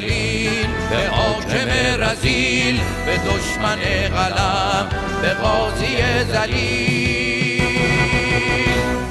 به 0.00 1.08
حاکم 1.10 1.68
رزیل 1.98 2.80
به 3.06 3.16
دشمن 3.16 3.78
قلم 4.08 4.88
به 5.22 5.28
قاضی 5.28 5.96
زلیل 6.32 7.62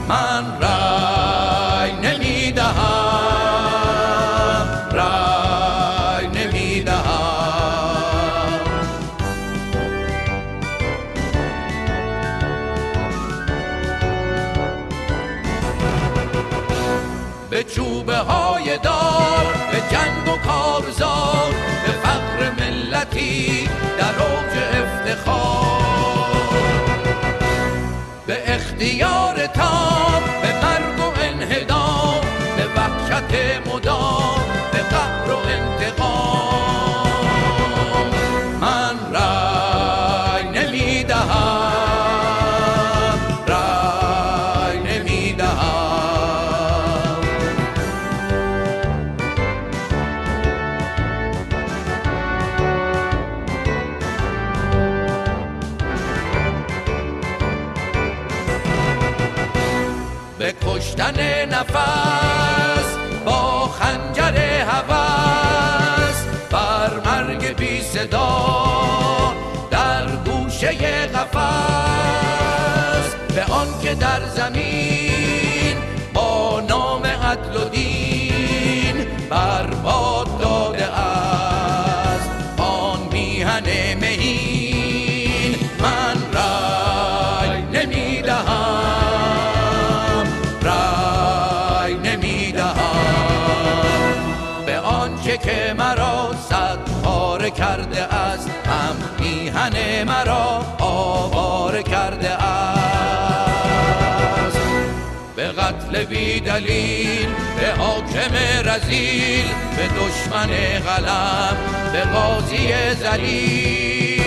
من 0.08 0.62
رای 0.62 1.15
ملتی 23.16 23.70
در 23.98 24.22
اوج 24.24 24.58
افتخار. 24.84 25.56
به 28.28 28.54
اختیار 28.56 29.48
تام 29.48 30.24
به 30.42 30.54
مرگ 30.62 31.00
و 31.00 31.22
انهدام 31.22 32.22
به 32.58 32.66
وحشت 32.76 33.34
مدام 33.74 34.55
نفس 61.56 62.98
با 63.26 63.68
خنجر 63.68 64.38
هوس 64.62 66.24
بر 66.52 66.92
مرگ 67.06 67.56
بی 67.56 67.82
صدا 67.82 69.34
در 69.72 70.06
گوشه 70.26 70.72
قفس. 71.08 71.96
به 73.36 73.44
آن 73.54 73.68
که 73.84 73.96
در 73.96 74.22
زمین 74.36 75.78
با 76.14 76.62
نام 76.70 77.06
عدل 77.06 77.62
و 77.62 77.70
دین 77.70 79.06
برباد 79.30 79.75
مرا 95.78 96.32
صد 96.50 96.80
پاره 97.04 97.50
کرده 97.50 98.04
است 98.04 98.50
هم 98.50 98.96
میهن 99.20 100.04
مرا 100.04 100.66
آواره 100.80 101.84
کرده 101.84 102.30
است. 102.30 102.56
به 105.36 105.48
قتل 105.48 106.06
بی 106.06 106.40
دلیل 106.40 107.28
به 107.60 107.84
حاکم 107.84 108.36
رزیل 108.66 109.46
به 109.78 109.88
دشمن 109.88 110.48
قلم 110.86 111.58
به 111.94 112.02
قاضی 112.02 112.96
زلیل 112.96 114.22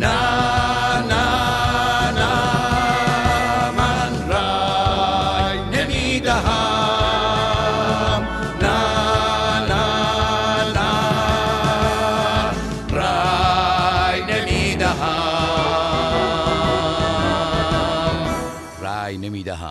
نه 0.00 0.55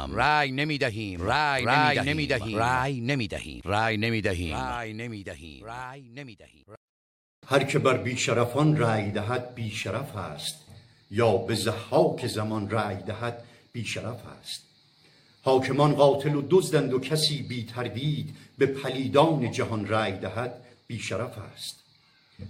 نمی‌دهم. 0.05 0.15
رای 0.15 0.51
نمی‌دهیم. 0.51 1.21
رای 1.21 1.65
نمی‌دهیم. 2.01 2.57
رای 2.57 3.01
نمی‌دهیم. 3.01 3.61
رای 3.65 3.97
نمی‌دهیم. 3.97 4.55
رای 4.55 4.93
نمی‌دهیم. 4.93 5.65
رای 5.65 6.01
نمی‌دهیم. 6.15 6.65
هر 7.47 7.63
که 7.63 7.79
بر 7.79 7.97
بیشرفان 7.97 8.77
رأی 8.77 9.11
دهد 9.11 9.55
بیشرف 9.55 10.15
است 10.15 10.55
یا 11.11 11.37
به 11.37 11.55
زحاک 11.55 12.27
زمان 12.27 12.69
رأی 12.69 13.03
دهد 13.03 13.43
بیشرف 13.73 14.25
است. 14.39 14.63
حاکمان 15.43 15.95
قاتل 15.95 16.35
و 16.35 16.43
دزدند 16.49 16.93
و 16.93 16.99
کسی 16.99 17.41
بی 17.41 17.63
تردید 17.65 18.35
به 18.57 18.65
پلیدان 18.65 19.51
جهان 19.51 19.87
رأی 19.87 20.11
دهد 20.11 20.53
بیشرف 20.87 21.37
است. 21.37 21.79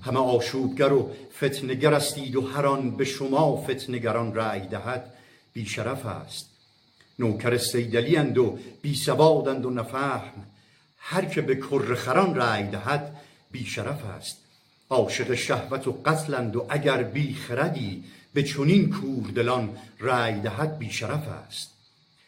همه 0.01 0.19
آشوبگر 0.19 0.93
و 0.93 1.11
فتنگر 1.37 1.93
استید 1.93 2.35
و 2.35 2.41
هر 2.41 2.65
آن 2.65 2.91
به 2.91 3.05
شما 3.05 3.57
فتنگران 3.57 4.35
رأی 4.35 4.67
دهد 4.67 5.13
بیشرف 5.53 6.05
است. 6.05 6.49
نوکر 7.19 7.57
سیدلی 7.57 8.15
اند 8.15 8.37
و 8.37 8.59
بی 8.81 8.95
سوادند 8.95 9.65
و 9.65 9.69
نفهم 9.69 10.45
هر 10.97 11.25
که 11.25 11.41
به 11.41 11.55
کرخران 11.55 12.35
رأی 12.35 12.67
دهد 12.67 13.15
بیشرف 13.51 14.05
است 14.05 14.37
عاشق 14.89 15.33
شهوت 15.33 15.87
و 15.87 15.91
قتلند 16.05 16.55
و 16.55 16.65
اگر 16.69 17.03
بی 17.03 17.33
خردی 17.33 18.03
به 18.33 18.43
چنین 18.43 18.89
کوردلان 18.89 19.69
رأی 19.99 20.39
دهد 20.39 20.77
بیشرف 20.77 21.27
است 21.27 21.71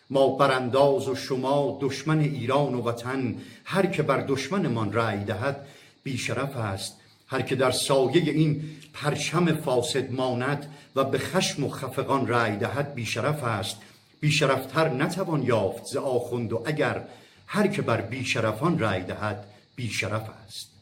ما 0.10 0.36
برانداز 0.36 1.08
و 1.08 1.16
شما 1.16 1.80
دشمن 1.82 2.20
ایران 2.20 2.74
و 2.74 2.82
وطن 2.82 3.36
هر 3.66 3.86
که 3.86 4.04
بر 4.04 4.26
دشمنمان 4.28 4.94
رأی 4.94 5.24
دهد 5.24 5.68
بیشرف 6.04 6.58
است 6.58 6.98
هر 7.28 7.42
که 7.42 7.56
در 7.56 7.72
سایه 7.72 8.32
این 8.32 8.64
پرچم 8.94 9.56
فاسد 9.56 10.12
ماند 10.12 10.74
و 10.96 11.04
به 11.04 11.18
خشم 11.18 11.64
و 11.64 11.70
خفقان 11.70 12.28
رأی 12.28 12.58
دهد 12.58 12.94
بیشرف 12.94 13.44
است 13.44 13.78
بیشرفتر 14.20 14.90
نتوان 14.90 15.44
یافت 15.44 15.86
ز 15.86 15.98
آخوند 15.98 16.54
و 16.54 16.64
اگر 16.66 17.08
هر 17.48 17.68
که 17.68 17.82
بر 17.82 18.02
بیشرفان 18.02 18.80
رأی 18.80 19.04
دهد 19.04 19.48
بیشرف 19.76 20.30
است. 20.46 20.78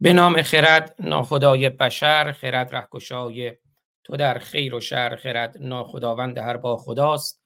به 0.00 0.12
نام 0.12 0.42
خرد 0.42 0.94
ناخدای 0.98 1.68
بشر 1.68 2.32
خرد 2.32 2.74
رهگشای 2.74 3.56
تو 4.04 4.16
در 4.16 4.38
خیر 4.38 4.74
و 4.74 4.80
شر 4.80 5.16
خرد 5.16 5.56
ناخداوند 5.60 6.38
هر 6.38 6.56
با 6.56 6.76
خداست. 6.76 7.42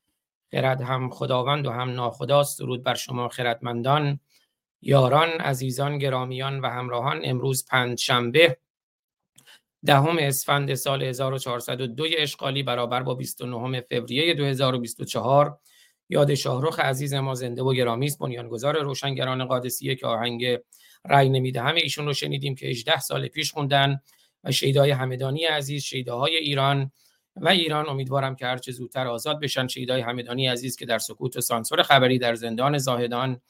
خرد 0.50 0.80
هم 0.80 1.10
خداوند 1.10 1.66
و 1.66 1.70
هم 1.70 1.90
ناخداست. 1.90 2.58
درود 2.58 2.82
بر 2.82 2.94
شما 2.94 3.28
خردمندان. 3.28 4.20
یاران 4.82 5.28
عزیزان 5.28 5.98
گرامیان 5.98 6.60
و 6.60 6.66
همراهان 6.66 7.20
امروز 7.24 7.66
پنج 7.66 8.00
شنبه 8.00 8.56
دهم 9.86 10.18
اسفند 10.18 10.74
سال 10.74 11.02
1402 11.02 12.04
اشغالی 12.18 12.62
برابر 12.62 13.02
با 13.02 13.14
29 13.14 13.80
فوریه 13.80 14.34
2024 14.34 15.58
یاد 16.08 16.34
شاهرخ 16.34 16.80
عزیز 16.80 17.14
ما 17.14 17.34
زنده 17.34 17.62
و 17.62 17.74
گرامی 17.74 18.06
است. 18.06 18.18
بنیانگذار 18.18 18.82
روشنگران 18.82 19.44
قادسیه 19.44 19.94
که 19.94 20.06
آهنگ 20.06 20.58
رأی 21.04 21.28
نمی‌دهم 21.28 21.74
ایشون 21.74 22.06
رو 22.06 22.12
شنیدیم 22.12 22.54
که 22.54 22.66
18 22.66 23.00
سال 23.00 23.28
پیش 23.28 23.52
خوندن 23.52 24.00
و 24.44 24.52
شیدای 24.52 24.90
همدانی 24.90 25.44
عزیز 25.44 25.82
شیداهای 25.82 26.36
ایران 26.36 26.92
و 27.36 27.48
ایران. 27.48 27.88
امیدوارم 27.88 28.36
که 28.36 28.46
هرچه 28.46 28.72
زودتر 28.72 29.06
آزاد 29.06 29.40
بشن 29.40 29.66
شیدای 29.66 30.00
همدانی 30.00 30.46
عزیز 30.46 30.76
که 30.76 30.86
در 30.86 30.98
سکوت 30.98 31.36
و 31.36 31.40
سانسور 31.40 31.82
خبری 31.82 32.18
در 32.18 32.34
زندان 32.34 32.78
زاهدان 32.78 33.40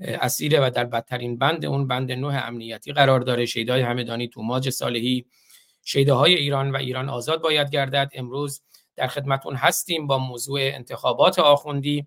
اسیره 0.00 0.66
و 0.66 0.70
در 0.70 0.84
بدترین 0.84 1.38
بند 1.38 1.64
اون 1.64 1.86
بند 1.86 2.12
نه 2.12 2.46
امنیتی 2.46 2.92
قرار 2.92 3.20
داره. 3.20 3.46
شیدای 3.46 3.80
همدانی 3.80 4.28
توماج 4.28 4.70
صالحی 4.70 5.26
شیداهای 5.84 6.34
ایران 6.34 6.70
و 6.70 6.76
ایران 6.76 7.08
آزاد 7.08 7.42
باید 7.42 7.70
گردد. 7.70 8.10
امروز 8.14 8.62
در 8.96 9.06
خدمتون 9.06 9.54
هستیم 9.54 10.06
با 10.06 10.18
موضوع 10.18 10.60
انتخابات 10.60 11.38
آخوندی 11.38 12.06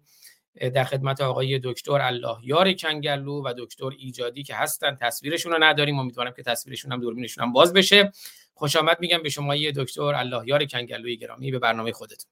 در 0.73 0.83
خدمت 0.83 1.21
آقای 1.21 1.59
دکتر 1.63 2.01
الله 2.01 2.37
یار 2.43 2.73
کنگرلو 2.73 3.41
و 3.45 3.53
دکتر 3.57 3.89
ایجادی 3.97 4.43
که 4.43 4.55
هستن. 4.55 4.97
تصویرشون 5.01 5.51
رو 5.51 5.63
نداریم. 5.63 5.99
امیدوارم 5.99 6.33
که 6.33 6.43
تصویرشون 6.43 6.91
هم 6.91 7.01
دوربینشون 7.01 7.43
هم 7.43 7.53
باز 7.53 7.73
بشه. 7.73 8.11
خوش 8.53 8.75
آمد 8.75 8.97
میگم 8.99 9.23
به 9.23 9.29
شما 9.29 9.55
دکتر 9.55 10.01
الله 10.01 10.41
یار 10.45 10.65
کنگرلوی 10.65 11.17
گرامی 11.17 11.51
به 11.51 11.59
برنامه 11.59 11.91
خودتون. 11.91 12.31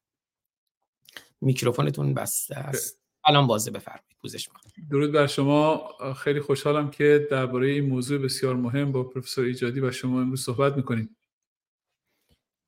میکروفونتون 1.41 2.13
بسته 2.13 2.55
است. 2.55 2.99
الان 3.25 3.47
بازه 3.47 3.71
بفرمایید. 3.71 4.15
پوزش 4.21 4.49
درود 4.89 5.11
بر 5.11 5.27
شما. 5.27 5.89
خیلی 6.17 6.39
خوشحالم 6.39 6.91
که 6.91 7.27
درباره 7.31 7.67
این 7.67 7.85
موضوع 7.85 8.17
بسیار 8.17 8.55
مهم 8.55 8.91
با 8.91 9.03
پروفسور 9.03 9.45
ایجادی 9.45 9.79
و 9.79 9.91
شما 9.91 10.21
امروز 10.21 10.43
صحبت 10.43 10.77
می‌کنیم. 10.77 11.15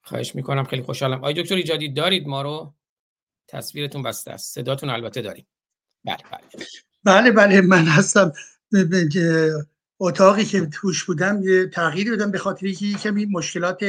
خواهش 0.05 0.35
می‌کنم 0.35 0.63
خیلی 0.63 0.81
خوشحالم. 0.81 1.17
آقای 1.17 1.33
دکتر 1.33 1.55
ایجادی 1.55 1.89
دارید 1.89 2.27
ما 2.27 2.41
رو؟ 2.41 2.73
تصویرتون 3.47 4.03
بسته 4.03 4.31
است. 4.31 4.55
صداتون 4.55 4.89
البته 4.89 5.21
داریم. 5.21 5.47
بله 6.05 6.17
بله. 6.31 6.65
بله 7.03 7.31
بله 7.31 7.61
من 7.61 7.85
هستم. 7.85 8.33
اتاقی 9.99 10.45
که 10.45 10.65
توش 10.65 11.03
بودم 11.03 11.43
یه 11.43 11.67
تغییری 11.67 12.11
بدم 12.11 12.31
به 12.31 12.37
خاطر 12.37 12.71
که 12.71 12.93
کمی 12.93 13.25
مشکلات 13.25 13.83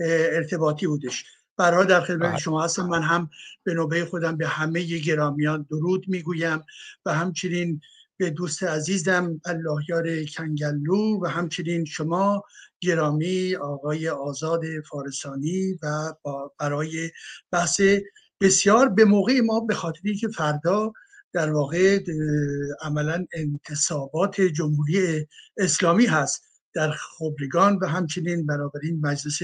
ارتباطی 0.00 0.86
بودش. 0.86 1.24
برای 1.56 1.86
در 1.86 2.00
خدمت 2.00 2.30
بله. 2.30 2.38
شما 2.38 2.64
هستم. 2.64 2.86
من 2.86 3.02
هم 3.02 3.30
به 3.64 3.74
نوبه 3.74 4.04
خودم 4.04 4.36
به 4.36 4.48
همه 4.48 4.82
گرامیان 4.82 5.66
درود 5.70 6.08
می‌گویم 6.08 6.64
و 7.06 7.14
همچنین 7.14 7.80
به 8.16 8.30
دوست 8.30 8.62
عزیزم 8.62 9.40
اللهیار 9.44 10.24
کنگلو 10.24 11.20
و 11.22 11.26
همچنین 11.26 11.84
شما 11.84 12.44
گرامی 12.80 13.56
آقای 13.56 14.08
آزاد 14.08 14.62
فارسانی 14.90 15.78
و 15.82 16.14
برای 16.58 17.10
بحث 17.52 17.80
بسیار 18.40 18.88
به 18.88 19.04
موقع 19.04 19.40
ما 19.40 19.60
به 19.60 19.74
خاطری 19.74 20.16
که 20.16 20.28
فردا 20.28 20.92
در 21.32 21.52
واقع 21.52 22.00
عملا 22.82 23.26
انتصابات 23.32 24.40
جمهوری 24.40 25.26
اسلامی 25.56 26.06
هست 26.06 26.44
در 26.74 26.90
خبرگان 26.90 27.78
و 27.82 27.86
همچنین 27.86 28.46
این 28.82 29.00
مجلس 29.02 29.38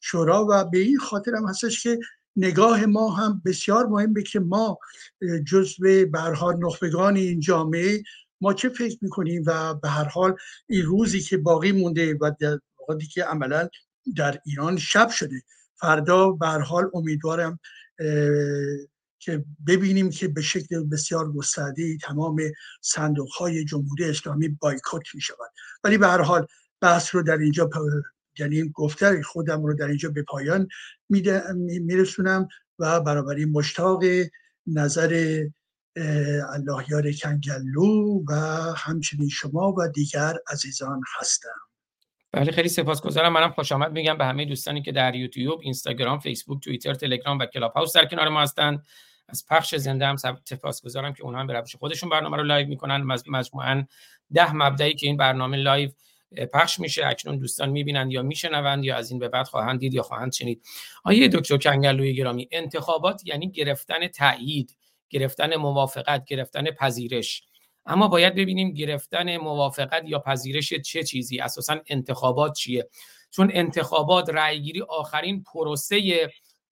شورا 0.00 0.46
و 0.50 0.64
به 0.64 0.78
این 0.78 0.98
خاطر 0.98 1.34
هم 1.34 1.48
هستش 1.48 1.82
که 1.82 1.98
نگاه 2.36 2.86
ما 2.86 3.10
هم 3.10 3.42
بسیار 3.44 3.86
مهمه 3.86 4.22
که 4.22 4.40
ما 4.40 4.78
جزو 5.46 6.06
برها 6.12 6.52
نخبگان 6.52 7.16
این 7.16 7.40
جامعه 7.40 8.02
ما 8.40 8.54
چه 8.54 8.68
فکر 8.68 8.98
می‌کنیم 9.02 9.42
و 9.46 9.74
به 9.74 9.88
هر 9.88 10.04
حال 10.04 10.36
این 10.68 10.82
روزی 10.82 11.20
که 11.20 11.36
باقی 11.36 11.72
مونده 11.72 12.14
و 12.20 12.30
وقتی 12.90 13.06
که 13.06 13.24
عملا 13.24 13.68
در 14.16 14.40
ایران 14.46 14.76
شب 14.76 15.08
شده. 15.08 15.42
فردا 15.74 16.30
به 16.30 16.46
حال 16.46 16.90
امیدوارم 16.94 17.58
که 19.18 19.44
ببینیم 19.66 20.10
که 20.10 20.28
به 20.28 20.42
شکل 20.42 20.84
بسیار 20.84 21.32
گسترده 21.32 21.98
تمام 21.98 22.40
صندوق 22.80 23.28
های 23.30 23.64
جمهوری 23.64 24.04
اسلامی 24.04 24.48
بایکوت 24.48 25.14
می 25.14 25.20
شود 25.20 25.50
ولی 25.84 25.98
به 25.98 26.06
هر 26.06 26.20
حال 26.20 26.46
بحث 26.80 27.14
رو 27.14 27.22
در 27.22 27.38
اینجا 27.38 27.70
یعنی 28.38 28.70
گفته 28.74 29.22
خودم 29.22 29.62
رو 29.66 29.74
در 29.74 29.86
اینجا 29.86 30.08
به 30.10 30.22
پایان 30.22 30.68
میرسونم 31.80 32.48
و 32.78 33.00
برابری 33.00 33.44
مشتاق 33.44 34.02
نظر 34.66 35.42
اللهیار 36.48 37.12
کنگلو 37.12 38.24
و 38.28 38.34
همچنین 38.76 39.28
شما 39.28 39.74
و 39.78 39.88
دیگر 39.88 40.36
عزیزان 40.48 41.00
هستم. 41.18 41.69
بله 42.32 42.52
خیلی 42.52 42.68
سپاسگزارم. 42.68 43.32
منم 43.32 43.50
خوش 43.50 43.72
آمد 43.72 43.92
میگم 43.92 44.18
به 44.18 44.24
همه 44.24 44.44
دوستانی 44.44 44.82
که 44.82 44.92
در 44.92 45.14
یوتیوب، 45.14 45.60
اینستاگرام، 45.62 46.18
فیسبوک، 46.18 46.62
توییتر، 46.62 46.94
تلگرام 46.94 47.38
و 47.38 47.46
کلاب 47.46 47.72
هاوس 47.72 47.96
در 47.96 48.04
کنار 48.04 48.28
ما 48.28 48.40
هستند. 48.40 48.86
از 49.28 49.46
پخش 49.50 49.74
زنده 49.74 50.06
هم 50.06 50.16
سپاسگزارم 50.44 51.12
که 51.12 51.22
اونها 51.22 51.40
هم 51.40 51.46
به 51.46 51.52
روش 51.52 51.76
خودشون 51.76 52.10
برنامه 52.10 52.36
رو 52.36 52.42
live 52.42 52.68
می‌کنن. 52.68 53.02
مجموعا 53.26 53.84
ده 54.34 54.52
مبدئی 54.52 54.94
که 54.94 55.06
این 55.06 55.16
برنامه 55.16 55.56
live 55.56 55.90
پخش 56.52 56.80
میشه 56.80 57.06
اکنون 57.06 57.38
دوستان 57.38 57.68
می‌بینند 57.68 58.12
یا 58.12 58.22
میشنوند 58.22 58.84
یا 58.84 58.96
از 58.96 59.10
این 59.10 59.20
به 59.20 59.28
بعد 59.28 59.46
خواهند 59.46 59.80
دید 59.80 59.94
یا 59.94 60.02
خواهند 60.02 60.32
شنید. 60.32 60.62
آقای 61.04 61.28
دکتر 61.28 61.56
کنگرلوی 61.56 62.14
گرامی 62.14 62.48
انتخابات 62.50 63.22
یعنی 63.26 63.50
گرفتن 63.50 64.08
تایید 64.08 64.76
گرفتن 65.10 65.56
موافقت 65.56 66.24
گرفتن 66.24 66.64
پذیرش. 66.64 67.42
اما 67.86 68.08
باید 68.08 68.34
ببینیم 68.34 68.72
گرفتن 68.72 69.36
موافقت 69.36 70.02
یا 70.04 70.18
پذیرش 70.18 70.74
چه 70.74 71.02
چیزی 71.02 71.40
اساسا 71.40 71.80
انتخابات 71.86 72.52
چیه؟ 72.54 72.88
چون 73.30 73.50
انتخابات 73.54 74.28
رأیگیری 74.28 74.82
آخرین 74.82 75.42
پروسه 75.42 76.28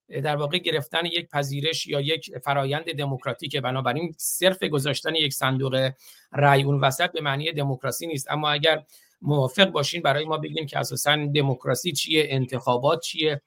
در 0.09 0.37
واقع 0.37 0.59
گرفتن 0.59 1.07
یک 1.07 1.29
پذیرش 1.29 1.87
یا 1.87 2.01
یک 2.01 2.39
فرایند 2.45 2.85
دموکراتیک 2.85 3.57
بنابراین 3.57 4.15
صرف 4.17 4.63
گذاشتن 4.63 5.15
یک 5.15 5.35
صندوق 5.35 5.91
رأی 6.33 6.63
اون 6.63 6.81
وسط 6.81 7.13
به 7.13 7.21
معنی 7.21 7.53
دموکراسی 7.53 8.07
نیست. 8.07 8.31
اما 8.31 8.51
اگر 8.51 8.85
موافق 9.23 9.65
باشین 9.65 10.03
برای 10.03 10.25
ما 10.25 10.39
بگیم 10.39 10.67
که 10.67 10.79
اساسا 10.79 11.17
دموکراسی 11.35 11.93
چیه 11.93 12.27
انتخابات 12.29 13.01
چیه؟ 13.01 13.43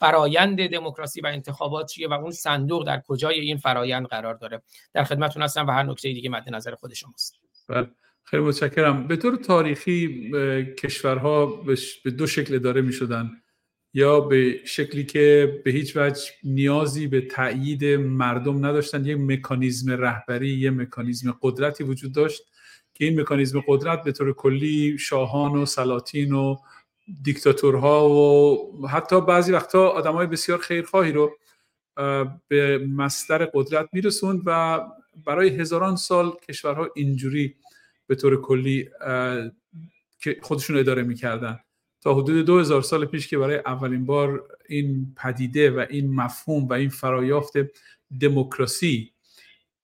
فرایند 0.00 0.66
دموکراسی 0.66 1.20
و 1.20 1.26
انتخابات 1.26 1.86
چیه 1.86 2.08
و 2.08 2.12
اون 2.12 2.30
صندوق 2.30 2.86
در 2.86 3.02
کجای 3.06 3.40
این 3.40 3.56
فرایند 3.56 4.06
قرار 4.06 4.34
داره. 4.34 4.62
در 4.94 5.04
خدمتتون 5.04 5.42
هستم 5.42 5.66
و 5.66 5.70
هر 5.70 5.82
نکته 5.82 6.12
دیگه 6.12 6.30
مد 6.30 6.54
نظر 6.54 6.74
خود 6.74 6.94
شماست. 6.94 7.34
بله. 7.68 7.88
خیلی 8.24 8.42
متشکرم. 8.42 9.06
به 9.06 9.16
طور 9.16 9.36
تاریخی 9.36 10.30
کشورها 10.78 11.46
به 12.04 12.10
دو 12.10 12.26
شکل 12.26 12.58
داره 12.58 12.80
می 12.80 12.92
شدن. 12.92 13.30
یا 13.94 14.20
به 14.20 14.60
شکلی 14.64 15.04
که 15.04 15.60
به 15.64 15.70
هیچ 15.70 15.96
وجه 15.96 16.22
نیازی 16.44 17.06
به 17.06 17.20
تایید 17.20 17.84
مردم 17.84 18.66
نداشتن. 18.66 19.04
یک 19.04 19.18
مکانیزم 19.18 19.92
رهبری 19.92 20.48
یه 20.48 20.70
مکانیزم 20.70 21.38
قدرتی 21.42 21.84
وجود 21.84 22.14
داشت 22.14 22.42
که 22.94 23.04
این 23.04 23.20
مکانیزم 23.20 23.64
قدرت 23.68 24.02
به 24.02 24.12
طور 24.12 24.32
کلی 24.32 24.98
شاهان 24.98 25.52
و 25.52 25.66
سلاطین 25.66 26.32
و 26.32 26.56
دیکتاتورها 27.22 28.08
و 28.10 28.88
حتی 28.88 29.20
بعضی 29.20 29.52
وقتا 29.52 29.88
آدمای 29.88 30.26
بسیار 30.26 30.58
خیرخواهی 30.58 31.12
رو 31.12 31.36
به 32.48 32.78
مستر 32.78 33.44
قدرت 33.44 33.88
میرسوند 33.92 34.42
و 34.46 34.80
برای 35.24 35.48
هزاران 35.48 35.96
سال 35.96 36.32
کشورها 36.48 36.88
اینجوری 36.94 37.54
به 38.06 38.14
طور 38.14 38.40
کلی 38.40 38.88
که 40.18 40.36
خودشون 40.42 40.78
اداره 40.78 41.02
می‌کردن. 41.02 41.60
تا 42.00 42.14
حدود 42.14 42.46
دو 42.46 42.58
هزار 42.58 42.82
سال 42.82 43.04
پیش 43.04 43.28
که 43.28 43.38
برای 43.38 43.56
اولین 43.56 44.06
بار 44.06 44.48
این 44.68 45.14
پدیده 45.16 45.70
و 45.70 45.86
این 45.90 46.14
مفهوم 46.14 46.68
و 46.68 46.72
این 46.72 46.88
فرایافت 46.88 47.52
دموکراسی 48.20 49.12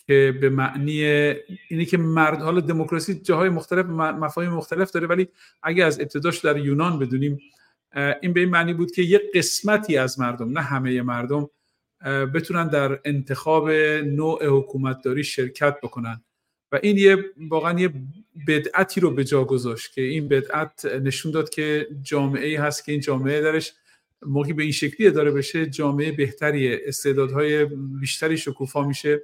که 0.06 0.38
به 0.40 0.50
معنی 0.50 1.02
اینی 1.68 1.84
که 1.86 1.98
مرد 1.98 2.42
حالا 2.42 2.60
دموکراسی 2.60 3.14
جاهای 3.14 3.48
مختلف 3.48 3.86
مفاهیم 3.86 4.50
مختلف 4.50 4.90
داره 4.90 5.06
ولی 5.06 5.28
اگه 5.62 5.84
از 5.84 6.00
ابتداش 6.00 6.38
در 6.38 6.56
یونان 6.56 6.98
بدونیم 6.98 7.38
این 8.22 8.32
به 8.32 8.40
این 8.40 8.48
معنی 8.48 8.74
بود 8.74 8.90
که 8.90 9.02
یه 9.02 9.20
قسمتی 9.34 9.96
از 9.96 10.20
مردم 10.20 10.58
نه 10.58 10.60
همه 10.60 11.02
مردم 11.02 11.50
بتونن 12.34 12.68
در 12.68 13.00
انتخاب 13.04 13.70
نوع 14.04 14.46
حکومتداری 14.46 15.24
شرکت 15.24 15.76
بکنن. 15.82 16.22
و 16.72 16.78
این 16.82 16.98
یه 16.98 17.24
واقعا 17.48 17.80
یه 17.80 17.92
بدعتی 18.48 19.00
رو 19.00 19.10
به 19.10 19.24
جا 19.24 19.44
گذاشت 19.44 19.94
که 19.94 20.02
این 20.02 20.28
بدعت 20.28 20.84
نشون 20.84 21.32
داد 21.32 21.50
که 21.50 21.88
جامعه 22.02 22.60
هست 22.60 22.84
که 22.84 22.92
این 22.92 23.00
جامعه 23.00 23.40
درش 23.40 23.72
موقعی 24.26 24.52
به 24.52 24.62
این 24.62 24.72
شکلی 24.72 25.06
اداره 25.06 25.30
بشه 25.30 25.66
جامعه 25.66 26.12
بهتری 26.12 26.74
استعدادهای 26.74 27.64
بیشتری 28.00 28.36
شکوفا 28.36 28.82
میشه. 28.82 29.22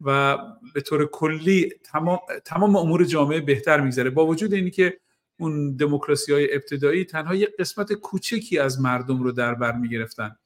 و 0.00 0.38
به 0.74 0.80
طور 0.80 1.06
کلی 1.06 1.72
تمام, 1.84 2.18
تمام 2.44 2.76
امور 2.76 3.04
جامعه 3.04 3.40
بهتر 3.40 3.80
میگذره. 3.80 4.10
با 4.10 4.26
وجود 4.26 4.54
اینی 4.54 4.70
که 4.70 4.98
اون 5.38 5.76
دموکراسی 5.76 6.32
های 6.32 6.54
ابتدایی 6.54 7.04
تنها 7.04 7.34
یک 7.34 7.56
قسمت 7.58 7.92
کوچکی 7.92 8.58
از 8.58 8.80
مردم 8.80 9.22
رو 9.22 9.32
در 9.32 9.54
بر 9.54 9.72
می‌گرفتن. 9.72 10.36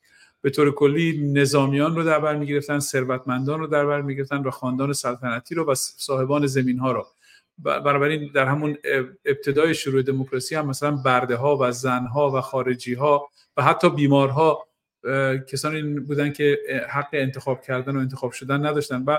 به 0.41 0.51
طور 0.51 0.75
کلی 0.75 1.33
نظامیان 1.33 1.97
رو 1.97 2.05
در 2.05 2.19
بر 2.19 2.37
می‌گرفتن 2.37 2.79
ثروتمندان 2.79 3.61
رو 3.61 3.67
در 3.67 3.87
بر 3.87 4.03
می‌گرفتن 4.03 4.37
و 4.37 4.51
خاندان 4.51 4.93
سلطنتی 4.93 5.55
رو 5.55 5.65
و 5.65 5.75
صاحبان 5.75 6.47
زمین 6.47 6.79
ها 6.79 6.93
رو 6.93 7.07
بنابراین 7.59 8.31
در 8.35 8.47
همون 8.47 8.77
ابتدای 9.25 9.75
شروع 9.75 10.03
دموکراسی 10.03 10.55
هم 10.55 10.67
مثلا 10.67 10.91
برده 10.91 11.37
ها 11.37 11.59
و 11.61 11.73
زن 11.73 12.07
ها 12.07 12.31
و 12.31 12.41
خارجی 12.41 12.95
ها 12.95 13.29
و 13.57 13.63
حتی 13.63 13.91
بیمارها 13.91 14.67
کسانی 15.49 15.83
بودن 16.01 16.33
که 16.33 16.59
حق 16.89 17.09
انتخاب 17.13 17.63
کردن 17.63 17.97
و 17.97 17.99
انتخاب 17.99 18.33
شدن 18.33 18.67
نداشتن. 18.67 19.05
و 19.07 19.19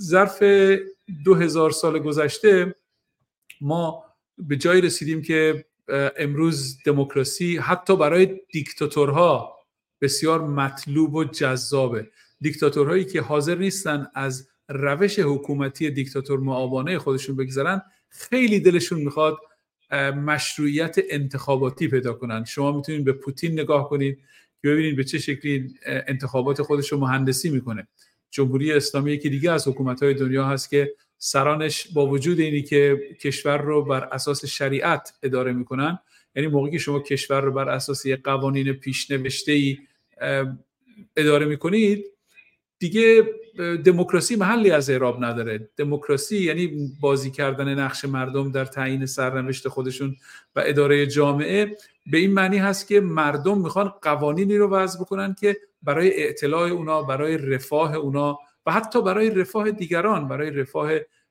ظرف 0.00 0.42
دو 1.24 1.34
هزار 1.34 1.70
سال 1.70 1.98
گذشته 1.98 2.74
ما 3.60 4.04
به 4.38 4.56
جایی 4.56 4.80
رسیدیم 4.80 5.22
که 5.22 5.64
امروز 6.16 6.78
دموکراسی 6.84 7.56
حتی 7.56 7.96
برای 7.96 8.40
دیکتاتورها 8.52 9.56
بسیار 10.00 10.40
مطلوب 10.40 11.14
و 11.14 11.24
جذابه. 11.24 12.10
دیکتاتورهایی 12.40 13.04
که 13.04 13.20
حاضر 13.20 13.54
نیستن 13.54 14.06
از 14.14 14.48
روش 14.68 15.18
حکومتی 15.18 15.90
دیکتاتور 15.90 16.40
معابانه 16.40 16.98
خودشون 16.98 17.36
بگذارن 17.36 17.82
خیلی 18.08 18.60
دلشون 18.60 19.00
می‌خواد 19.00 19.38
مشروعیت 20.16 20.96
انتخاباتی 21.10 21.88
پیدا 21.88 22.12
کنن. 22.12 22.44
شما 22.44 22.72
می‌تونید 22.72 23.04
به 23.04 23.12
پوتین 23.12 23.52
نگاه 23.52 23.88
کنید. 23.88 24.18
که 24.66 24.72
ببینید 24.72 24.96
به 24.96 25.04
چه 25.04 25.18
شکلی 25.18 25.74
انتخابات 25.86 26.62
خودش 26.62 26.92
رو 26.92 26.98
مهندسی 26.98 27.50
می‌کنه. 27.50 27.88
جمهوری 28.30 28.72
اسلامی 28.72 29.12
یکی 29.12 29.30
دیگه 29.30 29.52
از 29.52 29.68
حکومت 29.68 30.02
های 30.02 30.14
دنیا 30.14 30.44
هست 30.44 30.70
که 30.70 30.92
سرانش 31.18 31.88
با 31.94 32.06
وجود 32.06 32.40
اینی 32.40 32.62
که 32.62 33.00
کشور 33.20 33.58
رو 33.58 33.84
بر 33.84 34.04
اساس 34.04 34.44
شریعت 34.44 35.12
اداره 35.22 35.52
می‌کنن. 35.52 35.98
یعنی 36.36 36.48
موقعی 36.48 36.72
که 36.72 36.78
شما 36.78 37.00
کشور 37.00 37.40
رو 37.40 37.52
بر 37.52 37.68
اساس 37.68 38.06
یک 38.06 38.22
قوانین 38.22 38.72
پیشنوشته 38.72 39.52
ای 39.52 39.78
اداره 41.16 41.46
می‌کنید 41.46 42.04
دیگه 42.78 43.34
دموکراسی 43.84 44.36
محلی 44.36 44.70
از 44.70 44.90
اعراب 44.90 45.24
نداره. 45.24 45.68
دموکراسی 45.76 46.38
یعنی 46.38 46.92
بازی 47.00 47.30
کردن 47.30 47.78
نقش 47.78 48.04
مردم 48.04 48.50
در 48.52 48.64
تعیین 48.64 49.06
سرنوشت 49.06 49.68
خودشون 49.68 50.16
و 50.56 50.62
اداره 50.64 51.06
جامعه 51.06 51.76
به 52.06 52.18
این 52.18 52.32
معنی 52.32 52.58
هست 52.58 52.88
که 52.88 53.00
مردم 53.00 53.58
می‌خوان 53.58 53.92
قوانینی 54.02 54.56
رو 54.56 54.70
وضع 54.70 55.00
بکنن 55.00 55.36
که 55.40 55.56
برای 55.82 56.14
اعتلاع 56.14 56.68
اونا 56.70 57.02
برای 57.02 57.36
رفاه 57.36 57.94
اونا 57.94 58.38
و 58.66 58.72
حتی 58.72 59.02
برای 59.02 59.30
رفاه 59.30 59.70
دیگران 59.70 60.28
برای 60.28 60.50
رفاه 60.50 60.90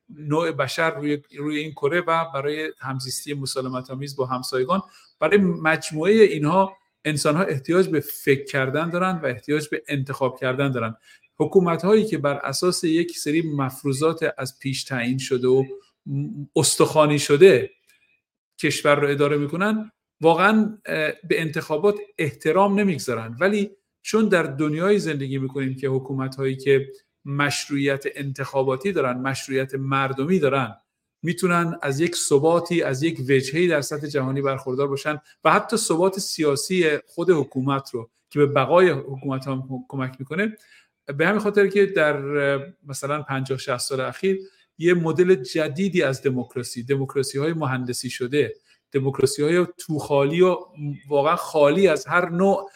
نوع 0.10 0.52
بشر 0.52 0.96
روی, 0.96 1.22
روی 1.38 1.58
این 1.58 1.72
کره 1.72 2.02
و 2.02 2.26
برای 2.34 2.72
همزیستی 2.80 3.34
مسالمت 3.34 3.92
آمیز 3.92 4.16
با 4.16 4.26
همسایگان. 4.26 4.82
برای 5.20 5.38
مجموعه 5.38 6.14
اینها 6.14 6.78
انسان 7.06 7.36
ها 7.36 7.44
احتیاج 7.44 7.88
به 7.88 8.00
فکر 8.00 8.46
کردن 8.46 8.90
دارن 8.90 9.20
و 9.24 9.26
احتیاج 9.26 9.68
به 9.70 9.84
انتخاب 9.88 10.40
کردن 10.40 10.72
دارن. 10.72 10.96
حکومت 11.40 11.86
هایی 11.86 12.06
که 12.06 12.18
بر 12.18 12.34
اساس 12.34 12.84
یک 12.84 13.18
سری 13.18 13.42
مفروضات 13.42 14.34
از 14.38 14.60
پیش 14.60 14.84
تعیین 14.84 15.18
شده 15.18 15.48
و 15.48 15.64
استخوانی 16.56 17.20
شده 17.20 17.70
کشور 18.60 18.96
رو 18.96 19.08
اداره 19.08 19.38
می‌کنن 19.38 19.92
واقعا 20.22 20.78
به 21.30 21.42
انتخابات 21.42 21.96
احترام 22.18 22.80
نمی‌گذارن. 22.80 23.38
ولی 23.40 23.72
چون 24.02 24.30
در 24.30 24.44
دنیای 24.44 25.00
زندگی 25.00 25.38
می‌کنیم 25.38 25.76
که 25.76 25.88
حکومت 25.88 26.36
هایی 26.36 26.56
که 26.56 26.88
مشروعیت 27.26 28.04
انتخاباتی 28.16 28.92
دارن 28.92 29.18
مشروعیت 29.18 29.76
مردمی 29.76 30.40
دارن 30.40 30.76
می‌تونن 31.24 31.80
از 31.82 32.00
یک 32.00 32.16
ثباتی 32.16 32.84
از 32.84 33.04
یک 33.04 33.20
وجهی 33.20 33.68
در 33.68 33.82
سطح 33.82 34.08
جهانی 34.08 34.42
برخوردار 34.42 34.88
باشن 34.88 35.22
و 35.44 35.52
حتی 35.52 35.78
ثبات 35.78 36.20
سیاسی 36.20 36.98
خود 37.06 37.30
حکومت 37.30 37.90
رو 37.94 38.10
که 38.30 38.40
به 38.40 38.46
بقای 38.46 38.90
حکومت 38.90 39.48
هم 39.48 39.64
کمک 39.90 40.16
می‌کنه 40.20 40.58
به 41.18 41.28
همین 41.28 41.40
خاطر 41.40 41.68
که 41.68 41.86
در 41.86 42.20
مثلا 42.88 43.22
50 43.22 43.58
60 43.58 43.78
سال 43.78 44.02
اخیر 44.02 44.40
یه 44.78 44.94
مدل 44.94 45.36
جدیدی 45.36 46.04
از 46.04 46.22
دموکراسی 46.22 46.84
دموکراسی 46.84 47.38
های 47.38 47.54
مهندسی 47.54 48.10
شده 48.10 48.54
دموکراسی 48.92 49.44
های 49.44 49.68
توخالی 49.78 50.42
و 50.42 50.58
واقعا 51.10 51.36
خالی 51.36 51.88
از 51.88 52.06
هر 52.06 52.30
نوع 52.30 52.72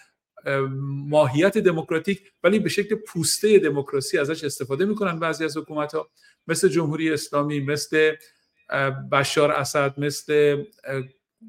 ماهیت 1.09 1.57
دموکراتیک 1.57 2.21
ولی 2.43 2.59
به 2.59 2.69
شکل 2.69 2.95
پوسته 2.95 3.59
دموکراسی 3.59 4.17
ازش 4.17 4.43
استفاده 4.43 4.85
می‌کنن 4.85 5.19
بعضی 5.19 5.45
از 5.45 5.57
حکومت 5.57 5.95
ها 5.95 6.09
مثل 6.47 6.67
جمهوری 6.67 7.13
اسلامی 7.13 7.59
مثل 7.59 8.15
بشار 9.11 9.51
اسد 9.51 9.99
مثل 9.99 10.63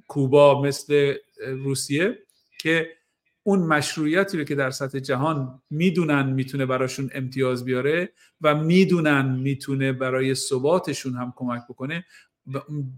کوبا 0.08 0.62
مثل 0.62 1.14
روسیه 1.38 2.18
که 2.60 2.99
اون 3.42 3.58
مشروعیتی 3.58 4.38
رو 4.38 4.44
که 4.44 4.54
در 4.54 4.70
سطح 4.70 4.98
جهان 4.98 5.62
می‌دونن 5.70 6.26
می‌تونه 6.32 6.66
براشون 6.66 7.10
امتیاز 7.14 7.64
بیاره 7.64 8.12
و 8.40 8.54
می‌دونن 8.54 9.38
می‌تونه 9.38 9.92
برای 9.92 10.34
ثباتشون 10.34 11.14
هم 11.14 11.32
کمک 11.36 11.62
بکنه 11.68 12.04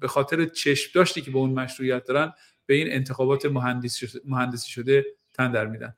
به 0.00 0.08
خاطر 0.08 0.44
چشم 0.44 0.90
داشتی 0.94 1.20
که 1.22 1.30
به 1.30 1.38
اون 1.38 1.50
مشروعیت 1.50 2.04
دارن 2.04 2.32
به 2.66 2.74
این 2.74 2.92
انتخابات 2.92 3.46
مهندسی 4.24 4.70
شده 4.70 5.04
تن 5.34 5.52
در 5.52 5.66
میدن. 5.66 5.94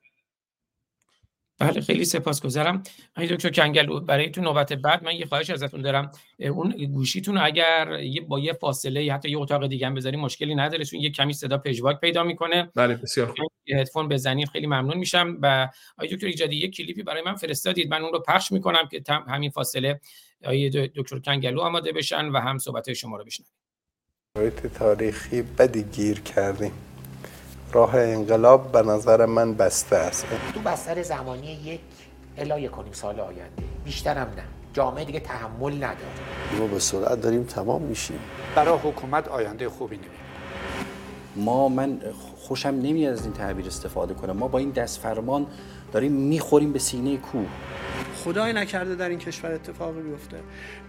بله 1.59 1.81
خیلی 1.81 2.05
سپاسگزارم. 2.05 2.83
آقای 3.17 3.37
دکتر 3.37 3.51
کنگل 3.51 4.01
برای 4.01 4.31
تو 4.31 4.41
نوبت 4.41 4.73
بعد 4.73 5.05
من 5.05 5.17
یه 5.17 5.27
خواهش 5.27 5.51
ازتون 5.51 5.83
دارم. 5.83 6.11
اون 6.39 6.71
گوشیتون 6.71 7.39
اگر 7.39 8.01
با 8.29 8.39
یه 8.39 8.53
فاصله 8.53 9.13
حتی 9.13 9.31
یه 9.31 9.39
اتاق 9.39 9.67
دیگه 9.67 9.87
هم 9.87 9.95
بذاری 9.95 10.17
مشکلی 10.17 10.55
نداره. 10.55 10.85
چون 10.85 11.01
یه 11.01 11.11
کمی 11.11 11.33
صدا 11.33 11.59
پژواک 11.59 12.01
پیدا 12.01 12.23
می‌کنه. 12.23 12.71
بله 12.75 12.95
بسیار 12.95 13.27
خوب. 13.27 13.53
هدفون 13.75 14.09
بزنید 14.09 14.49
خیلی 14.49 14.67
ممنون 14.67 14.97
میشم. 14.97 15.39
و 15.43 15.69
آقای 15.99 16.15
دکتر 16.15 16.27
ایجادی 16.27 16.57
یه 16.57 16.71
کلیپی 16.71 17.03
برای 17.03 17.23
من 17.23 17.35
فرستادید. 17.35 17.91
من 17.91 18.03
اون 18.03 18.13
رو 18.13 18.23
پخش 18.29 18.53
می‌کنم 18.53 18.89
که 18.91 19.03
همین 19.29 19.51
فاصله 19.51 20.01
آقای 20.45 20.71
دکتر 20.71 21.19
کنگلو 21.19 21.61
آماده 21.61 21.93
بشن 21.93 22.29
و 22.29 22.41
هم 22.41 22.59
صحبت 22.59 22.93
شما 22.93 23.17
رو 23.17 23.25
بشنویم. 23.25 23.53
تاریخی 24.75 25.43
بدی 25.43 25.83
گیر 25.83 26.21
کردیم. 26.21 26.73
راه 27.75 27.97
انقلاب 27.97 28.73
به 28.73 28.83
نظر 28.83 29.27
من 29.27 29.55
بسته 29.55 29.97
است. 29.97 30.27
تو 30.55 30.61
بستر 30.61 31.03
زمانی 31.03 31.47
یک 31.47 31.81
الا 32.39 32.59
یک 32.59 32.71
سال 32.93 33.21
آینده. 33.21 33.63
بیشترم 33.85 34.33
نه. 34.37 34.45
جامعه 34.73 35.05
دیگه 35.05 35.21
تحمل 35.21 35.75
نداره. 35.75 35.99
ما 36.59 36.67
به 36.67 36.79
سرعت 36.79 37.21
داریم 37.21 37.45
تمام 37.45 37.83
میشیم. 37.83 38.19
برای 38.55 38.79
حکومت 38.79 39.29
آینده 39.29 39.69
خوبی 39.69 39.97
نمید 39.97 40.09
ما 41.37 41.69
من 41.69 42.01
خوشم 42.37 42.69
نمیاد 42.69 43.13
از 43.13 43.25
این 43.25 43.33
تعبیر 43.33 43.67
استفاده 43.67 44.15
کنم. 44.15 44.37
ما 44.37 44.49
با 44.49 44.59
این 44.59 44.71
دست 44.71 45.01
فرمان 45.01 45.47
داریم 45.93 46.13
می‌خوریم 46.13 46.73
به 46.73 46.79
سینه 46.79 47.17
کوه. 47.17 47.47
خدای 48.25 48.53
نکرده 48.53 48.95
در 48.95 49.09
این 49.09 49.19
کشور 49.19 49.53
اتفاقی 49.53 50.03
بیفته. 50.03 50.37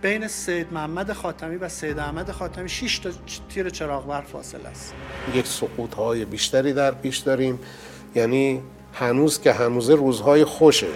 بین 0.01 0.27
سید 0.27 0.73
محمد 0.73 1.13
خاتمی 1.13 1.55
و 1.55 1.69
سید 1.69 1.99
احمد 1.99 2.31
خاتمی 2.31 2.69
6 2.69 2.99
تا 2.99 3.09
تیر 3.49 3.69
چراغ 3.69 4.23
فاصله 4.23 4.69
است. 4.69 4.93
یک 5.33 5.47
سقوط 5.47 5.93
های 5.93 6.25
بیشتری 6.25 6.73
در 6.73 6.91
پیش 6.91 7.17
داریم. 7.17 7.59
یعنی 8.15 8.61
هنوز 8.93 9.41
که 9.41 9.53
هنوز 9.53 9.89
روزهای 9.89 10.45
خوشه. 10.45 10.87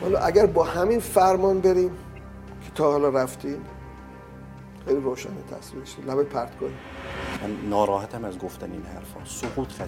حالا 0.00 0.18
اگر 0.18 0.46
با 0.46 0.64
همین 0.64 1.00
فرمان 1.00 1.60
بریم 1.60 1.90
که 2.64 2.70
تا 2.74 2.92
حالا 2.92 3.08
رفتیم 3.08 3.58
خیلی 4.86 5.00
روشنه 5.00 5.32
تصویرش 5.58 5.96
لبه 6.06 6.24
پرتگاهی 6.24 6.74
من 7.42 7.68
ناراحتم 7.68 8.24
از 8.24 8.38
گفتن 8.38 8.72
این 8.72 8.82
حرفا. 8.82 9.24
سقوط 9.24 9.68
خطیه. 9.68 9.86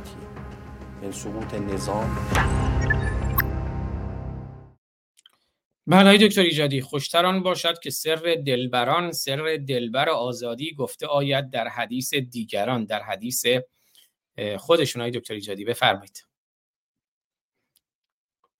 این 1.02 1.02
یعنی 1.02 1.14
سقوط 1.14 1.54
نظام. 1.54 2.16
بله 5.86 6.18
دکتر 6.18 6.40
ایجادی 6.40 6.80
خوشتران 6.80 7.42
باشد 7.42 7.78
که 7.78 7.90
سر 7.90 8.42
دلبران 8.46 9.12
سر 9.12 9.58
دلبر 9.68 10.08
آزادی 10.08 10.74
گفته 10.74 11.06
آید 11.06 11.50
در 11.50 11.68
حدیث 11.68 12.14
دیگران 12.14 12.84
در 12.84 13.02
حدیث 13.02 13.46
خودشون. 14.58 15.02
های 15.02 15.10
دکتر 15.10 15.34
ایجادی 15.34 15.64
بفرمایید. 15.64 16.26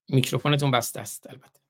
میکروفونتون 0.09 0.71
بسته 0.71 1.01
است 1.01 1.27
البته. 1.31 1.61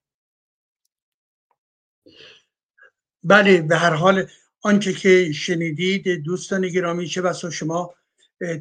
بله 3.22 3.62
به 3.62 3.76
هر 3.76 3.94
حال 3.94 4.28
آنچه 4.62 4.92
که 4.92 5.32
شنیدید 5.32 6.08
دوستان 6.08 6.68
گرامی 6.68 7.08
چه 7.08 7.22
بسا 7.22 7.50
شما 7.50 7.94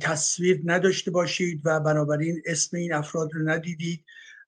تصویر 0.01 0.61
نداشته 0.65 1.11
باشید 1.11 1.61
و 1.65 1.79
بنابراین 1.79 2.41
اسم 2.45 2.77
این 2.77 2.93
افراد 2.93 3.33
رو 3.33 3.49
ندیدید. 3.49 4.05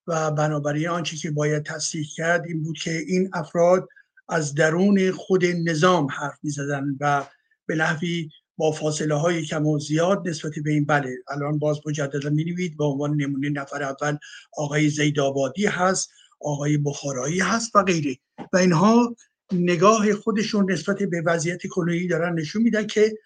و 0.07 0.31
بنابراین 0.31 0.87
آنچه 0.87 1.17
که 1.17 1.31
باید 1.31 1.63
تصدیق 1.63 2.07
کرد 2.15 2.45
این 2.47 2.63
بود 2.63 2.77
که 2.77 2.91
این 2.91 3.29
افراد 3.33 3.89
از 4.29 4.55
درون 4.55 5.11
خود 5.11 5.45
نظام 5.45 6.07
حرف 6.07 6.39
می 6.43 6.49
زدن 6.49 6.97
و 6.99 7.25
به 7.65 7.75
نحوی 7.75 8.29
با 8.57 8.71
فاصله 8.71 9.15
های 9.15 9.45
کم 9.45 9.65
و 9.65 9.79
زیاد 9.79 10.27
نسبت 10.27 10.51
به 10.63 10.71
این 10.71 10.85
بله 10.85 11.15
الان 11.27 11.59
باز 11.59 11.77
مجددا 11.87 12.29
می 12.29 12.43
نوید 12.43 12.77
به 12.77 12.83
عنوان 12.83 13.15
نمونه 13.15 13.49
نفر 13.49 13.83
اول 13.83 14.17
آقای 14.57 14.89
زیدآبادی 14.89 15.65
هست 15.65 16.09
آقای 16.41 16.77
بخارایی 16.77 17.39
هست 17.39 17.75
و 17.75 17.83
غیره. 17.83 18.17
و 18.53 18.57
اینها 18.57 19.15
نگاه 19.51 20.13
خودشون 20.13 20.71
نسبت 20.71 21.03
به 21.03 21.21
وضعیت 21.25 21.67
کنونی 21.67 22.07
دارن 22.07 22.33
نشون 22.39 22.61
میدن 22.61 22.87
که 22.87 23.17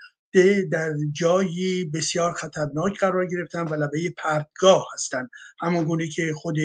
در 0.71 0.93
جایی 1.11 1.85
بسیار 1.85 2.33
خطرناک 2.33 3.00
قرار 3.00 3.25
گرفتن 3.25 3.67
و 3.67 3.75
لبه 3.75 4.13
پرتگاه 4.17 4.88
هستند 4.93 5.29
همون 5.59 5.83
گونه 5.83 6.07
که 6.07 6.33
خود 6.35 6.55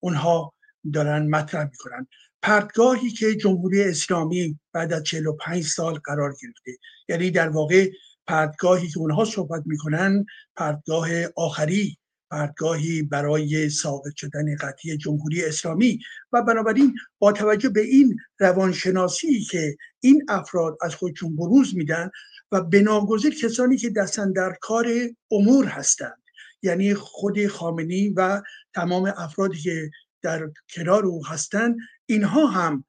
اونها 0.00 0.54
دارن 0.92 1.28
مطرح 1.28 1.70
می‌کنن. 1.70 2.06
پرتگاهی 2.42 3.10
که 3.10 3.34
جمهوری 3.34 3.82
اسلامی 3.82 4.58
بعد 4.72 4.92
از 4.92 5.02
45 5.02 5.64
سال 5.64 5.94
قرار 6.04 6.34
گرفته. 6.42 6.72
یعنی 7.08 7.30
در 7.30 7.48
واقع 7.48 7.90
پرتگاهی 8.26 8.88
که 8.88 8.98
اونها 8.98 9.24
صحبت 9.24 9.62
می‌کنن 9.66 10.24
پرتگاه 10.56 11.08
آخری 11.36 11.96
پرتگاهی 12.30 13.02
برای 13.02 13.70
ثابت 13.70 14.16
شدن 14.16 14.56
قطعی 14.56 14.96
جمهوری 14.96 15.44
اسلامی. 15.44 15.98
و 16.32 16.42
بنابراین 16.42 16.94
با 17.18 17.32
توجه 17.32 17.68
به 17.68 17.80
این 17.80 18.16
روانشناسی 18.38 19.44
که 19.44 19.76
این 20.00 20.26
افراد 20.28 20.78
از 20.82 20.94
خودشون 20.94 21.36
بروز 21.36 21.76
میدن 21.76 22.10
و 22.52 22.60
بناگذیر 22.60 23.34
کسانی 23.34 23.76
که 23.76 23.90
دستن 23.90 24.32
در 24.32 24.56
کار 24.60 24.86
امور 25.30 25.66
هستند. 25.66 26.22
یعنی 26.62 26.94
خود 26.94 27.46
خامنی 27.46 28.08
و 28.08 28.42
تمام 28.74 29.12
افرادی 29.16 29.58
که 29.58 29.90
در 30.22 30.50
کنار 30.74 31.06
او 31.06 31.26
هستند 31.26 31.76
اینها 32.06 32.46
هم 32.46 32.84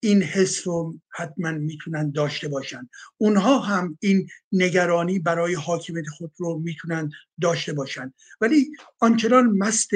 این 0.00 0.22
حس 0.22 0.66
رو 0.66 1.00
حتما 1.10 1.50
می‌تونن 1.50 2.10
داشته 2.10 2.48
باشن. 2.48 2.88
اونها 3.16 3.58
هم 3.58 3.98
این 4.00 4.28
نگرانی 4.52 5.18
برای 5.18 5.54
حاکمیت 5.54 6.08
خود 6.08 6.32
رو 6.36 6.58
می‌تونن 6.58 7.10
داشته 7.40 7.72
باشن. 7.72 8.12
ولی 8.40 8.70
آنچنان 9.00 9.46
مست 9.46 9.90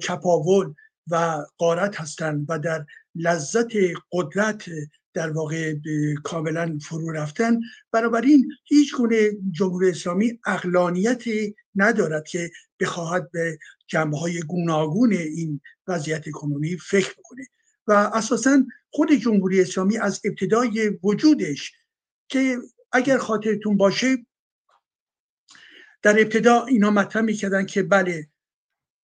چپاول 0.00 0.74
و 1.10 1.44
قارت 1.56 2.00
هستند 2.00 2.46
و 2.48 2.58
در 2.58 2.86
لذت 3.14 3.68
قدرت 4.12 4.64
در 5.18 5.30
واقع 5.30 5.74
کاملا 6.24 6.78
فرو 6.82 7.10
رفتن. 7.10 7.60
بنابراین 7.92 8.52
هیچ 8.64 8.96
گونه 8.96 9.30
جمهوری 9.50 9.90
اسلامی 9.90 10.38
اقلانیتی 10.46 11.56
ندارد 11.74 12.28
که 12.28 12.50
بخواهد 12.80 13.30
به 13.30 13.58
جنبه 13.86 14.18
های 14.18 14.40
گوناگون 14.40 15.12
این 15.12 15.60
وضعیت 15.88 16.30
کنونی 16.30 16.76
فکر 16.76 17.14
بکنه. 17.18 17.46
و 17.86 17.92
اساسا 17.92 18.64
خود 18.90 19.12
جمهوری 19.12 19.60
اسلامی 19.60 19.98
از 19.98 20.20
ابتدای 20.24 20.98
وجودش 21.02 21.72
که 22.28 22.58
اگر 22.92 23.18
خاطرتون 23.18 23.76
باشه 23.76 24.26
در 26.02 26.20
ابتدا 26.20 26.64
اینا 26.64 26.90
مطرح 26.90 27.22
می‌کردن 27.22 27.66
که 27.66 27.82
بله 27.82 28.28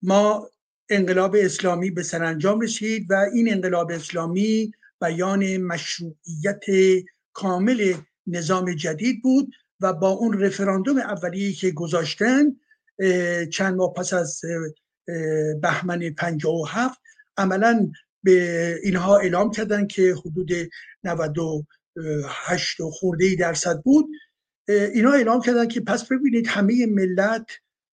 ما 0.03 0.51
انقلاب 0.89 1.37
اسلامی 1.39 1.91
به 1.91 2.03
سرانجام 2.03 2.61
رسید 2.61 3.11
و 3.11 3.15
این 3.15 3.53
انقلاب 3.53 3.91
اسلامی 3.91 4.73
بیان 5.05 5.57
مشروعیت 5.57 6.65
کامل 7.33 7.95
نظام 8.27 8.75
جدید 8.75 9.23
بود 9.23 9.55
و 9.81 9.93
با 9.93 10.09
اون 10.09 10.41
رفراندوم 10.41 10.99
اولیه 10.99 11.53
که 11.53 11.71
گذاشتن 11.71 12.45
چند 13.53 13.77
ماه 13.77 13.93
پس 13.93 14.13
از 14.13 14.41
بهمن 15.63 16.11
57 16.11 17.01
عملا 17.37 17.93
به 18.23 18.79
اینها 18.83 19.19
اعلام 19.19 19.51
کردن 19.51 19.87
که 19.87 20.15
حدود 20.15 20.51
98 21.05 22.83
خورده 22.83 23.35
درصد 23.35 23.83
بود. 23.83 24.07
اینا 24.69 25.13
اعلام 25.13 25.41
کردن 25.41 25.69
که 25.69 25.81
پس 25.81 26.09
ببینید 26.09 26.47
همه 26.47 26.87
ملت 26.87 27.51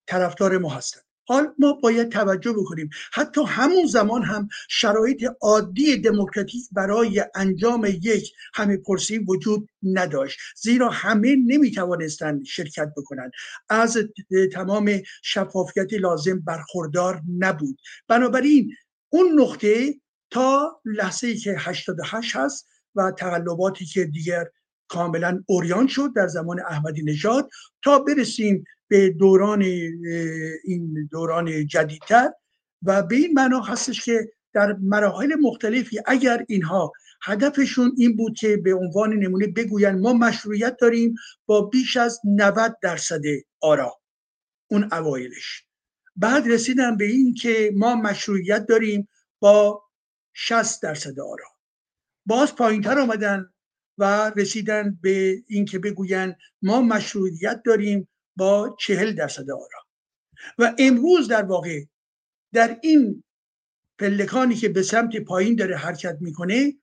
طرفدار 0.08 0.58
ما 0.58 0.70
هستند 0.70 1.11
حال 1.32 1.54
ما 1.60 1.74
باید 1.74 2.10
توجه 2.10 2.54
بکنیم. 2.54 2.90
حتی 3.14 3.42
همون 3.48 3.86
زمان 3.86 4.24
هم 4.24 4.48
شرایط 4.70 5.24
عادی 5.42 5.98
دموکراتیک 5.98 6.64
برای 6.72 7.26
انجام 7.36 7.86
یک 7.86 8.34
همه 8.54 8.78
پرسی 8.78 9.18
وجود 9.18 9.70
نداشت. 9.84 10.40
زیرا 10.56 10.90
همه 10.90 11.36
نمی 11.36 11.72
توانستند 11.72 12.44
شرکت 12.44 12.92
بکنند. 12.98 13.32
از 13.70 13.98
تمام 14.54 14.92
شفافیت 15.24 15.94
لازم 15.94 16.40
برخوردار 16.40 17.22
نبود. 17.38 17.82
بنابراین 18.08 18.76
اون 19.10 19.42
نقطه 19.42 19.96
تا 20.30 20.82
لحظه 20.86 21.36
که 21.36 21.56
88 21.58 22.36
هست 22.36 22.68
و 22.96 23.12
تقلباتی 23.12 23.86
که 23.86 24.06
دیگر 24.06 24.46
کاملا 24.92 25.44
اوریان 25.46 25.88
شد 25.88 26.14
در 26.16 26.28
زمان 26.28 26.60
احمدی 26.60 27.04
نژاد. 27.04 27.50
تا 27.84 28.00
برسیم 28.00 28.64
به 28.88 29.10
دوران 29.10 29.62
این 30.64 31.08
دوران 31.12 31.68
جدیدتر 31.68 32.30
و 32.84 33.04
به 33.04 33.16
این 33.16 33.34
معنا 33.34 33.60
هستش 33.60 34.06
که 34.06 34.32
در 34.54 34.74
مراحل 34.74 35.36
مختلفی 35.36 36.00
اگر 36.06 36.46
اینها 36.48 36.92
هدفشون 37.24 37.96
این 37.98 38.16
بود 38.16 38.38
که 38.38 38.58
به 38.58 38.74
عنوان 38.74 39.14
نمونه 39.14 39.48
بگوین 39.48 40.00
ما 40.00 40.14
مشروعیت 40.14 40.78
داریم 40.78 41.16
با 41.46 41.62
بیش 41.62 41.98
از 41.98 42.20
90 42.26 42.78
درصد 42.82 43.22
آرا. 43.62 44.00
اون 44.68 44.90
اوایلش. 44.92 45.66
بعد 46.16 46.48
رسیدن 46.48 46.98
به 46.98 47.06
این 47.06 47.34
که 47.34 47.72
ما 47.76 47.96
مشروعیت 47.96 48.66
داریم 48.66 49.10
با 49.40 49.84
60 50.34 50.82
درصد 50.84 51.20
آرا. 51.20 51.46
باز 52.26 52.56
پایینتر 52.56 53.00
آمدن 53.00 53.50
و 54.02 54.32
رسیدن 54.36 55.00
به 55.02 55.44
اینکه 55.48 55.80
بگوین 55.80 56.36
ما 56.62 56.82
مشروعیت 56.82 57.62
داریم 57.66 58.08
با 58.36 58.76
چهل 58.80 59.16
درصد 59.16 59.52
آرا. 59.52 59.86
و 60.58 60.76
امروز 60.80 61.28
در 61.28 61.44
واقع 61.44 61.84
در 62.54 62.80
این 62.82 63.24
پلکانی 64.00 64.56
که 64.56 64.70
به 64.70 64.84
سمت 64.84 65.18
پایین 65.18 65.56
داره 65.56 65.76
حرکت 65.76 66.18
می‌کنه 66.22 66.74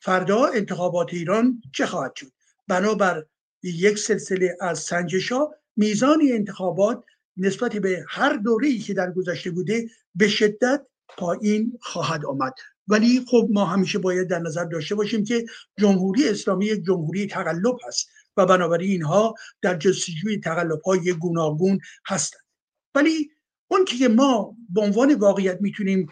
فردا 0.00 0.46
انتخابات 0.46 1.14
ایران 1.14 1.62
چه 1.72 1.86
خواهد 1.86 2.16
شد؟ 2.16 2.32
بنابر 2.68 3.26
یک 3.62 3.98
سلسله 3.98 4.56
از 4.60 4.78
سنجش 4.78 5.32
ها 5.32 5.54
میزان 5.76 6.20
انتخابات 6.32 7.04
نسبت 7.36 7.76
به 7.76 8.04
هر 8.08 8.36
دوره 8.36 8.68
ای 8.68 8.78
که 8.78 8.94
در 8.94 9.12
گذشته 9.12 9.50
بوده 9.50 9.88
به 10.14 10.28
شدت 10.28 10.86
پایین 11.08 11.78
خواهد 11.80 12.26
آمد. 12.26 12.54
ولی 12.88 13.24
خب 13.26 13.48
ما 13.50 13.64
همیشه 13.64 13.98
باید 13.98 14.28
در 14.28 14.38
نظر 14.38 14.64
داشته 14.64 14.94
باشیم 14.94 15.24
که 15.24 15.44
جمهوری 15.78 16.28
اسلامی 16.28 16.66
یک 16.66 16.84
جمهوری 16.84 17.26
تقلب 17.26 17.76
هست 17.86 18.08
و 18.36 18.46
بنابراین 18.46 18.90
اینها 18.90 19.34
در 19.62 19.76
جستجوی 19.76 20.40
تقلب 20.40 20.80
های 20.80 21.12
گوناگون 21.12 21.78
هستند. 22.06 22.42
ولی 22.94 23.30
اون 23.68 23.84
که 23.84 24.08
ما 24.08 24.56
به 24.68 24.80
عنوان 24.80 25.14
واقعیت 25.14 25.58
می‌تونیم 25.60 26.06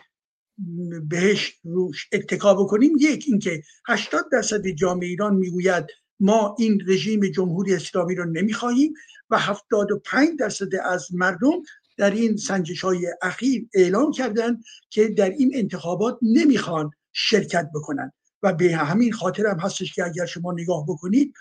بهش 1.09 1.61
روش 1.65 2.09
اتکا 2.13 2.55
بکنیم 2.55 2.93
یک 3.01 3.25
اینکه 3.29 3.63
80 3.89 4.25
درصد 4.33 4.67
جامعه 4.67 5.09
ایران 5.09 5.35
می‌گوید 5.35 5.87
ما 6.21 6.57
این 6.59 6.83
رژیم 6.87 7.21
جمهوری 7.21 7.75
اسلامی 7.75 8.15
رو 8.15 8.25
نمی‌خواهیم 8.25 8.95
و 9.31 9.39
75 9.39 10.39
درصد 10.39 10.75
از 10.85 11.15
مردم 11.15 11.63
در 12.01 12.11
این 12.11 12.37
سنجش 12.37 12.81
های 12.81 13.09
اخیر 13.23 13.69
اعلام 13.75 14.13
کردند 14.13 14.65
که 14.91 15.09
در 15.09 15.31
این 15.31 15.51
انتخابات 15.55 16.19
نمی‌خوان 16.23 16.91
شرکت 17.13 17.71
بکنن 17.75 18.13
و 18.43 18.53
به 18.53 18.77
همین 18.77 19.13
خاطر 19.13 19.47
هم 19.47 19.59
هستش 19.59 19.93
که 19.93 20.05
اگر 20.05 20.27
شما 20.27 20.53
نگاه 20.53 20.85
بکنید 20.89 21.35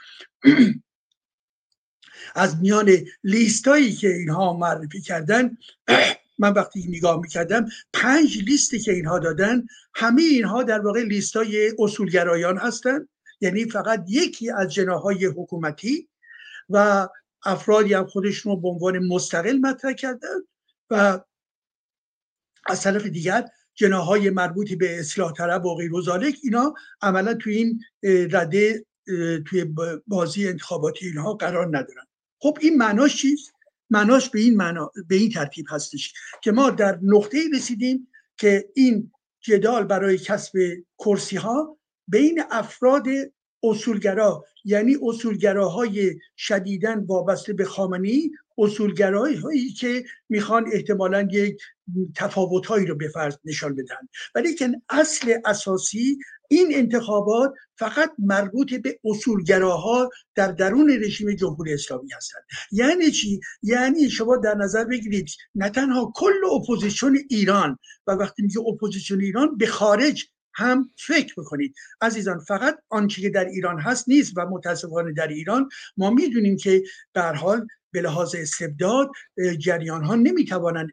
از 2.36 2.58
میان 2.62 2.92
لیستایی 3.24 3.94
که 3.94 4.08
اینها 4.08 4.54
معرفی 4.54 5.02
کردن 5.02 5.58
من 6.42 6.54
وقتی 6.54 6.88
نگاه 6.88 7.22
می‌کردم 7.22 7.66
پنج 7.94 8.38
لیستی 8.38 8.80
که 8.80 8.92
اینها 8.92 9.20
دادن 9.20 9.64
همه 9.96 10.22
اینها 10.22 10.64
در 10.64 10.80
واقع 10.80 11.04
لیستای 11.04 11.74
اصولگرایان 11.80 12.58
هستند. 12.58 13.10
یعنی 13.42 13.66
فقط 13.66 14.06
یکی 14.08 14.52
از 14.52 14.74
جناهای 14.74 15.26
حکومتی 15.26 16.10
و 16.70 17.08
افرادی 17.46 17.94
هم 17.94 18.08
خودشون 18.08 18.52
رو 18.52 18.62
به 18.62 18.68
عنوان 18.68 19.00
مستقل 19.00 19.58
مطرح 19.58 19.94
کردن 19.94 20.38
و 20.90 21.20
از 22.66 22.82
طرف 22.82 23.06
دیگر 23.06 23.46
جناهای 23.76 24.30
مربوطی 24.30 24.76
به 24.76 25.00
اصلاح 25.00 25.34
طلب 25.34 25.66
و 25.66 25.76
غیر 25.76 25.92
اینا 26.44 26.74
عملا 27.02 27.34
توی 27.34 27.56
این 27.56 27.82
رده 28.32 28.86
توی 29.48 29.66
بازی 30.08 30.48
انتخاباتی 30.48 31.06
اینها 31.06 31.34
قرار 31.34 31.68
ندارن. 31.68 32.06
خب 32.40 32.58
این 32.62 32.78
معناش 32.78 33.22
چیست؟ 33.22 33.54
معناش 33.90 34.30
به 34.30 34.40
این 34.40 34.58
معنا 34.58 34.92
به 35.08 35.16
این 35.16 35.30
ترتیب 35.32 35.66
هستش 35.70 36.14
که 36.42 36.52
ما 36.52 36.70
در 36.70 37.00
نقطه 37.02 37.38
رسیدیم 37.54 38.08
که 38.38 38.70
این 38.76 39.12
جدال 39.42 39.84
برای 39.84 40.18
کسب 40.18 40.54
کرسی 41.00 41.36
ها 41.36 41.78
بین 42.08 42.44
افراد 42.52 43.06
اصولگرا 43.64 44.46
یعنی 44.66 44.98
اصولگراهای 45.04 46.20
شدیدن 46.38 47.06
وابسته 47.06 47.54
به 47.54 47.66
خامنی 47.66 48.32
اصولگرایی 48.58 49.36
هایی 49.36 49.74
که 49.74 50.04
می‌خوان 50.30 50.66
احتمالا 50.74 51.28
یک 51.32 51.62
تفاوت 52.16 52.66
هایی 52.66 52.86
رو 52.86 52.96
به 52.96 53.08
فرض 53.08 53.38
نشان 53.46 53.76
بدن. 53.76 54.08
ولی 54.36 54.56
که 54.56 54.82
اصل 54.90 55.34
اساسی 55.46 56.18
این 56.52 56.72
انتخابات 56.76 57.54
فقط 57.76 58.12
مربوط 58.20 58.74
به 58.74 59.00
اصولگراها 59.06 60.10
در 60.36 60.52
درون 60.52 60.90
رژیم 60.90 61.36
جمهوری 61.36 61.74
اسلامی 61.74 62.10
هستند. 62.12 62.44
یعنی 62.72 63.12
چی؟ 63.12 63.40
یعنی 63.64 64.10
شما 64.10 64.38
در 64.38 64.56
نظر 64.56 64.84
بگیرید 64.84 65.30
نه 65.56 65.70
تنها 65.70 66.12
کل 66.16 66.46
اپوزیسیون 66.56 67.20
ایران 67.30 67.78
و 68.08 68.12
وقتی 68.12 68.42
میگه 68.42 68.60
اپوزیسیون 68.60 69.22
ایران 69.22 69.58
به 69.58 69.68
خارج 69.68 70.26
هم 70.60 70.90
فکر 70.98 71.34
بکنید. 71.38 71.76
عزیزان 72.02 72.40
فقط 72.40 72.80
آنچه 72.90 73.22
که 73.22 73.30
در 73.30 73.46
ایران 73.46 73.80
هست 73.80 74.10
نیست 74.10 74.34
و 74.36 74.46
متاسفانه 74.46 75.14
در 75.14 75.28
ایران 75.28 75.70
ما 75.98 76.10
می‌دونیم 76.10 76.58
که 76.58 76.84
به 77.14 77.22
حال 77.22 77.68
به 77.92 78.02
لحاظ 78.02 78.36
استبداد 78.36 79.10
جریان 79.58 80.04
ها 80.04 80.16
نمی 80.16 80.46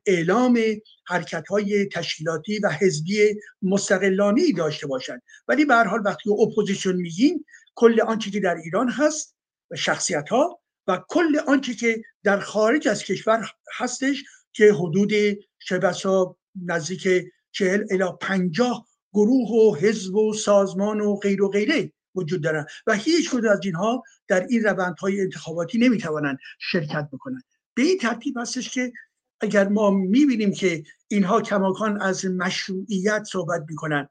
اعلام 0.07 0.59
حرکت 1.07 1.48
های 1.48 1.87
تشکیلاتی 1.87 2.59
و 2.59 2.68
حزبی 2.68 3.35
مستقلانه 3.62 4.52
داشته 4.52 4.87
باشند. 4.87 5.22
ولی 5.48 5.64
به 5.64 5.74
هر 5.74 5.85
حال 5.85 6.02
وقتی 6.05 6.31
اپوزیسیون 6.31 6.96
میگیم 6.96 7.44
کل 7.74 8.00
آنچه 8.00 8.31
که 8.31 8.40
در 8.40 8.55
ایران 8.55 8.88
هست 8.88 9.37
و 9.70 9.76
شخصیت 9.76 10.29
ها 10.29 10.61
و 10.87 11.02
کل 11.09 11.38
آنچه 11.46 11.74
که 11.74 12.02
در 12.24 12.40
خارج 12.40 12.88
از 12.88 13.05
کشور 13.05 13.50
هستش 13.79 14.24
که 14.52 14.72
حدود 14.72 15.12
شبسا 15.59 16.37
نزدیک 16.64 17.09
چهل 17.52 17.85
الی 17.90 18.05
پنجاه 18.20 18.87
گروه 19.16 19.48
و 19.50 19.74
حزب 19.74 20.14
و 20.14 20.35
سازمان 20.35 21.00
و 21.00 21.16
غیر 21.16 21.42
و 21.42 21.48
غیره 21.48 21.92
وجود 22.14 22.42
دارن 22.42 22.66
و 22.87 22.94
هیچ 22.94 23.31
کدوم 23.31 23.50
از 23.50 23.61
اینها 23.64 24.02
در 24.29 24.46
این 24.46 24.64
روندهای 24.64 25.20
انتخاباتی 25.20 25.79
نمی‌توانند 25.79 26.38
شرکت 26.59 27.09
بکنند. 27.12 27.42
به 27.74 27.83
این 27.83 27.98
ترتیب 27.98 28.38
هستش 28.38 28.70
که 28.70 28.92
اگر 29.40 29.68
ما 29.68 29.90
می‌بینیم 29.90 30.52
که 30.52 30.85
اینها 31.09 31.40
کماکان 31.40 32.00
از 32.00 32.24
مشروعیت 32.24 33.24
صحبت 33.24 33.64
می‌کنن 33.68 34.09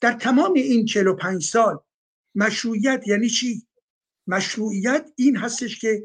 در 0.00 0.12
تمام 0.12 0.52
این 0.54 0.84
45 0.86 1.44
سال 1.44 1.78
مشروعیت 2.34 3.02
یعنی 3.06 3.28
چی؟ 3.28 3.66
مشروعیت 4.26 5.10
این 5.16 5.36
هستش 5.36 5.78
که 5.78 6.02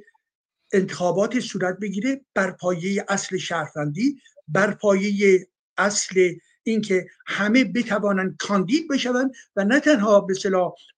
انتخابات 0.74 1.40
صورت 1.40 1.80
بگیره 1.80 2.26
بر 2.34 2.52
پایه 2.52 3.06
اصل 3.10 3.38
شهروندی 3.38 4.20
بر 4.48 4.74
پایه 4.74 5.48
اصل 5.78 6.34
اینکه 6.64 7.08
همه 7.28 7.64
بتوانند 7.64 8.36
کاندید 8.40 8.88
بشوند 8.90 9.32
و 9.56 9.64
نه 9.64 9.80
تنها 9.80 10.22
به 10.22 10.34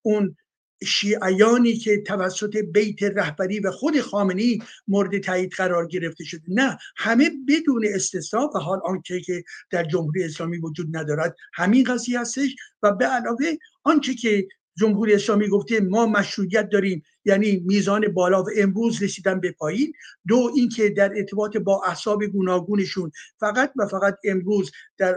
اون 0.02 0.36
شیعیانی 0.84 1.74
که 1.74 2.02
توسط 2.02 2.58
بیت 2.58 3.04
رهبری 3.04 3.60
و 3.60 3.72
خود 3.72 4.02
خامنی 4.02 4.60
مورد 4.88 5.20
تایید 5.20 5.54
قرار 5.54 5.88
گرفته 5.88 6.24
شده 6.24 6.44
نه 6.48 6.78
همه 6.96 7.32
بدون 7.48 7.86
استثنا 7.88 8.50
و 8.56 8.60
حال 8.60 8.80
آنچه 8.86 9.22
که 9.22 9.44
در 9.72 9.84
جمهوری 9.84 10.24
اسلامی 10.24 10.58
وجود 10.58 10.98
ندارد 10.98 11.36
همین 11.54 11.84
قضیه 11.84 12.20
هستش. 12.20 12.56
و 12.84 12.92
به 12.92 13.06
علاوه 13.06 13.46
آنچه 13.84 14.14
که 14.14 14.48
جمهوری 14.78 15.14
اسلامی 15.14 15.48
گفته 15.48 15.80
ما 15.80 16.06
مشروعیت 16.06 16.70
داریم 16.70 17.04
یعنی 17.26 17.64
میزان 17.66 18.08
بالا 18.08 18.44
و 18.44 18.50
امروز 18.58 19.04
رسیدن 19.04 19.40
به 19.40 19.52
پایین. 19.52 19.94
دو 20.28 20.52
اینکه 20.56 20.90
در 20.90 21.14
ارتباط 21.16 21.58
با 21.58 21.84
احساب 21.84 22.26
گوناگونشون 22.26 23.12
فقط 23.40 23.74
و 23.76 23.88
فقط 23.88 24.18
امروز 24.24 24.72
در 24.98 25.16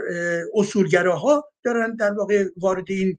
اصولگراها 0.55 1.51
دارن 1.65 1.97
در 1.97 2.13
واقع 2.13 2.45
وارد 2.57 2.85
این 2.89 3.19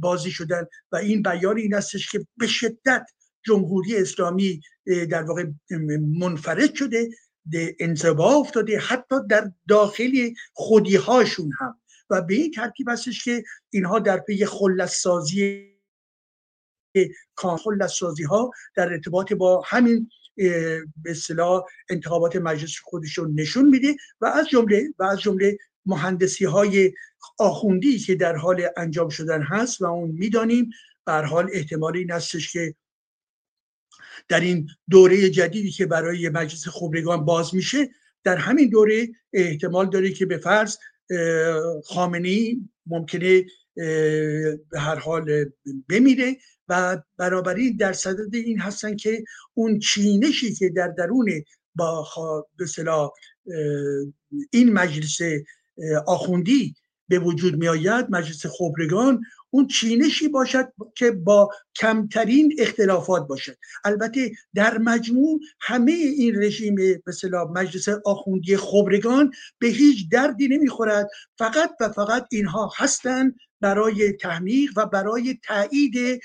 بازی 0.00 0.30
شدن 0.30 0.66
و 0.92 0.96
این 0.96 1.22
بیان 1.22 1.58
این 1.58 1.74
استش 1.74 2.10
که 2.10 2.26
به 2.36 2.46
شدت 2.46 3.06
جمهوری 3.42 3.96
اسلامی 3.96 4.60
در 5.10 5.22
واقع 5.22 5.44
منفرد 6.18 6.74
شده 6.74 7.08
انزوا 7.80 8.34
افتاده 8.34 8.78
حتی 8.78 9.16
در 9.30 9.52
داخل 9.68 10.30
خودی 10.52 10.96
هاشون 10.96 11.52
هم. 11.60 11.80
و 12.10 12.22
به 12.22 12.34
این 12.34 12.50
ترتیب 12.50 12.88
هستش 12.88 13.24
که 13.24 13.44
اینها 13.70 13.98
در 13.98 14.18
پی 14.18 14.44
خلص 14.44 15.02
سازی 15.02 15.69
سازی 17.88 18.22
ها 18.22 18.50
در 18.74 18.92
ارتباط 18.92 19.32
با 19.32 19.62
همین 19.66 20.10
به 20.36 20.82
اصطلاح 21.06 21.64
انتخابات 21.90 22.36
مجلس 22.36 22.78
خودشون 22.82 23.40
نشون 23.40 23.68
میده 23.68 23.96
و 24.20 24.26
از 24.26 24.48
جمله 24.48 24.94
و 24.98 25.02
از 25.02 25.20
جمله 25.20 25.58
مهندسی 25.86 26.44
های 26.44 26.92
آخوندی 27.38 27.98
که 27.98 28.14
در 28.14 28.36
حال 28.36 28.68
انجام 28.76 29.08
شدن 29.08 29.42
هست 29.42 29.80
و 29.80 29.84
اون 29.84 30.10
می‌دانیم 30.10 30.70
بر 31.04 31.24
حال 31.24 31.48
احتمال 31.52 31.96
این 31.96 32.10
هستش 32.10 32.52
که 32.52 32.74
در 34.28 34.40
این 34.40 34.68
دوره 34.90 35.30
جدیدی 35.30 35.70
که 35.70 35.86
برای 35.86 36.28
مجلس 36.28 36.68
خبرگان 36.68 37.24
باز 37.24 37.54
میشه 37.54 37.88
در 38.24 38.36
همین 38.36 38.68
دوره 38.68 39.08
احتمال 39.32 39.90
داره 39.90 40.10
که 40.10 40.26
به 40.26 40.38
فرض 40.38 40.76
خامنی 41.84 42.68
ممکنه 42.86 43.44
به 43.76 44.58
هر 44.76 44.94
حال 44.94 45.44
بمیره 45.88 46.36
و 46.68 47.02
برابری 47.16 47.76
در 47.76 47.92
صدد 47.92 48.34
این 48.34 48.60
هستن 48.60 48.96
که 48.96 49.24
اون 49.54 49.78
چینشی 49.78 50.54
که 50.54 50.68
در 50.68 50.88
درون 50.88 51.44
با 51.74 52.08
به 52.58 52.66
این 54.50 54.72
مجلس 54.72 55.18
آخوندی 56.06 56.74
به 57.08 57.18
وجود 57.18 57.56
می 57.56 57.68
آید 57.68 58.06
مجلس 58.10 58.46
خبرگان 58.46 59.22
اون 59.50 59.66
چینشی 59.66 60.28
باشد 60.28 60.72
که 60.94 61.10
با 61.10 61.50
کمترین 61.76 62.56
اختلافات 62.58 63.26
باشد. 63.26 63.56
البته 63.84 64.32
در 64.54 64.78
مجموع 64.78 65.40
همه 65.60 65.92
این 65.92 66.42
رژیم 66.42 66.76
مثلا 67.06 67.44
مجلس 67.44 67.88
آخوندی 68.04 68.56
خبرگان 68.56 69.32
به 69.58 69.66
هیچ 69.66 70.10
دردی 70.10 70.48
نمی‌خورد. 70.48 71.08
فقط 71.38 71.70
و 71.80 71.88
فقط 71.88 72.26
اینها 72.30 72.72
هستند 72.76 73.34
برای 73.60 74.12
تحمیق 74.12 74.70
و 74.76 74.86
برای 74.86 75.38
تایید 75.42 76.20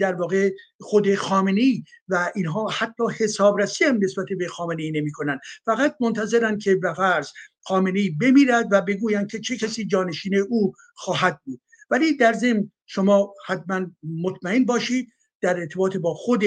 در 0.00 0.14
واقع 0.14 0.50
خود 0.80 1.14
خامنی 1.14 1.84
و 2.08 2.32
اینها 2.34 2.68
حتی 2.68 3.04
حسابرسی 3.18 3.84
هم 3.84 3.98
نسبت 4.02 4.26
به 4.38 4.48
خامنی 4.48 4.90
نمی 4.90 5.12
کنن 5.12 5.38
فقط 5.64 5.96
منتظرن 6.00 6.58
که 6.58 6.76
به 6.76 6.94
فرض 6.94 7.28
خامنی 7.60 8.10
بمیرد 8.10 8.68
و 8.70 8.80
بگویند 8.80 9.30
که 9.30 9.40
چه 9.40 9.56
کسی 9.56 9.84
جانشین 9.84 10.34
او 10.48 10.72
خواهد 10.94 11.40
بود. 11.44 11.60
ولی 11.90 12.16
در 12.16 12.32
ضمن 12.32 12.70
شما 12.86 13.34
حتما 13.46 13.86
مطمئن 14.22 14.64
باشید 14.64 15.08
در 15.40 15.60
ارتباط 15.60 15.96
با 15.96 16.14
خود 16.14 16.44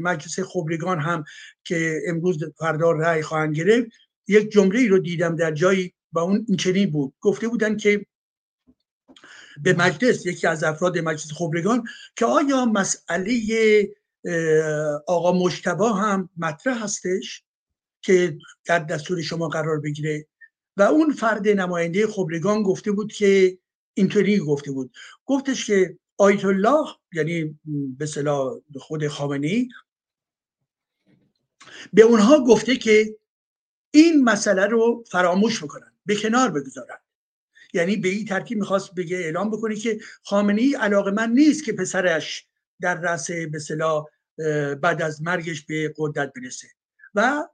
مجلس 0.00 0.40
خبرگان 0.40 1.00
هم 1.00 1.24
که 1.64 2.00
امروز 2.08 2.38
فردا 2.58 2.92
رأی 2.92 3.22
خواهند 3.22 3.56
گرفت 3.56 3.90
یک 4.28 4.50
جمله 4.50 4.78
ای 4.78 4.88
رو 4.88 4.98
دیدم 4.98 5.36
در 5.36 5.52
جایی 5.52 5.92
و 6.12 6.18
اون 6.18 6.46
این 6.64 6.90
بود. 6.90 7.14
گفته 7.20 7.48
بودن 7.48 7.76
که 7.76 8.06
به 9.62 9.72
مجلس 9.72 10.26
یکی 10.26 10.46
از 10.46 10.64
افراد 10.64 10.98
مجلس 10.98 11.32
خبرگان 11.32 11.84
که 12.16 12.26
آیا 12.26 12.64
مسئله 12.64 13.34
آقا 15.06 15.32
مشتبا 15.32 15.92
هم 15.92 16.28
مطرح 16.36 16.84
هستش 16.84 17.44
که 18.02 18.38
در 18.64 18.78
دستور 18.78 19.22
شما 19.22 19.48
قرار 19.48 19.80
بگیره؟ 19.80 20.26
و 20.76 20.82
اون 20.82 21.12
فرد 21.12 21.48
نماینده 21.48 22.06
خبرگان 22.06 22.62
گفته 22.62 22.92
بود 22.92 23.12
که 23.12 23.58
اینطوری 23.94 24.38
گفته 24.38 24.72
بود. 24.72 24.94
گفتش 25.24 25.66
که 25.66 25.98
آیت 26.16 26.44
الله 26.44 26.86
یعنی 27.12 27.58
به 27.98 28.06
صلاح 28.06 28.60
خود 28.78 29.08
خامنی 29.08 29.68
به 31.92 32.02
اونها 32.02 32.44
گفته 32.44 32.76
که 32.76 33.16
این 33.90 34.24
مسئله 34.24 34.66
رو 34.66 35.04
فراموش 35.10 35.64
بکنن 35.64 35.92
به 36.06 36.16
کنار 36.16 36.50
بگذارن. 36.50 36.98
یعنی 37.72 37.96
به 37.96 38.08
این 38.08 38.24
ترتیب 38.24 38.58
می‌خواست 38.58 38.94
بگه 38.94 39.16
اعلام 39.16 39.50
بکنه 39.50 39.76
که 39.76 40.00
خامنی 40.22 40.74
علاقه 40.74 41.10
من 41.10 41.32
نیست 41.32 41.64
که 41.64 41.72
پسرش 41.72 42.46
در 42.80 43.00
رأس 43.00 43.30
به 43.30 43.58
بعد 44.74 45.02
از 45.02 45.22
مرگش 45.22 45.64
به 45.64 45.94
قدرت 45.96 46.32
برسه. 46.32 46.68
و 47.14 47.48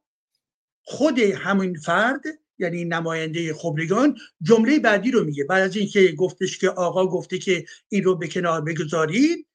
خود 0.83 1.19
همین 1.19 1.75
فرد 1.75 2.23
یعنی 2.59 2.85
نماینده 2.85 3.55
خبرگان 3.55 4.19
جمله 4.43 4.79
بعدی 4.79 5.11
رو 5.11 5.25
میگه. 5.25 5.45
بعد 5.45 5.63
از 5.63 5.77
اینکه 5.77 6.13
گفتش 6.13 6.59
که 6.59 6.71
آقا 6.71 7.07
گفته 7.07 7.39
که 7.39 7.65
این 7.89 8.05
رو 8.05 8.17
به 8.17 8.29
کنار 8.29 8.61
بگذارید 8.61 9.47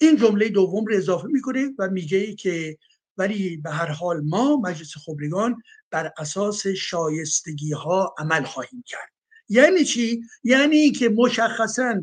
این 0.00 0.16
جمله 0.16 0.48
دوم 0.48 0.84
رو 0.84 0.96
اضافه 0.96 1.26
می‌کنه 1.26 1.70
و 1.78 1.88
میگه 1.88 2.34
که 2.34 2.78
ولی 3.16 3.56
به 3.56 3.70
هر 3.70 3.90
حال 3.90 4.20
ما 4.20 4.56
مجلس 4.56 4.96
خبرگان 4.96 5.62
بر 5.90 6.12
اساس 6.18 6.66
شایستگی 6.66 7.72
ها 7.72 8.14
عمل 8.18 8.44
خواهیم 8.44 8.84
کرد. 8.86 9.12
یعنی 9.50 9.84
چی؟ 9.84 10.22
یعنی 10.44 10.90
که 10.90 11.08
مشخصا 11.08 12.02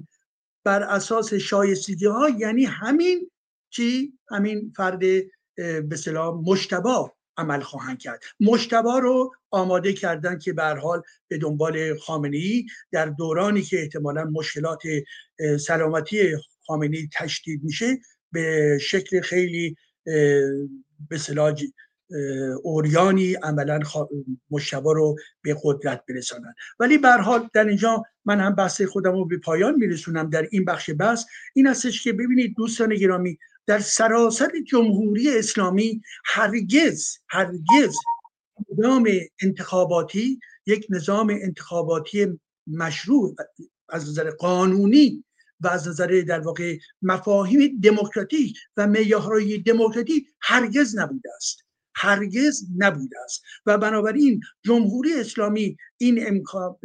بر 0.63 0.83
اساس 0.83 1.33
شایستگی 1.33 2.05
ها 2.05 2.29
یعنی 2.29 2.65
همین 2.65 3.31
چی؟ 3.69 4.13
همین 4.29 4.73
فرد 4.77 4.99
به 5.89 5.95
سلام 5.95 6.43
مشتبا 6.43 7.13
عمل 7.37 7.59
خواهند 7.59 7.99
کرد. 7.99 8.19
مشتبا 8.39 8.99
رو 8.99 9.33
آماده 9.51 9.93
کردن 9.93 10.39
که 10.39 10.53
به 10.53 10.63
حال 10.63 11.01
به 11.27 11.37
دنبال 11.37 11.97
خامنی 11.97 12.65
در 12.91 13.05
دورانی 13.05 13.61
که 13.61 13.81
احتمالا 13.81 14.23
مشکلات 14.23 14.81
سلامتی 15.59 16.33
خامنی 16.67 17.09
تشدید 17.13 17.63
میشه 17.63 17.97
به 18.31 18.77
شکل 18.81 19.21
خیلی 19.21 19.75
به 21.09 21.17
اوریانی 22.63 23.33
عملا 23.33 23.79
مشتبا 24.49 24.91
رو 24.91 25.15
به 25.41 25.57
قدرت 25.63 26.03
برسانن 26.09 26.53
ولی 26.79 26.97
به 26.97 27.11
حال 27.11 27.49
در 27.53 27.65
اینجا 27.65 28.03
من 28.25 28.39
هم 28.39 28.55
بحث 28.55 28.81
خودم 28.81 29.11
رو 29.11 29.25
به 29.25 29.37
پایان 29.37 29.75
میرسونم 29.75 30.29
در 30.29 30.47
این 30.51 30.65
بخش 30.65 30.89
بحث. 30.99 31.25
این 31.53 31.67
هستش 31.67 32.03
که 32.03 32.13
ببینید 32.13 32.55
دوستان 32.55 32.95
گرامی 32.95 33.37
در 33.65 33.79
سراسر 33.79 34.51
جمهوری 34.67 35.37
اسلامی 35.37 36.01
هرگز 36.25 37.17
هرگز 37.29 37.95
نظام 38.77 39.09
انتخاباتی 39.41 40.39
یک 40.65 40.87
نظام 40.89 41.29
انتخاباتی 41.29 42.39
مشروع 42.67 43.35
از 43.89 44.09
نظر 44.09 44.29
قانونی 44.29 45.23
و 45.59 45.67
از 45.67 45.87
نظر 45.87 46.23
در 46.27 46.39
واقع 46.39 46.77
مفاهیم 47.01 47.79
دموکراتیک 47.83 48.57
و 48.77 48.87
معیارهای 48.87 49.57
دموکراتیک 49.57 50.27
هرگز 50.41 50.97
نبوده 50.97 51.29
است. 51.35 51.66
هرگز 51.97 52.63
نبوده 52.77 53.15
است. 53.25 53.43
و 53.65 53.77
بنابراین 53.77 54.41
جمهوری 54.63 55.13
اسلامی 55.13 55.77
این 55.97 56.27
امکان 56.27 56.75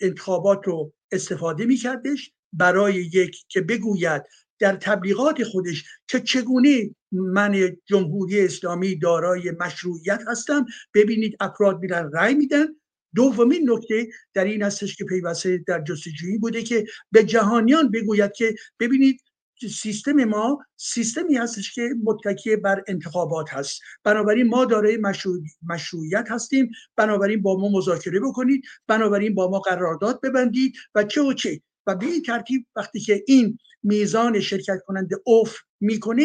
انتخابات 0.00 0.60
رو 0.64 0.92
استفاده 1.12 1.64
می 1.64 1.76
کردش 1.76 2.32
برای 2.52 2.94
یک 2.94 3.44
که 3.48 3.60
بگوید 3.60 4.22
در 4.58 4.76
تبلیغات 4.76 5.44
خودش 5.44 5.84
که 6.08 6.20
چگونه 6.20 6.94
من 7.12 7.76
جمهوری 7.86 8.44
اسلامی 8.44 8.96
دارای 8.96 9.50
مشروعیت 9.50 10.20
هستم 10.28 10.66
ببینید 10.94 11.36
افراد 11.40 11.80
میرن 11.80 12.10
رأی 12.12 12.34
میدن. 12.34 12.66
دومین 13.14 13.70
نکته 13.70 14.08
در 14.34 14.44
این 14.44 14.62
هستش 14.62 14.96
که 14.96 15.04
پیوسته 15.04 15.64
در 15.66 15.84
جستجویی 15.84 16.38
بوده 16.38 16.62
که 16.62 16.86
به 17.12 17.24
جهانیان 17.24 17.90
بگوید 17.90 18.32
که 18.32 18.54
ببینید 18.80 19.20
سیستم 19.68 20.24
ما 20.24 20.58
سیستمی 20.76 21.36
هستش 21.36 21.74
که 21.74 21.88
متکی 22.04 22.56
بر 22.56 22.82
انتخابات 22.88 23.54
هست. 23.54 23.80
بنابراین 24.04 24.46
ما 24.46 24.64
دارای 24.64 24.98
مشروعیت 25.62 26.26
هستیم. 26.30 26.70
بنابراین 26.96 27.42
با 27.42 27.56
ما 27.56 27.68
مذاکره 27.68 28.20
بکنید. 28.20 28.64
بنابراین 28.86 29.34
با 29.34 29.50
ما 29.50 29.58
قرارداد 29.58 30.20
ببندید 30.20 30.74
و 30.94 31.04
چه 31.04 31.22
و 31.22 31.32
چه. 31.32 31.60
و 31.86 31.94
به 31.94 32.06
این 32.06 32.22
ترتیب 32.22 32.66
وقتی 32.76 33.00
که 33.00 33.24
این 33.26 33.58
میزان 33.82 34.40
شرکت 34.40 34.78
کننده 34.86 35.16
اوف 35.24 35.56
می‌کنه 35.80 36.24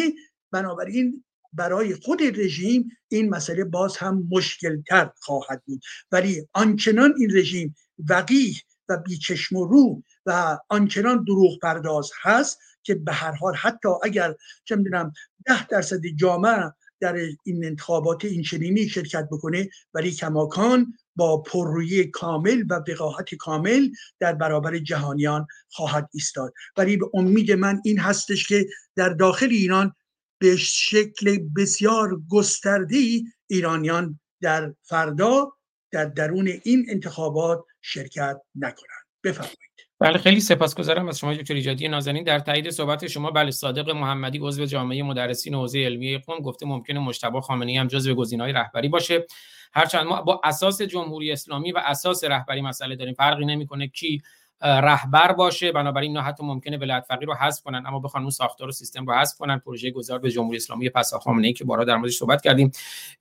بنابراین 0.50 1.24
برای 1.52 1.94
خود 1.94 2.22
رژیم 2.22 2.88
این 3.08 3.30
مسئله 3.30 3.64
باز 3.64 3.96
هم 3.96 4.28
مشکلتر 4.30 5.10
خواهد 5.20 5.62
بود. 5.66 5.80
ولی 6.12 6.48
آنچنان 6.52 7.14
این 7.18 7.36
رژیم 7.36 7.74
وقیح 8.08 8.62
و 8.88 8.96
بیچشم 8.96 9.56
و 9.56 9.66
رو 9.66 10.02
و 10.26 10.58
آنچنان 10.68 11.24
دروغ 11.24 11.58
پرداز 11.58 12.10
هست 12.22 12.58
که 12.82 12.94
به 12.94 13.12
هر 13.12 13.32
حال 13.32 13.54
حتی 13.54 13.88
اگر 14.02 14.34
چه 14.64 14.76
می‌دونم 14.76 15.12
ده 15.46 15.66
درصد 15.66 16.06
جامعه 16.16 16.72
در 17.00 17.16
این 17.44 17.64
انتخابات 17.64 18.24
این 18.24 18.42
چنینی 18.42 18.88
شرکت 18.88 19.28
بکنه 19.32 19.68
ولی 19.94 20.10
کماکان 20.10 20.94
با 21.16 21.42
پررویی 21.42 22.04
کامل 22.04 22.64
و 22.70 22.82
وقاحت 22.88 23.34
کامل 23.34 23.88
در 24.20 24.32
برابر 24.32 24.78
جهانیان 24.78 25.46
خواهد 25.70 26.08
ایستاد. 26.14 26.52
ولی 26.76 26.96
به 26.96 27.06
امید 27.14 27.52
من 27.52 27.80
این 27.84 27.98
هستش 27.98 28.48
که 28.48 28.68
در 28.96 29.08
داخل 29.08 29.48
ایران 29.50 29.94
به 30.38 30.56
شکل 30.56 31.38
بسیار 31.56 32.20
گستردی 32.30 33.24
ایرانیان 33.46 34.20
در 34.42 34.74
فردا 34.82 35.52
در 35.92 36.04
درون 36.04 36.48
این 36.64 36.86
انتخابات 36.90 37.64
شرکت 37.82 38.36
نکنند. 38.54 39.06
بفرمایید. 39.24 39.58
بله 40.00 40.18
خیلی 40.18 40.40
سپاسگزارم 40.40 41.08
از 41.08 41.18
شما 41.18 41.34
دکتر 41.34 41.54
ایجادی 41.54 41.88
نازنین. 41.88 42.24
در 42.24 42.38
تایید 42.38 42.70
صحبت 42.70 43.06
شما 43.06 43.30
بله 43.30 43.50
صادق 43.50 43.90
محمدی 43.90 44.38
عضو 44.38 44.66
جامعه 44.66 45.02
مدرسین 45.02 45.54
حوزه 45.54 45.78
علمی 45.78 46.18
قم 46.18 46.38
گفته 46.38 46.66
ممکنه 46.66 46.98
مجتبی 46.98 47.40
خامنه‌ای 47.40 47.78
هم 47.78 47.86
جزو 47.86 48.14
گزینه‌های 48.14 48.52
رهبری 48.52 48.88
باشه. 48.88 49.26
هرچند 49.72 50.06
ما 50.06 50.22
با 50.22 50.40
اساس 50.44 50.82
جمهوری 50.82 51.32
اسلامی 51.32 51.72
و 51.72 51.78
اساس 51.78 52.24
رهبری 52.24 52.60
مسئله 52.60 52.96
داریم 52.96 53.14
فرقی 53.14 53.44
نمی‌کنه 53.44 53.88
کی 53.88 54.22
رهبر 54.60 55.32
باشه. 55.32 55.72
بنابراین 55.72 56.10
اینا 56.10 56.22
حتی 56.22 56.44
ممکنه 56.44 56.76
ولایت 56.76 57.04
فقیه 57.08 57.26
رو 57.26 57.34
حذف 57.34 57.62
کنن 57.62 57.84
اما 57.86 57.98
بخوان 57.98 58.22
اون 58.22 58.30
ساختار 58.30 58.68
و 58.68 58.72
سیستم 58.72 59.06
رو 59.06 59.14
حذف 59.14 59.38
کنن. 59.38 59.58
پروژه 59.58 59.90
گذار 59.90 60.18
به 60.18 60.30
جمهوری 60.30 60.56
اسلامی 60.56 60.90
پس 60.90 61.14
خامنه 61.14 61.46
ای 61.46 61.52
که 61.52 61.64
بارها 61.64 61.84
در 61.84 61.96
موردش 61.96 62.16
صحبت 62.16 62.42
کردیم. 62.42 62.72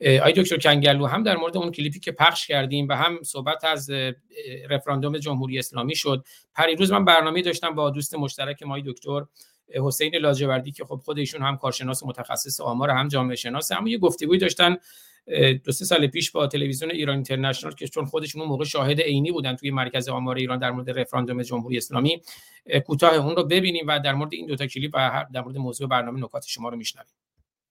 آی 0.02 0.34
دکتر 0.34 0.58
کنگلو 0.58 1.06
هم 1.06 1.24
در 1.24 1.38
مورد 1.38 1.58
اون 1.58 1.72
کلیپی 1.72 2.00
که 2.00 2.12
پخش 2.12 2.48
کردیم 2.48 2.88
و 2.88 2.94
هم 2.94 3.24
صحبت 3.24 3.64
از 3.64 3.90
رفراندوم 4.70 5.18
جمهوری 5.18 5.60
اسلامی 5.60 5.96
شد. 5.96 6.26
پریروز 6.56 6.92
من 6.92 7.06
برنامه 7.06 7.42
داشتم 7.42 7.76
با 7.76 7.90
دوست 7.90 8.16
مشترک 8.16 8.64
ما 8.64 8.80
دکتر 8.80 9.22
حسین 9.84 10.16
لاجوردی 10.16 10.72
که 10.72 10.86
خب 10.86 10.96
خود 10.96 11.20
ایشون 11.20 11.42
هم 11.42 11.58
کارشناس 11.58 12.04
متخصص 12.04 12.62
آمار 12.62 12.90
هم 12.90 13.08
جامعه 13.08 13.36
شناس 13.36 13.72
اما 13.72 13.90
یه 13.90 13.98
گفتگوی 13.98 14.38
داشتن 14.38 14.78
دو 15.64 15.72
سه 15.72 15.86
سال 15.86 16.08
پیش 16.08 16.32
با 16.32 16.48
تلویزیون 16.48 16.92
ایران 16.92 17.16
اینترنشنال 17.16 17.74
که 17.74 17.88
چون 17.88 18.06
خودشون 18.06 18.42
اون 18.42 18.50
موقع 18.50 18.66
شاهد 18.66 19.02
عینی 19.02 19.32
بودن 19.32 19.56
توی 19.56 19.72
مرکز 19.72 20.10
آمار 20.10 20.36
ایران 20.36 20.60
در 20.60 20.72
مورد 20.72 21.00
رفراندوم 21.00 21.42
جمهوری 21.42 21.78
اسلامی 21.78 22.22
کوتاه 22.86 23.16
اون 23.16 23.36
رو 23.36 23.44
ببینیم 23.44 23.86
و 23.88 24.00
در 24.00 24.14
مورد 24.14 24.34
این 24.34 24.46
دو 24.46 24.56
تا 24.56 24.68
کلیپ 24.68 24.92
و 24.94 25.26
در 25.34 25.42
مورد 25.42 25.58
موضوع 25.58 25.88
برنامه 25.88 26.20
نکات 26.20 26.46
شما 26.48 26.70
رو 26.70 26.78
میشنویم. 26.78 27.14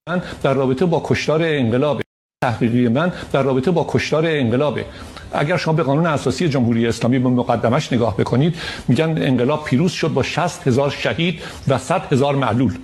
من 0.09 0.23
در 0.43 0.55
رابطه 0.55 0.87
با 0.87 1.03
کشتار 1.05 1.43
انقلاب 1.43 2.03
تحقیقی 2.45 2.89
من 2.89 3.13
در 3.33 3.43
رابطه 3.43 3.71
با 3.71 3.87
کشتار 3.91 4.27
انقلابه 4.27 4.85
اگر 5.33 5.57
شما 5.57 5.75
به 5.75 5.83
قانون 5.83 6.07
اساسی 6.07 6.49
جمهوری 6.49 6.87
اسلامی 6.87 7.19
به 7.19 7.29
مقدمش 7.29 7.93
نگاه 7.93 8.17
بکنید 8.17 8.57
میگن 8.89 9.23
انقلاب 9.23 9.65
پیروز 9.65 9.93
شد 9.93 10.09
با 10.09 10.23
60 10.23 10.67
هزار 10.67 10.91
شهید 10.91 11.43
و 11.69 11.79
100 11.79 12.13
هزار 12.13 12.35
معلول. 12.35 12.79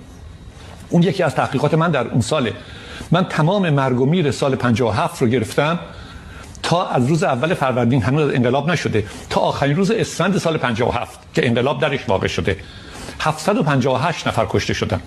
اون 0.89 1.03
یکی 1.03 1.23
از 1.23 1.35
تحقیقات 1.35 1.73
من 1.73 1.91
در 1.91 2.07
اون 2.07 2.21
ساله. 2.21 2.53
من 3.11 3.25
تمام 3.25 3.69
مرگ 3.69 4.01
و 4.01 4.05
میر 4.05 4.31
سال 4.31 4.55
57 4.55 5.21
رو 5.21 5.27
گرفتم 5.27 5.79
تا 6.63 6.87
از 6.87 7.07
روز 7.07 7.23
اول 7.23 7.53
فروردین 7.53 8.01
هنوز 8.01 8.33
انقلاب 8.33 8.71
نشده 8.71 9.03
تا 9.29 9.41
آخرین 9.41 9.75
روز 9.75 9.91
اسفند 9.91 10.37
سال 10.37 10.57
57 10.57 11.19
که 11.33 11.47
انقلاب 11.47 11.81
درش 11.81 12.09
واقع 12.09 12.27
شده. 12.27 12.57
758 13.19 14.27
نفر 14.27 14.45
کشته 14.49 14.73
شدن. 14.73 15.01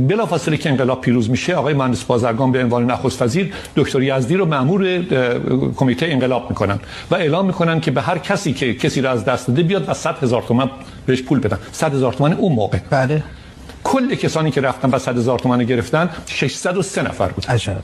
بلا 0.00 0.26
فاصله 0.26 0.56
که 0.56 0.70
انقلاب 0.70 1.00
پیروز 1.00 1.30
میشه 1.30 1.54
آقای 1.54 1.74
مهندس 1.74 2.04
بازرگان 2.04 2.52
به 2.52 2.62
عنوان 2.62 2.90
نخست 2.90 3.22
وزیر 3.22 3.52
دکتر 3.76 4.02
یزدی 4.02 4.36
رو 4.36 4.46
مأمور 4.46 5.02
کمیته 5.76 6.06
انقلاب 6.06 6.50
می‌کنن 6.50 6.78
و 7.10 7.14
اعلام 7.14 7.46
می‌کنن 7.46 7.80
که 7.80 7.90
به 7.90 8.02
هر 8.02 8.18
کسی 8.18 8.52
که 8.52 8.74
کسی 8.74 9.00
رو 9.00 9.10
از 9.10 9.24
دست 9.24 9.46
داده 9.46 9.62
بیاد 9.62 9.88
و 9.88 9.94
100 9.94 10.22
هزار 10.22 10.42
تومان 10.42 10.70
بهش 11.06 11.22
پول 11.22 11.40
بدن. 11.40 11.58
100 11.72 11.94
هزار 11.94 12.12
تومان 12.12 12.32
اون 12.32 12.52
موقع. 12.52 12.78
بله. 12.90 13.22
کل 13.84 14.14
کسانی 14.14 14.50
که 14.50 14.60
رفتن 14.60 14.90
و 14.90 14.98
100 14.98 15.16
هزار 15.16 15.38
تومان 15.38 15.64
گرفتن 15.64 16.10
603 16.26 17.02
نفر 17.02 17.28
بود. 17.28 17.46
عجب. 17.48 17.82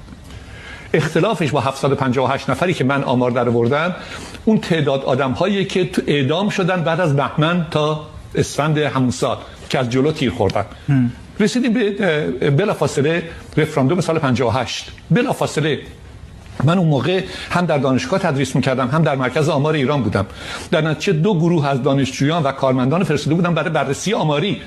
اختلافش 0.94 1.50
با 1.50 1.60
758 1.60 2.50
نفری 2.50 2.74
که 2.74 2.84
من 2.84 3.04
آمار 3.04 3.30
در 3.30 3.48
آوردم 3.48 3.94
اون 4.44 4.58
تعداد 4.58 5.04
آدم 5.04 5.32
هایی 5.32 5.64
که 5.64 5.84
تو 5.84 6.02
اعدام 6.06 6.48
شدن 6.48 6.82
بعد 6.82 7.00
از 7.00 7.16
بهمن 7.16 7.66
تا 7.70 8.06
اسفند 8.34 8.78
همون 8.78 9.10
سال 9.10 9.36
که 9.68 9.78
از 9.78 9.90
جلو 9.90 10.12
تیر 10.12 10.30
خوردن. 10.30 10.64
رسیدیم 11.40 11.72
به 11.72 11.90
بلافاصله 12.50 13.22
رفراندوم 13.56 14.00
سال 14.00 14.18
58 14.18 14.92
بلافاصله 15.10 15.78
من 16.64 16.78
اون 16.78 16.88
موقع 16.88 17.22
هم 17.50 17.66
در 17.66 17.78
دانشگاه 17.78 18.20
تدریس 18.20 18.56
می‌کردم 18.56 18.88
هم 18.88 19.02
در 19.02 19.14
مرکز 19.14 19.48
آمار 19.48 19.74
ایران 19.74 20.02
بودم. 20.02 20.26
در 20.70 20.80
نتیجه 20.80 21.12
دو 21.12 21.34
گروه 21.34 21.68
از 21.68 21.82
دانشجویان 21.82 22.42
و 22.42 22.52
کارمندان 22.52 23.04
فرستاده 23.04 23.34
بودم 23.34 23.54
برای 23.54 23.70
بررسی 23.70 24.14
آماری. 24.14 24.60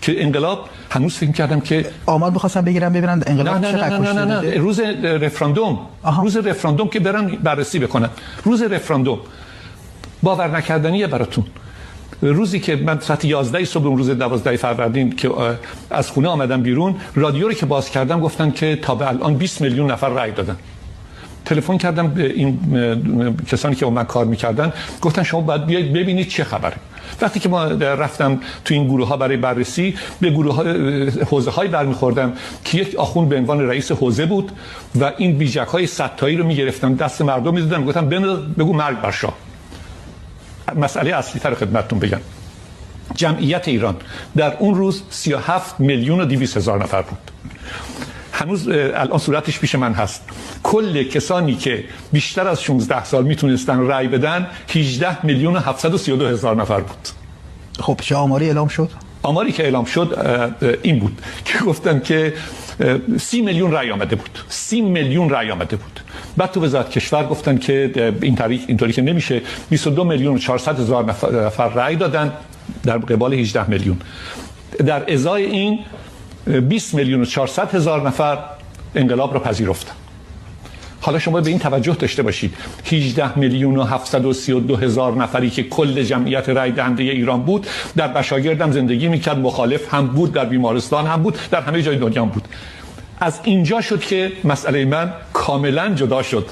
که 0.00 0.24
انقلاب 0.24 0.68
هنوز 0.90 1.14
فکر 1.14 1.32
کردم 1.32 1.60
که 1.60 1.86
آمار 2.06 2.30
می‌خواستم 2.30 2.60
بگیرم 2.60 2.92
ببینن 2.92 3.22
انقلاب 3.26 3.56
نه 3.56 3.72
نه 3.72 3.88
نه 3.88 3.98
نه, 3.98 4.24
نه, 4.24 4.40
نه. 4.40 4.58
روز 4.58 4.80
رفراندوم. 5.04 5.78
آها. 6.02 6.22
روز 6.22 6.36
رفراندوم 6.36 6.88
که 6.88 7.00
برن 7.00 7.26
بررسی 7.26 7.78
بکنن. 7.78 8.08
روز 8.44 8.62
رفراندوم. 8.62 9.18
باور 10.22 10.56
نکردنیه 10.56 11.06
براتون. 11.06 11.44
روزی 12.22 12.60
که 12.60 12.76
من 12.76 13.00
ساعت 13.00 13.24
11 13.24 13.64
صبح 13.64 13.86
اون 13.86 13.98
روز 13.98 14.10
12 14.10 14.56
فروردین 14.56 15.16
که 15.16 15.30
از 15.90 16.10
خونه 16.10 16.28
آمدم 16.28 16.62
بیرون 16.62 16.94
رادیو 17.14 17.48
رو 17.48 17.54
که 17.54 17.66
باز 17.66 17.90
کردم 17.90 18.20
گفتن 18.20 18.50
که 18.50 18.76
تا 18.76 18.94
به 18.94 19.08
الان 19.08 19.34
20 19.34 19.60
میلیون 19.60 19.90
نفر 19.90 20.08
رأی 20.08 20.32
دادن. 20.32 20.56
تلفن 21.44 21.78
کردم 21.78 22.08
به 22.08 22.32
این 22.32 22.58
کسانی 23.52 23.74
که 23.74 23.84
با 23.84 23.90
من 23.90 24.04
کار 24.04 24.24
می‌کردن. 24.24 24.72
گفتن 25.00 25.22
شما 25.22 25.40
باید 25.40 25.66
بیاید 25.66 25.92
ببینید 25.92 26.28
چه 26.28 26.44
خبره. 26.44 26.76
وقتی 27.20 27.40
که 27.40 27.48
ما 27.48 27.64
رفتم 27.64 28.40
تو 28.64 28.74
این 28.74 28.86
گروه 28.86 29.08
ها 29.08 29.16
برای 29.16 29.36
بررسی 29.36 29.94
به 30.20 30.30
گروه 30.30 30.54
ها 30.54 30.62
حوزه 31.24 31.50
های 31.50 31.68
برمیخوردم 31.68 32.32
که 32.64 32.78
یک 32.78 32.94
آخون 32.94 33.28
به 33.28 33.36
عنوان 33.36 33.68
رئیس 33.68 33.92
حوزه 33.92 34.26
بود 34.26 34.52
و 35.00 35.12
این 35.16 35.38
بیجک 35.38 35.68
های 35.68 35.86
ستایی 35.86 36.36
رو 36.36 36.46
می‌گرفتم 36.46 36.94
دست 36.94 37.22
مردم 37.22 37.54
می‌دادم 37.54 37.84
گفتم 37.84 38.08
بگو 38.58 38.72
مرگ 38.72 39.00
بر 39.00 39.10
شاه. 39.10 39.34
مسئله 40.76 41.16
اصلی 41.16 41.40
تر 41.40 41.54
خدمتتون 41.54 41.98
بگم. 41.98 42.20
جمعیت 43.14 43.68
ایران 43.68 43.96
در 44.36 44.56
اون 44.58 44.74
روز 44.74 45.02
37 45.10 45.80
میلیون 45.80 46.20
و 46.20 46.24
200 46.24 46.56
هزار 46.56 46.82
نفر 46.82 47.02
بود. 47.02 47.18
هنوز 48.40 48.68
الان 48.68 49.18
صورتش 49.18 49.58
پیش 49.58 49.74
من 49.74 49.92
هست. 49.92 50.22
کل 50.62 51.02
کسانی 51.02 51.54
که 51.54 51.84
بیشتر 52.12 52.48
از 52.48 52.62
16 52.62 53.04
سال 53.04 53.24
می‌تونستن 53.24 53.86
رأی 53.86 54.08
بدن 54.08 54.46
18 54.74 55.26
میلیون 55.26 55.56
و 55.56 55.58
732 55.58 56.26
هزار 56.26 56.56
نفر 56.56 56.80
بود. 56.80 57.08
خب 57.80 58.00
چه 58.02 58.16
آماری 58.16 58.46
اعلام 58.46 58.68
شد؟ 58.68 58.90
آماری 59.22 59.52
که 59.52 59.62
اعلام 59.62 59.84
شد 59.84 60.18
این 60.82 60.98
بود 60.98 61.22
که 61.44 61.58
گفتن 61.58 62.00
که 62.00 62.34
سی 63.18 63.42
میلیون 63.42 63.72
رأی 63.72 63.90
آمده 63.90 64.16
بود. 64.16 64.38
سی 64.48 64.80
میلیون 64.80 65.30
رأی 65.30 65.50
آمده 65.50 65.76
بود. 65.76 66.00
بعد 66.36 66.52
تو 66.52 66.64
وزارت 66.64 66.90
کشور 66.90 67.26
گفتن 67.26 67.58
که 67.58 67.92
این 68.22 68.36
تاریخ 68.36 68.60
اینطوری 68.66 68.92
که 68.92 69.02
نمیشه 69.02 69.42
22 69.70 70.04
میلیون 70.04 70.34
و 70.34 70.38
400 70.38 70.80
هزار 70.80 71.04
نفر 71.04 71.68
رأی 71.68 71.96
دادن 71.96 72.32
در 72.84 72.98
قبال 72.98 73.34
18 73.34 73.70
میلیون. 73.70 73.96
در 74.86 75.12
ازای 75.12 75.44
این 75.44 75.78
20 76.50 76.94
میلیون 76.94 77.20
و 77.20 77.24
400 77.24 77.74
هزار 77.74 78.08
نفر 78.08 78.38
انقلاب 78.94 79.34
را 79.34 79.40
پذیرفتن. 79.40 79.92
حالا 81.00 81.18
شما 81.18 81.40
به 81.40 81.50
این 81.50 81.58
توجه 81.58 81.94
داشته 81.94 82.22
باشید. 82.22 82.54
18 82.92 83.38
میلیون 83.38 83.76
و 83.76 83.84
732 83.84 84.76
هزار 84.76 85.16
نفری 85.16 85.50
که 85.50 85.62
کل 85.62 86.02
جمعیت 86.02 86.48
رای 86.48 86.72
دهنده 86.72 87.02
ایران 87.02 87.42
بود 87.42 87.66
در 87.96 88.08
بشاگردم 88.08 88.72
زندگی 88.72 89.08
می‌کرد 89.08 89.38
مخالف 89.38 89.94
هم 89.94 90.06
بود 90.06 90.32
در 90.32 90.44
بیمارستان 90.44 91.06
هم 91.06 91.22
بود 91.22 91.38
در 91.50 91.60
همه 91.60 91.82
جای 91.82 91.96
دنیا 91.96 92.24
بود. 92.24 92.48
از 93.20 93.40
اینجا 93.44 93.80
شد 93.80 94.00
که 94.00 94.32
مسئله 94.44 94.84
من 94.84 95.12
کاملا 95.32 95.94
جدا 95.94 96.22
شد 96.22 96.46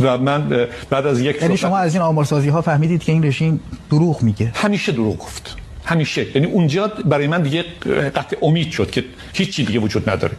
و 0.00 0.18
من 0.18 0.66
بعد 0.90 1.06
از 1.06 1.20
یک 1.20 1.42
یعنی 1.42 1.56
شما 1.56 1.78
از 1.78 1.94
این 1.94 2.02
آمارسازی 2.02 2.48
ها 2.48 2.62
فهمیدید 2.62 3.02
که 3.02 3.12
این 3.12 3.24
رژیم 3.24 3.60
دروغ 3.90 4.22
میگه. 4.22 4.52
همیشه 4.54 4.92
دروغ 4.92 5.18
گفت. 5.18 5.56
همیشه. 5.84 6.36
یعنی 6.36 6.52
اونجا 6.52 6.86
برای 6.86 7.26
من 7.26 7.42
دیگه 7.42 7.62
قطع 8.10 8.36
امید 8.42 8.70
شد 8.70 8.90
که 8.90 9.04
هیچ 9.34 9.56
چیزی 9.56 9.66
دیگه 9.66 9.78
وجود 9.78 10.10
نداره. 10.10 10.36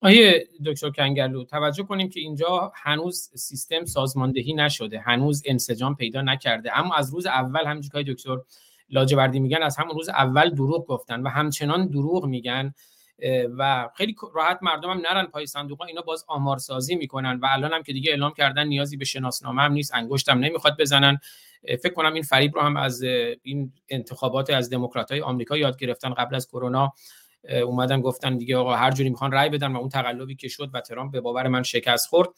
آیه 0.00 0.48
دکتر 0.66 0.90
کنگلو 0.90 1.44
توجه 1.44 1.82
کنیم 1.82 2.10
که 2.10 2.20
اینجا 2.20 2.72
هنوز 2.74 3.30
سیستم 3.34 3.84
سازماندهی 3.84 4.54
نشده. 4.54 4.98
هنوز 4.98 5.42
انسجام 5.46 5.94
پیدا 5.94 6.22
نکرده. 6.22 6.78
اما 6.78 6.94
از 6.94 7.14
روز 7.14 7.26
اول 7.26 7.64
همونجوری 7.66 8.04
که 8.04 8.12
دکتر 8.12 8.36
لاجوردی 8.90 9.40
میگن 9.40 9.62
از 9.62 9.76
همون 9.76 9.94
روز 9.94 10.08
اول 10.08 10.50
دروغ 10.50 10.86
گفتن 10.86 11.20
و 11.20 11.28
همچنان 11.28 11.86
دروغ 11.86 12.24
میگن 12.24 12.74
و 13.58 13.88
خیلی 13.96 14.16
راحت 14.34 14.58
مردم 14.62 14.90
هم 14.90 15.00
نرن 15.00 15.26
پای 15.26 15.46
صندوق 15.46 15.82
اینا 15.82 16.00
باز 16.00 16.24
آمارسازی 16.28 16.94
می‌کنن 16.94 17.38
و 17.42 17.46
الان 17.50 17.72
هم 17.72 17.82
که 17.82 17.92
دیگه 17.92 18.10
اعلام 18.10 18.32
کردن 18.32 18.66
نیازی 18.66 18.96
به 18.96 19.04
شناسنامه 19.04 19.62
هم 19.62 19.72
نیست 19.72 19.94
انگشتم 19.94 20.38
نمی‌خواد 20.38 20.76
بزنن. 20.78 21.18
فکر 21.66 21.92
کنم 21.92 22.14
این 22.14 22.22
فریب 22.22 22.54
رو 22.54 22.60
هم 22.60 22.76
از 22.76 23.02
این 23.42 23.72
انتخابات 23.88 24.50
از 24.50 24.70
دموکرات 24.70 25.10
های 25.10 25.20
آمریکا 25.20 25.56
یاد 25.56 25.78
گرفتن 25.78 26.14
قبل 26.14 26.34
از 26.34 26.48
کرونا. 26.48 26.92
اومدن 27.64 28.00
گفتن 28.00 28.36
دیگه 28.36 28.56
آقا 28.56 28.76
هر 28.76 28.90
جوری 28.90 29.10
می‌خوان 29.10 29.32
رای 29.32 29.48
بدن 29.48 29.72
و 29.72 29.76
اون 29.78 29.88
تقلبی 29.88 30.36
که 30.36 30.48
شد 30.48 30.70
و 30.74 30.80
ترامپ 30.80 31.12
به 31.12 31.20
باور 31.20 31.48
من 31.48 31.62
شکست 31.62 32.08
خورد. 32.08 32.28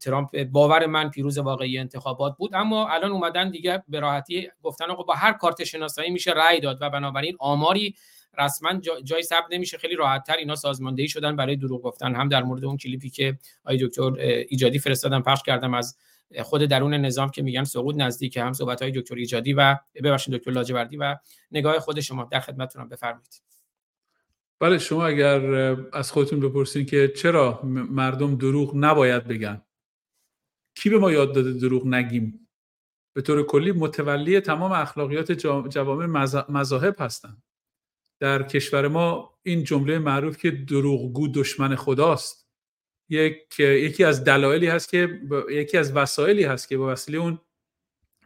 ترامپ 0.00 0.44
باور 0.44 0.86
من 0.86 1.10
پیروز 1.10 1.38
واقعی 1.38 1.78
انتخابات 1.78 2.36
بود 2.36 2.54
اما 2.54 2.88
الان 2.88 3.10
اومدن 3.10 3.50
دیگه 3.50 3.82
به 3.88 4.00
راحتی 4.00 4.48
گفتن 4.62 4.84
آقا 4.84 5.02
با 5.02 5.14
هر 5.14 5.32
کارت 5.32 5.64
شناسایی 5.64 6.10
میشه 6.10 6.30
رأی 6.30 6.60
داد 6.60 6.78
و 6.80 6.90
بنابراین 6.90 7.36
آماری 7.38 7.94
رسما 8.38 8.80
جای 9.04 9.22
ثبت 9.22 9.46
نمیشه. 9.50 9.78
خیلی 9.78 9.94
راحت 9.94 10.26
تر 10.26 10.36
اینا 10.36 10.54
سازماندهی 10.54 11.08
شدن 11.08 11.36
برای 11.36 11.56
دروغ 11.56 11.82
گفتن. 11.82 12.14
هم 12.14 12.28
در 12.28 12.42
مورد 12.42 12.64
اون 12.64 12.76
کلیپی 12.76 13.10
که 13.10 13.38
آقای 13.64 13.86
دکتر 13.86 14.12
ایجادی 14.48 14.78
فرستادن 14.78 15.20
پخش 15.20 15.42
کردم 15.46 15.74
از 15.74 15.96
خود 16.42 16.62
درون 16.62 16.94
نظام 16.94 17.30
که 17.30 17.42
میگن 17.42 17.64
سقوط 17.64 17.96
نزدیک 17.98 18.36
هم 18.36 18.52
صحبت 18.52 18.82
های 18.82 18.90
دکتر 18.90 19.14
ایجادی 19.14 19.52
و 19.52 19.76
ببخشید 19.94 20.34
دکتر 20.34 20.50
لاجوردی 20.50 20.96
و 20.96 21.16
نگاه 21.50 21.78
خود 21.78 22.00
شما 22.00 22.28
در 22.32 22.40
خدمتتونم 22.40 22.88
بفرمایید. 22.88 23.42
بله 24.60 24.78
شما 24.78 25.06
اگر 25.06 25.40
از 25.92 26.12
خودتون 26.12 26.40
بپرسین 26.40 26.86
که 26.86 27.12
چرا 27.16 27.60
مردم 27.64 28.36
دروغ 28.36 28.72
نباید 28.76 29.24
بگن؟ 29.24 29.62
کی 30.76 30.90
به 30.90 30.98
ما 30.98 31.12
یاد 31.12 31.34
داده 31.34 31.52
دروغ 31.52 31.86
نگیم؟ 31.86 32.48
به 33.12 33.22
طور 33.22 33.46
کلی 33.46 33.72
متولی 33.72 34.40
تمام 34.40 34.72
اخلاقیات 34.72 35.32
جوامع 35.68 36.06
مذاهب 36.48 36.96
هستند 36.98 37.42
در 38.20 38.42
کشور 38.42 38.88
ما 38.88 39.38
این 39.42 39.64
جمله 39.64 39.98
معروف 39.98 40.36
که 40.36 40.50
دروغگو 40.50 41.28
دشمن 41.28 41.76
خداست. 41.76 42.43
یک 43.14 43.60
یکی 43.60 44.04
از 44.04 44.24
دلایلی 44.24 44.66
هست 44.66 44.88
که 44.88 45.20
یکی 45.50 45.78
از 45.78 45.96
وسایلی 45.96 46.44
هست 46.44 46.68
که 46.68 46.78
با 46.78 46.92
وسیله 46.92 47.18
اون 47.18 47.40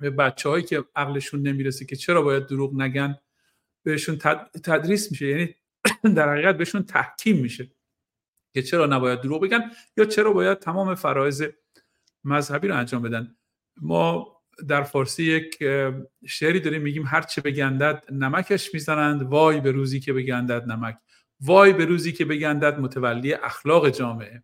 به 0.01 0.11
بچه 0.11 0.63
که 0.63 0.85
عقلشون 0.97 1.43
نمی‌رسه 1.43 1.85
که 1.85 1.97
چرا 1.97 2.23
باید 2.23 2.47
دروغ 2.47 2.81
نگن 2.81 3.19
بهشون 3.85 4.19
تدریس 4.65 5.11
میشه. 5.11 5.27
یعنی 5.27 5.55
در 6.17 6.33
حقیقت 6.33 6.57
بهشون 6.57 6.83
تحکیم 6.83 7.37
میشه 7.37 7.71
که 8.55 8.63
چرا 8.63 8.87
نباید 8.87 9.21
دروغ 9.21 9.43
بگن 9.43 9.71
یا 9.97 10.05
چرا 10.05 10.33
باید 10.33 10.59
تمام 10.59 10.95
فرایز 10.95 11.43
مذهبی 12.25 12.69
رو 12.69 12.77
انجام 12.77 13.03
بدن. 13.03 13.37
ما 13.83 14.39
در 14.69 14.83
فارسی 14.83 15.25
یک 15.25 15.59
شعری 16.27 16.61
داریم 16.61 16.83
میگیم 16.83 17.07
هر 17.07 17.23
چه 17.23 17.41
بگندد 17.41 18.05
نمکش 18.13 18.75
می‌زنند 18.75 19.23
وای 19.23 19.61
به 19.61 19.71
روزی 19.71 20.01
که 20.01 20.13
بگندد 20.13 20.65
نمک. 20.65 20.99
وای 21.41 21.73
به 21.73 21.85
روزی 21.85 22.13
که 22.13 22.25
بگندد 22.25 22.79
متولی 22.79 23.35
اخلاق 23.35 23.91
جامعه. 23.91 24.43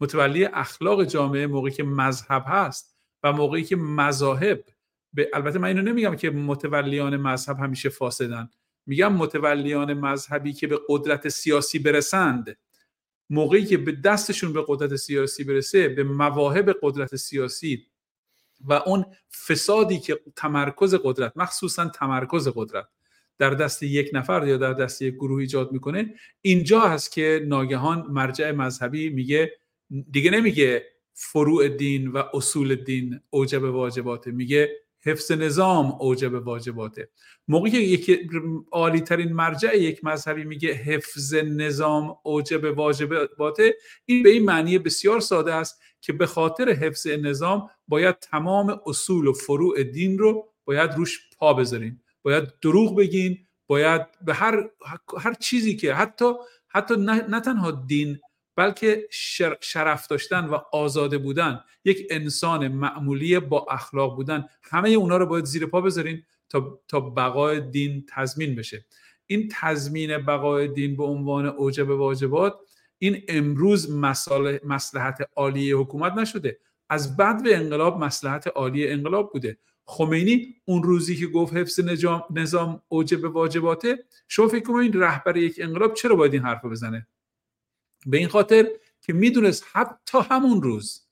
متولی 0.00 0.44
اخلاق 0.44 1.04
جامعه 1.04 1.46
موقعی 1.46 1.72
که 1.72 1.82
مذهب 1.82 2.44
هست 2.46 2.96
و 3.22 3.32
موقعی 3.32 3.64
که 3.64 3.76
مذاهب 3.76 4.64
به 5.12 5.30
البته 5.34 5.58
من 5.58 5.68
اینو 5.68 5.82
نمیگم 5.82 6.16
که 6.16 6.30
متولیان 6.30 7.16
مذهب 7.16 7.58
همیشه 7.58 7.88
فاسدن. 7.88 8.50
میگم 8.86 9.12
متولیان 9.12 9.94
مذهبی 9.94 10.52
که 10.52 10.66
به 10.66 10.80
قدرت 10.88 11.28
سیاسی 11.28 11.78
برسند. 11.78 12.56
موقعی 13.30 13.64
که 13.64 13.76
به 13.76 13.92
دستشون 13.92 14.52
به 14.52 14.64
قدرت 14.68 14.96
سیاسی 14.96 15.44
برسه 15.44 15.88
به 15.88 16.04
مواهب 16.04 16.76
قدرت 16.82 17.16
سیاسی 17.16 17.86
و 18.64 18.72
اون 18.72 19.04
فسادی 19.48 19.98
که 19.98 20.20
تمرکز 20.36 20.94
قدرت 20.94 21.32
مخصوصا 21.36 21.88
تمرکز 21.88 22.48
قدرت 22.54 22.88
در 23.38 23.50
دست 23.50 23.82
یک 23.82 24.10
نفر 24.12 24.46
یا 24.46 24.56
در 24.56 24.72
دست 24.72 25.02
یک 25.02 25.14
گروه 25.14 25.40
ایجاد 25.40 25.72
می‌کنه 25.72 26.14
اینجا 26.42 26.80
هست 26.80 27.12
که 27.12 27.44
ناگهان 27.46 28.06
مرجع 28.08 28.50
مذهبی 28.50 29.10
میگه 29.10 29.52
دیگه 30.10 30.30
نمیگه 30.30 30.86
فروع 31.14 31.68
دین 31.68 32.08
و 32.08 32.22
اصول 32.34 32.74
دین 32.74 33.20
اوجب 33.30 33.62
واجباته 33.62 34.30
میگه 34.30 34.70
حفظ 35.06 35.32
نظام 35.32 35.96
اوجب 36.00 36.46
واجباته. 36.46 37.08
موقعی 37.48 37.70
که 37.70 37.78
یکی 37.78 38.28
عالی 38.72 39.00
ترین 39.00 39.32
مرجع 39.32 39.76
یک 39.76 40.04
مذهبی 40.04 40.44
میگه 40.44 40.72
حفظ 40.72 41.34
نظام 41.34 42.16
اوجب 42.22 42.78
واجباته 42.78 43.74
این 44.04 44.22
به 44.22 44.30
این 44.30 44.44
معنی 44.44 44.78
بسیار 44.78 45.20
ساده 45.20 45.54
است 45.54 45.80
که 46.00 46.12
به 46.12 46.26
خاطر 46.26 46.68
حفظ 46.68 47.06
نظام 47.06 47.70
باید 47.88 48.18
تمام 48.18 48.80
اصول 48.86 49.26
و 49.26 49.32
فروع 49.32 49.82
دین 49.82 50.18
رو 50.18 50.52
باید 50.64 50.94
روش 50.94 51.20
پا 51.38 51.54
بذارین 51.54 52.00
باید 52.22 52.44
دروغ 52.62 52.96
بگین 52.96 53.38
باید 53.66 54.02
به 54.24 54.34
هر 54.34 54.70
هر 55.18 55.34
چیزی 55.34 55.76
که 55.76 55.94
حتی 55.94 56.32
حتی 56.68 56.94
نه, 56.96 57.28
نه 57.28 57.40
تنها 57.40 57.70
دین 57.70 58.18
بلکه 58.56 59.08
شرف 59.60 60.06
داشتن 60.06 60.44
و 60.44 60.58
آزاده 60.72 61.18
بودن 61.18 61.60
یک 61.84 62.06
انسان 62.10 62.68
معمولی 62.68 63.38
با 63.38 63.66
اخلاق 63.70 64.16
بودن. 64.16 64.44
همه 64.62 64.90
اونا 64.90 65.16
رو 65.16 65.26
باید 65.26 65.44
زیر 65.44 65.66
پا 65.66 65.80
بذارین 65.80 66.22
تا, 66.48 66.80
تا 66.88 67.00
بقای 67.00 67.60
دین 67.60 68.06
تضمین 68.08 68.54
بشه. 68.54 68.84
این 69.26 69.48
تضمین 69.52 70.18
بقای 70.18 70.68
دین 70.68 70.96
به 70.96 71.04
عنوان 71.04 71.46
اوجب 71.46 71.88
واجبات 71.88 72.54
این 72.98 73.22
امروز 73.28 73.90
مسلحت 74.64 75.30
عالی 75.36 75.72
حکومت 75.72 76.12
نشده. 76.12 76.58
از 76.88 77.16
بعد 77.16 77.42
به 77.42 77.56
انقلاب 77.56 78.04
مسلحت 78.04 78.46
عالی 78.46 78.88
انقلاب 78.88 79.32
بوده. 79.32 79.58
خمینی 79.84 80.54
اون 80.64 80.82
روزی 80.82 81.16
که 81.16 81.26
گفت 81.26 81.54
حفظ 81.54 81.80
نظام, 82.30 82.82
اوجب 82.88 83.24
واجباته 83.24 84.04
شما 84.28 84.48
فکر 84.48 84.64
کنید 84.64 84.96
رهبر 84.96 85.36
یک 85.36 85.60
انقلاب 85.62 85.94
چرا 85.94 86.16
باید 86.16 86.32
این 86.32 86.42
حرف 86.42 86.64
بزنه؟ 86.64 87.06
به 88.06 88.16
این 88.16 88.28
خاطر 88.28 88.68
که 89.00 89.12
می‌دونست 89.12 89.66
حتی 89.72 90.18
همون 90.30 90.62
روز 90.62 91.06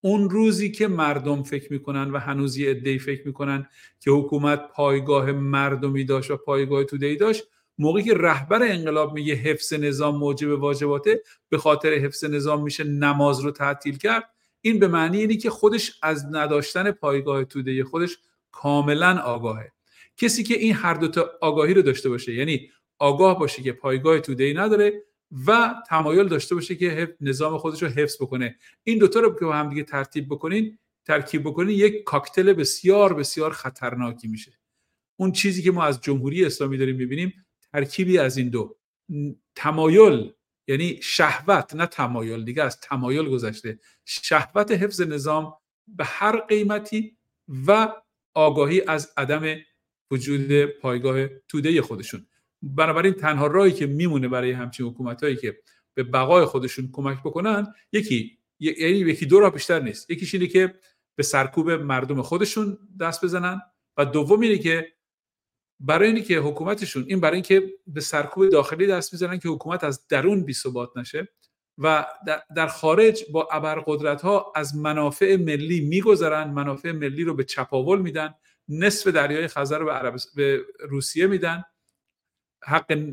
اون 0.00 0.30
روزی 0.30 0.70
که 0.70 0.88
مردم 0.88 1.42
فکر 1.42 1.72
می‌کنن 1.72 2.10
و 2.10 2.18
هنوز 2.18 2.56
یه 2.56 2.70
عده‌ای 2.70 2.98
فکر 2.98 3.26
می‌کنن 3.26 3.68
که 4.00 4.10
حکومت 4.10 4.68
پایگاه 4.68 5.32
مردمی 5.32 6.04
داشت 6.04 6.30
و 6.30 6.36
پایگاه 6.36 6.84
توده‌ای 6.84 7.16
داشت 7.16 7.44
موقعی 7.78 8.02
که 8.02 8.14
رهبر 8.14 8.62
انقلاب 8.62 9.14
میگه 9.14 9.34
حفظ 9.34 9.72
نظام 9.72 10.16
موجب 10.16 10.48
واجباته 10.48 11.22
به 11.48 11.58
خاطر 11.58 11.92
حفظ 11.92 12.24
نظام 12.24 12.62
میشه 12.62 12.84
نماز 12.84 13.40
رو 13.40 13.50
تعطیل 13.50 13.96
کرد. 13.96 14.24
این 14.60 14.78
به 14.78 14.88
معنی 14.88 15.18
اینه 15.18 15.36
که 15.36 15.50
خودش 15.50 15.98
از 16.02 16.26
نداشتن 16.30 16.90
پایگاه 16.90 17.44
توده 17.44 17.84
خودش 17.84 18.18
کاملا 18.52 19.18
آگاهه. 19.18 19.72
کسی 20.16 20.42
که 20.42 20.54
این 20.54 20.74
هر 20.74 20.94
دوتا 20.94 21.30
آگاهی 21.40 21.74
رو 21.74 21.82
داشته 21.82 22.08
باشه 22.08 22.34
یعنی 22.34 22.70
آگاه 22.98 23.38
باشه 23.38 23.62
که 23.62 23.72
پایگاه 23.72 24.20
توده 24.20 24.52
نداره 24.56 25.02
و 25.46 25.74
تمایل 25.88 26.28
داشته 26.28 26.54
باشه 26.54 26.76
که 26.76 27.16
نظام 27.20 27.58
خودش 27.58 27.82
رو 27.82 27.88
حفظ 27.88 28.16
بکنه. 28.22 28.56
این 28.82 28.98
دوتا 28.98 29.20
رو 29.20 29.34
که 29.34 29.44
با 29.44 29.52
هم 29.52 29.68
دیگه 29.68 29.82
ترتیب 29.82 30.26
بکنین 30.28 30.78
ترکیب 31.04 31.42
بکنین 31.42 31.78
یک 31.78 32.04
کاکتل 32.04 32.52
بسیار 32.52 33.14
بسیار 33.14 33.52
خطرناکی 33.52 34.28
میشه. 34.28 34.58
اون 35.16 35.32
چیزی 35.32 35.62
که 35.62 35.70
ما 35.70 35.84
از 35.84 36.00
جمهوری 36.00 36.44
اسلامی 36.44 36.78
داریم 36.78 36.96
می‌بینیم 36.96 37.46
ترکیبی 37.72 38.18
از 38.18 38.36
این 38.36 38.48
دو. 38.48 38.76
تمایل 39.54 40.32
یعنی 40.68 40.98
شهوت 41.02 41.74
نه 41.74 41.86
تمایل. 41.86 42.44
دیگه 42.44 42.62
از 42.62 42.80
تمایل 42.80 43.28
گذشته. 43.28 43.78
شهوت 44.04 44.72
حفظ 44.72 45.00
نظام 45.00 45.54
به 45.86 46.04
هر 46.04 46.40
قیمتی 46.40 47.16
و 47.66 47.94
آگاهی 48.34 48.82
از 48.82 49.12
عدم 49.16 49.56
وجود 50.10 50.64
پایگاه 50.64 51.28
توده 51.28 51.82
خودشون. 51.82 52.26
بنابراین 52.62 53.14
تنها 53.14 53.46
راهی 53.46 53.72
که 53.72 53.86
میمونه 53.86 54.28
برای 54.28 54.52
همچین 54.52 54.86
حکومت 54.86 55.22
هایی 55.22 55.36
که 55.36 55.58
به 55.94 56.02
بقای 56.02 56.44
خودشون 56.44 56.88
کمک 56.92 57.18
بکنن 57.20 57.74
یکی 57.92 58.38
یعنی 58.60 58.98
یکی 58.98 59.26
دو 59.26 59.40
راه 59.40 59.52
بیشتر 59.52 59.80
نیست. 59.80 60.10
یکیش 60.10 60.34
اینه 60.34 60.46
که 60.46 60.74
به 61.16 61.22
سرکوب 61.22 61.70
مردم 61.70 62.22
خودشون 62.22 62.78
دست 63.00 63.24
بزنن 63.24 63.60
و 63.96 64.04
دوم 64.04 64.40
اینه 64.40 64.58
که 64.58 64.92
برای 65.80 66.08
اینکه 66.08 66.22
که 66.22 66.38
حکومتشون 66.38 67.04
این 67.08 67.20
برای 67.20 67.34
اینکه 67.34 67.74
به 67.86 68.00
سرکوب 68.00 68.48
داخلی 68.48 68.86
دست 68.86 69.12
می‌زنن 69.12 69.38
که 69.38 69.48
حکومت 69.48 69.84
از 69.84 70.06
درون 70.08 70.44
بی 70.44 70.54
ثبات 70.54 70.96
نشه 70.96 71.28
و 71.78 72.06
در 72.56 72.66
خارج 72.66 73.24
با 73.32 73.48
ابرقدرت 73.52 74.22
ها 74.22 74.52
از 74.56 74.76
منافع 74.76 75.36
ملی 75.36 75.80
میگذرن 75.80 76.50
منافع 76.50 76.92
ملی 76.92 77.24
رو 77.24 77.34
به 77.34 77.44
چپاول 77.44 78.02
میدن 78.02 78.34
نصف 78.68 79.06
دریای 79.06 79.48
خزر 79.48 79.78
رو 79.78 79.86
به, 79.86 80.18
به 80.34 80.64
روسیه 80.88 81.26
میدن 81.26 81.64
حق 82.64 83.12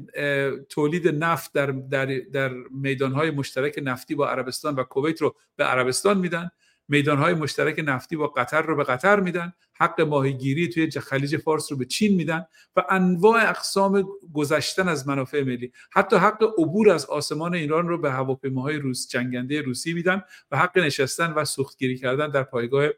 تولید 0.70 1.08
نفت 1.08 1.54
در, 1.54 1.66
در, 1.66 2.06
در 2.20 2.54
میدانهای 2.72 3.32
مشترک 3.32 3.80
نفتی 3.84 4.16
با 4.16 4.30
عربستان 4.30 4.76
و 4.76 4.84
کویت 4.84 5.22
رو 5.22 5.36
به 5.56 5.64
عربستان 5.64 6.18
میدن. 6.18 6.52
میدانهای 6.88 7.34
مشترک 7.34 7.82
نفتی 7.86 8.16
با 8.16 8.28
قطر 8.28 8.62
رو 8.62 8.76
به 8.76 8.84
قطر 8.84 9.20
میدن. 9.20 9.54
حق 9.74 10.02
ماهیگیری 10.02 10.70
توی 10.70 10.92
خلیج 10.92 11.38
فارس 11.38 11.72
رو 11.72 11.78
به 11.78 11.86
چین 11.86 12.16
میدن 12.16 12.46
و 12.76 12.84
انواع 12.90 13.50
اقسام 13.50 14.08
گذشتن 14.34 14.88
از 14.88 15.08
منافع 15.08 15.44
ملی. 15.44 15.72
حتی 15.92 16.16
حق 16.16 16.44
عبور 16.58 16.90
از 16.90 17.06
آسمان 17.06 17.56
ایران 17.56 17.88
رو 17.88 17.98
به 17.98 18.12
هواپیماهای 18.12 18.76
روس 18.78 19.08
جنگنده 19.10 19.62
روسی 19.62 19.94
میدن 19.94 20.22
و 20.52 20.58
حق 20.58 20.78
نشستن 20.78 21.34
و 21.34 21.46
سوختگیری 21.46 21.98
کردن 21.98 22.30
در 22.30 22.44
پایگاه 22.44 22.90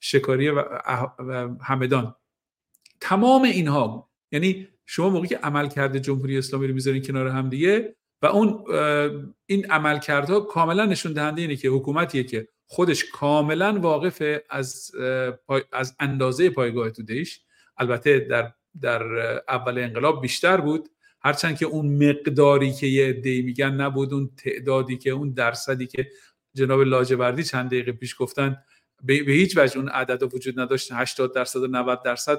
شکاری 0.00 0.50
و 0.50 0.64
همدان. 1.62 2.14
تمام 3.00 3.42
اینها 3.42 4.10
یعنی 4.32 4.68
شما 4.94 5.10
موقعی 5.10 5.28
که 5.28 5.36
عمل 5.36 5.68
کرده 5.68 6.00
جمهوری 6.00 6.38
اسلامی 6.38 6.66
رو 6.66 6.74
می‌ذارین 6.74 7.02
کنار 7.02 7.28
هم 7.28 7.48
دیگه 7.48 7.96
و 8.22 8.26
اون 8.26 8.64
این 9.46 9.66
عملکردها 9.70 10.40
کاملا 10.40 10.84
نشون 10.84 11.12
دهنده 11.12 11.42
اینه 11.42 11.56
که 11.56 11.68
حکومتیه 11.68 12.24
که 12.24 12.48
خودش 12.66 13.04
کاملا 13.04 13.78
واقف 13.80 14.22
از 14.50 14.90
از 15.72 15.96
اندازه 16.00 16.50
پایگاه 16.50 16.90
تودهش 16.90 17.40
البته 17.76 18.18
در 18.18 18.52
در 18.80 19.02
اول 19.48 19.78
انقلاب 19.78 20.22
بیشتر 20.22 20.60
بود. 20.60 20.88
هرچند 21.22 21.56
که 21.56 21.66
اون 21.66 22.08
مقداری 22.08 22.72
که 22.72 22.86
یه 22.86 23.08
عده‌ای 23.08 23.42
میگن 23.42 23.70
نبود 23.74 24.14
اون 24.14 24.30
تعدادی 24.36 24.98
که 24.98 25.10
اون 25.10 25.32
درصدی 25.32 25.86
که 25.86 26.08
جناب 26.54 26.80
لاجوردی 26.80 27.44
چند 27.44 27.66
دقیقه 27.66 27.92
پیش 27.92 28.16
گفتن 28.18 28.56
به 29.02 29.14
هیچ 29.14 29.56
وجه 29.56 29.78
اون 29.78 29.88
عدد 29.88 30.34
وجود 30.34 30.60
نداشت. 30.60 30.92
80 30.92 31.34
درصد 31.34 31.62
و 31.62 31.66
90 31.66 32.02
درصد 32.02 32.38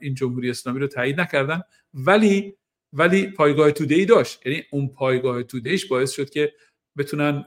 این 0.00 0.14
جمهوری 0.14 0.50
اسلامی 0.50 0.80
رو 0.80 0.86
تایید 0.86 1.20
نکردن. 1.20 1.62
ولی 1.94 2.56
ولی 2.92 3.26
پایگاه 3.26 3.70
توده 3.70 4.04
داشت. 4.04 4.46
یعنی 4.46 4.62
اون 4.70 4.88
پایگاه 4.88 5.42
تودهش 5.42 5.84
باعث 5.84 6.10
شد 6.12 6.30
که 6.30 6.52
بتونن 6.98 7.44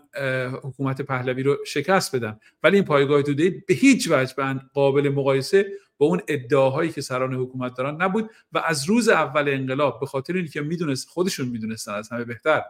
حکومت 0.64 1.02
پهلوی 1.02 1.44
رو 1.44 1.58
شکست 1.66 2.16
بدن. 2.16 2.40
ولی 2.64 2.76
این 2.76 2.86
پایگاه 2.86 3.22
توده 3.22 3.64
به 3.68 3.74
هیچ 3.74 4.08
وجه 4.12 4.34
به 4.36 4.62
قابل 4.74 5.10
مقایسه 5.10 5.68
با 5.98 6.06
اون 6.06 6.22
ادعاهایی 6.28 6.92
که 6.92 7.02
سران 7.02 7.34
حکومت 7.34 7.78
دارن 7.78 8.02
نبود 8.02 8.30
و 8.52 8.58
از 8.58 8.90
روز 8.90 9.10
اول 9.10 9.50
انقلاب 9.50 10.00
به 10.00 10.06
خاطر 10.06 10.34
اینکه 10.34 10.62
می‌دونست 10.62 11.10
خودشون 11.10 11.48
می‌دونستن 11.48 11.92
از 11.92 12.10
همه 12.10 12.24
بهتر 12.24 12.62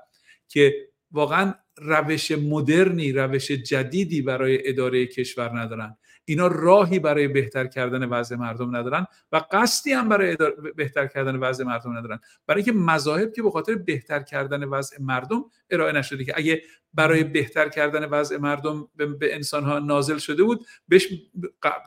که 0.48 0.88
واقعا 1.12 1.54
روش 1.78 2.32
مدرنی 2.32 3.12
روش 3.12 3.52
جدیدی 3.52 4.22
برای 4.22 4.70
اداره 4.70 5.08
کشور 5.08 5.60
ندارن. 5.60 5.98
اینا 6.26 6.48
راهی 6.48 7.00
برای 7.00 7.28
بهتر 7.28 7.68
کردن 7.68 8.10
وضع 8.10 8.36
مردم 8.36 8.76
ندارن 8.76 9.08
و 9.32 9.42
قصدی 9.52 9.92
هم 9.92 10.10
برای 10.10 10.38
بهتر 10.76 11.08
کردن 11.08 11.36
وضع 11.36 11.64
مردم 11.64 11.98
ندارن. 11.98 12.20
برای 12.48 12.64
اینکه 12.64 12.80
مذاهب 12.80 13.34
که 13.34 13.44
به 13.44 13.52
خاطر 13.52 13.76
بهتر 13.76 14.20
کردن 14.20 14.64
وضع 14.64 15.02
مردم 15.02 15.46
ارائه 15.70 15.94
نشده 15.94 16.24
که 16.24 16.34
اگه 16.36 16.62
برای 16.94 17.24
بهتر 17.24 17.70
کردن 17.70 18.06
وضع 18.06 18.38
مردم 18.38 18.88
به 18.96 19.36
انسان 19.36 19.64
ها 19.64 19.80
نازل 19.80 20.18
شده 20.18 20.44
بود 20.44 20.66
بهش 20.88 21.08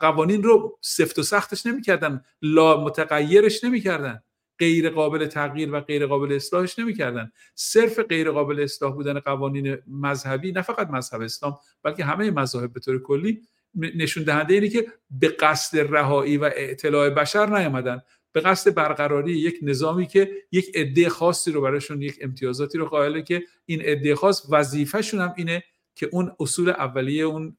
قوانین 0.01 0.43
رو 0.43 0.77
سفت 0.81 1.19
و 1.19 1.23
سختش 1.23 1.65
نمی‌کردن 1.65 2.21
لا 2.41 2.83
متغیرش 2.83 3.63
نمی‌کردن. 3.63 4.23
غیر 4.59 4.89
قابل 4.89 5.25
تغییر 5.25 5.73
و 5.73 5.79
غیر 5.79 6.05
قابل 6.07 6.33
اصلاحش 6.33 6.79
نمی‌کردن. 6.79 7.31
صرف 7.55 7.99
غیر 7.99 8.31
قابل 8.31 8.59
اصلاح 8.59 8.93
بودن 8.93 9.19
قوانین 9.19 9.77
مذهبی 9.87 10.51
نه 10.51 10.61
فقط 10.61 10.89
مذهب 10.89 11.21
اسلام 11.21 11.57
بلکه 11.83 12.05
همه 12.05 12.31
مذاهب 12.31 12.73
به 12.73 12.79
طور 12.79 13.01
کلی 13.01 13.41
نشون 13.75 14.23
دهنده 14.23 14.53
اینه 14.53 14.69
که 14.69 14.87
به 15.11 15.27
قصد 15.27 15.77
رهایی 15.95 16.37
و 16.37 16.49
اطلاع 16.55 17.09
بشر 17.09 17.57
نیامدن. 17.57 18.01
به 18.31 18.41
قصد 18.41 18.73
برقراری 18.73 19.31
یک 19.31 19.59
نظامی 19.61 20.07
که 20.07 20.31
یک 20.51 20.71
عده 20.75 21.09
خاصی 21.09 21.51
رو 21.51 21.61
براشون 21.61 22.01
یک 22.01 22.19
امتیازاتی 22.21 22.77
رو 22.77 22.85
قائله 22.85 23.21
که 23.21 23.43
این 23.65 23.81
عده 23.81 24.15
خاص 24.15 24.45
وظیفهشون 24.49 25.21
هم 25.21 25.33
اینه 25.37 25.63
که 25.95 26.09
اون 26.11 26.31
اصول 26.39 26.69
اولیه 26.69 27.23
اون 27.23 27.57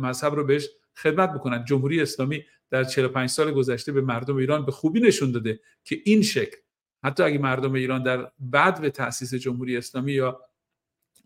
مذهب 0.00 0.34
رو 0.34 0.44
بهش 0.44 0.68
خدمت 0.96 1.32
بکنن. 1.34 1.64
جمهوری 1.64 2.02
اسلامی 2.02 2.44
در 2.70 2.84
45 2.84 3.28
سال 3.28 3.52
گذشته 3.52 3.92
به 3.92 4.00
مردم 4.00 4.36
ایران 4.36 4.64
به 4.64 4.72
خوبی 4.72 5.00
نشون 5.00 5.32
داده 5.32 5.60
که 5.84 5.98
این 6.04 6.22
شکل 6.22 6.56
حتی 7.04 7.22
اگه 7.22 7.38
مردم 7.38 7.72
ایران 7.72 8.02
در 8.02 8.32
بعد 8.38 8.80
به 8.80 8.90
تاسیس 8.90 9.34
جمهوری 9.34 9.76
اسلامی 9.76 10.12
یا 10.12 10.40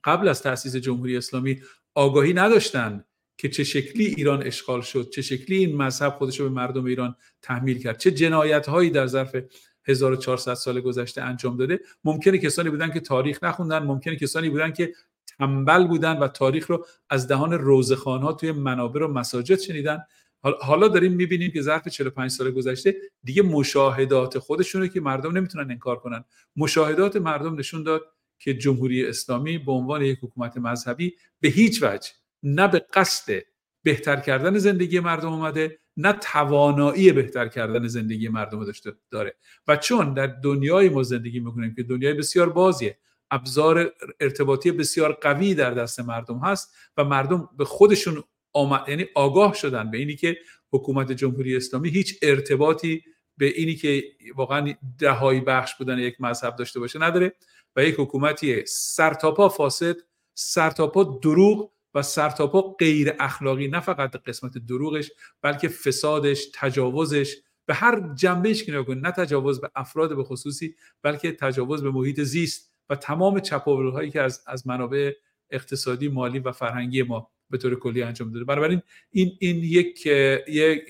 قبل 0.04 0.28
از 0.28 0.42
تاسیس 0.42 0.76
جمهوری 0.76 1.16
اسلامی 1.16 1.62
آگاهی 1.94 2.32
نداشتند 2.32 3.04
که 3.36 3.48
چه 3.48 3.64
شکلی 3.64 4.06
ایران 4.06 4.42
اشغال 4.42 4.80
شد 4.80 5.10
چه 5.10 5.22
شکلی 5.22 5.56
این 5.56 5.76
مذهب 5.76 6.12
خودش 6.12 6.40
رو 6.40 6.48
به 6.48 6.54
مردم 6.54 6.84
ایران 6.84 7.16
تحمیل 7.42 7.78
کرد 7.78 7.98
چه 7.98 8.10
جنایت 8.10 8.68
هایی 8.68 8.90
در 8.90 9.06
ظرف 9.06 9.36
1400 9.84 10.54
سال 10.54 10.80
گذشته 10.80 11.22
انجام 11.22 11.56
داده. 11.56 11.80
ممکنه 12.04 12.38
کسانی 12.38 12.70
بودن 12.70 12.90
که 12.90 13.00
تاریخ 13.00 13.44
نخوندن 13.44 13.78
ممکنه 13.78 14.16
کسانی 14.16 14.50
بودن 14.50 14.72
که 14.72 14.92
تنبل 15.38 15.86
بودن 15.86 16.18
و 16.18 16.28
تاریخ 16.28 16.66
رو 16.66 16.86
از 17.10 17.28
دهان 17.28 17.52
روزخان 17.52 18.22
ها 18.22 18.32
توی 18.32 18.52
منابر 18.52 19.02
و 19.02 19.08
مساجد 19.08 19.58
شنیدن. 19.58 20.04
حالا 20.42 20.88
داریم 20.88 21.12
می‌بینیم 21.12 21.50
که 21.50 21.62
ظرف 21.62 21.88
45 21.88 22.30
سال 22.30 22.50
گذشته 22.50 22.96
دیگه 23.24 23.42
مشاهدات 23.42 24.38
خودشونه 24.38 24.88
که 24.88 25.00
مردم 25.00 25.36
نمی‌تونن 25.36 25.70
انکار 25.70 25.96
کنن. 25.96 26.24
مشاهدات 26.56 27.16
مردم 27.16 27.58
نشون 27.58 27.82
داد 27.82 28.02
که 28.38 28.54
جمهوری 28.54 29.06
اسلامی 29.06 29.58
به 29.58 29.72
عنوان 29.72 30.02
یک 30.02 30.18
حکومت 30.22 30.56
مذهبی 30.56 31.14
به 31.40 31.48
هیچ 31.48 31.82
وجه 31.82 32.10
نه 32.42 32.68
به 32.68 32.86
قصد 32.92 33.42
بهتر 33.82 34.16
کردن 34.16 34.58
زندگی 34.58 35.00
مردم 35.00 35.32
اومده 35.32 35.78
نه 35.96 36.12
توانایی 36.12 37.12
بهتر 37.12 37.48
کردن 37.48 37.86
زندگی 37.86 38.28
مردم 38.28 38.64
داشته 38.64 38.92
داره. 39.10 39.36
و 39.68 39.76
چون 39.76 40.14
در 40.14 40.26
دنیای 40.26 40.88
ما 40.88 41.02
زندگی 41.02 41.40
می‌کنیم 41.40 41.74
که 41.74 41.82
دنیای 41.82 42.14
بسیار 42.14 42.50
بازیه 42.50 42.98
ابزار 43.30 43.92
ارتباطی 44.20 44.72
بسیار 44.72 45.12
قوی 45.12 45.54
در 45.54 45.70
دست 45.70 46.00
مردم 46.00 46.38
هست 46.38 46.74
و 46.96 47.04
مردم 47.04 47.48
به 47.58 47.64
خودشون 47.64 48.22
آمد... 48.52 48.88
یعنی 48.88 49.06
آگاه 49.14 49.54
شدن 49.54 49.90
به 49.90 49.98
اینی 49.98 50.16
که 50.16 50.36
حکومت 50.72 51.12
جمهوری 51.12 51.56
اسلامی 51.56 51.90
هیچ 51.90 52.18
ارتباطی 52.22 53.02
به 53.36 53.46
اینی 53.46 53.74
که 53.74 54.04
واقعا 54.34 54.74
دهایی 54.98 55.40
بخش 55.40 55.74
بودن 55.74 55.98
یک 55.98 56.20
مذهب 56.20 56.56
داشته 56.56 56.80
باشه 56.80 56.98
نداره 56.98 57.32
و 57.76 57.84
یک 57.84 57.94
حکومتی 57.98 58.66
سرتاپا 58.66 59.48
فاسد 59.48 59.96
سرتاپا 60.34 61.18
دروغ 61.22 61.72
و 61.94 62.02
سرتاپا 62.02 62.60
غیر 62.60 63.12
اخلاقی. 63.20 63.68
نه 63.68 63.80
فقط 63.80 64.16
قسمت 64.16 64.58
دروغش 64.58 65.10
بلکه 65.42 65.68
فسادش 65.68 66.46
تجاوزش. 66.54 67.36
به 67.66 67.74
هر 67.74 68.14
جنبهش 68.14 68.64
که 68.64 68.72
نگاه 68.72 68.96
نه 68.96 69.10
تجاوز 69.10 69.60
به 69.60 69.70
افراد 69.74 70.16
به 70.16 70.24
خصوصی 70.24 70.74
بلکه 71.02 71.32
تجاوز 71.32 71.82
به 71.82 71.90
محیط 71.90 72.20
زیست 72.20 72.72
و 72.90 72.96
تمام 72.96 73.40
چپاول 73.40 73.90
هایی 73.90 74.10
که 74.10 74.20
از 74.20 74.44
از 74.46 74.66
منابع 74.66 75.12
اقتصادی 75.50 76.08
مالی 76.08 76.38
و 76.38 76.52
فرهنگی 76.52 77.02
ما 77.02 77.30
به 77.52 77.58
طور 77.58 77.78
کلی 77.78 78.02
انجام 78.02 78.32
داده. 78.32 78.44
بنابراین 78.44 78.82
این 79.10 79.32
این 79.38 79.56
یک, 79.56 80.06
یک 80.48 80.82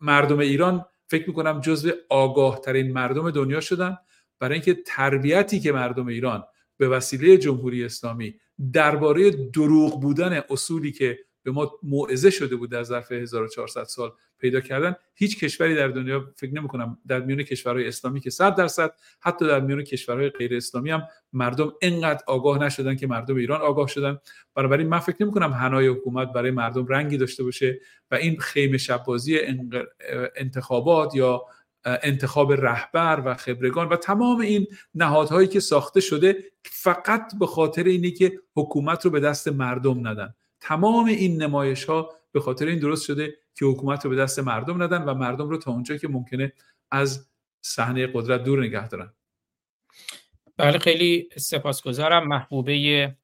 مردم 0.00 0.38
ایران 0.38 0.84
فکر 1.06 1.28
می‌کنم 1.28 1.60
جزو 1.60 1.90
آگاه 2.08 2.60
ترین 2.60 2.92
مردم 2.92 3.30
دنیا 3.30 3.60
شدن. 3.60 3.96
برای 4.38 4.54
اینکه 4.54 4.82
تربیتی 4.86 5.60
که 5.60 5.72
مردم 5.72 6.06
ایران 6.06 6.44
به 6.76 6.88
وسیله 6.88 7.38
جمهوری 7.38 7.84
اسلامی 7.84 8.34
درباره 8.72 9.30
دروغ 9.30 10.00
بودن 10.00 10.42
اصولی 10.50 10.92
که 10.92 11.18
به 11.44 11.50
ما 11.50 11.72
موعظه 11.82 12.30
شده 12.30 12.56
بود 12.56 12.70
در 12.70 12.82
ظرف 12.82 13.12
1400 13.12 13.84
سال 13.84 14.12
پیدا 14.38 14.60
کردن 14.60 14.96
هیچ 15.14 15.44
کشوری 15.44 15.74
در 15.74 15.88
دنیا 15.88 16.32
فکر 16.36 16.54
نمی 16.54 16.68
کنم 16.68 16.98
در 17.06 17.20
میون 17.20 17.42
کشورهای 17.42 17.88
اسلامی 17.88 18.20
که 18.20 18.30
100 18.30 18.54
درصد 18.54 18.92
حتی 19.20 19.46
در 19.46 19.60
میون 19.60 19.82
کشورهای 19.82 20.30
غیر 20.30 20.56
اسلامی 20.56 20.90
هم 20.90 21.02
مردم 21.32 21.72
انقدر 21.82 22.22
آگاه 22.26 22.58
نشدن 22.58 22.96
که 22.96 23.06
مردم 23.06 23.36
ایران 23.36 23.60
آگاه 23.60 23.88
شدن. 23.88 24.18
بنابراین 24.54 24.88
من 24.88 24.98
فکر 24.98 25.16
نمی 25.20 25.32
کنم 25.32 25.52
هنای 25.52 25.88
حکومت 25.88 26.32
برای 26.32 26.50
مردم 26.50 26.86
رنگی 26.86 27.16
داشته 27.16 27.44
باشه 27.44 27.80
و 28.10 28.14
این 28.14 28.38
خیمه 28.38 28.78
شبازی 28.78 29.38
انتخابات 30.36 31.14
یا 31.14 31.42
انتخاب 31.84 32.52
رهبر 32.52 33.22
و 33.24 33.34
خبرگان 33.34 33.88
و 33.88 33.96
تمام 33.96 34.40
این 34.40 34.66
نهادهایی 34.94 35.48
که 35.48 35.60
ساخته 35.60 36.00
شده 36.00 36.44
فقط 36.64 37.38
به 37.38 37.46
خاطر 37.46 37.84
اینی 37.84 38.10
که 38.10 38.40
حکومت 38.56 39.04
رو 39.04 39.10
به 39.10 39.20
دست 39.20 39.48
مردم 39.48 40.08
ندن. 40.08 40.34
تمام 40.66 41.06
این 41.06 41.42
نمایش 41.42 41.84
ها 41.84 42.10
به 42.32 42.40
خاطر 42.40 42.66
این 42.66 42.78
درست 42.78 43.04
شده 43.04 43.34
که 43.54 43.64
حکومت 43.64 44.04
رو 44.04 44.10
به 44.10 44.16
دست 44.16 44.38
مردم 44.38 44.82
ندن 44.82 45.02
و 45.02 45.14
مردم 45.14 45.48
رو 45.48 45.58
تا 45.58 45.70
اونجا 45.70 45.96
که 45.96 46.08
ممکنه 46.08 46.52
از 46.90 47.28
صحنه 47.62 48.06
قدرت 48.06 48.44
دور 48.44 48.64
نگه 48.64 48.88
دارن. 48.88 49.12
بله 50.56 50.78
خیلی 50.78 51.28
سپاسگزارم. 51.36 52.28
محبوبه 52.28 53.16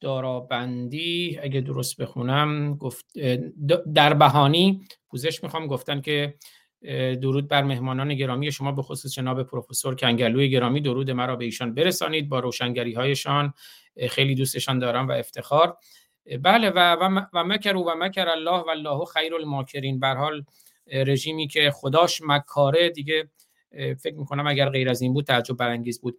دارابندی 0.00 1.38
اگه 1.42 1.60
درست 1.60 2.00
بخونم 2.00 2.74
گفت 2.74 3.06
در 3.94 4.14
بهانی 4.14 4.84
پوزش 5.08 5.42
می‌خوام. 5.42 5.66
گفتن 5.66 6.00
که 6.00 6.34
درود 7.22 7.48
بر 7.48 7.62
مهمانان 7.62 8.14
گرامی 8.14 8.52
شما 8.52 8.72
به 8.72 8.82
خصوص 8.82 9.12
جناب 9.12 9.42
پروفسور 9.42 9.94
کنگلوی 9.94 10.50
گرامی. 10.50 10.80
درود 10.80 11.10
مرا 11.10 11.36
به 11.36 11.44
ایشان 11.44 11.74
برسانید. 11.74 12.28
با 12.28 12.40
روشنگری 12.40 12.92
هایشان 12.92 13.54
خیلی 14.10 14.34
دوستشان 14.34 14.78
دارم 14.78 15.08
و 15.08 15.12
افتخار. 15.12 15.76
بله 16.36 16.70
و 16.70 16.96
و 17.32 17.44
مکر 17.44 17.76
و 17.76 17.94
مکر 17.98 18.28
الله 18.28 18.60
و 18.60 18.68
الله 18.68 19.04
خیر 19.04 19.34
الماکرین. 19.34 20.00
بر 20.00 20.16
حال 20.16 20.44
رژیمی 20.92 21.48
که 21.48 21.70
خداش 21.70 22.22
مکاره 22.24 22.90
دیگه 22.90 23.28
فکر 23.98 24.14
می‌کنم 24.14 24.46
اگر 24.46 24.68
غیر 24.68 24.88
از 24.88 25.02
این 25.02 25.14
بود 25.14 25.24
تعجب 25.24 25.56
برانگیز 25.56 26.00
بود. 26.00 26.18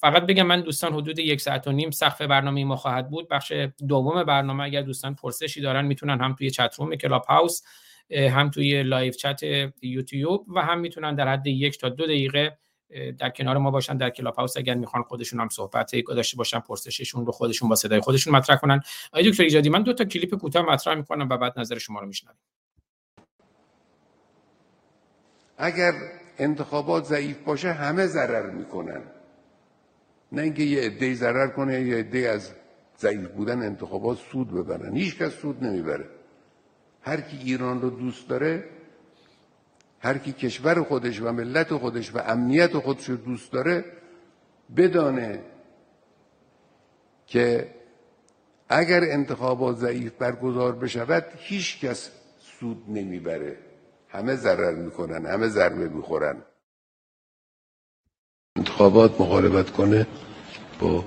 فقط 0.00 0.26
بگم 0.26 0.46
من 0.46 0.60
دوستان 0.60 0.92
حدود 0.92 1.18
یک 1.18 1.40
ساعت 1.40 1.68
و 1.68 1.72
نیم 1.72 1.90
سقف 1.90 2.22
برنامه 2.22 2.64
ما 2.64 2.76
خواهد 2.76 3.10
بود. 3.10 3.28
بخش 3.28 3.52
دوم 3.88 4.24
برنامه 4.24 4.64
اگر 4.64 4.82
دوستان 4.82 5.14
پرسشی 5.14 5.60
دارن 5.60 5.84
می‌تونن 5.86 6.20
هم 6.20 6.34
توی 6.34 6.50
chat 6.50 6.74
room 6.78 6.96
کلاب 6.96 7.24
هاوس 7.24 7.62
هم 8.10 8.50
توی 8.50 8.82
live 8.82 9.12
chat 9.12 9.40
یوتیوب 9.82 10.46
و 10.48 10.62
هم 10.62 10.78
می‌تونن 10.78 11.14
در 11.14 11.28
حد 11.28 11.46
یک 11.46 11.78
تا 11.78 11.88
دو 11.88 12.04
دقیقه 12.04 12.58
در 13.18 13.30
کنار 13.30 13.58
ما 13.58 13.70
باشن 13.70 13.96
در 13.96 14.10
کلاب 14.10 14.34
هاوس 14.34 14.56
اگر 14.56 14.74
می‌خوان 14.74 15.02
خودشون 15.02 15.40
هم 15.40 15.48
صحبت 15.48 15.90
داشته 16.06 16.36
باشن 16.36 16.60
پرسششون 16.60 17.26
رو 17.26 17.32
خودشون 17.32 17.68
با 17.68 17.74
صدای 17.74 18.00
خودشون 18.00 18.36
مطرح 18.36 18.56
کنن. 18.56 18.80
آقای 19.12 19.30
دکتر 19.30 19.42
ایجادی 19.42 19.68
من 19.68 19.82
دو 19.82 19.92
تا 19.92 20.04
کلیپ 20.04 20.34
کوتاه 20.34 20.62
مطرح 20.62 20.94
می‌کنم 20.94 21.28
و 21.30 21.36
بعد 21.36 21.58
نظر 21.58 21.78
شما 21.78 22.00
رو 22.00 22.06
میشنویم. 22.06 22.38
اگر 25.58 25.92
انتخابات 26.38 27.04
ضعیف 27.04 27.38
باشه 27.38 27.72
همه 27.72 28.06
ضرر 28.06 28.50
می‌کنن. 28.50 29.02
نه 30.32 30.42
اینکه 30.42 30.62
یه 30.62 30.82
عده 30.82 31.14
ضرر 31.14 31.48
کنه 31.48 31.80
یا 31.80 31.98
عده 31.98 32.18
از 32.18 32.52
ضعیف 32.98 33.28
بودن 33.28 33.62
انتخابات 33.62 34.18
سود 34.18 34.54
ببرن. 34.54 34.96
هیچ 34.96 35.18
کس 35.18 35.32
سود 35.32 35.64
نمی‌بره. 35.64 36.04
هر 37.02 37.20
کی 37.20 37.36
ایران 37.36 37.82
رو 37.82 37.90
دوست 37.90 38.28
داره 38.28 38.64
هر 40.06 40.18
کی 40.18 40.32
کشور 40.32 40.82
خودش 40.82 41.20
و 41.20 41.32
ملت 41.32 41.74
خودش 41.74 42.14
و 42.14 42.18
امنیت 42.18 42.78
خودش 42.78 43.08
رو 43.08 43.16
دوست 43.16 43.52
داره 43.52 43.84
بدانه 44.76 45.40
که 47.26 47.70
اگر 48.68 49.00
انتخابات 49.04 49.76
ضعیف 49.76 50.12
برگزار 50.12 50.72
بشود 50.72 51.24
هیچ 51.36 51.80
کس 51.80 52.10
سود 52.60 52.84
نمی‌بره. 52.88 53.56
همه 54.08 54.36
ضرر 54.36 54.74
می‌کنن 54.74 55.26
همه 55.26 55.48
ضربه 55.48 55.88
می‌خورن. 55.88 56.36
انتخابات 58.56 59.20
مخالفت 59.20 59.72
کنه 59.72 60.06
با 60.80 61.04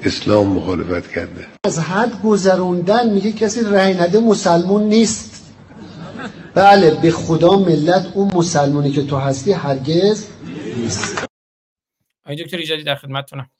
اسلام 0.00 0.46
مخالفت 0.46 1.10
کرده. 1.10 1.46
از 1.64 1.78
حد 1.78 2.22
گذروندن 2.22 3.10
میگه 3.10 3.32
کسی 3.32 3.60
رأی 3.64 3.94
نده 3.94 4.20
مسلمون 4.20 4.82
نیست. 4.82 5.29
بله 6.54 7.00
به 7.02 7.10
خدا 7.10 7.58
ملت 7.58 8.12
اون 8.14 8.30
مسلمونی 8.34 8.90
که 8.90 9.06
تو 9.06 9.16
هستی 9.16 9.52
هرگز 9.52 10.26
نیست. 10.76 11.24
آقای 12.24 12.44
دکتر 12.44 12.56
ایجادی 12.56 12.82
در 12.82 12.94
خدمتتونم. 12.94 13.50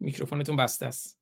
میکروفونتون 0.00 0.56
بسته 0.56 0.86
است. 0.86 1.18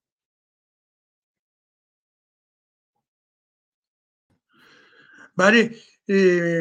بله 5.37 5.71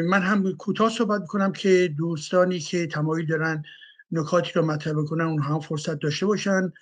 من 0.08 0.22
هم 0.22 0.56
کوتاه 0.56 0.90
صحبت 0.90 1.26
کنم 1.26 1.52
که 1.52 1.94
دوستانی 1.98 2.60
که 2.60 2.86
تمایل 2.86 3.26
دارن 3.26 3.62
نکاتی 4.10 4.52
رو 4.54 4.66
مطرح 4.66 5.04
کنن 5.08 5.24
اونها 5.24 5.54
هم 5.54 5.60
فرصت 5.60 5.98
داشته 5.98 6.26
باشن. 6.26 6.72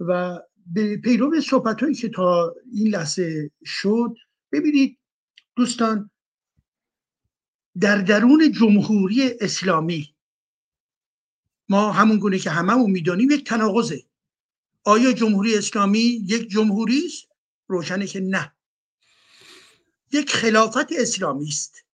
و 0.00 0.40
به 0.66 0.96
پیرو 0.96 1.40
صحبت 1.40 1.82
هایی 1.82 1.94
که 1.94 2.08
تا 2.08 2.54
این 2.72 2.88
لحظه 2.88 3.50
شد 3.64 4.14
ببینید 4.52 4.98
دوستان 5.56 6.10
در 7.80 7.98
درون 7.98 8.52
جمهوری 8.52 9.30
اسلامی 9.40 10.14
ما 11.68 11.92
همون 11.92 12.18
گونه 12.18 12.38
که 12.38 12.50
هممون 12.50 12.90
می‌دانیم 12.90 13.30
یک 13.30 13.46
تناقضه. 13.46 14.04
آیا 14.84 15.12
جمهوری 15.12 15.56
اسلامی 15.56 15.98
یک 15.98 16.48
جمهوری 16.48 17.06
است؟ 17.06 17.28
روشنه 17.66 18.06
که 18.06 18.20
نه. 18.20 18.52
یک 20.12 20.30
خلافت 20.30 20.92
اسلامی 20.92 21.48
است. 21.48 21.84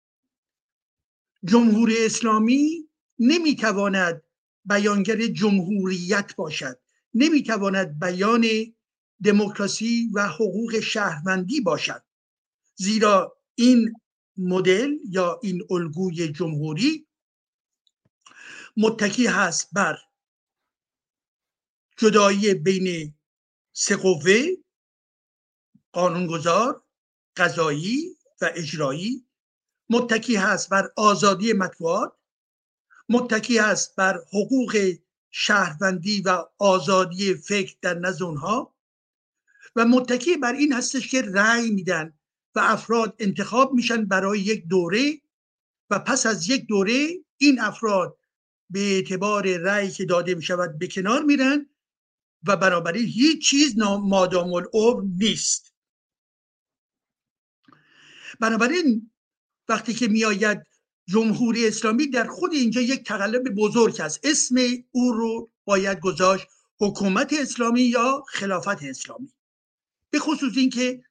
جمهوری 1.44 2.06
اسلامی 2.06 2.88
نمی‌تواند 3.18 4.22
بیانگر 4.64 5.26
جمهوریت 5.26 6.36
باشد. 6.36 6.78
نمی‌تواند 7.14 7.98
بیان 7.98 8.46
دموکراسی 9.24 10.10
و 10.14 10.28
حقوق 10.28 10.80
شهروندی 10.80 11.60
باشد. 11.60 12.02
زیرا 12.82 13.38
این 13.54 13.94
مدل 14.36 14.90
یا 15.08 15.40
این 15.42 15.66
الگوی 15.70 16.28
جمهوری 16.28 17.06
متکی 18.76 19.26
هست 19.26 19.68
بر 19.72 19.98
جدایی 21.98 22.54
بین 22.54 23.14
سه 23.72 23.96
قوه 23.96 24.46
قانونگذار 25.92 26.84
قضایی 27.36 28.16
و 28.40 28.50
اجرایی. 28.54 29.26
متکی 29.90 30.36
هست 30.36 30.68
بر 30.68 30.92
آزادی 30.96 31.52
مطبوعات. 31.52 32.12
متکی 33.08 33.58
هست 33.58 33.96
بر 33.96 34.24
حقوق 34.28 34.94
شهروندی 35.30 36.22
و 36.22 36.44
آزادی 36.58 37.34
فکر 37.34 37.76
در 37.82 37.94
نزد 37.94 38.22
اونها. 38.22 38.74
و 39.76 39.84
متکی 39.84 40.36
بر 40.36 40.52
این 40.52 40.72
هستش 40.72 41.08
که 41.08 41.22
رأی 41.22 41.70
میدن 41.70 42.18
و 42.54 42.60
افراد 42.60 43.16
انتخاب 43.18 43.72
میشن 43.72 44.04
برای 44.04 44.40
یک 44.40 44.66
دوره 44.66 45.20
و 45.90 45.98
پس 45.98 46.26
از 46.26 46.48
یک 46.48 46.66
دوره 46.66 47.08
این 47.38 47.60
افراد 47.60 48.18
به 48.70 48.80
اعتبار 48.80 49.56
رأی 49.56 49.90
که 49.90 50.04
داده 50.04 50.34
می 50.34 50.42
شود 50.42 50.78
به 50.78 50.86
کنار 50.86 51.22
میرن 51.22 51.66
و 52.46 52.56
بنابراین 52.56 53.06
هیچ 53.06 53.50
چیز 53.50 53.78
مادام 53.78 54.52
العمر 54.52 55.02
نیست. 55.18 55.74
بنابراین 58.40 59.10
وقتی 59.68 59.94
که 59.94 60.08
میآید 60.08 60.62
جمهوری 61.06 61.66
اسلامی 61.66 62.06
در 62.06 62.26
خود 62.26 62.52
اینجا 62.52 62.80
یک 62.80 63.04
تقلب 63.04 63.42
بزرگ 63.54 64.00
است. 64.00 64.20
اسم 64.22 64.56
او 64.90 65.12
رو 65.12 65.50
باید 65.64 66.00
گذاشت 66.00 66.46
حکومت 66.80 67.32
اسلامی 67.32 67.82
یا 67.82 68.24
خلافت 68.28 68.82
اسلامی. 68.82 69.32
به 70.10 70.18
خصوص 70.18 70.56
اینکه 70.56 71.04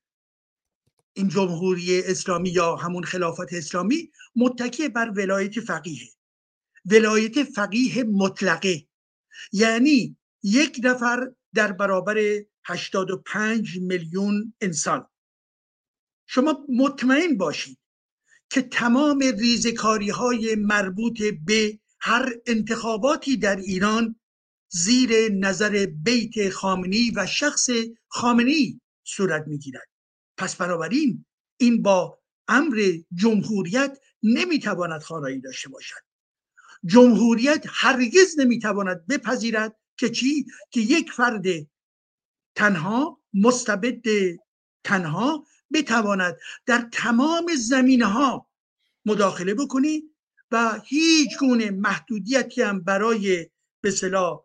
این 1.14 1.28
جمهوری 1.28 2.02
اسلامی 2.02 2.50
یا 2.50 2.76
همون 2.76 3.04
خلافت 3.04 3.54
اسلامی 3.54 4.12
متکی 4.36 4.90
بر 4.90 5.10
ولایت 5.10 5.60
فقیه. 5.60 6.10
ولایت 6.86 7.44
فقیه 7.44 8.04
مطلقه. 8.04 8.88
یعنی 9.52 10.18
یک 10.44 10.82
نفر 10.84 11.32
در 11.54 11.72
برابر 11.72 12.18
85 12.66 13.78
میلیون 13.82 14.54
انسان. 14.62 15.08
شما 16.28 16.66
مطمئن 16.70 17.38
باشید 17.38 17.78
که 18.50 18.62
تمام 18.62 19.20
ریزکاری 19.20 20.10
های 20.10 20.56
مربوط 20.56 21.22
به 21.46 21.80
هر 22.00 22.34
انتخاباتی 22.46 23.38
در 23.38 23.56
ایران 23.56 24.16
زیر 24.70 25.32
نظر 25.32 25.86
بیت 25.86 26.50
خامنی 26.50 27.12
و 27.16 27.26
شخص 27.28 27.70
خامنی 28.08 28.82
صورت 29.04 29.44
می‌گیرد. 29.48 29.91
پس 30.42 30.56
بنابراین 30.56 31.26
این 31.58 31.82
با 31.82 32.20
امر 32.48 32.98
جمهوریت 33.14 34.00
نمی‌تواند 34.24 35.02
خارایی 35.02 35.40
داشته 35.40 35.70
باشد. 35.70 36.02
جمهوریت 36.86 37.66
هرگز 37.70 38.40
نمی‌تواند 38.40 39.08
بپذیرد 39.08 39.78
که 39.98 40.10
چی؟ 40.10 40.46
که 40.72 40.82
یک 40.82 41.12
فرد 41.12 41.46
تنها 42.56 43.22
مستبد 43.34 44.02
تنها 44.84 45.46
بتواند 45.74 46.38
در 46.66 46.90
تمام 46.92 47.56
زمینه 47.56 48.06
ها 48.06 48.50
مداخله 49.06 49.54
بکنی 49.54 50.04
و 50.52 50.82
هیچ 50.86 51.38
گونه 51.40 51.72
محدودیتی 51.72 52.62
هم 52.62 52.84
برای 52.84 53.50
به 53.82 53.92
صلاح 53.92 54.44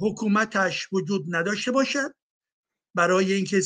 حکومتش 0.00 0.88
وجود 0.92 1.24
نداشته 1.28 1.70
باشد. 1.70 2.14
برای 2.94 3.32
اینکه 3.32 3.60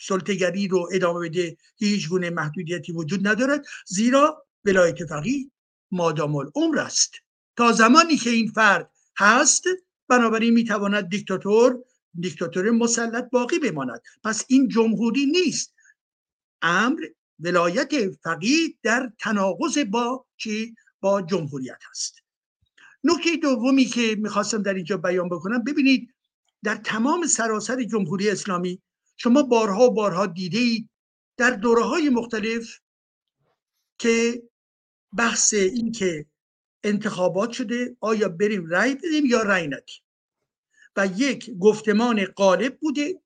سلطگری 0.00 0.68
رو 0.68 0.88
ادامه 0.92 1.28
بده 1.28 1.56
هیچ 1.76 2.08
گونه 2.08 2.30
محدودیتی 2.30 2.92
وجود 2.92 3.28
ندارد. 3.28 3.66
زیرا 3.86 4.46
ولایت 4.64 5.06
فقیه 5.06 5.50
مادام 5.90 6.36
العمر 6.36 6.78
است. 6.78 7.12
تا 7.56 7.72
زمانی 7.72 8.16
که 8.16 8.30
این 8.30 8.48
فرد 8.48 8.90
هست 9.16 9.64
بنابراین 10.08 10.54
می‌تواند 10.54 11.08
دیکتاتور 11.08 11.84
دیکتاتور 12.20 12.70
مسلط 12.70 13.30
باقی 13.30 13.58
بماند. 13.58 14.02
پس 14.24 14.44
این 14.48 14.68
جمهوری 14.68 15.26
نیست. 15.26 15.74
امر 16.62 17.00
ولایت 17.40 17.92
فقیه 18.22 18.74
در 18.82 19.12
تناقض 19.18 19.78
با 19.78 20.26
چی؟ 20.36 20.74
با 21.00 21.22
جمهوریت 21.22 21.78
هست 21.90 22.14
نکته 23.04 23.36
دومی 23.36 23.84
که 23.84 24.16
می‌خواستم 24.18 24.62
در 24.62 24.74
اینجا 24.74 24.96
بیان 24.96 25.28
بکنم 25.28 25.64
ببینید 25.64 26.14
در 26.64 26.76
تمام 26.76 27.26
سراسر 27.26 27.84
جمهوری 27.84 28.30
اسلامی 28.30 28.82
شما 29.18 29.42
بارها 29.42 29.84
و 29.84 29.94
بارها 29.94 30.26
دیده 30.26 30.58
اید 30.58 30.90
در 31.36 31.50
دوره 31.50 31.82
های 31.82 32.08
مختلف 32.08 32.80
که 33.98 34.42
بحث 35.16 35.54
این 35.54 35.92
که 35.92 36.26
انتخابات 36.84 37.52
شده 37.52 37.96
آیا 38.00 38.28
بریم 38.28 38.66
رأی 38.66 38.94
بدیم 38.94 39.26
یا 39.26 39.42
رأی 39.42 39.66
ندیم؟ 39.66 40.02
و 40.96 41.06
یک 41.16 41.50
گفتمان 41.58 42.24
غالب 42.24 42.78
بوده 42.78 43.22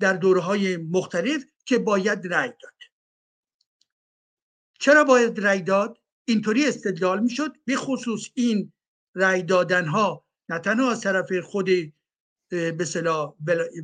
در 0.00 0.12
دوره 0.12 0.40
های 0.40 0.76
مختلف 0.76 1.44
که 1.64 1.78
باید 1.78 2.26
رأی 2.26 2.48
داد. 2.62 2.74
چرا 4.80 5.04
باید 5.04 5.40
رأی 5.40 5.62
داد؟ 5.62 5.98
اینطوری 6.24 6.66
استدلال 6.66 7.20
می‌شد 7.20 7.56
به 7.64 7.76
خصوص 7.76 8.30
این 8.34 8.72
رأی 9.14 9.42
دادن 9.42 9.86
ها 9.86 10.24
نه 10.48 10.58
تنها 10.58 10.90
از 10.90 11.00
طرف 11.00 11.32
خود 11.32 11.68
به 12.50 12.84
صلاح 12.84 13.34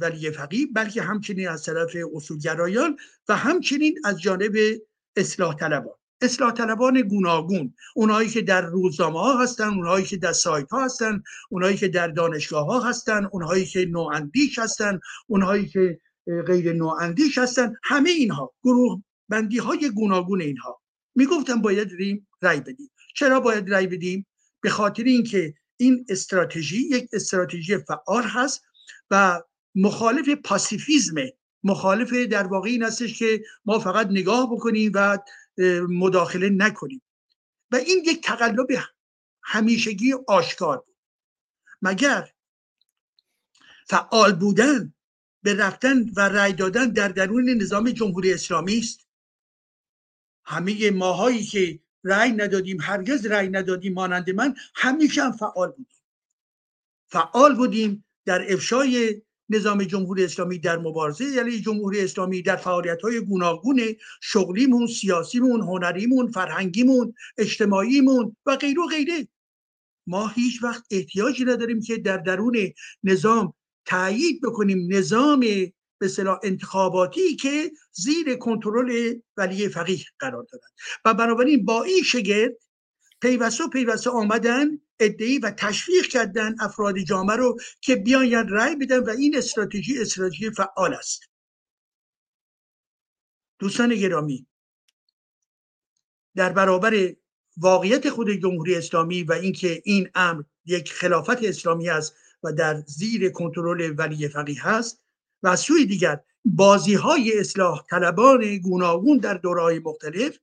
ولی 0.01 0.31
فقیه 0.31 0.67
بلکه 0.75 1.03
همچنین 1.03 1.49
از 1.49 1.63
طرف 1.63 1.97
اصولگرایان 2.15 2.97
و 3.29 3.37
همچنین 3.37 3.99
از 4.05 4.21
جانب 4.21 4.53
اصلاح 5.17 5.55
طلبان. 5.55 5.95
اصلاح 6.21 6.53
طلبان 6.53 7.01
گوناگون 7.03 7.75
اونایی 7.97 8.29
که 8.29 8.43
در 8.43 8.67
روزنامه 8.67 9.21
ها 9.21 9.43
هستن 9.43 9.69
اونایی 9.69 10.05
که 10.05 10.17
در 10.17 10.33
سایت 10.33 10.71
ها 10.71 10.85
هستن 10.85 11.23
اونایی 11.51 11.77
که 11.77 11.89
در 11.89 12.09
دانشگاه 12.09 12.67
ها 12.67 12.81
هستن 12.81 13.29
اونایی 13.33 13.67
که 13.67 13.87
نواندیش 13.91 14.59
هستن 14.59 15.01
اونایی 15.27 15.67
که 15.67 16.01
غیر 16.47 16.73
نواندیش 16.73 17.39
هستن 17.39 17.75
همه 17.83 18.11
اینها 18.11 18.55
گروه 18.65 19.03
بندی 19.29 19.59
های 19.59 19.91
گوناگون 19.91 20.41
اینها. 20.41 20.81
می‌گفتن 21.15 21.63
باید 21.63 21.93
ریم 21.93 22.29
رای 22.43 22.61
بدیم. 22.61 22.91
چرا 23.15 23.41
باید 23.41 23.71
رای 23.71 23.87
بدیم؟ 23.87 24.27
به 24.61 24.71
خاطر 24.71 25.03
اینکه 25.03 25.55
این 25.77 26.07
استراتژی 26.09 26.79
یک 26.79 27.09
استراتژی 27.13 27.79
فعال 27.79 28.23
هست 28.23 28.63
و 29.11 29.43
مخالف 29.75 30.29
پاسیفیزم 30.29 31.15
مخالف 31.65 32.13
در 32.13 32.47
واقع 32.47 32.69
این 32.69 32.83
هستش 32.83 33.19
که 33.19 33.45
ما 33.65 33.79
فقط 33.79 34.07
نگاه 34.07 34.51
بکنیم 34.53 34.93
و 34.95 35.19
مداخله 35.89 36.49
نکنیم. 36.49 37.03
و 37.71 37.77
این 37.77 38.03
یک 38.07 38.25
تقلب 38.25 38.67
همیشگی 39.43 40.15
آشکار 40.27 40.79
بود. 40.79 40.97
مگر 41.83 42.31
فعال 43.87 44.33
بودن 44.33 44.95
به 45.43 45.55
رفتن 45.55 46.11
و 46.17 46.21
رأی 46.21 46.53
دادن 46.53 46.89
در 46.89 47.09
درون 47.09 47.51
نظام 47.51 47.91
جمهوری 47.91 48.33
اسلامی 48.33 48.79
است؟ 48.79 49.07
همه 50.45 50.91
ماهایی 50.91 51.45
که 51.45 51.81
رأی 52.07 52.33
ندادیم 52.33 52.81
هرگز 52.81 53.27
رأی 53.27 53.49
ندادیم 53.49 53.93
مانند 53.93 54.31
من 54.31 54.55
همیشه 54.75 55.23
هم 55.23 55.33
فعال 55.33 55.69
بودیم. 55.71 55.97
فعال 57.09 57.55
بودیم 57.57 58.05
در 58.25 58.53
افشای 58.53 59.23
نظام 59.49 59.85
جمهوری 59.85 60.25
اسلامی 60.25 60.59
در 60.59 60.79
مبارزه 60.79 61.25
یعنی 61.25 61.61
جمهوری 61.61 62.01
اسلامی 62.01 62.43
در 62.43 62.57
فعالیت 62.57 63.03
های 63.03 63.21
گوناگون 63.21 63.83
شغلیمون 64.23 64.87
سیاسیمون 64.87 65.61
هنریمون 65.61 66.31
فرهنگیمون 66.31 67.15
اجتماعیمون 67.39 68.37
و 68.47 68.57
غیر 68.57 68.81
و 68.81 68.87
غیره. 68.87 69.29
ما 70.07 70.29
هیچ 70.29 70.63
وقت 70.63 70.85
احتیاجی 70.91 71.45
نداریم 71.45 71.81
که 71.81 71.97
در 71.97 72.17
درون 72.17 72.57
نظام 73.05 73.55
تایید 73.85 74.41
بکنیم. 74.43 74.89
نظام 74.91 75.45
به 75.99 76.09
صلاح 76.09 76.41
انتخاباتی 76.43 77.37
که 77.37 77.73
زیر 77.93 78.37
کنترل 78.37 79.15
ولی 79.37 79.69
فقیه 79.69 80.05
قرار 80.19 80.47
دادن 80.53 80.69
و 81.05 81.15
بنابراین 81.15 81.65
با 81.65 81.83
این 81.83 82.03
شگرد 82.03 82.53
پیوسته 83.21 83.69
پیوسته 83.69 84.11
آمدن 84.11 84.67
ادعی 85.01 85.39
و 85.39 85.51
تشویق 85.51 86.07
کردن 86.07 86.55
افراد 86.61 86.99
جامعه 86.99 87.37
رو 87.37 87.59
که 87.81 87.97
بیاین 87.97 88.49
رأی 88.49 88.77
بدن 88.77 88.99
و 88.99 89.11
این 89.11 89.37
استراتژی 89.37 89.99
استراتژی 90.01 90.51
فعال 90.51 90.95
است. 90.95 91.23
دوستان 93.59 93.95
گرامی 93.95 94.47
در 96.35 96.53
برابر 96.53 97.17
واقعیت 97.57 98.11
خود 98.11 98.31
جمهوری 98.31 98.75
اسلامی 98.75 99.23
و 99.23 99.33
اینکه 99.33 99.83
این 99.85 100.11
امر 100.15 100.43
یک 100.65 100.93
خلافت 100.93 101.45
اسلامی 101.45 101.89
است 101.89 102.17
و 102.43 102.53
در 102.53 102.75
زیر 102.87 103.31
کنترل 103.31 103.95
ولی 103.99 104.29
فقیه 104.29 104.67
هست 104.67 105.06
و 105.43 105.49
از 105.49 105.61
سوی 105.61 105.87
دیگر 105.87 106.21
بازی 106.45 106.95
های 106.95 107.41
اصلاح 107.41 107.85
طلبان 107.91 108.57
گوناگون 108.57 109.19
در 109.19 109.35
دورهای 109.35 109.79
مختلف 109.79 110.39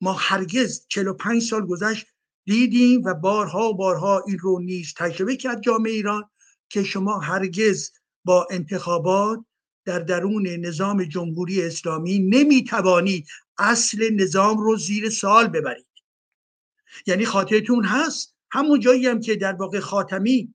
ما 0.00 0.12
هرگز 0.12 0.86
45 0.88 1.42
سال 1.42 1.66
گذشت 1.66 2.06
دیدیم 2.44 3.02
و 3.04 3.14
بارها 3.14 3.68
و 3.68 3.76
بارها 3.76 4.24
این 4.26 4.38
رو 4.38 4.60
نیز 4.60 4.94
تجربه 4.96 5.36
کرد 5.36 5.62
جامعه 5.62 5.92
ایران 5.92 6.30
که 6.68 6.84
شما 6.84 7.18
هرگز 7.18 7.92
با 8.24 8.48
انتخابات 8.50 9.44
در 9.84 9.98
درون 9.98 10.46
نظام 10.46 11.04
جمهوری 11.04 11.62
اسلامی 11.62 12.18
نمی‌توانید 12.18 13.26
اصل 13.58 14.14
نظام 14.14 14.58
رو 14.58 14.76
زیر 14.76 15.10
سال 15.10 15.48
ببرید. 15.48 15.86
یعنی 17.06 17.24
خاطرتون 17.24 17.84
هست؟ 17.84 18.36
همون 18.50 18.80
جایی 18.80 19.06
هم 19.06 19.20
که 19.20 19.36
در 19.36 19.52
واقع 19.52 19.80
خاتمی 19.80 20.54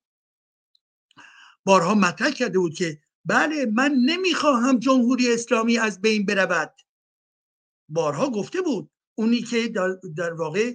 بارها 1.65 1.95
مطرح 1.95 2.31
کرده 2.31 2.59
بود 2.59 2.73
که 2.73 3.01
بله 3.25 3.65
من 3.65 3.91
نمی‌خواهم 4.05 4.79
جمهوری 4.79 5.33
اسلامی 5.33 5.77
از 5.77 6.01
بین 6.01 6.25
برود. 6.25 6.73
بارها 7.89 8.29
گفته 8.29 8.61
بود. 8.61 8.89
اونی 9.15 9.41
که 9.41 9.67
در, 10.17 10.33
واقع 10.33 10.71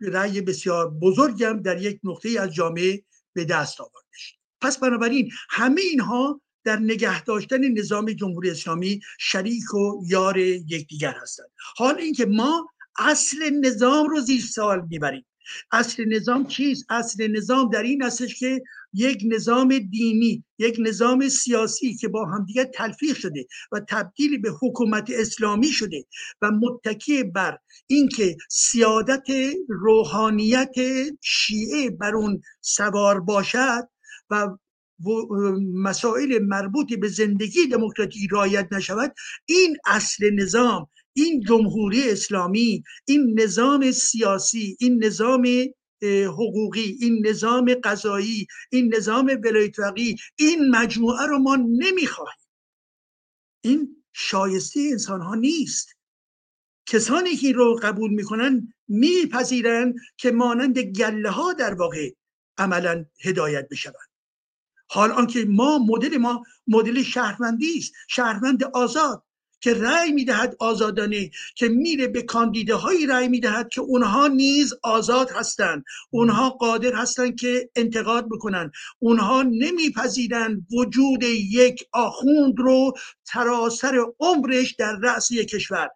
رأی 0.00 0.40
بسیار 0.40 0.90
بزرگم 0.90 1.62
در 1.62 1.82
یک 1.82 2.00
نقطه 2.04 2.40
از 2.40 2.54
جامعه 2.54 3.04
به 3.32 3.44
دست 3.44 3.80
آوردش 3.80 4.38
پس 4.60 4.78
بنابراین 4.78 5.30
همه 5.50 5.80
اینها 5.80 6.40
در 6.64 6.78
نگه 6.78 7.22
داشتن 7.22 7.68
نظام 7.68 8.12
جمهوری 8.12 8.50
اسلامی 8.50 9.00
شریک 9.18 9.74
و 9.74 10.02
یار 10.06 10.38
یکدیگر 10.38 11.14
هستند. 11.22 11.50
حال 11.76 11.98
اینکه 11.98 12.26
ما 12.26 12.68
اصل 12.98 13.50
نظام 13.50 14.08
رو 14.08 14.20
زیر 14.20 14.40
سوال 14.40 14.86
می‌بریم. 14.90 15.26
اصل 15.72 16.04
نظام 16.04 16.46
چیست؟ 16.46 16.84
اصل 16.90 17.30
نظام 17.36 17.70
در 17.70 17.82
این 17.82 18.02
هستش 18.02 18.38
که 18.38 18.62
یک 18.92 19.22
نظام 19.26 19.78
دینی 19.78 20.44
یک 20.58 20.76
نظام 20.78 21.28
سیاسی 21.28 21.94
که 21.94 22.08
با 22.08 22.24
همدیگه 22.24 22.64
تلفیق 22.64 23.16
شده 23.16 23.46
و 23.72 23.80
تبدیل 23.88 24.40
به 24.40 24.50
حکومت 24.62 25.10
اسلامی 25.10 25.68
شده 25.68 26.04
و 26.42 26.50
متکی 26.50 27.22
بر 27.22 27.58
اینکه 27.86 28.36
سیادت 28.50 29.26
روحانیت 29.68 30.74
شیعه 31.20 31.90
بر 31.90 32.14
اون 32.14 32.40
سوار 32.60 33.20
باشد 33.20 33.88
و 34.30 34.48
مسائل 35.74 36.38
مربوط 36.42 36.94
به 36.94 37.08
زندگی 37.08 37.66
دموکراتیک 37.66 38.30
رایت 38.32 38.68
نشود 38.72 39.14
این 39.46 39.76
اصل 39.86 40.30
نظام 40.30 40.88
این 41.16 41.40
جمهوری 41.40 42.10
اسلامی 42.10 42.82
این 43.04 43.40
نظام 43.40 43.90
سیاسی 43.90 44.76
این 44.80 45.04
نظام 45.04 45.46
حقوقی 46.26 46.98
این 47.00 47.26
نظام 47.26 47.74
قضایی 47.74 48.46
این 48.70 48.94
نظام 48.94 49.40
ولایت 49.44 49.76
این 50.36 50.70
مجموعه 50.70 51.26
رو 51.26 51.38
ما 51.38 51.56
نمی‌خواهیم. 51.56 52.38
این 53.60 54.04
شایسته 54.12 54.80
انسان 54.80 55.20
ها 55.20 55.34
نیست. 55.34 55.96
کسانی 56.86 57.36
که 57.36 57.52
رو 57.52 57.80
قبول 57.82 58.10
می‌کنن 58.10 58.74
میپذیرن 58.88 59.94
که 60.16 60.30
مانند 60.30 60.78
گله 60.78 61.30
ها 61.30 61.52
در 61.52 61.74
واقع 61.74 62.12
عملا 62.58 63.04
هدایت 63.24 63.68
بشوند. 63.68 64.10
حال 64.88 65.10
آنکه 65.10 65.44
ما 65.44 65.78
مدل 65.78 66.16
ما 66.16 66.42
مدل 66.66 67.02
شهروندی 67.02 67.78
است 67.78 67.92
شهروند 68.08 68.64
آزاد. 68.64 69.24
که 69.64 69.74
رأی 69.74 70.12
می‌دهد 70.12 70.56
آزادانه 70.58 71.30
که 71.54 71.68
میره 71.68 72.06
به 72.06 72.22
کاندیده 72.22 72.74
هایی 72.74 73.06
رأی 73.06 73.28
می‌دهد 73.28 73.68
که 73.68 73.80
اونها 73.80 74.28
نیز 74.28 74.74
آزاد 74.82 75.30
هستند. 75.30 75.84
اونها 76.10 76.50
قادر 76.50 76.94
هستند 76.94 77.36
که 77.36 77.70
انتقاد 77.76 78.28
بکنن 78.28 78.70
اونها 78.98 79.42
نمیپذیرند 79.42 80.66
وجود 80.72 81.22
یک 81.22 81.88
آخوند 81.92 82.54
رو 82.58 82.92
سراسر 83.22 84.06
عمرش 84.20 84.74
در 84.74 84.96
رأس 85.02 85.30
یک 85.30 85.48
کشور. 85.48 85.88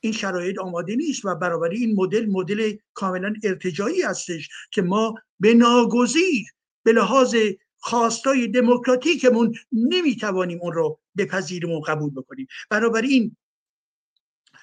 این 0.00 0.12
شرایط 0.12 0.58
آماده 0.58 0.96
نیست 0.96 1.24
و 1.24 1.34
برابر 1.34 1.68
این 1.68 1.94
مدل 1.94 2.26
مدل 2.26 2.76
کاملا 2.94 3.34
ارتجایی 3.44 4.02
هستش 4.02 4.48
که 4.70 4.82
ما 4.82 5.14
به 5.40 5.54
ناگزیر 5.54 6.46
به 6.82 6.92
لحاظ 6.92 7.36
خواستای 7.82 8.48
دموکراتیکمون 8.48 9.54
نمی‌توانیم 9.72 10.58
اون 10.62 10.72
رو 10.72 11.00
بپذیریم 11.16 11.70
و 11.70 11.80
قبول 11.80 12.10
بکنیم. 12.10 12.46
این 13.02 13.36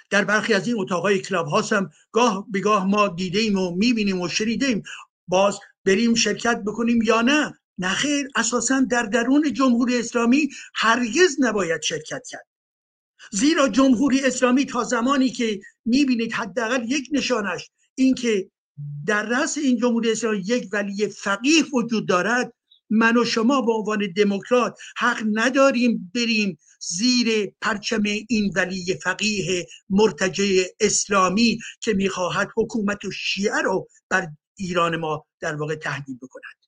در 0.10 0.26
برخی 0.26 0.54
از 0.54 0.68
این 0.68 0.80
اتاقای 0.80 1.20
کلاب 1.20 1.48
هاست 1.48 1.74
هم 1.74 1.90
گاه 2.12 2.46
به 2.52 2.60
گاه 2.60 2.86
ما 2.86 3.08
دیده 3.08 3.52
و 3.52 3.76
می‌بینیم 3.76 4.22
و 4.22 4.28
شنیدیم. 4.28 4.84
باز 5.28 5.60
بریم 5.86 6.14
شرکت 6.14 6.64
بکنیم 6.66 7.02
یا 7.02 7.22
نه؟ 7.22 7.60
نخیر 7.78 8.28
اساسا 8.36 8.80
در 8.92 9.04
درون 9.04 9.54
جمهوری 9.54 10.00
اسلامی 10.00 10.50
هرگز 10.76 11.36
نباید 11.40 11.82
شرکت 11.82 12.28
کرد. 12.28 12.48
زیرا 13.32 13.70
جمهوری 13.70 14.26
اسلامی 14.26 14.66
تا 14.66 14.84
زمانی 14.84 15.30
که 15.30 15.60
می‌بینید 15.86 16.34
حداقل 16.34 16.92
یک 16.92 17.10
نشانش 17.12 17.70
اینکه 17.96 18.52
در 19.08 19.24
رأس 19.24 19.58
این 19.58 19.78
جمهوری 19.78 20.12
اسلامی 20.12 20.38
یک 20.38 20.70
ولی 20.72 21.08
فقیه 21.08 21.64
وجود 21.74 22.08
دارد 22.08 22.54
من 22.90 23.18
و 23.18 23.26
شما 23.26 23.62
به 23.62 23.72
عنوان 23.72 24.14
دموکرات 24.16 24.80
حق 24.98 25.24
نداریم 25.34 26.12
بریم 26.16 26.58
زیر 26.80 27.54
پرچم 27.62 28.04
این 28.30 28.54
ولی 28.56 29.00
فقیه 29.04 29.68
مرتجع 29.90 30.64
اسلامی 30.80 31.60
که 31.82 31.94
می‌خواهد 31.94 32.50
حکومت 32.58 33.06
و 33.06 33.12
شیعه 33.12 33.62
رو 33.64 33.88
بر 34.10 34.28
ایران 34.58 34.96
ما 34.96 35.26
در 35.40 35.56
واقع 35.56 35.76
تهدید 35.76 36.20
بکند. 36.20 36.60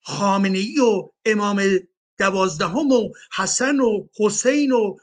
خامنه 0.00 0.58
ای 0.58 0.78
و 0.80 1.10
امام 1.24 1.62
دوازدهم 2.18 2.92
و 2.92 3.12
حسن 3.36 3.80
و 3.80 4.06
حسین 4.20 4.72
و 4.72 4.96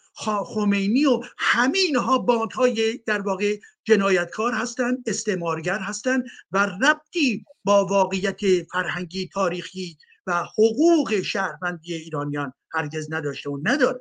خمینی 0.46 1.06
و 1.06 1.22
همه 1.38 1.78
اینها 1.78 2.18
باندهای 2.18 2.98
در 2.98 3.22
واقع 3.22 3.60
جنایتکار 3.84 4.54
هستند 4.54 5.04
استعمارگر 5.08 5.80
هستند 5.80 6.26
و 6.52 6.66
ربطی 6.66 7.46
با 7.64 7.86
واقعیت 7.86 8.64
فرهنگی 8.72 9.30
تاریخی 9.34 9.98
و 10.28 10.44
حقوق 10.44 11.22
شهروندی 11.22 11.94
ایرانیان 11.94 12.54
هرگز 12.74 13.14
نداشته 13.14 13.50
و 13.50 13.60
ندارند. 13.64 14.00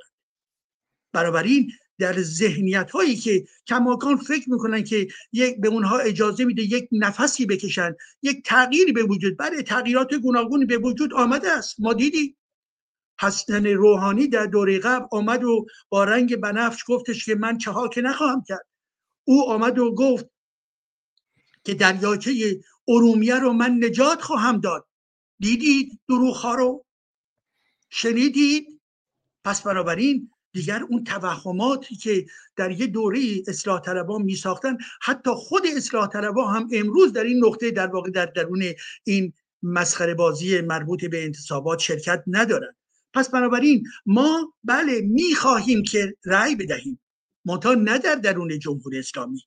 این 1.45 1.73
در 1.99 2.23
ذهنیت 2.23 2.91
هایی 2.91 3.17
که 3.17 3.45
کماکان 3.67 4.17
فکر 4.17 4.51
می‌کنن 4.51 4.85
که 4.85 5.09
یک 5.33 5.61
به 5.61 5.69
اونها 5.69 5.99
اجازه 5.99 6.45
میده 6.45 6.63
یک 6.63 6.89
نفسی 6.93 7.47
بکشن 7.47 7.95
یک 8.23 8.43
تغییری 8.45 8.93
به 8.93 9.03
وجود 9.03 9.39
بله 9.39 9.63
تغییرات 9.63 10.15
گوناگونی 10.15 10.65
به 10.65 10.79
وجود 10.79 11.15
آمده 11.15 11.51
است. 11.51 11.81
ما 11.81 11.93
دیدیم. 11.93 12.37
حسن 13.21 13.67
روحانی 13.67 14.29
در 14.29 14.47
دوره 14.47 14.79
قبل 14.79 15.07
آمد 15.11 15.45
و 15.45 15.67
با 15.89 16.05
رنگ 16.05 16.37
بنفش 16.37 16.85
گفتش 16.87 17.25
که 17.25 17.35
من 17.35 17.59
چه 17.59 17.73
که 17.93 18.01
نخواهم 18.01 18.43
کرد. 18.49 18.67
او 19.25 19.51
آمد 19.51 19.79
و 19.79 19.95
گفت 19.95 20.27
که 21.65 21.75
دریاچه 21.75 22.61
ارومیه 22.89 23.39
رو 23.39 23.53
من 23.53 23.85
نجات 23.85 24.23
خواهم 24.23 24.61
داد. 24.61 24.87
دیدید 25.39 26.01
دروخ 26.09 26.41
ها 26.41 26.55
رو؟ 26.55 26.85
شنیدید؟ 27.91 28.81
پس 29.45 29.63
بنابراین 29.63 30.31
دیگر 30.53 30.83
اون 30.91 31.05
توهماتی 31.05 31.97
که 31.97 32.27
در 32.57 32.71
یه 32.71 32.87
دوره 32.87 33.21
اصلاح 33.49 33.81
طلبان 33.81 34.23
می 34.23 34.37
ساختن 34.37 34.79
حتی 35.03 35.31
خود 35.35 35.63
اصلاح 35.77 36.09
طلبان 36.09 36.55
هم 36.55 36.69
امروز 36.73 37.13
در 37.13 37.25
این 37.25 37.45
نقطه 37.45 37.71
در 37.71 37.87
واقع 37.87 38.11
در 38.11 38.27
درون 38.27 38.63
این 39.05 39.33
مسخره 39.63 40.15
بازی 40.15 40.61
مربوط 40.61 41.05
به 41.05 41.25
انتصابات 41.25 41.79
شرکت 41.79 42.25
ندارن. 42.27 42.75
پس 43.15 43.31
بنابراین 43.31 43.85
ما 44.07 44.55
بله 44.65 45.01
می 45.01 45.35
خواهیم 45.35 45.83
که 45.83 46.17
رأی 46.25 46.57
بدهیم. 46.57 47.01
منتها 47.45 47.75
نه 47.75 47.99
در 47.99 48.15
درون 48.15 48.59
جمهوری 48.59 48.99
اسلامی. 48.99 49.43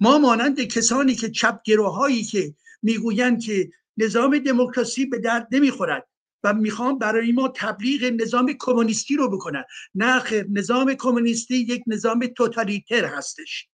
ما 0.00 0.18
مانند 0.18 0.60
کسانی 0.60 1.14
که 1.14 1.30
چپ 1.30 1.62
گروهایی 1.64 2.24
که 2.24 2.54
می‌گویند 2.82 3.42
که 3.42 3.70
نظام 3.96 4.38
دموکراسی 4.38 5.06
به 5.06 5.18
درد 5.18 5.48
نمی‌خورد 5.52 6.08
و 6.44 6.54
می‌خوام 6.54 6.98
برای 6.98 7.32
ما 7.32 7.52
تبلیغ 7.56 8.04
نظام 8.04 8.52
کمونیستی 8.58 9.16
رو 9.16 9.30
بکنن. 9.30 9.64
نه 9.94 10.18
خیر 10.20 10.46
نظام 10.50 10.94
کمونیستی 10.94 11.56
یک 11.56 11.82
نظام 11.86 12.26
توتالیتر 12.26 13.04
هستش. 13.04 13.68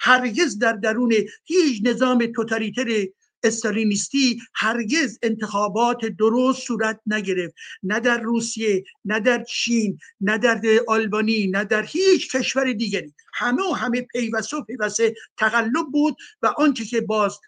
هرگز 0.00 0.58
در 0.58 0.72
درون 0.72 1.14
هیچ 1.44 1.82
نظام 1.84 2.26
توتالیتر 2.26 3.06
استالینیستی 3.44 4.42
هرگز 4.54 5.18
انتخابات 5.22 6.04
درست 6.04 6.62
صورت 6.62 7.00
نگرفت. 7.06 7.54
نه 7.82 8.00
در 8.00 8.20
روسیه 8.20 8.84
نه 9.04 9.20
در 9.20 9.44
چین 9.44 9.98
نه 10.20 10.38
در 10.38 10.60
آلبانی 10.88 11.46
نه 11.46 11.64
در 11.64 11.82
هیچ 11.82 12.36
کشور 12.36 12.72
دیگری. 12.72 13.14
همه 13.34 13.62
و 13.62 13.72
همه 13.72 14.02
پیوسته 14.02 14.56
و 14.56 14.62
پیوسته 14.62 15.14
تقلب 15.36 15.86
بود 15.92 16.16
و 16.42 16.46
آنچه 16.56 16.84
که 16.84 17.00
باز 17.00 17.38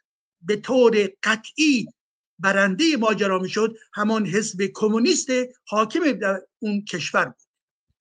به 0.42 0.56
طور 0.56 1.08
قطعی 1.22 1.86
برنده 2.38 2.96
ماجرا 2.96 3.38
می‌شد 3.38 3.76
همان 3.94 4.26
حزب 4.26 4.70
کمونیست 4.74 5.28
حاکم 5.66 6.12
در 6.12 6.40
اون 6.58 6.84
کشور 6.84 7.24
بود. 7.24 7.44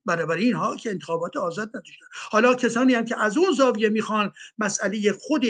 برابر 0.05 0.35
اینها 0.35 0.75
که 0.75 0.89
انتخابات 0.89 1.37
آزاد 1.37 1.69
نداشتن 1.69 2.05
حالا 2.11 2.55
کسانی 2.55 2.93
هم 2.93 3.05
که 3.05 3.19
از 3.19 3.37
اون 3.37 3.51
زاویه 3.53 3.89
می‌خوان 3.89 4.31
مسئله 4.57 5.11
خود 5.11 5.45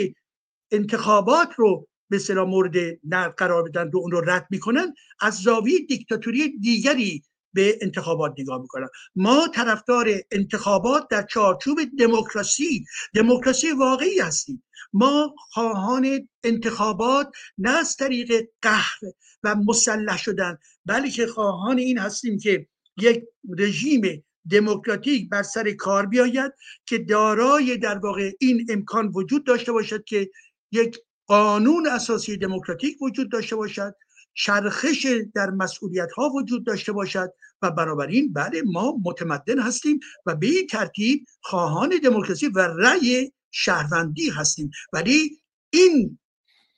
انتخابات 0.70 1.48
رو 1.56 1.88
به 2.08 2.18
صلاح 2.18 2.48
مورد 2.48 2.76
نه 3.04 3.28
قرار 3.28 3.62
بدن 3.62 3.90
و 3.90 3.98
اون 3.98 4.10
رو 4.10 4.30
رد 4.30 4.46
می‌کنن 4.50 4.94
از 5.20 5.34
زاویه 5.34 5.78
دیکتاتوری 5.78 6.58
دیگری 6.58 7.22
به 7.52 7.78
انتخابات 7.82 8.34
نگاه 8.38 8.60
می‌کنن. 8.60 8.88
ما 9.16 9.48
طرفدار 9.54 10.08
انتخابات 10.30 11.08
در 11.10 11.22
چارچوب 11.22 11.78
دموکراسی 11.98 12.84
دموکراسی 13.14 13.72
واقعی 13.72 14.18
هستیم. 14.18 14.64
ما 14.92 15.34
خواهان 15.38 16.28
انتخابات 16.44 17.32
نه 17.58 17.70
از 17.70 17.96
طریق 17.96 18.48
قهر 18.62 18.98
و 19.42 19.54
مسلح 19.54 20.18
شدن 20.18 20.58
بلکه 20.86 21.26
خواهان 21.26 21.78
این 21.78 21.98
هستیم 21.98 22.38
که 22.38 22.66
یک 22.96 23.24
رژیم 23.58 24.24
دموکراتیک 24.50 25.28
بر 25.28 25.42
سر 25.42 25.72
کار 25.72 26.06
بیاید 26.06 26.52
که 26.86 26.98
دارای 26.98 27.76
در 27.76 27.98
واقع 27.98 28.30
این 28.40 28.66
امکان 28.70 29.12
وجود 29.14 29.46
داشته 29.46 29.72
باشد 29.72 30.04
که 30.04 30.30
یک 30.72 30.98
قانون 31.26 31.86
اساسی 31.86 32.36
دموکراتیک 32.36 33.02
وجود 33.02 33.30
داشته 33.30 33.56
باشد 33.56 33.94
چرخش 34.34 35.06
در 35.34 35.50
مسئولیت 35.50 36.12
ها 36.12 36.28
وجود 36.28 36.66
داشته 36.66 36.92
باشد 36.92 37.32
و 37.62 37.70
بنابراین 37.70 38.32
بله 38.32 38.62
ما 38.62 38.98
متمدن 39.04 39.58
هستیم 39.58 40.00
و 40.26 40.34
به 40.34 40.46
این 40.46 40.66
ترتیب 40.66 41.24
خواهان 41.40 42.00
دموکراسی 42.04 42.48
و 42.48 42.58
رأی 42.58 43.32
شهروندی 43.50 44.30
هستیم. 44.30 44.70
ولی 44.92 45.40
این 45.70 46.18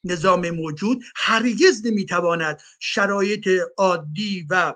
نظام 0.05 0.51
موجود 0.51 1.05
هرگز 1.17 1.87
نمی‌تواند 1.87 2.61
شرایط 2.81 3.49
عادی 3.77 4.47
و 4.51 4.75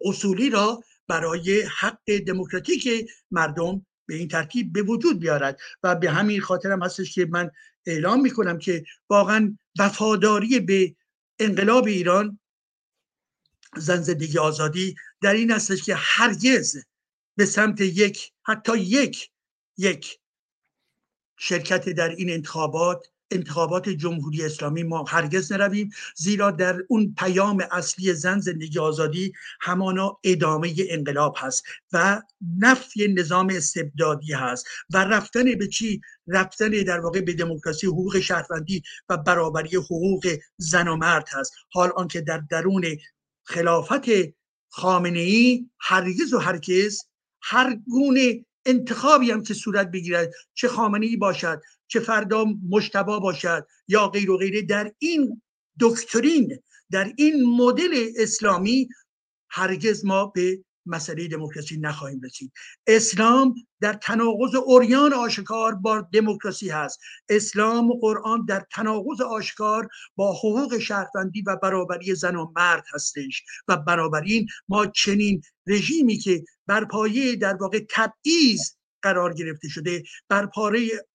اصولی 0.00 0.50
را 0.50 0.80
برای 1.08 1.62
حق 1.62 2.18
دموکراتیک 2.26 3.10
مردم 3.30 3.86
به 4.06 4.14
این 4.14 4.28
ترتیب 4.28 4.72
به 4.72 4.82
وجود 4.82 5.20
بیارد. 5.20 5.60
و 5.82 5.94
به 5.94 6.10
همین 6.10 6.40
خاطر 6.40 6.72
هم 6.72 6.82
هستش 6.82 7.14
که 7.14 7.26
من 7.30 7.50
اعلام 7.86 8.20
می‌کنم 8.20 8.58
که 8.58 8.84
واقعا 9.10 9.58
وفاداری 9.78 10.60
به 10.60 10.96
انقلاب 11.38 11.86
ایران 11.86 12.40
زن 13.76 14.02
زندگی 14.02 14.38
آزادی 14.38 14.94
در 15.22 15.32
این 15.34 15.50
هستش 15.50 15.82
که 15.82 15.94
هرگز 15.94 16.84
به 17.36 17.46
سمت 17.46 17.80
یک 17.80 18.32
حتی 18.42 18.78
یک 18.78 19.30
یک 19.76 20.20
شرکت 21.38 21.88
در 21.88 22.08
این 22.08 22.30
انتخابات 22.30 23.06
انتخابات 23.30 23.88
جمهوری 23.88 24.44
اسلامی 24.44 24.82
ما 24.82 25.04
هرگز 25.08 25.52
نرویم 25.52 25.90
زیرا 26.16 26.50
در 26.50 26.80
اون 26.88 27.14
پیام 27.18 27.64
اصلی 27.70 28.14
زن 28.14 28.40
زندگی 28.40 28.78
آزادی 28.78 29.32
همانا 29.60 30.18
ادامه 30.24 30.74
انقلاب 30.90 31.34
هست 31.38 31.64
و 31.92 32.22
نفی 32.58 33.08
نظام 33.08 33.50
استبدادی 33.50 34.32
هست 34.32 34.66
و 34.90 35.04
رفتن 35.04 35.44
به 35.58 35.68
چی؟ 35.68 36.00
رفتن 36.26 36.68
در 36.68 37.00
واقع 37.00 37.20
به 37.20 37.32
دموکراسی 37.32 37.86
حقوق 37.86 38.20
شهروندی 38.20 38.82
و 39.08 39.16
برابری 39.16 39.76
حقوق 39.76 40.36
زن 40.56 40.88
و 40.88 40.96
مرد 40.96 41.28
هست. 41.32 41.52
حال 41.72 41.92
آنکه 41.96 42.20
در 42.20 42.42
درون 42.50 42.84
خلافت 43.44 44.04
خامنه 44.68 45.18
ای 45.18 45.70
هرگز 45.80 46.32
و 46.32 46.38
هرگز 46.38 47.02
هر 47.42 47.78
گونه 47.90 48.44
انتخابی 48.66 49.30
هم 49.30 49.42
که 49.42 49.54
صورت 49.54 49.90
بگیرد 49.90 50.30
چه 50.54 50.68
خامنه 50.68 51.06
ای 51.06 51.16
باشد 51.16 51.62
چه 51.86 52.00
فردا 52.00 52.44
مشتبا 52.70 53.18
باشد 53.18 53.66
یا 53.88 54.08
غیر 54.08 54.30
و 54.30 54.36
غیره. 54.36 54.62
در 54.62 54.92
این 54.98 55.42
دکترین 55.80 56.62
در 56.90 57.12
این 57.16 57.56
مدل 57.56 58.08
اسلامی 58.16 58.88
هرگز 59.50 60.04
ما 60.04 60.26
به 60.26 60.64
مسئله 60.86 61.28
دموکراسی 61.28 61.78
نخواهیم 61.78 62.20
رسید. 62.20 62.52
اسلام 62.86 63.54
در 63.80 63.92
تناقض 63.92 64.54
اوریان 64.54 65.12
آشکار 65.12 65.74
با 65.74 66.00
دموکراسی 66.12 66.68
هست. 66.68 67.00
اسلام 67.28 67.90
و 67.90 68.00
قرآن 68.00 68.44
در 68.44 68.66
تناقض 68.72 69.20
آشکار 69.20 69.88
با 70.16 70.32
حقوق 70.32 70.78
شهروندی 70.78 71.42
و 71.42 71.56
برابری 71.56 72.14
زن 72.14 72.36
و 72.36 72.52
مرد 72.56 72.84
هستش 72.94 73.42
و 73.68 73.76
بنابراین 73.76 74.46
ما 74.68 74.86
چنین 74.86 75.42
رژیمی 75.66 76.18
که 76.18 76.44
بر 76.66 76.84
پایه 76.84 77.36
در 77.36 77.54
واقع 77.54 77.80
تبعیض 77.90 78.72
قرار 79.02 79.34
گرفته 79.34 79.68
شده 79.68 80.02
بر, 80.28 80.48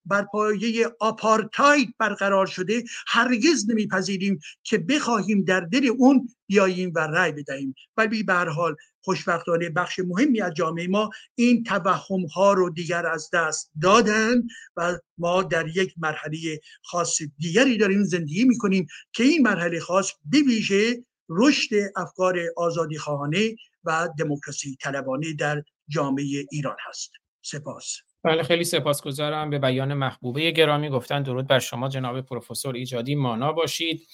بر 0.04 0.22
پایه 0.22 0.90
آپارتاید 1.00 1.94
برقرار 1.98 2.46
شده. 2.46 2.84
هرگز 3.06 3.70
نمیپذیریم 3.70 4.38
که 4.62 4.78
بخواهیم 4.78 5.44
در 5.44 5.60
دل 5.60 5.90
اون 5.98 6.28
بیاییم 6.46 6.92
و 6.94 6.98
رأی 6.98 7.32
بدهیم. 7.32 7.74
ولی 7.96 8.22
به 8.22 8.32
هر 8.32 8.48
حال 8.48 8.76
خوشبختانه 9.00 9.70
بخش 9.70 9.98
مهمی 9.98 10.40
از 10.40 10.54
جامعه 10.54 10.86
ما 10.88 11.10
این 11.34 11.64
توهم 11.64 12.26
ها 12.26 12.52
رو 12.52 12.70
دیگر 12.70 13.06
از 13.06 13.30
دست 13.32 13.70
دادن 13.82 14.42
و 14.76 14.98
ما 15.18 15.42
در 15.42 15.76
یک 15.76 15.94
مرحله 15.96 16.60
خاص 16.82 17.18
دیگری 17.38 17.78
داریم 17.78 18.04
زندگی 18.04 18.44
می‌کنیم 18.44 18.86
که 19.12 19.24
این 19.24 19.42
مرحله 19.42 19.80
خاص 19.80 20.12
بویژه 20.32 21.04
رشد 21.28 21.70
افکار 21.96 22.38
آزادی 22.56 22.98
خواهانه 22.98 23.56
و 23.84 24.08
دموکراسی 24.18 24.76
طلبانه 24.80 25.32
در 25.32 25.62
جامعه 25.88 26.46
ایران 26.50 26.76
هست. 26.88 27.10
سپاس. 27.46 27.96
بله 28.24 28.42
خیلی 28.42 28.64
سپاسگزارم. 28.64 29.50
به 29.50 29.58
بیان 29.58 29.94
محبوبه 29.94 30.50
گرامی 30.50 30.88
گفتن 30.88 31.22
درود 31.22 31.46
بر 31.46 31.58
شما 31.58 31.88
جناب 31.88 32.20
پروفسور 32.20 32.74
ایجادی 32.74 33.14
مانا 33.14 33.52
باشید. 33.52 34.08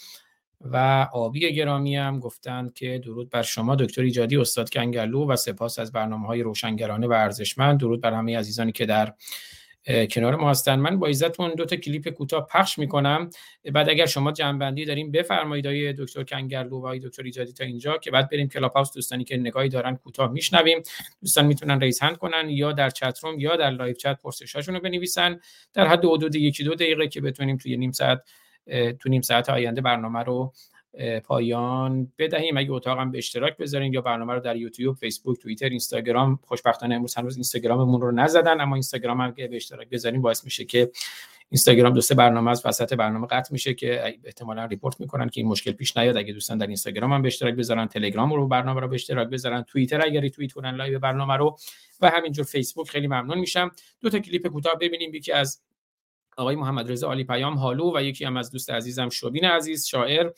و 0.61 1.09
آبی 1.12 1.55
گرامی 1.55 1.97
هم 1.97 2.20
گفتند 2.20 2.74
که 2.74 3.01
درود 3.05 3.30
بر 3.30 3.43
شما 3.43 3.76
دکتر 3.76 4.03
ایجادی 4.03 4.37
استاد 4.37 4.70
کنگلو 4.70 5.26
و 5.26 5.37
سپاس 5.37 5.78
از 5.78 5.93
برنامه 5.93 6.26
های 6.26 6.43
روشنگرانه 6.43 7.07
و 7.07 7.12
ارزشمند. 7.12 7.80
درود 7.80 8.01
بر 8.01 8.12
همه 8.12 8.39
عزیزانی 8.39 8.72
که 8.72 8.87
در 8.87 9.14
کنار 10.11 10.37
ما 10.37 10.51
هستن. 10.51 10.74
من 10.74 10.99
با 10.99 11.07
اجازتون 11.07 11.55
دو 11.55 11.64
تا 11.64 11.76
کلیپ 11.76 12.09
کوتاه 12.09 12.47
پخش 12.47 12.78
می‌کنم. 12.78 13.30
بعد 13.72 13.89
اگر 13.89 14.07
شما 14.07 14.33
جمع‌بندی 14.33 14.85
داریم 14.85 15.11
بفرمایید 15.11 15.66
آقای 15.66 15.93
دکتر 15.93 16.22
کنگرلو 16.22 16.70
و 16.70 16.76
آقای 16.76 16.99
دکتر 16.99 17.22
ایجادی 17.22 17.53
تا 17.53 17.64
اینجا 17.64 17.99
که 17.99 18.11
بعد 18.11 18.30
بریم 18.30 18.49
کلاب 18.49 18.72
هاوس 18.72 18.93
دوستانی 18.95 19.24
که 19.24 19.37
نگاهی 19.37 19.68
دارن 19.68 19.97
کوتاه 19.97 20.33
میشنویم. 20.33 20.83
دوستان 21.20 21.47
می‌تونن 21.47 21.80
raise 21.81 22.01
hand 22.01 22.16
کنن 22.16 22.51
یا 22.51 22.72
در 22.72 22.91
chat 22.91 23.18
room 23.23 23.41
یا 23.41 23.57
در 23.57 23.70
live 23.70 23.95
chat 23.95 24.23
پرسشاشون 24.22 24.74
رو 24.74 24.80
بنویسن. 24.80 25.41
در 25.74 25.87
حد 25.87 26.05
حدود 26.05 26.35
یکی 26.35 26.64
دو 26.64 26.74
دقیقه 26.74 27.09
که 27.09 27.20
بتونیم 27.20 27.57
توی 27.57 27.76
نیم 27.76 27.93
ساعت 27.93 28.22
تو 29.01 29.09
نیم 29.09 29.22
ساعت 29.22 29.51
آینده 29.51 29.80
برنامه 29.80 30.18
رو 30.18 30.53
پایان 31.24 32.12
بدهیم. 32.18 32.57
اگه 32.57 32.72
اتاقم 32.72 33.11
به 33.11 33.18
اشتراک 33.18 33.57
بذارین 33.57 33.93
یا 33.93 34.01
برنامه 34.01 34.32
رو 34.32 34.40
در 34.40 34.57
یوتیوب 34.57 34.97
فیسبوک 34.97 35.38
توییتر 35.38 35.68
اینستاگرام 35.68 36.38
خوشبختانه 36.43 36.95
امروز 36.95 37.14
هنوز 37.14 37.36
اینستاگراممون 37.36 38.01
رو 38.01 38.11
نزدن 38.11 38.61
اما 38.61 38.74
اینستاگرام 38.74 39.20
هم 39.20 39.34
که 39.34 39.49
به 39.49 39.57
اشتراک 39.57 39.88
بذارین 39.88 40.22
باعث 40.22 40.45
میشه 40.45 40.64
که 40.64 40.90
اینستاگرام 41.49 41.95
دو 41.95 42.01
سه 42.01 42.14
برنامه 42.14 42.51
از 42.51 42.62
وسط 42.64 42.93
برنامه 42.93 43.26
قطع 43.26 43.53
میشه 43.53 43.74
که 43.74 44.18
احتمالا 44.24 44.64
report 44.64 45.01
می‌کنن 45.01 45.28
که 45.28 45.40
این 45.40 45.51
مشکل 45.51 45.72
پیش 45.72 45.97
نیاد. 45.97 46.16
اگه 46.16 46.32
دوستان 46.32 46.59
در 46.59 46.66
اینستاگرام 46.66 47.12
هم 47.12 47.22
به 47.22 47.26
اشتراک 47.26 47.55
بذارن 47.55 47.86
تلگرام 47.86 48.32
رو 48.32 48.49
برنامه 48.49 48.80
رو 48.80 48.88
به 48.88 48.95
اشتراک 48.95 49.28
بذارن 49.28 49.62
توییتر 49.62 50.03
اگر 50.07 50.28
توییت 50.28 50.53
کنن 50.53 50.74
live 50.75 50.99
برنامه 50.99 51.36
رو 51.36 51.57
و 52.01 52.11
همینجور 52.11 52.45
فیسبوک 52.45 52.88
خیلی 52.88 53.07
ممنون 53.07 53.38
میشم. 53.38 53.70
دو 54.01 54.11
تا 54.11 54.18
کلیپ 54.18 54.47
کوتاه 54.47 54.74
ببینیم. 54.80 55.14
یکی 55.14 55.32
از 55.32 55.62
آقای 56.36 56.57
محمد 56.57 56.93
رضا 56.93 57.12
عالی 57.12 57.25
پیام 57.24 57.59
هالو 57.59 57.97
و 57.97 58.03
یکی 58.03 58.24
هم 58.24 58.36
از 58.36 58.51
دوست 58.51 58.70
عزیزم 58.70 59.09
شوبین 59.09 59.45
عزیز 59.45 59.86
شاعر. 59.86 60.30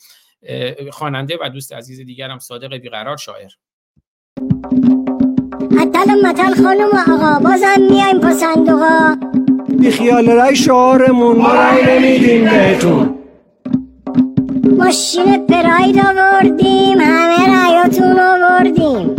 خواننده 0.91 1.37
و 1.41 1.49
دوست 1.49 1.73
عزیز 1.73 1.99
دیگرم 1.99 2.39
صادق 2.39 2.77
بیقرار 2.77 3.17
شاعر. 3.17 3.51
و 6.07 6.27
متل 6.27 6.63
خانم 6.63 6.89
و 6.93 7.11
آقا 7.13 7.39
بازم 7.39 7.81
میایم 7.89 8.19
پا 8.19 8.33
صندوقا. 8.33 9.15
بی 9.79 9.91
خیال 9.91 10.29
رای 10.29 10.55
شعارمون 10.55 11.37
ما 11.37 11.53
رای 11.53 11.99
نمیدیم 11.99 12.43
بهتون. 12.43 13.15
ماشین 14.77 15.47
پراید 15.47 15.99
آوردیم 15.99 16.97
همه 16.99 17.47
رایاتون 17.47 18.19
آوردیم. 18.19 19.15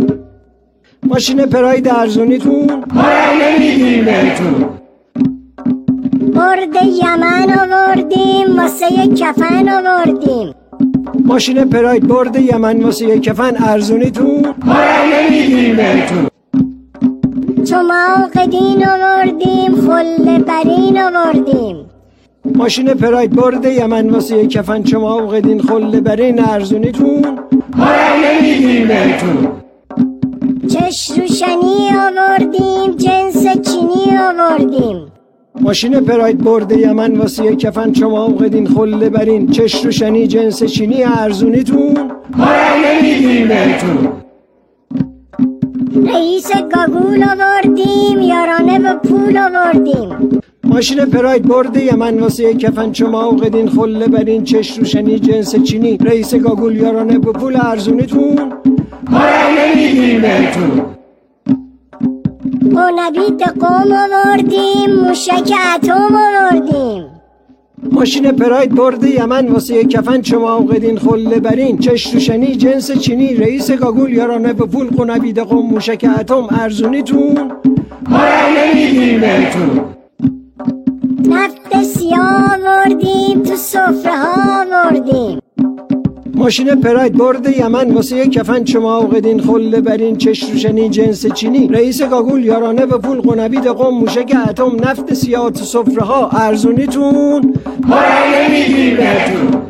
ماشین 1.03 1.45
پراید 1.45 1.87
ارزونیتون 1.87 2.83
ما 2.93 3.01
رای 3.01 3.37
نمیدیم 3.41 4.05
بهتون. 4.05 4.69
برد 6.35 6.75
یمن 7.03 7.59
آوردیم 7.59 8.59
واسه 8.59 8.87
کفن 9.15 9.69
آوردیم. 9.69 10.53
ماشین 11.25 11.69
پراید 11.69 12.07
برد 12.07 12.35
یمن 12.35 12.83
واسه 12.83 13.19
کفن 13.19 13.63
ارزونیتون. 13.63 14.55
ما 14.65 14.73
رای 14.73 15.29
نمیدیم 15.29 15.75
بهتون. 15.75 16.27
چماق 17.63 18.45
دین 18.51 18.87
آوردیم 18.87 19.75
خل 19.75 20.37
برین 20.37 20.99
آوردیم. 21.01 21.85
ماشین 22.55 22.93
پراید 22.93 23.31
برد 23.35 23.65
یمن 23.65 24.09
واسه 24.09 24.47
کفن 24.47 24.83
چماق 24.83 25.39
دین 25.39 25.61
خل 25.61 25.99
برین 25.99 26.39
ارزونیتون. 26.39 27.39
ما 27.75 27.85
رای 27.85 28.41
نمیدیم 28.41 28.87
بهتون. 28.87 29.47
چش 30.67 31.11
روشنی 31.17 31.89
آوردیم 32.07 32.91
جنس 32.91 33.43
چینی 33.43 34.17
آوردیم. 34.17 35.16
ماشین 35.61 35.99
پراید 35.99 36.43
برد 36.43 36.71
یمن 36.71 37.17
واسه 37.17 37.55
کفن. 37.55 37.91
چماق 37.91 38.47
دین 38.47 38.67
خل 38.67 39.09
برین. 39.09 39.47
چش 39.51 39.85
روشنی 39.85 40.27
جنس 40.27 40.63
چینی 40.63 41.03
ارزونیتون. 41.03 42.11
ما 42.37 42.45
نمیدیم 42.85 43.47
بهتون. 43.47 44.07
رئیس 46.13 46.51
گاگول 46.51 47.23
آوردیم 47.23 48.19
یارانه 48.21 48.79
و 48.79 48.97
پول 48.97 49.37
آوردیم. 49.37 50.39
ماشین 50.63 51.05
پراید 51.05 51.47
برد 51.47 51.77
یمن 51.77 52.19
واسه 52.19 52.53
کفن. 52.53 52.91
چماق 52.91 53.47
دین 53.47 53.69
خله 53.69 54.07
برین. 54.07 54.43
چش 54.43 54.77
روشنی 54.79 55.19
جنس 55.19 55.55
چینی. 55.55 55.97
رئیس 55.97 56.35
گاگول 56.35 56.75
یارانه 56.75 57.19
به 57.19 57.31
پول 57.31 57.57
ارزونیتون. 57.61 58.53
ما 59.09 59.21
نمیدیم 59.57 60.21
بهتون. 60.21 60.96
نبید 62.65 63.43
قوم 63.43 63.91
آوردیم 63.91 64.95
موشک 65.03 65.51
اتم 65.75 66.15
آوردیم. 66.15 67.03
ماشین 67.91 68.31
پراید 68.31 68.75
برد 68.75 69.03
یمن 69.03 69.47
واسه 69.47 69.83
کفن 69.83 70.21
چماق 70.21 70.77
دین 70.77 70.97
خله 70.97 71.39
برین. 71.39 71.77
چش 71.77 72.13
روشنی 72.13 72.55
جنس 72.55 72.91
چینی 72.91 73.35
رئیس 73.35 73.71
گاگول 73.71 74.13
یارانه 74.13 74.53
به 74.53 74.65
پول 74.65 74.87
قنبید 74.87 75.39
قوم 75.39 75.65
موشک 75.65 76.05
اتم 76.19 76.47
ارزونیتون. 76.51 77.51
ما 78.09 78.17
رای 78.17 78.73
نمیدیم 78.73 79.21
بهتون. 79.21 79.85
نفت 81.29 81.83
سیاه 81.83 82.53
آوردیم 82.53 83.43
تو 83.43 83.55
سفره 83.55 84.17
ها 84.17 84.63
آوردیم. 84.63 85.39
ماشین 86.37 86.81
پراید 86.81 87.17
برد 87.17 87.57
یمن. 87.57 87.91
واسه 87.91 88.27
کفن 88.27 88.63
چماق 88.63 89.19
دین 89.19 89.39
خله 89.39 89.81
برین. 89.81 90.17
چش 90.17 90.43
روشنی 90.43 90.89
جنس 90.89 91.25
چینی. 91.33 91.67
رئیس 91.67 92.01
گاگول 92.01 92.45
یارانه 92.45 92.85
به 92.85 92.97
پول 92.97 93.21
قنبید 93.21 93.67
قوم. 93.67 93.99
موشک 93.99 94.35
اتم 94.49 94.75
نفت 94.89 95.13
سیاه 95.13 95.51
تو 95.51 95.65
سفره 95.65 96.03
ها 96.03 96.29
ارزونیتون. 96.29 97.53
ما 97.87 97.99
نمیدیم 98.33 98.97
بهتون. 98.97 99.61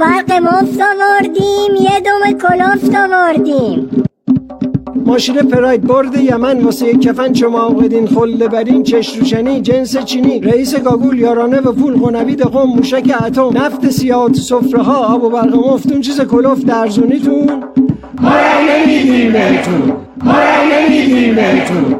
برق 0.00 0.32
مفت 0.32 0.80
آوردیم. 0.80 1.74
یه 1.80 2.00
دم 2.00 2.38
کلافت 2.38 2.94
آوردیم. 2.94 4.05
ماشین 5.06 5.36
پراید 5.36 5.82
برد 5.82 6.20
یمن 6.20 6.60
واسه 6.60 6.96
کفن 6.96 7.32
چماق 7.32 7.86
دین 7.86 8.06
خله 8.06 8.48
برین 8.48 8.82
چش 8.82 9.18
روشنی 9.18 9.60
جنس 9.60 9.96
چینی 9.96 10.40
رئیس 10.40 10.74
گاگول 10.74 11.18
یارانه 11.18 11.60
و 11.60 11.72
پول 11.72 11.94
قنبید 11.94 12.42
قوم 12.42 12.70
موشک 12.76 13.14
اتم 13.26 13.58
نفت 13.58 13.90
سیاه 13.90 14.28
تو 14.28 14.34
سفره 14.34 14.82
ها 14.82 15.14
آب 15.14 15.24
و 15.24 15.30
برق 15.30 15.54
مفتون 15.54 16.00
چیز 16.00 16.20
کلفت 16.20 16.70
ارزونیتون 16.70 17.64
ما 18.20 18.30
نمیدیم 18.68 19.32
بهتون. 19.32 19.92
ما 20.24 20.34
نمیدیم 20.72 21.34
بهتون. 21.34 21.96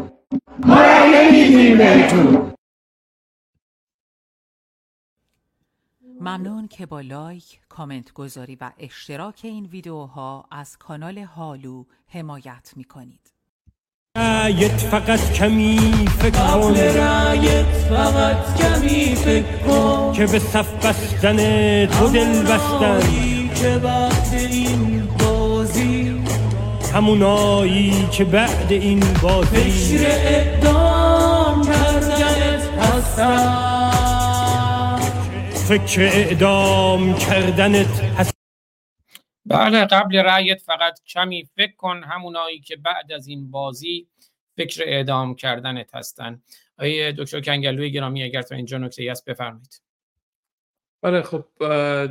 ما 0.67 0.83
نمیدیم 1.15 1.79
بهتون. 1.79 2.56
ممنون 6.27 6.69
که 6.69 6.87
با 6.87 7.01
لایک، 7.01 7.61
کامنت 7.69 8.13
گذاری 8.13 8.57
و 8.61 8.71
اشتراک 8.79 9.41
این 9.43 9.67
ویدیوها 9.67 10.45
از 10.51 10.77
کانال 10.79 11.19
هالو 11.19 11.85
حمایت 12.09 12.73
می 12.77 12.85
کنید. 12.85 13.33
رایت 14.17 14.77
فقط 14.77 15.33
کمی 15.33 16.09
فکر 16.19 16.31
کن. 16.31 16.75
رایت 16.75 17.67
فقط 17.67 18.57
کمی 18.59 19.15
فکر 19.15 19.59
کن. 19.67 20.13
که 20.13 20.27
به 20.27 20.39
صف 20.39 20.87
بستن 20.87 21.37
تو 21.87 22.09
دل 22.09 22.43
بستن. 22.43 23.01
که 23.55 23.79
بعد 23.79 24.35
این 24.35 25.09
بازی. 25.19 26.23
همونایی 26.95 28.09
که 28.13 28.25
بعد 28.25 28.73
این 28.73 29.01
بازی. 29.23 29.57
فکر 29.57 30.09
اعدام 30.09 31.63
کردنت 31.65 32.63
هستن. 32.79 33.96
فکر 35.69 36.01
اعدام 36.01 37.15
کردنت 37.19 38.05
هست 38.05 38.35
بله 39.47 39.85
قبل 39.85 40.17
رأیت 40.17 40.63
فقط 40.63 41.01
کمی 41.07 41.49
فکر 41.57 41.77
کن 41.77 42.03
همونایی 42.05 42.61
که 42.61 42.77
بعد 42.77 43.13
از 43.13 43.27
این 43.27 43.51
بازی 43.51 44.09
فکر 44.57 44.83
اعدام 44.87 45.35
کردنت 45.35 45.95
هستن. 45.95 46.43
آیه 46.79 47.13
دکتر 47.13 47.41
کنگلوی 47.41 47.91
گرامی 47.91 48.23
اگر 48.23 48.43
تا 48.43 48.55
اینجا 48.55 48.79
نکته 48.79 49.11
هست 49.11 49.25
بفرمایید. 49.25 49.83
بله 51.03 51.23
خب 51.23 51.45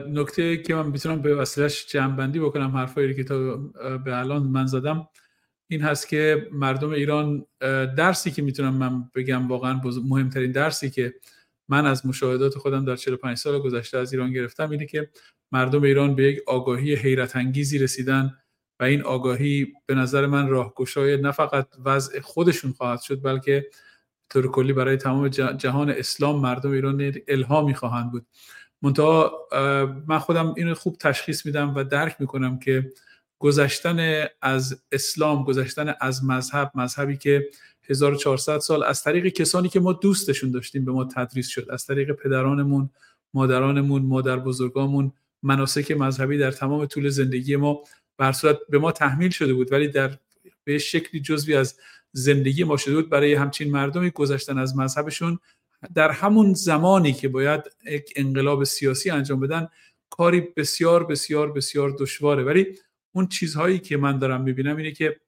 نکته 0.10 0.58
که 0.58 0.76
من 0.76 0.88
می‌تونم 0.88 1.22
به 1.22 1.36
وسیلش 1.36 1.86
جمعبندی 1.86 2.40
بکنم 2.40 2.78
حرفایی 2.78 3.16
که 3.16 3.24
تا 3.24 3.58
به 3.98 4.18
الان 4.18 4.44
من 4.44 4.66
زدم 4.66 5.08
این 5.68 5.82
هست 5.82 6.10
که 6.10 6.48
مردم 6.52 6.90
ایران 6.90 7.46
درسی 7.98 8.32
که 8.32 8.42
می‌تونم 8.42 8.74
من 8.74 9.10
بگم 9.16 9.48
واقعا 9.48 9.82
مهمترین 10.04 10.52
درسی 10.52 10.90
که 10.90 11.14
من 11.70 11.86
از 11.86 12.06
مشاهدات 12.06 12.58
خودم 12.58 12.86
در 12.86 12.96
45 12.96 13.38
سال 13.38 13.60
گذشته 13.60 13.98
از 13.98 14.14
ایران 14.14 14.32
گرفتم 14.32 14.70
اینه 14.70 14.86
که 14.86 15.10
مردم 15.52 15.84
ایران 15.84 16.16
به 16.16 16.24
یک 16.24 16.40
آگاهی 16.48 16.96
حیرت 16.96 17.36
انگیزی 17.36 17.78
رسیدن 17.78 18.38
و 18.80 18.84
این 18.84 19.02
آگاهی 19.02 19.74
به 19.86 19.96
نظر 19.96 20.26
من 20.26 20.48
راهگشای 20.48 21.22
نه 21.22 21.32
فقط 21.32 21.68
وضع 21.86 22.20
خودشون 22.20 22.72
خواهد 22.72 23.02
شد 23.02 23.22
بلکه 23.22 23.70
طور 24.30 24.52
کلی 24.52 24.74
برای 24.74 24.98
تمام 24.98 25.28
جهان 25.28 25.90
اسلام 25.90 26.42
مردم 26.42 26.72
ایران 26.72 27.14
الهامی 27.28 27.74
خواهند 27.74 28.12
بود. 28.12 28.26
منتها 28.82 29.48
من 30.08 30.20
خودم 30.20 30.54
اینو 30.58 30.74
خوب 30.74 30.98
تشخیص 30.98 31.46
میدم 31.46 31.76
و 31.76 31.84
درک 31.84 32.16
می‌کنم 32.20 32.60
که 32.60 32.92
گذشتن 33.40 34.28
از 34.42 34.84
اسلام 34.92 35.44
گذشتن 35.44 35.96
از 36.02 36.26
مذهب 36.26 36.72
مذهبی 36.76 37.18
که 37.18 37.50
1400 37.90 38.60
سال 38.60 38.84
از 38.84 39.04
طریق 39.04 39.28
کسانی 39.28 39.70
که 39.70 39.80
ما 39.80 39.94
دوستشون 39.94 40.52
داشتیم 40.52 40.86
به 40.86 40.92
ما 40.92 41.06
تدریس 41.06 41.48
شد. 41.48 41.68
از 41.70 41.86
طریق 41.86 42.12
پدرانمون 42.12 42.90
مادرانمون 43.34 44.02
مادر 44.02 44.40
بزرگامون 44.40 45.12
مناسک 45.44 45.92
مذهبی 45.92 46.38
در 46.38 46.52
تمام 46.52 46.86
طول 46.86 47.10
زندگی 47.10 47.56
ما 47.56 47.84
بر 48.18 48.32
صورت 48.32 48.58
به 48.70 48.80
ما 48.80 48.92
تحمیل 48.92 49.30
شده 49.30 49.54
بود 49.54 49.72
ولی 49.72 49.88
در 49.88 50.18
به 50.64 50.78
شکلی 50.78 51.22
جزوی 51.22 51.56
از 51.56 51.80
زندگی 52.12 52.64
ما 52.64 52.78
شده 52.78 52.96
بود. 52.96 53.10
برای 53.10 53.34
همچین 53.34 53.72
مردمی 53.72 54.10
گذشتن 54.10 54.58
از 54.58 54.78
مذهبشون 54.78 55.40
در 55.96 56.12
همون 56.12 56.54
زمانی 56.54 57.14
که 57.14 57.28
باید 57.28 57.62
یک 57.86 58.14
انقلاب 58.16 58.64
سیاسی 58.64 59.10
انجام 59.10 59.40
بدن 59.40 59.68
کاری 60.10 60.42
بسیار 60.42 61.06
بسیار 61.06 61.52
بسیار 61.52 61.96
دشواره. 62.00 62.44
ولی 62.44 62.66
اون 63.12 63.28
چیزهایی 63.28 63.80
که 63.80 63.98
من 63.98 64.20
دارم 64.20 64.42
می‌بینم 64.42 64.78
اینه 64.78 64.92
که 64.92 65.20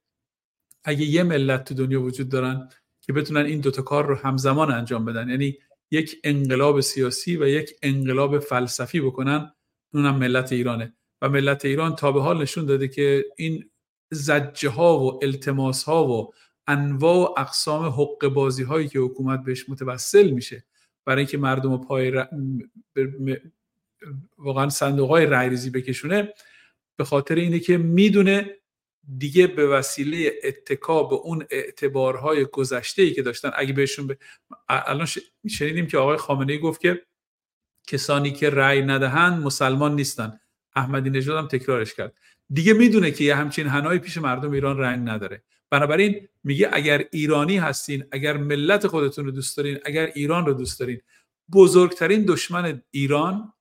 اگه 0.83 1.05
یه 1.05 1.23
ملت 1.23 1.63
تو 1.63 1.73
دنیا 1.73 2.01
وجود 2.01 2.29
دارن 2.29 2.69
که 3.01 3.13
بتونن 3.13 3.45
این 3.45 3.59
دوتا 3.59 3.81
کار 3.81 4.05
رو 4.05 4.15
همزمان 4.15 4.71
انجام 4.71 5.05
بدن 5.05 5.29
یعنی 5.29 5.57
یک 5.91 6.19
انقلاب 6.23 6.81
سیاسی 6.81 7.37
و 7.37 7.47
یک 7.47 7.75
انقلاب 7.81 8.39
فلسفی 8.39 9.01
بکنن 9.01 9.51
اونم 9.93 10.15
ملت 10.15 10.51
ایرانه. 10.51 10.93
و 11.21 11.29
ملت 11.29 11.65
ایران 11.65 11.95
تا 11.95 12.11
به 12.11 12.21
حال 12.21 12.41
نشون 12.41 12.65
داده 12.65 12.87
که 12.87 13.25
این 13.37 13.69
زجه 14.11 14.69
ها 14.69 14.99
و 14.99 15.19
التماس 15.23 15.83
ها 15.83 16.07
و 16.07 16.33
انواع 16.67 17.29
و 17.29 17.33
اقسام 17.37 17.85
حق 17.85 18.27
بازی 18.27 18.63
هایی 18.63 18.87
که 18.87 18.99
حکومت 18.99 19.43
بهش 19.43 19.69
متوسل 19.69 20.29
میشه 20.29 20.65
برای 21.05 21.19
اینکه 21.19 21.37
مردم 21.37 21.77
پای 21.77 22.11
ر... 22.11 22.27
واقعا 24.37 24.69
صندوق 24.69 25.09
های 25.09 25.25
بکشونه 25.69 26.33
به 26.95 27.03
خاطر 27.03 27.35
اینه 27.35 27.59
که 27.59 27.77
می‌دونه 27.77 28.57
دیگه 29.17 29.47
به 29.47 29.67
وسیله 29.67 30.33
اتکا 30.43 31.03
به 31.03 31.15
اون 31.15 31.45
اعتبارهای 31.49 32.45
گذشته 32.45 33.01
ای 33.01 33.11
که 33.13 33.21
داشتن 33.21 33.51
اگه 33.55 33.73
بهشون 33.73 34.07
ب... 34.07 34.13
الان 34.69 35.07
شنیدیم 35.49 35.87
که 35.87 35.97
آقای 35.97 36.17
خامنه 36.17 36.53
ای 36.53 36.59
گفت 36.59 36.81
که 36.81 37.01
کسانی 37.87 38.31
که 38.31 38.49
رأی 38.49 38.81
ندهند 38.81 39.43
مسلمان 39.43 39.95
نیستن. 39.95 40.39
احمدی 40.75 41.09
نژاد 41.09 41.37
هم 41.37 41.47
تکرارش 41.47 41.93
کرد. 41.93 42.13
دیگه 42.49 42.73
می‌دونه 42.73 43.11
که 43.11 43.23
یه 43.23 43.35
همچین 43.35 43.67
هنایی 43.67 43.99
پیش 43.99 44.17
مردم 44.17 44.51
ایران 44.51 44.77
رنگ 44.77 45.09
نداره. 45.09 45.43
بنابراین 45.69 46.27
میگه 46.43 46.69
اگر 46.73 47.05
ایرانی 47.11 47.57
هستین 47.57 48.03
اگر 48.11 48.37
ملت 48.37 48.87
خودتون 48.87 49.25
رو 49.25 49.31
دوست 49.31 49.57
دارین 49.57 49.79
اگر 49.85 50.11
ایران 50.15 50.45
رو 50.45 50.53
دوست 50.53 50.79
دارین 50.79 51.01
بزرگترین 51.51 52.25
دشمن 52.25 52.81
ایران 52.91 53.53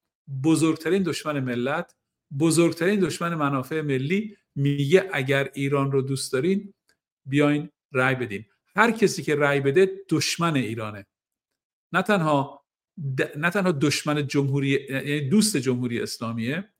بزرگترین 0.45 1.03
دشمن 1.03 1.41
ملت 1.41 1.95
بزرگترین 2.39 3.01
دشمن 3.01 3.35
منافع 3.35 3.81
ملی 3.81 4.37
میگه 4.57 5.11
اگر 5.13 5.51
ایران 5.55 5.93
رو 5.93 6.03
دوست 6.03 6.33
دارین 6.33 6.75
بیاین 7.27 7.71
رأی 7.93 8.15
بدین. 8.15 8.45
هر 8.77 8.91
کسی 8.91 9.23
که 9.23 9.37
رأی 9.37 9.61
بده 9.61 9.91
دشمن 10.11 10.57
ایرانه. 10.57 11.07
نه 11.93 12.03
تنها 12.03 12.67
نه 13.37 13.51
تنها 13.51 13.73
دشمن 13.73 14.27
جمهوری 14.27 14.69
یعنی 14.69 15.29
دوست 15.29 15.57
جمهوری 15.57 16.01
اسلامیه 16.01 16.73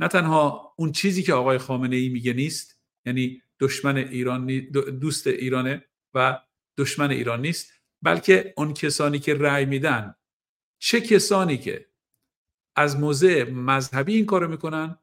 نه 0.00 0.08
تنها 0.08 0.74
اون 0.78 0.92
چیزی 0.92 1.22
که 1.22 1.34
آقای 1.34 1.58
خامنه 1.58 1.96
ای 1.96 2.08
میگه 2.08 2.32
نیست 2.32 2.80
یعنی 3.06 3.42
دشمن 3.60 3.96
ایران 3.96 4.46
دوست 5.00 5.26
ایرانه 5.26 5.84
و 6.14 6.40
دشمن 6.78 7.10
ایران 7.10 7.40
نیست 7.40 7.72
بلکه 8.02 8.54
اون 8.56 8.74
کسانی 8.74 9.18
که 9.18 9.34
رأی 9.34 9.64
میدن 9.64 10.14
چه 10.78 11.00
کسانی 11.00 11.58
که 11.58 11.88
از 12.76 13.00
موضع 13.00 13.50
مذهبی 13.50 14.14
این 14.14 14.26
کارو 14.26 14.48
می‌کنن 14.48 14.98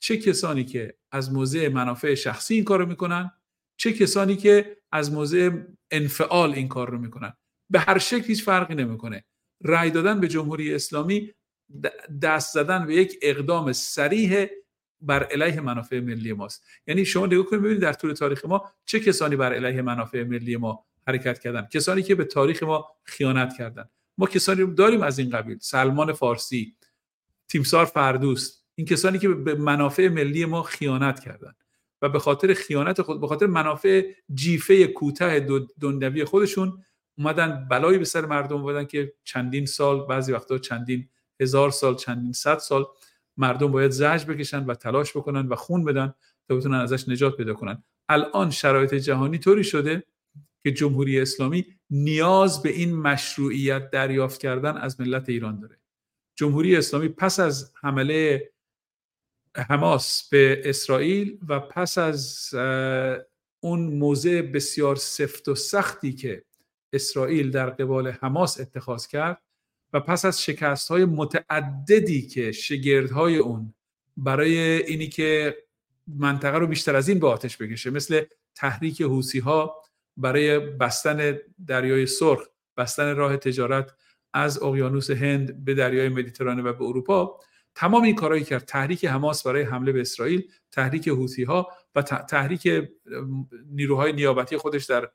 چه 0.00 0.16
کسانی 0.16 0.64
که 0.64 0.94
از 1.10 1.32
موضع 1.32 1.68
منافع 1.68 2.14
شخصی 2.14 2.54
این 2.54 2.64
کارو 2.64 2.86
می‌کنن 2.86 3.30
چه 3.76 3.92
کسانی 3.92 4.36
که 4.36 4.76
از 4.92 5.12
موضع 5.12 5.50
انفعال 5.90 6.52
این 6.52 6.68
کار 6.68 6.90
رو 6.90 6.98
می‌کنن. 6.98 7.32
به 7.70 7.80
هر 7.80 7.98
شکل 7.98 8.24
هیچ 8.24 8.44
فرقی 8.44 8.74
نمی‌کنه. 8.74 9.24
رأی 9.64 9.90
دادن 9.90 10.20
به 10.20 10.28
جمهوری 10.28 10.74
اسلامی 10.74 11.32
دست 12.22 12.54
زدن 12.54 12.86
به 12.86 12.94
یک 12.94 13.18
اقدام 13.22 13.72
سریح 13.72 14.46
بر 15.00 15.24
علیه 15.24 15.60
منافع 15.60 16.00
ملی 16.00 16.32
ماست. 16.32 16.64
یعنی 16.86 17.04
شما 17.04 17.26
نگاه 17.26 17.44
کنید 17.44 17.62
ببینید 17.62 17.82
در 17.82 17.92
طول 17.92 18.12
تاریخ 18.12 18.44
ما 18.44 18.72
چه 18.84 19.00
کسانی 19.00 19.36
بر 19.36 19.54
علیه 19.54 19.82
منافع 19.82 20.24
ملی 20.24 20.56
ما 20.56 20.86
حرکت 21.06 21.38
کردن؟ 21.38 21.68
کسانی 21.72 22.02
که 22.02 22.14
به 22.14 22.24
تاریخ 22.24 22.62
ما 22.62 22.86
خیانت 23.04 23.54
کردن. 23.58 23.88
ما 24.18 24.26
کسانی 24.26 24.74
داریم 24.74 25.02
از 25.02 25.18
این 25.18 25.30
قبیل. 25.30 25.58
سلمان 25.60 26.12
فارسی 26.12 26.76
تیمسار 27.48 27.84
فردوست 27.84 28.57
این 28.78 28.86
کسانی 28.86 29.18
که 29.18 29.28
به 29.28 29.54
منافع 29.54 30.08
ملی 30.08 30.44
ما 30.44 30.62
خیانت 30.62 31.20
کردند 31.20 31.56
و 32.02 32.08
به 32.08 32.18
خاطر 32.18 32.54
خیانت 32.54 33.02
خود 33.02 33.20
به 33.20 33.26
خاطر 33.26 33.46
منافع 33.46 34.12
جیفه 34.34 34.86
کوتاه 34.86 35.40
دنیوی 35.80 36.24
خودشون 36.24 36.82
اومدن 37.18 37.66
بلایی 37.70 37.98
به 37.98 38.04
سر 38.04 38.26
مردم 38.26 38.62
بودن 38.62 38.84
که 38.84 39.12
چندین 39.24 39.66
سال 39.66 40.06
بعضی 40.06 40.32
وقتا 40.32 40.58
چندین 40.58 41.08
هزار 41.40 41.70
سال 41.70 41.96
چندین 41.96 42.32
صد 42.32 42.58
سال 42.58 42.86
مردم 43.36 43.72
باید 43.72 43.90
زجر 43.90 44.24
بکشن 44.24 44.64
و 44.64 44.74
تلاش 44.74 45.16
بکنن 45.16 45.48
و 45.48 45.54
خون 45.54 45.84
بدن 45.84 46.14
تا 46.48 46.56
بتونن 46.56 46.78
ازش 46.78 47.08
نجات 47.08 47.36
پیدا 47.36 47.54
کنن. 47.54 47.82
الان 48.08 48.50
شرایط 48.50 48.94
جهانی 48.94 49.38
طوری 49.38 49.64
شده 49.64 50.04
که 50.62 50.72
جمهوری 50.72 51.20
اسلامی 51.20 51.66
نیاز 51.90 52.62
به 52.62 52.68
این 52.68 52.96
مشروعیت 52.96 53.90
دریافت 53.90 54.40
کردن 54.40 54.76
از 54.76 55.00
ملت 55.00 55.28
ایران 55.28 55.60
داره. 55.60 55.78
جمهوری 56.36 56.76
اسلامی 56.76 57.08
پس 57.08 57.40
از 57.40 57.72
حمله 57.82 58.50
حماس 59.58 60.28
به 60.28 60.62
اسرائیل 60.64 61.38
و 61.48 61.60
پس 61.60 61.98
از 61.98 62.50
اون 63.60 63.80
موضع 63.80 64.42
بسیار 64.42 64.96
سفت 64.96 65.48
و 65.48 65.54
سختی 65.54 66.12
که 66.12 66.44
اسرائیل 66.92 67.50
در 67.50 67.70
قبال 67.70 68.08
حماس 68.08 68.60
اتخاذ 68.60 69.06
کرد 69.06 69.42
و 69.92 70.00
پس 70.00 70.24
از 70.24 70.42
شکست 70.42 70.88
های 70.88 71.04
متعددی 71.04 72.22
که 72.22 72.52
شگردهای 72.52 73.36
اون 73.36 73.74
برای 74.16 74.58
اینی 74.58 75.08
که 75.08 75.56
منطقه 76.06 76.58
رو 76.58 76.66
بیشتر 76.66 76.96
از 76.96 77.08
این 77.08 77.18
به 77.18 77.28
آتش 77.28 77.56
بکشه 77.56 77.90
مثل 77.90 78.24
تحریک 78.54 79.02
حوسی 79.02 79.38
ها 79.38 79.82
برای 80.16 80.58
بستن 80.58 81.38
دریای 81.66 82.06
سرخ 82.06 82.40
بستن 82.76 83.16
راه 83.16 83.36
تجارت 83.36 83.94
از 84.34 84.62
اقیانوس 84.62 85.10
هند 85.10 85.64
به 85.64 85.74
دریای 85.74 86.08
مدیترانه 86.08 86.62
و 86.62 86.72
به 86.72 86.84
اروپا 86.84 87.40
تمام 87.78 88.02
این 88.02 88.14
کارهایی 88.14 88.44
کرد 88.44 88.64
تحریک 88.64 89.04
حماس 89.04 89.46
برای 89.46 89.62
حمله 89.62 89.92
به 89.92 90.00
اسرائیل 90.00 90.42
تحریک 90.72 91.08
حوثی 91.08 91.44
ها 91.44 91.68
و 91.94 92.02
تحریک 92.02 92.68
نیروهای 93.70 94.12
نیابتی 94.12 94.56
خودش 94.56 94.84
در 94.84 95.10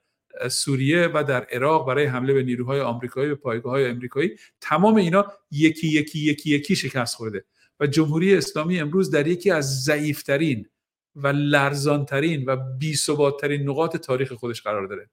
سوریه 0.49 1.09
و 1.14 1.24
در 1.28 1.43
عراق 1.43 1.88
برای 1.88 2.05
حمله 2.05 2.34
به 2.34 2.43
نیروهای 2.43 2.80
آمریکایی 2.80 3.30
به 3.30 3.36
پایگاه 3.36 3.72
های 3.72 3.91
آمریکایی 3.91 4.36
تمام 4.61 4.95
اینا 4.95 5.26
یکی 5.51 5.88
یکی 5.88 6.20
یکی 6.20 6.49
یکی 6.49 6.76
شکست 6.76 7.16
خورده. 7.16 7.45
و 7.80 7.88
جمهوری 7.88 8.36
اسلامی 8.36 8.80
امروز 8.80 9.11
در 9.11 9.28
یکی 9.28 9.51
از 9.51 9.84
ضعیفترین 9.84 10.66
و 11.16 11.28
لرزانترین 11.28 12.45
و 12.45 12.57
بی‌ثبات‌ترین 12.80 13.70
نقاط 13.70 13.97
تاریخ 13.97 14.34
خودش 14.34 14.61
قرار 14.61 14.88
داره. 14.88 15.09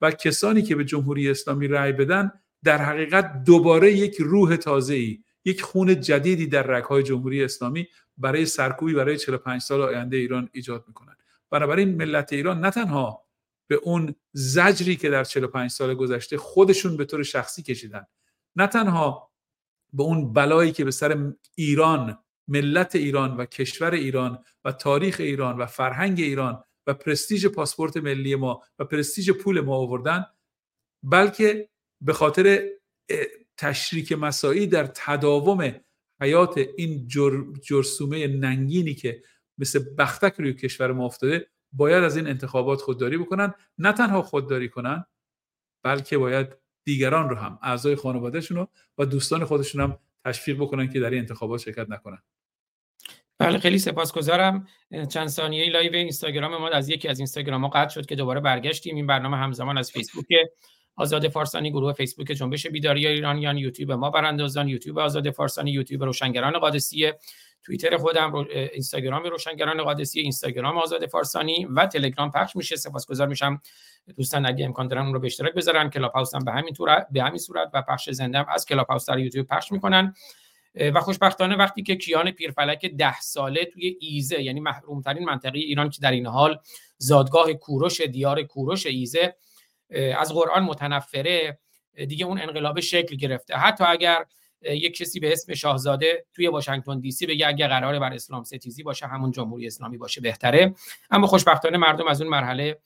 و 0.00 0.10
کسانی 0.10 0.62
که 0.62 0.76
به 0.76 0.84
جمهوری 0.84 1.30
اسلامی 1.30 1.68
رأی 1.68 1.92
بدن 1.92 2.32
در 2.64 2.78
حقیقت 2.78 3.44
دوباره 3.44 3.92
یک 3.92 4.16
روح 4.18 4.56
تازه‌ای 4.56 5.18
یک 5.48 5.62
خون 5.62 6.00
جدیدی 6.00 6.46
در 6.46 6.62
رگهای 6.62 7.02
جمهوری 7.02 7.44
اسلامی 7.44 7.88
برای 8.18 8.46
سرکوبی 8.46 8.94
برای 8.94 9.16
45 9.16 9.60
سال 9.60 9.82
آینده 9.82 10.16
ایران 10.16 10.48
ایجاد 10.52 10.84
می‌کنن 10.88 11.16
بنابراین 11.50 11.94
ملت 11.94 12.32
ایران 12.32 12.60
نه 12.60 12.70
تنها 12.70 13.24
به 13.66 13.74
اون 13.74 14.14
زجری 14.32 14.96
که 14.96 15.10
در 15.10 15.24
45 15.24 15.70
سال 15.70 15.94
گذشته 15.94 16.36
خودشون 16.36 16.96
به 16.96 17.04
طور 17.04 17.22
شخصی 17.22 17.62
کشیدن 17.62 18.06
نه 18.56 18.66
تنها 18.66 19.30
به 19.92 20.02
اون 20.02 20.32
بلایی 20.32 20.72
که 20.72 20.84
به 20.84 20.90
سر 20.90 21.32
ایران 21.54 22.18
ملت 22.48 22.96
ایران 22.96 23.36
و 23.36 23.44
کشور 23.44 23.90
ایران 23.90 24.44
و 24.64 24.72
تاریخ 24.72 25.16
ایران 25.20 25.58
و 25.58 25.66
فرهنگ 25.66 26.20
ایران 26.20 26.64
و 26.86 26.94
پرستیژ 26.94 27.46
پاسپورت 27.46 27.96
ملی 27.96 28.34
ما 28.34 28.62
و 28.78 28.84
پرستیژ 28.84 29.30
پول 29.30 29.60
ما 29.60 29.76
آوردن 29.76 30.26
بلکه 31.02 31.68
به 32.00 32.12
خاطر 32.12 32.68
تشریک 33.58 34.12
مساعی 34.12 34.66
در 34.66 34.86
تداوم 34.86 35.80
حیات 36.20 36.60
این 36.76 37.08
جر، 37.08 37.42
جرسومه 37.62 38.26
ننگینی 38.26 38.94
که 38.94 39.22
مثل 39.58 39.94
بختک 39.98 40.34
روی 40.38 40.54
کشور 40.54 40.92
ما 40.92 41.04
افتاده 41.04 41.46
باید 41.72 42.04
از 42.04 42.16
این 42.16 42.26
انتخابات 42.26 42.80
خودداری 42.80 43.18
بکنن. 43.18 43.54
نه 43.78 43.92
تنها 43.92 44.22
خودداری 44.22 44.68
کنن 44.68 45.04
بلکه 45.84 46.18
باید 46.18 46.48
دیگران 46.84 47.28
رو 47.28 47.36
هم 47.36 47.58
اعضای 47.62 47.96
خانوادهشون 47.96 48.56
رو 48.56 48.68
و 48.98 49.04
دوستان 49.04 49.44
خودشون 49.44 49.80
هم 49.80 49.98
تشویق 50.24 50.56
بکنن 50.56 50.92
که 50.92 51.00
در 51.00 51.10
این 51.10 51.18
انتخابات 51.18 51.60
شرکت 51.60 51.90
نکنن. 51.90 52.22
بله 53.38 53.58
خیلی 53.58 53.78
سپاسگزارم. 53.78 54.68
چند 55.08 55.28
ثانیه 55.28 55.70
live 55.70 55.94
اینستاگرام 55.94 56.56
ما 56.56 56.68
از 56.68 56.88
یکی 56.88 57.08
از 57.08 57.18
اینستاگرام 57.18 57.64
ها 57.64 57.68
قطع 57.68 57.94
شد 57.94 58.06
که 58.06 58.14
دوباره 58.16 58.40
برگشتیم. 58.40 58.96
این 58.96 59.06
برنامه 59.06 59.36
همزمان 59.36 59.78
از 59.78 59.90
فیسبوک 59.90 60.26
آزاد 60.98 61.28
فارسانی 61.28 61.70
گروه 61.70 61.92
فیسبوک 61.92 62.26
جنبش 62.26 62.66
بیداری 62.66 63.06
ایرانیان 63.06 63.58
یوتیوب 63.58 63.92
ما 63.92 64.10
براندازان 64.10 64.68
یوتیوب 64.68 64.98
آزاد 64.98 65.30
فارسانی 65.30 65.70
یوتیوب 65.70 66.04
روشنگران 66.04 66.58
قادسیه 66.58 67.18
توییتر 67.62 67.96
خودم 67.96 68.32
رو 68.32 68.46
اینستاگرام 68.72 69.22
روشنگران 69.22 69.82
قادسیه 69.82 70.20
اینستاگرام 70.20 70.78
آزاد 70.78 71.06
فارسانی 71.06 71.64
و 71.64 71.86
تلگرام 71.86 72.30
پخش 72.30 72.56
میشه. 72.56 72.76
سپاسگزار 72.76 73.28
میشم. 73.28 73.62
دوستان 74.16 74.46
اگه 74.46 74.64
امکان 74.64 74.88
دارن 74.88 75.02
اون 75.02 75.14
رو 75.14 75.20
به 75.20 75.26
اشتراک 75.26 75.54
بذارن. 75.54 75.90
کلاب 75.90 76.12
هاوس 76.12 76.34
هم 76.34 76.44
به 76.44 76.52
همین 76.52 76.74
طور 76.74 77.06
به 77.12 77.22
همین 77.22 77.38
صورت 77.38 77.70
و 77.74 77.82
پخش 77.82 78.10
زنده 78.10 78.52
از 78.52 78.66
کلاب 78.66 78.86
هاوس 78.86 79.06
در 79.08 79.18
یوتیوب 79.18 79.46
پخش 79.46 79.72
می‌کنن. 79.72 80.14
و 80.94 81.00
خوشبختانه 81.00 81.56
وقتی 81.56 81.82
که 81.82 81.96
کیان 81.96 82.30
پیرفلک 82.30 82.86
ده 82.86 83.20
ساله 83.20 83.64
توی 83.64 83.96
ایذه 84.00 84.42
یعنی 84.42 84.60
محرومترین 84.60 85.24
منطقه 85.24 85.58
ایران 85.58 85.90
که 85.90 86.00
در 86.02 86.10
این 86.10 86.26
حال 86.26 86.58
زادگاه 86.98 87.52
کوروش 87.52 88.00
دیار 88.00 88.42
کوروش 88.42 88.86
ایذه 88.86 89.34
از 90.18 90.32
قرآن 90.32 90.62
متنفره 90.62 91.58
دیگه 91.94 92.26
اون 92.26 92.40
انقلاب 92.40 92.80
شکل 92.80 93.16
گرفته. 93.16 93.56
حتی 93.56 93.84
اگر 93.84 94.24
یک 94.62 94.96
کسی 94.96 95.20
به 95.20 95.32
اسم 95.32 95.54
شاهزاده 95.54 96.26
توی 96.34 96.48
واشنگتن 96.48 97.00
دی 97.00 97.10
سی 97.10 97.26
بگه 97.26 97.48
اگه 97.48 97.68
قراره 97.68 97.98
بر 97.98 98.12
اسلام 98.12 98.44
ستیزی 98.44 98.82
باشه 98.82 99.06
همون 99.06 99.30
جمهوری 99.30 99.66
اسلامی 99.66 99.98
باشه 99.98 100.20
بهتره. 100.20 100.74
اما 101.10 101.26
خوشبختانه 101.26 101.78
مردم 101.78 102.06
از 102.06 102.22
اون 102.22 102.30
مرحله 102.30 102.78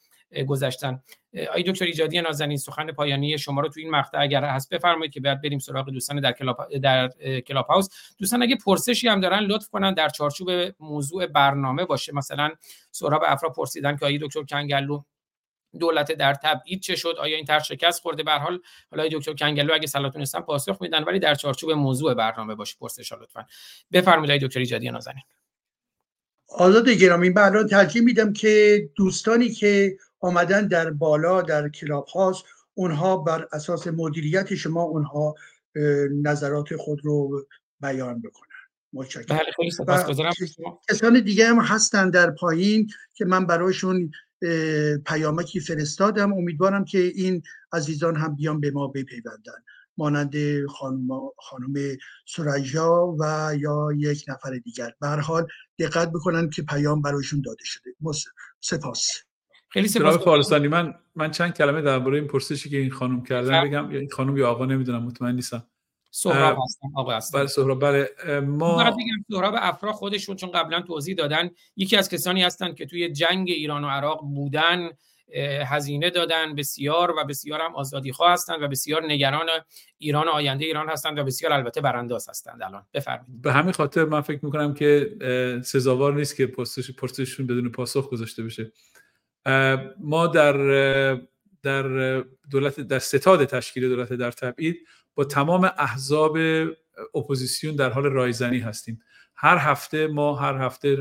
گذشتن. 0.47 1.03
آقای 1.53 1.63
دکتر 1.63 1.85
ایجادی 1.85 2.21
نازنین 2.21 2.57
سخن 2.57 2.93
پایانی 2.93 3.39
شما 3.39 3.61
رو 3.61 3.69
تو 3.69 3.81
این 3.81 3.91
مقطع 3.91 4.21
اگر 4.21 4.45
هست 4.45 4.75
بفرمایید 4.75 5.13
که 5.13 5.21
بعد 5.21 5.43
بریم 5.43 5.59
سراغ 5.59 5.91
دوستان 5.91 6.21
در 6.21 6.33
کلاب 6.33 6.79
در 6.83 7.09
کلاب 7.41 7.67
هاوس. 7.67 7.89
دوستان 8.19 8.43
اگه 8.43 8.57
پرسشی 8.57 9.09
هم 9.09 9.21
دارن 9.21 9.39
لطف 9.39 9.69
کنن 9.69 9.95
در 9.95 10.09
چارچوب 10.09 10.51
موضوع 10.81 11.27
برنامه 11.27 11.85
باشه. 11.85 12.15
مثلا 12.15 12.51
سهراب 12.91 13.23
افرا 13.27 13.51
پرسیدن 13.51 13.97
که 13.97 14.07
آی 14.07 14.19
دکتر 14.19 14.43
کنگلو 14.43 15.03
دولت 15.79 16.13
در 16.13 16.35
تبعید 16.35 16.81
چه 16.81 16.97
شد؟ 16.97 17.15
آیا 17.19 17.37
این 17.37 17.45
طرح 17.45 17.63
شکست 17.63 18.03
خورده؟ 18.03 18.23
به 18.23 18.33
حال 18.33 18.61
حالا 18.91 19.09
دکتر 19.13 19.33
کنگلو 19.33 19.75
اگه 19.75 19.87
صلاحتون 19.87 20.23
هستن 20.23 20.41
پاسخ 20.41 20.83
میدن 20.83 21.05
ولی 21.05 21.19
در 21.19 21.35
چارچوب 21.35 21.71
موضوع 21.71 22.15
برنامه 22.15 22.55
باشه 22.55 22.77
پرسش 22.81 23.13
لطفا. 23.13 23.47
بفرمایید 23.93 24.43
دکتر 24.43 24.61
ایجادی 24.61 24.91
نازنین. 24.91 25.23
آزاد 26.49 26.89
گرامی 26.89 27.31
بعدا 27.31 27.65
ترجیح 27.65 28.03
میدم 28.03 28.33
که 28.33 28.83
دوستانی 28.97 29.49
که 29.49 29.97
آمدن 30.21 30.67
در 30.67 30.91
بالا 30.91 31.43
در 31.43 31.69
کلاب 31.69 32.07
هاست 32.07 32.45
اونها 32.75 33.17
بر 33.17 33.49
اساس 33.53 33.87
مدیریت 33.87 34.55
شما 34.55 34.83
اونها 34.83 35.35
نظرات 36.23 36.77
خود 36.77 37.01
رو 37.05 37.47
بیان 37.81 38.21
بکنن. 38.21 38.49
متشکرم. 38.93 39.37
بله 39.37 39.53
خیلی 39.57 39.71
سپاسگزارم. 39.71 40.33
کسان 40.91 41.21
دیگه 41.21 41.47
هم 41.47 41.59
هستن 41.59 42.11
در 42.11 42.31
پایین 42.31 42.91
که 43.15 43.25
من 43.25 43.47
برایشون 43.47 44.11
پیامکی 45.07 45.61
فرستادم. 45.61 46.33
امیدوارم 46.33 46.85
که 46.85 46.99
این 46.99 47.43
عزیزان 47.73 48.17
هم 48.17 48.37
بیان 48.37 48.61
به 48.61 48.71
ما 48.71 48.87
بپیوندن. 48.87 49.53
مانند 49.97 50.67
خانم, 50.67 51.09
خانم 51.39 51.97
سرجا 52.27 53.17
و 53.21 53.53
یا 53.59 53.89
یک 53.97 54.25
نفر 54.29 54.51
دیگر. 54.65 54.93
به 55.01 55.09
حال 55.09 55.47
دقت 55.79 56.11
بکنن 56.11 56.51
که 56.51 56.63
پیام 56.63 57.03
برایشون 57.03 57.41
داده 57.41 57.65
شده. 57.65 57.91
سپاس. 58.61 59.07
خیلی 59.69 59.89
سپاس. 59.89 60.25
فارستانی 60.25 60.69
من 60.69 60.95
من 61.15 61.31
چند 61.31 61.55
کلمه 61.55 61.83
درباره 61.83 62.19
این 62.19 62.29
پرسشی 62.29 62.71
که 62.71 62.77
این 62.77 62.91
خانم 62.91 63.23
کردن 63.23 63.65
بگم. 63.65 63.89
این 63.89 64.11
خانم 64.11 64.37
یا 64.37 64.51
آقا 64.51 64.67
نمی‌دونم 64.67 65.03
مطمئن 65.03 65.35
نیستم. 65.35 65.67
سهراب 66.15 66.59
هستم 66.65 66.89
آقا 66.97 67.13
هستم 67.13 67.39
بله 67.39 67.47
سهراب. 67.47 67.81
بله 67.81 68.11
ما 68.41 68.85
بگم 68.85 69.25
سهراب 69.31 69.55
افرا 69.57 69.93
خودشون 69.93 70.37
چون 70.37 70.51
قبلا 70.51 70.81
توضیح 70.81 71.15
دادن 71.15 71.51
یکی 71.77 71.97
از 71.97 72.09
کسانی 72.09 72.43
هستند 72.43 72.77
که 72.77 72.87
توی 72.87 73.13
جنگ 73.13 73.51
ایران 73.51 73.85
و 73.85 73.89
عراق 73.89 74.21
بودن 74.21 74.91
هزینه 75.67 76.11
دادن 76.11 76.55
بسیار 76.55 77.11
و 77.11 77.25
بسیار 77.25 77.61
هم 77.61 77.75
آزادی 77.75 78.13
خواه 78.13 78.33
هستند 78.33 78.63
و 78.63 78.69
بسیار 78.69 79.05
نگران 79.07 79.47
ایران 79.99 80.29
و 80.29 80.31
آینده 80.31 80.65
ایران 80.65 80.89
هستند 80.89 81.19
و 81.19 81.25
بسیار 81.25 81.53
البته 81.53 81.81
برانداز 81.81 82.29
هستند 82.29 82.63
الان. 82.63 82.87
بفرمایید. 82.95 83.43
به 83.43 83.53
همین 83.53 83.73
خاطر 83.73 84.05
من 84.05 84.21
فکر 84.21 84.45
می‌کنم 84.45 84.75
که 84.75 85.11
سزاوار 85.65 86.15
نیست 86.15 86.37
که 86.37 86.47
پستش 86.47 86.91
پرسششون 86.91 87.47
بدون 87.47 87.69
پاسخ 87.69 88.11
گذاشته 88.11 88.43
بشه. 88.43 88.73
ما 90.01 90.27
در 90.27 90.57
در 91.63 92.21
دولت 92.51 92.81
در 92.81 92.99
ستاد 92.99 93.45
تشکیل 93.45 93.89
دولت 93.89 94.13
در 94.13 94.31
تبعید 94.31 94.87
با 95.15 95.25
تمام 95.25 95.71
احزاب 95.79 96.39
اپوزیسیون 97.15 97.77
در 97.77 97.91
حال 97.91 98.05
رایزنی 98.05 98.59
هستیم. 98.59 99.03
هر 99.37 99.57
هفته 99.57 100.07
ما 100.07 100.37
هر 100.37 100.55
هفته 100.55 100.99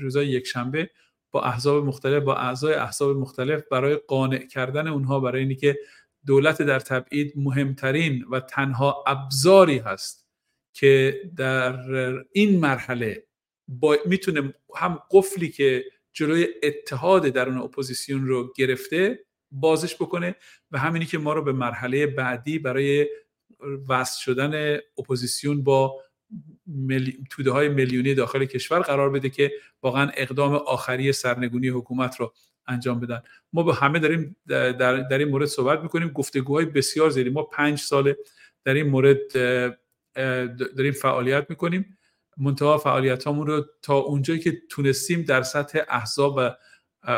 روزای 0.00 0.26
یک 0.28 0.46
شنبه 0.46 0.90
با 1.30 1.42
احزاب 1.42 1.84
مختلف 1.84 2.22
با 2.22 2.34
اعضای 2.34 2.74
احزاب 2.74 3.16
مختلف 3.16 3.62
برای 3.70 3.96
قانع 3.96 4.38
کردن 4.46 4.88
اونها 4.88 5.20
برای 5.20 5.42
اینکه 5.42 5.78
دولت 6.26 6.62
در 6.62 6.80
تبعید 6.80 7.32
مهمترین 7.36 8.24
و 8.30 8.40
تنها 8.40 9.04
ابزاری 9.06 9.78
هست 9.78 10.28
که 10.72 11.20
در 11.36 11.78
این 12.32 12.60
مرحله 12.60 13.26
با 13.68 13.96
می‌تونه 14.06 14.54
هم 14.76 15.02
قفلی 15.10 15.48
که 15.48 15.84
جلوی 16.12 16.46
اتحاد 16.62 17.26
درون 17.26 17.58
اپوزیسیون 17.58 18.26
رو 18.26 18.52
گرفته 18.56 19.24
بازش 19.50 19.94
بکنه 19.94 20.36
و 20.70 20.78
همینی 20.78 21.06
که 21.06 21.18
ما 21.18 21.32
رو 21.32 21.42
به 21.42 21.52
مرحله 21.52 22.06
بعدی 22.06 22.58
برای 22.58 23.08
وصل 23.88 24.20
شدن 24.20 24.78
اپوزیسیون 24.98 25.62
با 25.64 26.00
ملی... 26.66 27.18
توده 27.30 27.50
های 27.50 27.68
میلیونی 27.68 28.14
داخل 28.14 28.44
کشور 28.44 28.80
قرار 28.80 29.10
بده 29.10 29.30
که 29.30 29.52
واقعا 29.82 30.10
اقدام 30.16 30.54
آخری 30.54 31.12
سرنگونی 31.12 31.68
حکومت 31.68 32.20
رو 32.20 32.32
انجام 32.66 33.00
بدن. 33.00 33.22
ما 33.52 33.62
با 33.62 33.72
همه 33.72 33.98
داریم 33.98 34.36
در, 34.48 34.72
در 34.72 35.18
این 35.18 35.28
مورد 35.28 35.46
صحبت 35.46 35.80
می‌کنیم. 35.80 36.08
گفتگوهای 36.08 36.64
بسیار 36.64 37.10
زیادی. 37.10 37.30
ما 37.30 37.42
پنج 37.42 37.78
ساله 37.78 38.16
در 38.64 38.74
این 38.74 38.86
مورد 38.86 39.18
داریم 40.76 40.92
فعالیت 40.92 41.46
می‌کنیم. 41.48 41.98
منتها 42.36 42.78
فعالیت 42.78 43.26
همون 43.26 43.46
رو 43.46 43.66
تا 43.82 43.94
اونجایی 43.96 44.40
که 44.40 44.62
تونستیم 44.70 45.22
در 45.22 45.42
سطح 45.42 45.80
احزاب 45.88 46.34
و 46.38 46.50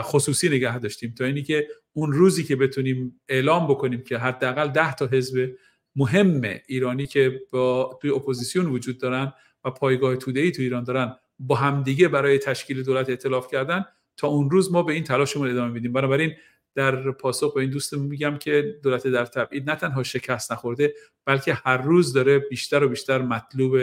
خصوصی 0.02 0.48
نگه 0.48 0.78
داشتیم. 0.78 1.14
تا 1.18 1.24
اینی 1.24 1.42
که 1.42 1.68
اون 1.92 2.12
روزی 2.12 2.44
که 2.44 2.56
بتونیم 2.56 3.20
اعلام 3.28 3.66
بکنیم 3.68 4.00
که 4.02 4.18
حداقل 4.18 4.68
ده 4.68 4.94
تا 4.94 5.06
حزب 5.06 5.50
مهم 5.98 6.40
ایرانی 6.66 7.06
که 7.06 7.40
با 7.50 7.98
توی 8.02 8.10
اپوزیسیون 8.10 8.66
وجود 8.66 8.98
دارن 8.98 9.32
و 9.64 9.70
پایگاه 9.70 10.16
توده 10.16 10.40
ای 10.40 10.50
تو 10.50 10.62
ایران 10.62 10.84
دارن 10.84 11.16
با 11.38 11.54
همدیگه 11.54 12.08
برای 12.08 12.38
تشکیل 12.38 12.82
دولت 12.82 13.08
ائتلاف 13.08 13.50
کردن 13.50 13.84
تا 14.16 14.28
اون 14.28 14.50
روز 14.50 14.72
ما 14.72 14.82
به 14.82 14.92
این 14.92 15.04
تلاشمون 15.04 15.50
ادامه 15.50 15.72
میدیم. 15.72 15.92
بنابراین 15.92 16.32
در 16.74 17.10
پاسخ 17.10 17.54
به 17.54 17.60
این 17.60 17.70
دوستم 17.70 18.00
میگم 18.00 18.36
که 18.36 18.78
دولت 18.82 19.06
در 19.06 19.24
تبعید 19.24 19.70
نه 19.70 19.76
تنها 19.76 20.02
شکست 20.02 20.52
نخورده 20.52 20.94
بلکه 21.24 21.54
هر 21.54 21.76
روز 21.76 22.12
داره 22.12 22.38
بیشتر 22.38 22.84
و 22.84 22.88
بیشتر 22.88 23.22
مطلوب 23.22 23.76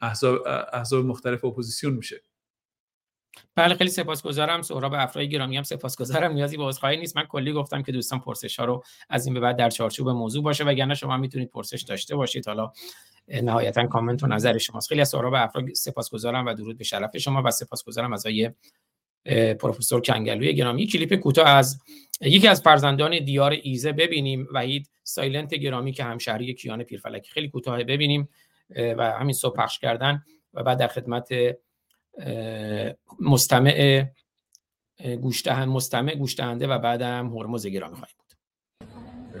احزاب, 0.00 0.46
احزاب 0.72 1.04
مختلف 1.04 1.44
اپوزیسیون 1.44 1.94
میشه. 1.94 2.22
بله 3.54 3.74
خیلی 3.74 3.90
سپاسگزارم. 3.90 4.62
سهراب 4.62 4.94
افرای 4.94 5.28
گرامی 5.28 5.56
هم 5.56 5.62
سپاسگزارم. 5.62 6.32
نیازی 6.32 6.56
به 6.56 6.64
عذرخواهی 6.64 6.96
نیست. 6.96 7.16
من 7.16 7.24
کلی 7.24 7.52
گفتم 7.52 7.82
که 7.82 7.92
دوستان 7.92 8.20
پرسش 8.20 8.58
ها 8.58 8.64
رو 8.64 8.84
از 9.08 9.26
این 9.26 9.34
به 9.34 9.40
بعد 9.40 9.56
در 9.56 9.70
چارچوب 9.70 10.08
موضوع 10.08 10.42
باشه 10.42 10.64
وگرنه 10.64 10.94
شما 10.94 11.16
می‌تونید 11.16 11.50
پرسش 11.50 11.82
داشته 11.82 12.16
باشید. 12.16 12.46
حالا 12.46 12.72
نهایتا 13.42 13.86
کامنت 13.86 14.22
و 14.22 14.26
نظر 14.26 14.58
شماست. 14.58 14.88
خیلی 14.88 15.00
از 15.00 15.08
سهراب 15.08 15.34
افرا 15.34 15.62
سپاسگزارم 15.74 16.46
و 16.46 16.54
درود 16.54 16.78
به 16.78 16.84
شرف 16.84 17.16
شما 17.16 17.42
و 17.44 17.50
سپاسگزارم 17.50 18.12
از 18.12 18.26
آقای 18.26 18.50
پروفسور 19.54 20.00
کنگرلوی 20.00 20.54
گرامی. 20.54 20.86
کلیپ 20.86 21.14
کوتاه 21.14 21.48
از 21.48 21.78
یکی 22.20 22.48
از 22.48 22.62
فرزندان 22.62 23.24
دیار 23.24 23.56
ایزه 23.62 23.92
ببینیم. 23.92 24.48
وحید 24.52 24.90
سایلنت 25.02 25.54
گرامی 25.54 25.92
که 25.92 26.04
همشهری 26.04 26.54
کیان 26.54 26.82
پیرفلکی 26.82 27.30
خیلی 27.30 27.48
کوتاه 27.48 27.84
ببینیم. 27.84 28.28
و 28.76 29.12
همین 29.12 29.32
صبح 29.32 29.56
پخش 29.56 29.78
کردن 29.78 30.22
و 30.54 30.62
بعد 30.62 30.78
در 30.78 30.88
خدمت 30.88 31.28
مستمع 33.20 34.04
گوشتهن 35.22 35.68
مستمع 35.68 36.14
گوشتهنده 36.14 36.66
و 36.66 36.78
بعدم 36.78 37.36
هرمز 37.36 37.66
گرامی 37.66 37.96
خواهیم 37.96 38.14
بود. 38.18 38.28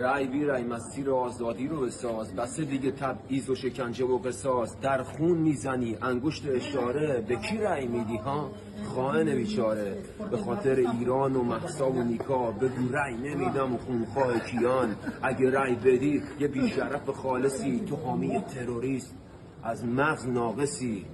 رای 0.00 0.26
بی 0.26 0.44
رای 0.44 0.62
مسیر 0.62 1.10
آزادی 1.10 1.68
رو 1.68 1.80
بساز. 1.80 2.36
بس 2.36 2.60
دیگه 2.60 2.90
تبعیض 2.90 3.50
و 3.50 3.54
شکنجه 3.54 4.04
و 4.04 4.18
قصاص. 4.18 4.76
در 4.80 5.02
خون 5.02 5.38
می‌زنی 5.38 5.96
انگشت 6.02 6.46
اشاره. 6.48 7.20
به 7.20 7.36
کی 7.36 7.58
رای 7.58 7.86
میدی 7.86 8.16
ها؟ 8.16 8.50
خائن 8.84 9.36
بیچاره. 9.36 10.02
به 10.30 10.36
خاطر 10.36 10.74
ایران 10.74 11.36
و 11.36 11.42
محسا 11.42 11.90
و 11.90 12.02
نیکا. 12.02 12.50
بگو 12.50 12.88
رای 12.92 13.14
نمیدم 13.14 13.74
و 13.74 13.78
خونخواه 13.78 14.40
کیان. 14.40 14.96
اگه 15.22 15.50
رای 15.50 15.74
بدی 15.74 16.22
یه 16.40 16.48
بیشرف 16.48 17.10
خالصی. 17.10 17.80
تو 17.80 17.96
حامی 17.96 18.40
تروریست. 18.40 19.14
از 19.62 19.84
مغز 19.84 20.28
ناقصی. 20.28 21.06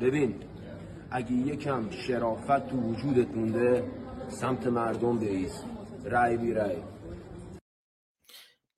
ببین 0.00 0.34
اگه 1.16 1.32
یکم 1.32 1.90
شرافت 1.90 2.68
تو 2.68 2.76
وجودت 2.76 3.28
مونده 3.28 3.90
سمت 4.28 4.66
مردم 4.66 5.18
بیست 5.18 5.64
رای 6.04 6.36
بی 6.36 6.52
رای 6.54 6.76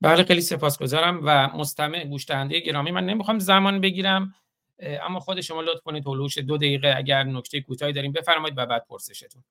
بله 0.01 0.23
خیلی 0.23 0.41
سپاسگزارم 0.41 1.19
و 1.23 1.57
مستمع 1.57 2.05
گوش 2.05 2.27
دهنده 2.27 2.59
گرامی. 2.59 2.91
من 2.91 3.05
نمی‌خوام 3.05 3.39
زمان 3.39 3.81
بگیرم 3.81 4.33
اما 4.79 5.19
خود 5.19 5.41
شما 5.41 5.61
لطف 5.61 5.81
کنید 5.81 6.07
هلوش 6.07 6.37
دو 6.37 6.57
دقیقه 6.57 6.93
اگر 6.97 7.23
نکته 7.23 7.61
کوتاهی 7.61 7.93
داریم 7.93 8.11
بفرمایید 8.11 8.57
و 8.57 8.65
بعد 8.65 8.85
پرسشتون. 8.89 9.43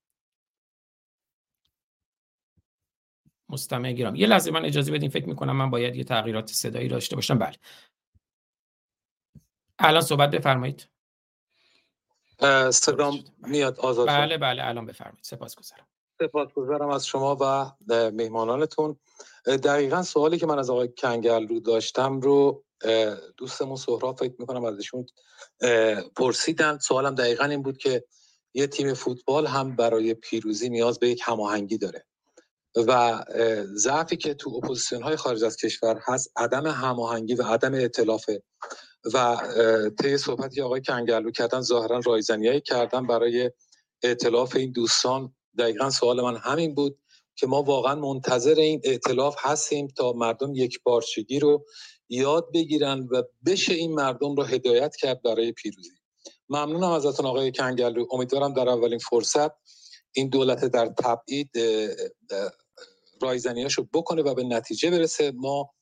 مستمع 3.49 3.93
گرامی 3.93 4.19
یه 4.19 4.27
لحظه 4.27 4.51
من 4.51 4.65
اجازه 4.65 4.91
بدین 4.91 5.09
فکر 5.09 5.29
می‌کنم 5.29 5.55
من 5.55 5.69
باید 5.69 5.95
یه 5.95 6.03
تغییرات 6.03 6.47
صدایی 6.49 6.87
داشته 6.87 7.15
باشم. 7.15 7.37
بله. 7.37 7.55
الان 9.79 10.01
صحبت 10.01 10.31
بفرمایید. 10.31 10.87
صدام 12.71 13.19
میاد 13.37 13.79
آزاد 13.79 14.07
بله 14.07 14.37
بله 14.37 14.65
الان 14.65 14.85
بفرمایید. 14.85 15.23
سپاسگزارم. 15.23 15.87
سپاسگزارم 16.19 16.89
از 16.89 17.07
شما 17.07 17.37
و 17.41 17.71
مهمانانتون 18.11 18.99
دقیقا 19.45 20.03
سوالی 20.03 20.37
که 20.37 20.45
من 20.45 20.59
از 20.59 20.69
آقای 20.69 20.89
کنگل 20.97 21.47
رو 21.47 21.59
داشتم 21.59 22.19
رو 22.19 22.63
دوستمون 23.37 23.75
سهراب 23.75 24.19
فکر 24.19 24.33
می‌کنم 24.39 24.65
ازشون 24.65 25.05
پرسیدن. 26.15 26.77
سوالم 26.77 27.15
دقیقا 27.15 27.45
این 27.45 27.61
بود 27.63 27.77
که 27.77 28.03
یه 28.53 28.67
تیم 28.67 28.93
فوتبال 28.93 29.47
هم 29.47 29.75
برای 29.75 30.13
پیروزی 30.13 30.69
نیاز 30.69 30.99
به 30.99 31.09
یک 31.09 31.21
هماهنگی 31.25 31.77
داره 31.77 32.05
و 32.87 33.23
ضعفی 33.75 34.17
که 34.17 34.33
تو 34.33 34.55
اپوزیسیون 34.55 35.03
های 35.03 35.15
خارج 35.15 35.43
از 35.43 35.57
کشور 35.57 36.01
هست 36.05 36.31
عدم 36.35 36.67
هماهنگی 36.67 37.35
و 37.35 37.43
عدم 37.43 37.73
ائتلافه 37.73 38.43
و 39.13 39.37
طی 40.01 40.17
صحبتی 40.17 40.61
آقای 40.61 40.81
کنگرلو 40.81 41.31
کردن 41.31 41.61
ظاهرا 41.61 41.99
رایزنیایی 42.05 42.61
کردن 42.61 43.07
برای 43.07 43.51
ائتلاف 44.03 44.55
این 44.55 44.71
دوستان. 44.71 45.35
دقیقا 45.57 45.89
سوال 45.89 46.21
من 46.21 46.37
همین 46.37 46.75
بود 46.75 46.99
که 47.35 47.47
ما 47.47 47.63
واقعا 47.63 47.95
منتظر 47.95 48.55
این 48.55 48.81
ائتلاف 48.83 49.35
هستیم 49.39 49.87
تا 49.87 50.13
مردم 50.13 50.55
یکپارچگی 50.55 51.39
رو 51.39 51.65
یاد 52.09 52.51
بگیرن 52.53 53.07
و 53.11 53.23
بشه 53.45 53.73
این 53.73 53.93
مردم 53.93 54.35
رو 54.35 54.43
هدایت 54.43 54.95
کرد 54.95 55.21
برای 55.21 55.51
پیروزی. 55.51 55.89
ممنونم 56.49 56.91
ازتون 56.91 57.25
آقای 57.25 57.51
کنگرلو. 57.51 58.05
امیدوارم 58.11 58.53
در 58.53 58.69
اولین 58.69 58.99
فرصت 58.99 59.51
این 60.11 60.29
دولت 60.29 60.65
در 60.65 60.87
تبعید 60.87 61.49
رایزنیاشو 63.21 63.87
بکنه 63.93 64.21
و 64.21 64.33
به 64.33 64.43
نتیجه 64.43 64.91
برسه. 64.91 65.31
ما 65.35 65.73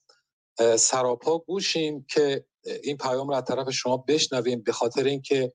سراپا 0.78 1.38
گوشیم 1.38 2.06
که 2.10 2.46
این 2.84 2.98
پیام 2.98 3.28
رو 3.28 3.34
از 3.34 3.44
طرف 3.44 3.70
شما 3.70 3.98
بشنویم 3.98 4.62
به 4.62 4.72
خاطر 4.72 5.04
اینکه 5.04 5.54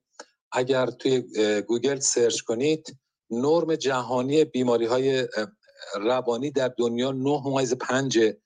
اگر 0.52 0.86
توی 0.86 1.20
گوگل 1.60 1.98
search 2.01 2.40
کنید 2.40 2.96
نرم 3.30 3.76
جهانی 3.76 4.44
بیماری 4.44 4.86
های 4.86 5.28
روانی 5.94 6.50
در 6.50 6.68
دنیا 6.78 7.12
9 7.12 7.42
ممیز 7.44 7.74
پنجه 7.74 8.40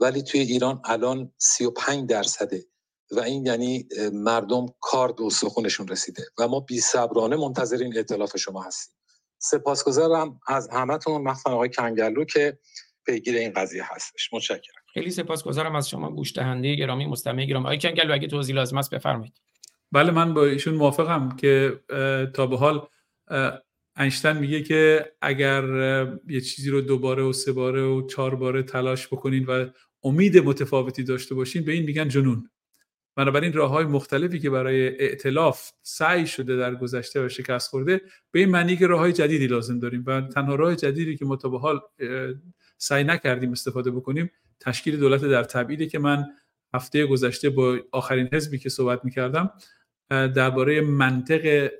ولی 0.00 0.22
توی 0.22 0.40
ایران 0.40 0.82
الان 0.84 1.32
35 1.38 2.08
درصده 2.08 2.64
و 3.10 3.20
این 3.20 3.46
یعنی 3.46 3.88
مردم 4.12 4.66
کار 4.80 5.12
به 5.12 5.24
استخونشون 5.24 5.88
رسیده 5.88 6.22
و 6.38 6.48
ما 6.48 6.60
بی 6.60 6.80
صبرانه 6.80 7.36
منتظر 7.36 7.76
این 7.76 7.98
اطلاف 7.98 8.36
شما 8.36 8.62
هستیم. 8.62 8.94
سپاسگزارم 9.38 10.40
از 10.46 10.68
همتون 10.68 11.22
مخصوصا 11.22 11.50
آقای 11.50 11.70
کنگلو 11.70 12.24
که 12.24 12.58
پیگیر 13.06 13.36
این 13.36 13.52
قضیه 13.52 13.82
هستش. 13.94 14.32
متشکرم. 14.32 14.79
خیلی 14.94 15.10
سپاسگزارم 15.10 15.76
از 15.76 15.88
شما 15.88 16.10
گوش 16.10 16.36
دهنده 16.36 16.74
گرامی 16.74 17.06
مستمع 17.06 17.44
گرامی. 17.44 17.64
آقای 17.64 17.78
کنگلو 17.78 18.12
اگه 18.12 18.28
توضیح 18.28 18.56
لازم 18.56 18.78
است 18.78 18.94
بفرمایید. 18.94 19.40
بله 19.92 20.10
من 20.10 20.34
با 20.34 20.44
ایشون 20.44 20.74
موافقم 20.74 21.36
که 21.36 21.80
تا 22.34 22.46
به 22.46 22.56
حال 22.56 22.86
اینشتین 23.98 24.32
میگه 24.32 24.62
که 24.62 25.12
اگر 25.22 25.64
یه 26.28 26.40
چیزی 26.40 26.70
رو 26.70 26.80
دوباره 26.80 27.22
و 27.22 27.32
سه 27.32 27.52
باره 27.52 27.82
و 27.82 28.06
چهار 28.06 28.34
باره 28.34 28.62
تلاش 28.62 29.06
بکنین 29.06 29.44
و 29.44 29.66
امید 30.04 30.38
متفاوتی 30.38 31.02
داشته 31.02 31.34
باشین 31.34 31.64
به 31.64 31.72
این 31.72 31.84
میگن 31.84 32.08
جنون. 32.08 32.50
بنابراین 33.16 33.52
راه 33.52 33.70
های 33.70 33.84
مختلفی 33.84 34.38
که 34.38 34.50
برای 34.50 35.02
ائتلاف 35.02 35.70
سعی 35.82 36.26
شده 36.26 36.56
در 36.56 36.74
گذشته 36.74 37.26
و 37.26 37.28
شکست 37.28 37.70
خورده 37.70 38.00
به 38.30 38.40
این 38.40 38.48
معنی 38.48 38.76
که 38.76 38.86
راه 38.86 39.00
های 39.00 39.12
جدیدی 39.12 39.46
لازم 39.46 39.78
داریم 39.78 40.04
و 40.06 40.20
تنها 40.20 40.54
راه 40.54 40.76
جدیدی 40.76 41.16
که 41.16 41.24
ما 41.24 41.36
تا 41.36 41.48
به 41.48 41.58
حال 41.58 41.80
سعی 42.78 43.04
نکردیم 43.04 43.52
استفاده 43.52 43.90
بکنیم 43.90 44.30
تشکیل 44.60 44.96
دولت 44.96 45.24
در 45.24 45.44
تبعیده 45.44 45.86
که 45.86 45.98
من 45.98 46.26
هفته 46.74 47.06
گذشته 47.06 47.50
با 47.50 47.78
آخرین 47.92 48.28
حزبی 48.32 48.58
که 48.58 48.68
صحبت 48.68 49.04
می‌کردم 49.04 49.50
درباره 50.10 50.80
منطق 50.80 51.70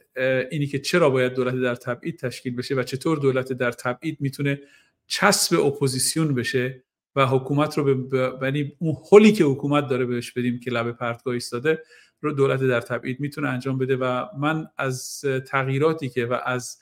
اینی 0.51 0.67
که 0.67 0.79
چرا 0.79 1.11
باید 1.11 1.35
دولت 1.35 1.55
در 1.55 1.75
تبعید 1.75 2.19
تشکیل 2.19 2.57
بشه 2.57 2.75
و 2.75 2.83
چطور 2.83 3.19
دولت 3.19 3.53
در 3.53 3.73
تبعید 3.73 4.21
می‌تونه 4.21 4.61
چسب 5.07 5.61
اپوزیسیون 5.61 6.35
بشه 6.35 6.85
و 7.17 7.27
حکومت 7.27 7.79
رو 7.79 8.05
به 8.09 8.33
یعنی 8.43 8.73
اون 8.79 8.97
حلی 9.13 9.33
که 9.33 9.45
حکومت 9.45 9.89
داره 9.89 10.07
بهش 10.07 10.33
بدیم 10.33 10.61
که 10.61 10.71
لب 10.71 10.93
پرتگاه 10.93 11.35
ایستاده 11.35 11.83
رو 12.21 12.33
دولت 12.33 12.63
در 12.63 12.81
تبعید 12.81 13.21
می‌تونه 13.21 13.49
انجام 13.49 13.79
بده 13.79 13.97
و 13.97 14.25
من 14.39 14.67
از 14.79 15.25
تغییراتی 15.47 16.09
که 16.09 16.27
و 16.27 16.39
از 16.45 16.79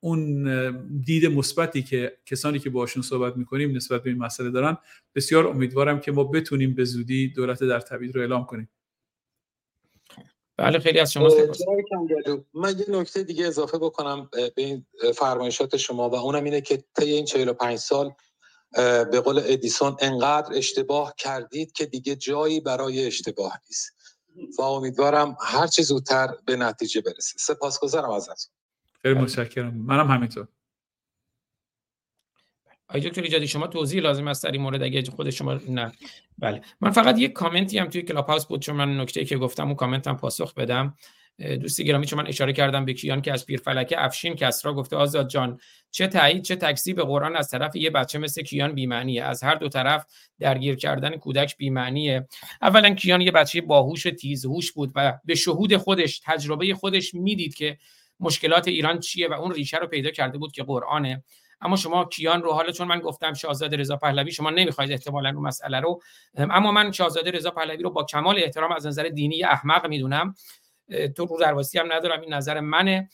اون 0.00 0.44
دید 1.04 1.26
مثبتی 1.26 1.82
که 1.82 2.18
کسانی 2.26 2.58
که 2.58 2.70
باشون 2.70 3.02
صحبت 3.02 3.36
می‌کنیم 3.36 3.76
نسبت 3.76 4.02
به 4.02 4.10
این 4.10 4.18
مسئله 4.18 4.50
دارن. 4.50 4.78
بسیار 5.14 5.46
امیدوارم 5.46 6.00
که 6.00 6.12
ما 6.12 6.24
بتونیم 6.24 6.74
به 6.74 6.84
زودی 6.84 7.28
دولت 7.28 7.64
در 7.64 7.80
تبعید 7.80 8.14
رو 8.14 8.20
اعلام 8.20 8.44
کنیم. 8.44 8.68
بله 10.56 10.78
خیلی 10.78 10.98
از 10.98 11.12
شما 11.12 11.28
من 12.54 12.78
یه 12.78 12.84
نکته 12.88 13.22
دیگه 13.22 13.46
اضافه 13.46 13.78
بکنم 13.78 14.28
به 14.32 14.52
این 14.56 14.86
فرمایشات 15.14 15.76
شما 15.76 16.10
و 16.10 16.14
اونم 16.14 16.44
اینه 16.44 16.60
که 16.60 16.84
طی 16.94 17.12
این 17.12 17.24
45 17.24 17.78
سال 17.78 18.12
به 19.10 19.20
قول 19.20 19.40
ادیسون 19.44 19.96
انقدر 20.00 20.56
اشتباه 20.56 21.14
کردید 21.18 21.72
که 21.72 21.86
دیگه 21.86 22.16
جایی 22.16 22.60
برای 22.60 23.06
اشتباه 23.06 23.60
نیست. 23.68 23.92
و 24.58 24.62
امیدوارم 24.62 25.36
هر 25.40 25.66
چه 25.66 25.82
زودتر 25.82 26.28
به 26.46 26.56
نتیجه 26.56 27.00
برسه. 27.00 27.38
سپاسگزارم 27.38 28.10
ازتون. 28.10 28.52
خیلی 29.02 29.14
متشکرم. 29.14 29.74
منم 29.74 30.10
همینطور. 30.10 30.48
آقای 32.88 33.00
دکتر 33.00 33.22
ایجادی 33.22 33.48
شما 33.48 33.66
توضیح 33.66 34.00
لازم 34.00 34.28
است 34.28 34.44
در 34.44 34.50
این 34.50 34.62
مورد 34.62 34.82
اگه 34.82 35.02
خود 35.02 35.30
شما 35.30 35.54
نه. 35.54 35.92
بله. 36.38 36.60
من 36.80 36.90
فقط 36.90 37.18
یک 37.18 37.32
کامنتی 37.32 37.78
هم 37.78 37.86
توی 37.86 38.02
کلاب 38.02 38.26
هاوس 38.26 38.46
بود 38.46 38.62
چون 38.62 38.76
من 38.76 39.00
نکته 39.00 39.24
که 39.24 39.36
گفتم 39.36 39.66
اون 39.66 39.74
کامنت 39.74 40.08
هم 40.08 40.16
پاسخ 40.16 40.54
بدم. 40.54 40.96
دوستی 41.38 41.84
گرامی 41.84 42.06
چون 42.06 42.18
من 42.18 42.26
اشاره 42.26 42.52
کردم 42.52 42.84
به 42.84 42.92
کیان 42.92 43.22
که 43.22 43.32
از 43.32 43.46
پیرفلکه 43.46 44.04
افشین 44.04 44.34
کسرا 44.34 44.74
گفته 44.74 44.96
آزاد 44.96 45.28
جان 45.28 45.60
چه 45.90 46.06
تایید 46.06 46.42
چه 46.42 46.56
تکذیب 46.56 47.00
قرآن 47.00 47.36
از 47.36 47.48
طرف 47.48 47.76
یه 47.76 47.90
بچه 47.90 48.18
مثل 48.18 48.42
کیان 48.42 48.72
بی‌معنیه؟ 48.72 49.24
از 49.24 49.42
هر 49.42 49.54
دو 49.54 49.68
طرف 49.68 50.06
درگیر 50.38 50.76
کردن 50.76 51.16
کودک 51.16 51.56
بی‌معنیه. 51.56 52.28
اولا 52.62 52.94
کیان 52.94 53.20
یه 53.20 53.30
بچه 53.30 53.60
باهوش 53.60 54.02
تیزهوش 54.02 54.72
بود 54.72 54.92
و 54.94 55.18
به 55.24 55.34
شهود 55.34 55.76
خودش 55.76 56.20
تجربه 56.24 56.74
خودش 56.74 57.14
می‌دید 57.14 57.54
که 57.54 57.78
مشکلات 58.20 58.68
ایران 58.68 59.00
چیه 59.00 59.28
و 59.28 59.32
اون 59.32 59.54
ریشه 59.54 59.76
رو 59.76 59.86
پیدا 59.86 60.10
کرده 60.10 60.38
بود 60.38 60.52
که 60.52 60.62
قرآنه. 60.62 61.24
اما 61.60 61.76
شما 61.76 62.04
کیان 62.04 62.42
رو 62.42 62.52
حالا 62.52 62.72
چون 62.72 62.88
من 62.88 63.00
گفتم 63.00 63.32
شاهزاده 63.32 63.76
رضا 63.76 63.96
پهلوی 63.96 64.32
شما 64.32 64.50
نمی‌خواید 64.50 64.92
احتمالا 64.92 65.28
اون 65.28 65.42
مسئله 65.42 65.80
رو. 65.80 66.00
اما 66.38 66.72
من 66.72 66.92
شاهزاده 66.92 67.30
رضا 67.30 67.50
پهلوی 67.50 67.82
رو 67.82 67.90
با 67.90 68.04
کمال 68.04 68.38
احترام 68.38 68.72
از 68.72 68.86
نظر 68.86 69.02
دینی 69.02 69.44
احمق 69.44 69.86
می‌دونم. 69.86 70.34
تو 71.16 71.26
رو 71.26 71.38
درواسی 71.40 71.78
هم 71.78 71.92
ندارم 71.92 72.20
این 72.20 72.34
نظر 72.34 72.60
منه. 72.60 73.08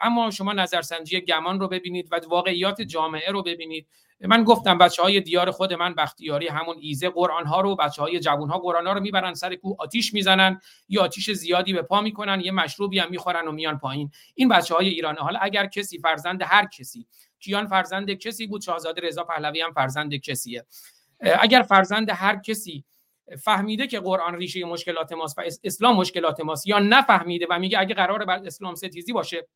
اما 0.00 0.30
شما 0.30 0.52
نظرسنجی 0.52 1.20
گمان 1.20 1.60
رو 1.60 1.68
ببینید 1.68 2.08
و 2.12 2.20
واقعیات 2.28 2.82
جامعه 2.82 3.30
رو 3.30 3.42
ببینید. 3.42 3.86
من 4.20 4.44
گفتم 4.44 4.78
بچه 4.78 5.02
های 5.02 5.20
دیار 5.20 5.50
خود 5.50 5.72
من 5.72 5.94
بختیاری 5.94 6.48
همون 6.48 6.76
ایزه 6.80 7.08
قرآن 7.08 7.46
ها 7.46 7.60
رو 7.60 7.76
بچه 7.76 8.02
های 8.02 8.20
جوان 8.20 8.48
ها 8.48 8.58
قرآن 8.58 8.86
ها 8.86 8.92
رو 8.92 9.00
می‌برن 9.00 9.34
سر 9.34 9.54
کوه 9.54 9.76
آتیش 9.78 10.14
می‌زنن 10.14 10.60
یا 10.88 11.02
آتیش 11.02 11.30
زیادی 11.30 11.72
به 11.72 11.82
پا 11.82 12.00
می‌کنن 12.00 12.40
یه 12.40 12.52
مشروبی 12.52 12.98
هم 12.98 13.10
می‌خورن 13.10 13.48
و 13.48 13.52
میان 13.52 13.78
پایین. 13.78 14.10
این 14.34 14.48
بچه 14.48 14.74
های 14.74 14.88
ایران. 14.88 15.16
حالا 15.16 15.38
اگر 15.38 15.66
کسی 15.66 15.98
فرزند 15.98 16.42
هر 16.42 16.66
کسی 16.66 17.06
کیان 17.40 17.66
فرزند 17.66 18.10
کسی 18.10 18.46
بود 18.46 18.62
شاهزاده 18.62 19.00
رضا 19.00 19.24
پهلوی 19.24 19.60
هم 19.60 19.72
فرزند 19.72 20.14
کسیه. 20.14 20.66
اگر 21.40 21.62
فرزند 21.62 22.10
هر 22.10 22.36
کسی 22.36 22.84
فهمیده 23.44 23.86
که 23.86 24.00
قرآن 24.00 24.34
ریشه 24.34 24.64
مشکلات 24.64 25.12
ماست 25.12 25.38
و 25.38 25.42
اسلام 25.64 25.96
مشکلات 25.96 26.40
ماست 26.40 26.66
یا 26.66 26.78
نفهمیده 26.78 27.46
و 27.50 27.58
میگه 27.58 27.78
اگه 27.78 27.94
قرار 27.94 28.24
بر 28.24 28.42
اسلام 28.46 28.74
ستیزی 28.74 29.12
باشه 29.12 29.48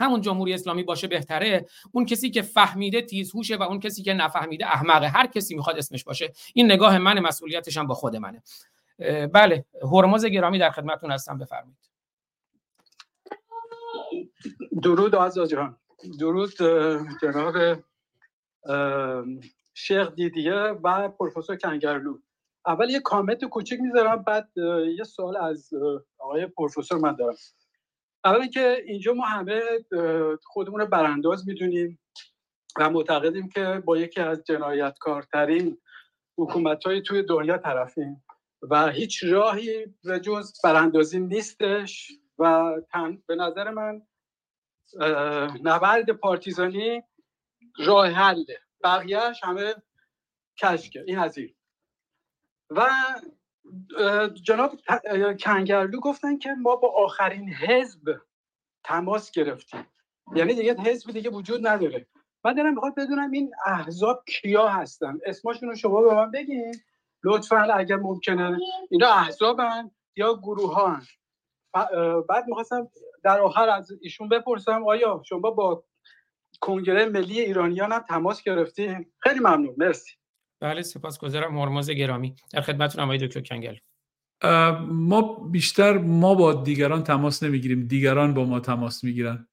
همون 0.00 0.20
جمهوری 0.20 0.54
اسلامی 0.54 0.82
باشه 0.82 1.06
بهتره. 1.06 1.66
اون 1.92 2.06
کسی 2.06 2.30
که 2.30 2.42
فهمیده 2.42 3.02
تیزهوشه 3.02 3.56
و 3.56 3.62
اون 3.62 3.80
کسی 3.80 4.02
که 4.02 4.14
نفهمیده 4.14 4.66
احمقه. 4.66 5.08
هر 5.08 5.26
کسی 5.26 5.54
می‌خواد 5.54 5.78
اسمش 5.78 6.04
باشه. 6.04 6.32
این 6.54 6.72
نگاه 6.72 6.98
من 6.98 7.20
مسئولیتش 7.20 7.76
هم 7.76 7.86
با 7.86 7.94
خود 7.94 8.16
منه. 8.16 8.42
بله 9.26 9.64
هرمز 9.82 10.24
گرامی 10.24 10.58
در 10.58 10.70
خدمتتون 10.70 11.10
هستم. 11.10 11.38
بفرمایید. 11.38 11.78
درود 14.82 15.14
آزاد 15.14 15.48
جان. 15.48 15.76
درود 16.18 16.54
جناب 17.22 17.54
شیخ 19.74 20.12
دیدیه 20.14 20.54
و 20.54 21.08
پروفسور 21.08 21.56
کنگرلو. 21.56 22.18
اول 22.66 22.90
یه 22.90 23.00
کامنت 23.00 23.44
کوچیک 23.44 23.80
می‌ذارم 23.80 24.22
بعد 24.22 24.48
یه 24.98 25.04
سوال 25.04 25.36
از 25.36 25.70
آقای 26.18 26.46
پروفسور 26.46 26.98
من 26.98 27.16
دارم. 27.16 27.34
اولا 28.24 28.46
که 28.46 28.82
اینجا 28.86 29.12
ما 29.12 29.26
همه 29.26 29.62
خودمون 30.42 30.80
رو 30.80 30.86
برانداز 30.86 31.48
می‌دونیم 31.48 32.00
و 32.78 32.90
معتقدیم 32.90 33.48
که 33.48 33.82
با 33.84 33.98
یکی 33.98 34.20
از 34.20 34.44
جنایتکارترین 34.44 35.78
حکومت 36.38 36.86
های 36.86 37.02
توی 37.02 37.22
دنیا 37.22 37.58
طرفیم 37.58 38.24
و 38.62 38.88
هیچ 38.88 39.24
راهی 39.24 39.86
به 40.04 40.20
جز 40.20 40.52
براندازی 40.64 41.20
نیستش 41.20 42.12
و 42.38 42.72
به 43.26 43.34
نظر 43.36 43.70
من 43.70 44.02
نبرد 45.62 46.10
پارتیزانی 46.10 47.02
راه 47.78 48.08
حله. 48.08 48.60
بقیهش 48.84 49.40
همه 49.44 49.74
کشکه. 50.62 51.04
این 51.06 51.18
از 51.18 51.38
این. 51.38 51.54
و 52.70 52.88
جناب 54.42 54.72
کنگرلو 55.40 56.00
گفتن 56.00 56.38
که 56.38 56.54
ما 56.54 56.76
با 56.76 56.88
آخرین 56.88 57.48
حزب 57.48 58.20
تماس 58.84 59.30
گرفتیم. 59.30 59.86
یعنی 60.34 60.54
دیگه 60.54 60.74
حزب 60.74 61.12
دیگه 61.12 61.30
وجود 61.30 61.66
نداره. 61.66 62.06
من 62.44 62.54
دارم 62.54 62.74
می‌خواد 62.74 62.94
بدونم 62.94 63.30
این 63.30 63.52
احزاب 63.66 64.24
کیا 64.26 64.68
هستن. 64.68 65.18
اسمشون 65.26 65.68
رو 65.68 65.74
شما 65.74 66.02
به 66.02 66.14
من 66.14 66.30
بگین. 66.30 66.74
لطفا 67.24 67.56
اگر 67.56 67.96
ممکنه. 67.96 68.58
اینا 68.90 69.08
احزابن 69.08 69.90
یا 70.16 70.34
گروه 70.34 70.74
ها 70.74 71.00
بعد 72.28 72.46
می‌خواستم 72.46 72.90
در 73.24 73.40
آخر 73.40 73.68
از 73.68 73.92
ایشون 74.00 74.28
بپرسم 74.28 74.84
آیا 74.88 75.22
شما 75.28 75.50
با 75.50 75.84
کنگره 76.60 77.06
ملی 77.06 77.40
ایرانیان 77.40 77.92
هم 77.92 77.98
تماس 78.08 78.42
گرفتیم 78.42 79.12
خیلی 79.18 79.40
ممنون. 79.40 79.74
مرسی. 79.78 80.17
بله 80.60 80.82
سپاسگزارم. 80.82 81.58
هرمز 81.58 81.90
گرامی. 81.90 82.34
در 82.52 82.60
خدمتتون 82.60 83.04
آقای 83.04 83.18
دکتر 83.18 83.40
کنگل. 83.40 83.76
ما 84.88 85.48
بیشتر 85.52 85.98
ما 85.98 86.34
با 86.34 86.52
دیگران 86.52 87.04
تماس 87.04 87.42
نمی‌گیریم. 87.42 87.86
دیگران 87.86 88.34
با 88.34 88.44
ما 88.44 88.60
تماس 88.60 89.04
می‌گیرن. 89.04 89.48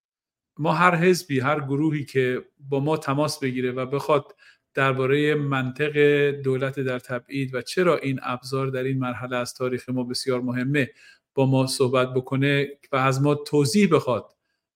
ما 0.59 0.73
هر 0.73 0.95
حزبی 0.95 1.39
هر 1.39 1.59
گروهی 1.59 2.05
که 2.05 2.45
با 2.59 2.79
ما 2.79 2.97
تماس 2.97 3.39
بگیره 3.39 3.71
و 3.71 3.85
بخواد 3.85 4.35
درباره 4.73 5.35
منطق 5.35 5.97
دولت 6.31 6.79
در 6.79 6.99
تبعید 6.99 7.55
و 7.55 7.61
چرا 7.61 7.97
این 7.97 8.19
ابزار 8.23 8.67
در 8.67 8.83
این 8.83 8.99
مرحله 8.99 9.35
از 9.35 9.53
تاریخ 9.53 9.89
ما 9.89 10.03
بسیار 10.03 10.41
مهمه 10.41 10.89
با 11.33 11.45
ما 11.45 11.67
صحبت 11.67 12.13
بکنه 12.13 12.67
و 12.91 12.95
از 12.95 13.21
ما 13.21 13.35
توضیح 13.35 13.89
بخواد 13.91 14.35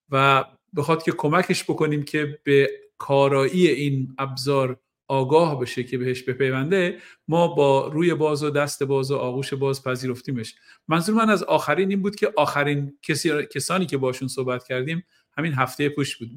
و 0.09 0.45
بخواد 0.75 1.03
که 1.03 1.11
کمکش 1.11 1.63
بکنیم 1.63 2.03
که 2.03 2.39
به 2.43 2.69
کارایی 2.97 3.67
این 3.67 4.15
ابزار 4.17 4.79
آگاه 5.09 5.59
بشه 5.59 5.83
که 5.83 5.97
بهش 5.97 6.23
بپیونده 6.23 6.97
ما 7.27 7.47
با 7.47 7.87
روی 7.87 8.13
باز 8.13 8.43
و 8.43 8.49
دست 8.49 8.83
باز 8.83 9.11
و 9.11 9.15
آغوش 9.15 9.53
باز 9.53 9.83
پذیرفتیمش. 9.83 10.55
منظور 10.87 11.15
من 11.15 11.29
از 11.29 11.43
آخرین 11.43 11.89
این 11.89 12.01
بود 12.01 12.15
که 12.15 12.33
آخرین 12.37 12.97
کسی، 13.01 13.45
کسانی 13.45 13.85
که 13.85 13.97
باشون 13.97 14.27
صحبت 14.27 14.63
کردیم 14.63 15.03
همین 15.37 15.53
هفته 15.53 15.89
پیش 15.89 16.17
بود. 16.17 16.29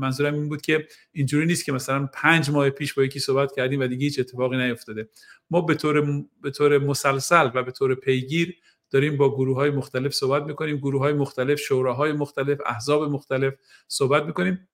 منظورم 0.00 0.34
این 0.34 0.48
بود 0.48 0.60
که 0.60 0.86
اینجوری 1.12 1.46
نیست 1.46 1.64
که 1.64 1.72
مثلا 1.72 2.08
پنج 2.14 2.50
ماه 2.50 2.70
پیش 2.70 2.94
با 2.94 3.04
یکی 3.04 3.18
صحبت 3.18 3.54
کردیم 3.56 3.80
و 3.80 3.86
دیگه 3.86 4.04
هیچ 4.04 4.18
اتفاقی 4.18 4.56
نیفتاده. 4.56 5.08
ما 5.50 5.60
به 5.60 5.74
طور 5.74 6.24
به 6.42 6.50
طور 6.50 6.78
مسلسل 6.78 7.50
و 7.54 7.62
به 7.62 7.72
طور 7.72 7.94
پیگیر 7.94 8.54
داریم 8.90 9.16
با 9.16 9.34
گروه 9.34 9.56
های 9.56 9.70
مختلف 9.70 10.14
صحبت 10.14 10.42
می‌کنیم 10.42 10.76
گروه 10.76 11.00
های 11.00 11.12
مختلف 11.12 11.60
شوراهای 11.60 12.12
مختلف 12.12 12.58
احزاب 12.66 13.02
مختلف 13.02 13.54
صحبت 13.88 14.22
می‌کنیم. 14.22 14.68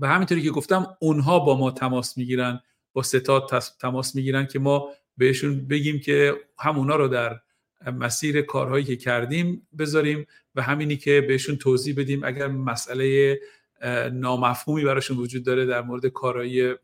و 0.00 0.06
همینطوری 0.06 0.42
که 0.42 0.50
گفتم 0.50 0.96
اونها 1.00 1.38
با 1.38 1.56
ما 1.56 1.70
تماس 1.70 2.18
می‌گیرن 2.18 2.60
با 2.92 3.02
ستاد 3.02 3.62
تماس 3.80 4.14
می‌گیرن 4.14 4.46
که 4.46 4.58
ما 4.58 4.88
بهشون 5.16 5.68
بگیم 5.68 6.00
که 6.00 6.34
همونا 6.58 6.96
رو 6.96 7.08
در 7.08 7.40
مسیر 7.86 8.42
کارهایی 8.42 8.84
که 8.84 8.96
کردیم 8.96 9.66
بذاریم 9.78 10.26
و 10.54 10.62
همینی 10.62 10.96
که 10.96 11.20
بهشون 11.20 11.56
توضیح 11.56 11.94
بدیم 11.96 12.24
اگر 12.24 12.46
مسئله 12.46 13.40
نامفهومی 14.12 14.84
براشون 14.84 15.16
وجود 15.16 15.44
داره 15.44 15.66
در 15.66 15.82
مورد 15.82 16.06
کارهای 16.06 16.76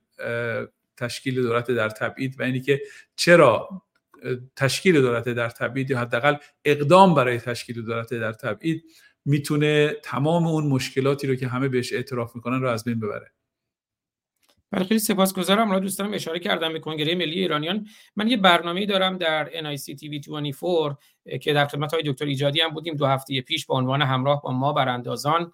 تشکیل 0.96 1.42
دولت 1.42 1.70
در 1.70 1.88
تبعید 1.88 2.40
و 2.40 2.42
اینی 2.42 2.60
که 2.60 2.80
چرا 3.16 3.82
تشکیل 4.56 5.00
دولت 5.00 5.28
در 5.28 5.48
تبعید 5.48 5.90
یا 5.90 5.98
حداقل 5.98 6.36
اقدام 6.64 7.14
برای 7.14 7.38
تشکیل 7.38 7.82
دولت 7.82 8.14
در 8.14 8.32
تبعید 8.32 8.84
می‌تونه 9.26 9.92
تمام 10.02 10.46
اون 10.46 10.66
مشکلاتی 10.66 11.26
رو 11.26 11.34
که 11.34 11.48
همه 11.48 11.68
بهش 11.68 11.92
اعتراف 11.92 12.36
می‌کنن 12.36 12.60
رو 12.60 12.68
از 12.68 12.84
بین 12.84 13.00
ببره. 13.00 13.32
بله 14.70 14.84
خیلی 14.84 15.00
سپاسگزارم. 15.00 15.70
را 15.70 15.78
دوستانم 15.78 16.14
اشاره 16.14 16.38
کردم 16.38 16.72
به 16.72 16.78
کنگره 16.78 17.14
ملی 17.14 17.40
ایرانیان. 17.40 17.86
من 18.16 18.28
یه 18.28 18.36
برنامه 18.36 18.86
دارم 18.86 19.18
در 19.18 19.50
NIC 19.50 19.98
TV 19.98 20.08
24 20.08 20.98
که 21.42 21.52
در 21.52 21.66
خدمت 21.66 21.94
های 21.94 22.02
دکتر 22.06 22.24
ایجادی 22.24 22.60
هم 22.60 22.70
بودیم. 22.70 22.94
دو 22.94 23.06
هفته 23.06 23.40
پیش 23.40 23.66
با 23.66 23.78
عنوان 23.78 24.02
همراه 24.02 24.42
با 24.42 24.52
ما 24.52 24.72
براندازان 24.72 25.52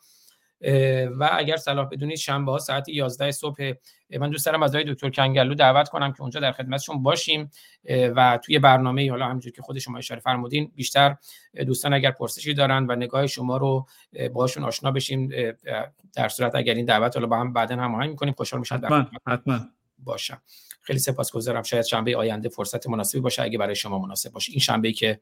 و 1.18 1.30
اگر 1.32 1.56
صلاح 1.56 1.88
بدونید 1.88 2.16
شنبه 2.16 2.52
ها 2.52 2.58
ساعت 2.58 2.88
11 2.88 3.30
صبح 3.30 3.72
من 4.18 4.30
دوست 4.30 4.46
دارم 4.46 4.62
از 4.62 4.72
دکتر 4.72 5.10
کنگلو 5.10 5.54
دعوت 5.54 5.88
کنم 5.88 6.12
که 6.12 6.20
اونجا 6.20 6.40
در 6.40 6.52
خدمتشون 6.52 7.02
باشیم 7.02 7.50
و 7.88 8.38
توی 8.44 8.58
برنامه 8.58 9.10
حالا 9.10 9.24
همونجور 9.26 9.52
که 9.52 9.62
خود 9.62 9.78
شما 9.78 9.98
اشاره 9.98 10.20
فرمودین 10.20 10.72
بیشتر 10.74 11.16
دوستان 11.66 11.94
اگر 11.94 12.10
پرسشی 12.10 12.54
دارن 12.54 12.86
و 12.88 12.96
نگاه 12.96 13.26
شما 13.26 13.56
رو 13.56 13.86
باهاشون 14.32 14.64
آشنا 14.64 14.90
بشیم 14.90 15.28
در 16.14 16.28
صورت 16.28 16.54
اگر 16.54 16.74
این 16.74 16.84
دعوت 16.84 17.16
حالا 17.16 17.26
با 17.26 17.36
هم 17.36 17.52
بعدا 17.52 17.76
هماهنگ 17.76 18.10
می‌کنیم 18.10 18.34
خوشحال 18.34 18.60
میشم 18.60 18.74
حتما 18.74 19.06
حتما. 19.26 19.60
باشم. 19.98 20.42
خیلی 20.80 20.98
سپاسگزارم. 20.98 21.62
شاید 21.62 21.84
شنبه 21.84 22.16
آینده 22.16 22.48
فرصت 22.48 22.86
مناسبی 22.86 23.20
باشه 23.20 23.42
اگه 23.42 23.58
برای 23.58 23.74
شما 23.74 23.98
مناسب 23.98 24.32
باشه. 24.32 24.52
این 24.52 24.60
شنبه 24.60 24.92
که 24.92 25.20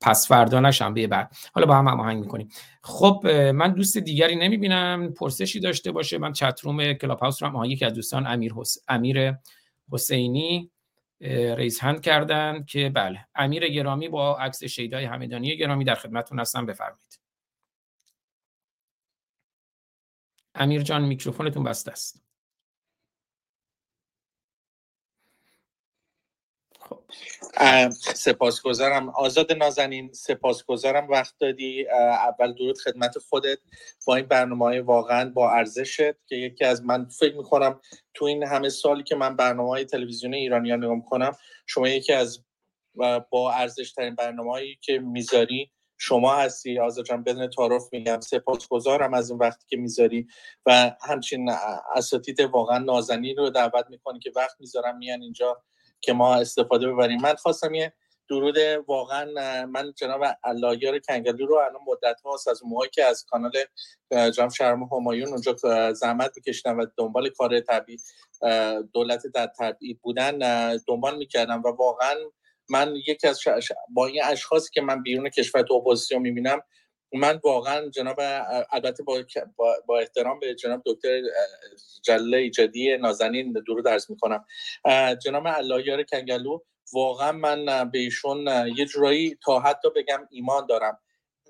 پس 0.00 0.28
فردا 0.28 0.70
شنبه 0.70 1.06
بعد. 1.06 1.36
حالا 1.54 1.66
با 1.66 1.74
هم 1.74 1.88
هماهنگ 1.88 2.20
می‌کنیم. 2.20 2.48
خب 2.82 3.26
من 3.54 3.72
دوست 3.72 3.98
دیگری 3.98 4.36
نمی‌بینم. 4.36 5.12
پرسشی 5.12 5.60
داشته 5.60 5.92
باشه. 5.92 6.18
من 6.18 6.32
chat 6.32 6.62
room 6.62 6.92
Clubhouse 6.92 7.42
رو 7.42 7.48
هم 7.48 7.64
یکی 7.64 7.84
از 7.84 7.94
دوستان 7.94 8.26
امیر, 8.26 8.52
حس... 8.56 8.78
امیر 8.88 9.34
حسینی 9.92 10.70
raise 11.56 11.80
hand 11.80 12.00
کردن 12.00 12.64
که 12.64 12.88
بله. 12.88 13.26
امیر 13.34 13.68
گرامی 13.68 14.08
با 14.08 14.38
عکس 14.38 14.64
شیدای 14.64 15.04
همدانی 15.04 15.56
گرامی 15.56 15.84
در 15.84 15.94
خدمتتون 15.94 16.40
هستم. 16.40 16.66
بفرمایید. 16.66 17.20
امیر 20.54 20.82
جان 20.82 21.04
میکروفونتون 21.04 21.64
بسته 21.64 21.92
است. 21.92 22.29
سپاسگزارم. 28.14 29.08
آزاد 29.08 29.52
نازنین 29.52 30.12
سپاسگزارم. 30.12 31.08
وقت 31.08 31.34
دادی. 31.38 31.88
اول 31.88 32.52
درود 32.54 32.78
خدمت 32.78 33.18
خودت. 33.18 33.58
با 34.06 34.16
این 34.16 34.26
برنامه 34.26 34.64
های 34.64 34.80
واقعا 34.80 35.30
با 35.30 35.50
ارزشت 35.50 36.26
که 36.26 36.36
یکی 36.36 36.64
از 36.64 36.84
من 36.84 37.04
فکر 37.04 37.36
می‌کنم 37.36 37.80
تو 38.14 38.24
این 38.24 38.42
همه 38.42 38.68
سالی 38.68 39.02
که 39.02 39.16
من 39.16 39.36
برنامه 39.36 39.68
های 39.68 39.84
تلویزیون 39.84 40.34
ایرانی 40.34 40.76
نگاه 40.76 41.04
کنم 41.08 41.36
شما 41.66 41.88
یکی 41.88 42.12
از 42.12 42.44
با 43.30 43.52
ارزش 43.52 43.92
ترین 43.92 44.14
برنامه 44.14 44.50
هایی 44.50 44.78
که 44.82 44.98
می‌ذاری 44.98 45.70
شما 45.98 46.34
هستی. 46.34 46.78
آزاد 46.78 47.04
جان 47.04 47.22
بدون 47.22 47.50
تعارف 47.50 47.82
میگم. 47.92 48.20
سپاسگزارم 48.20 49.14
از 49.14 49.30
این 49.30 49.38
وقتی 49.38 49.66
که 49.68 49.76
می‌ذاری 49.76 50.26
و 50.66 50.96
همچین 51.02 51.50
اساتید 51.94 52.40
واقعا 52.40 52.78
نازنین 52.78 53.36
رو 53.36 53.50
دعوت 53.50 53.86
می‌کنی 53.90 54.18
که 54.18 54.32
وقت 54.36 54.56
می‌ذارم 54.60 54.98
میان 54.98 55.22
اینجا 55.22 55.62
که 56.00 56.12
ما 56.12 56.34
استفاده 56.34 56.92
ببریم. 56.92 57.20
من 57.20 57.34
خواستم 57.34 57.74
یه 57.74 57.92
درود 58.28 58.56
واقعا 58.86 59.24
من 59.66 59.92
جناب 59.96 60.20
اللایار 60.44 60.98
کنگلو 60.98 61.46
رو 61.46 61.54
الان 61.54 61.80
مدت 61.86 62.20
هاست 62.20 62.48
از 62.48 62.64
موقعی 62.64 62.88
که 62.88 63.04
از 63.04 63.24
کانال 63.28 63.52
جناب 64.10 64.50
شرم 64.50 64.82
همایون 64.82 65.28
اونجا 65.28 65.56
زحمت 65.92 66.32
میکشیدم 66.36 66.78
و 66.78 66.86
دنبال 66.96 67.28
کار 67.28 67.60
طبیعی 67.60 67.98
دولت 68.92 69.26
در 69.34 69.46
تبعید 69.58 70.00
بودن 70.02 70.38
دنبال 70.88 71.16
می‌کردم 71.16 71.62
و 71.62 71.68
واقعا 71.68 72.14
من 72.70 72.96
یکی 73.06 73.28
از 73.28 73.40
با 73.94 74.06
این 74.06 74.22
اشخاصی 74.24 74.70
که 74.72 74.80
من 74.80 75.02
بیرون 75.02 75.28
کشور 75.28 75.62
تو 75.62 75.74
اپوزیسیون 75.74 76.22
می‌بینم 76.22 76.60
من 77.12 77.40
واقعا 77.44 77.88
جناب 77.88 78.16
البته 78.72 79.02
با, 79.02 79.24
با 79.86 79.98
احترام 79.98 80.38
به 80.40 80.54
جناب 80.54 80.82
دکتر 80.86 81.22
جلال 82.02 82.34
ایجادی 82.34 82.96
نازنین 82.96 83.52
درود 83.52 83.84
درس 83.84 84.10
می‌کنم 84.10 84.44
جناب 85.24 85.46
اللهیار 85.46 86.02
کنگلو 86.02 86.58
واقعا 86.92 87.32
من 87.32 87.90
به 87.90 87.98
ایشون 87.98 88.46
یه 88.76 88.84
جورایی 88.84 89.38
تا 89.44 89.60
حتی 89.60 89.88
بگم 89.96 90.26
ایمان 90.30 90.66
دارم. 90.66 90.98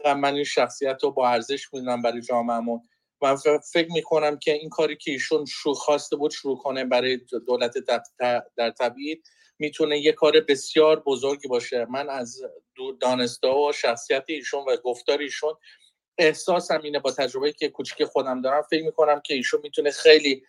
من 0.04 0.34
این 0.34 0.44
شخصیت 0.44 0.98
رو 1.02 1.10
با 1.10 1.28
ارزش 1.28 1.74
می‌دونم 1.74 2.02
برای 2.02 2.20
جامعهمون. 2.20 2.82
و 3.22 3.36
فکر 3.72 3.92
می‌کنم 3.92 4.38
که 4.38 4.52
این 4.52 4.68
کاری 4.68 4.96
که 4.96 5.10
ایشون 5.10 5.44
شو 5.44 5.74
خواسته 5.74 6.16
بود 6.16 6.30
شروع 6.30 6.58
کنه 6.58 6.84
برای 6.84 7.20
دولت 7.46 7.74
در 8.56 8.70
تبعید 8.70 9.24
می‌تونه 9.58 9.98
یه 9.98 10.12
کار 10.12 10.40
بسیار 10.48 11.00
بزرگی 11.00 11.48
باشه. 11.48 11.86
من 11.90 12.08
از 12.10 12.42
دانسته 13.00 13.48
و 13.48 13.72
شخصیت 13.74 14.24
ایشون 14.26 14.64
و 14.68 14.76
گفتار 14.76 15.18
ایشون 15.18 15.54
احساسم 16.18 16.80
اینه 16.82 16.98
با 16.98 17.12
تجربه 17.12 17.52
که 17.52 17.68
کوچیک 17.68 18.04
خودم 18.04 18.42
دارم. 18.42 18.62
فکر 18.62 18.84
می‌کنم 18.84 19.20
که 19.20 19.34
ایشون 19.34 19.60
می‌تونه 19.62 19.90
خیلی 19.90 20.42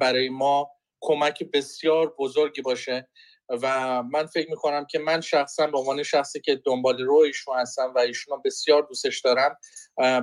برای 0.00 0.28
ما 0.28 0.70
کمک 1.00 1.42
بسیار 1.52 2.14
بزرگی 2.18 2.62
باشه 2.62 3.08
و 3.48 4.02
من 4.02 4.26
فکر 4.26 4.50
می‌کنم 4.50 4.86
که 4.86 4.98
من 4.98 5.20
شخصا 5.20 5.66
به 5.66 5.78
عنوان 5.78 6.02
شخصی 6.02 6.40
که 6.40 6.56
دنبال 6.56 6.98
رو 6.98 7.14
ایشون 7.14 7.56
هستم 7.56 7.92
و 7.94 7.98
ایشون 7.98 8.42
بسیار 8.44 8.82
دوستش 8.82 9.20
دارم 9.20 9.58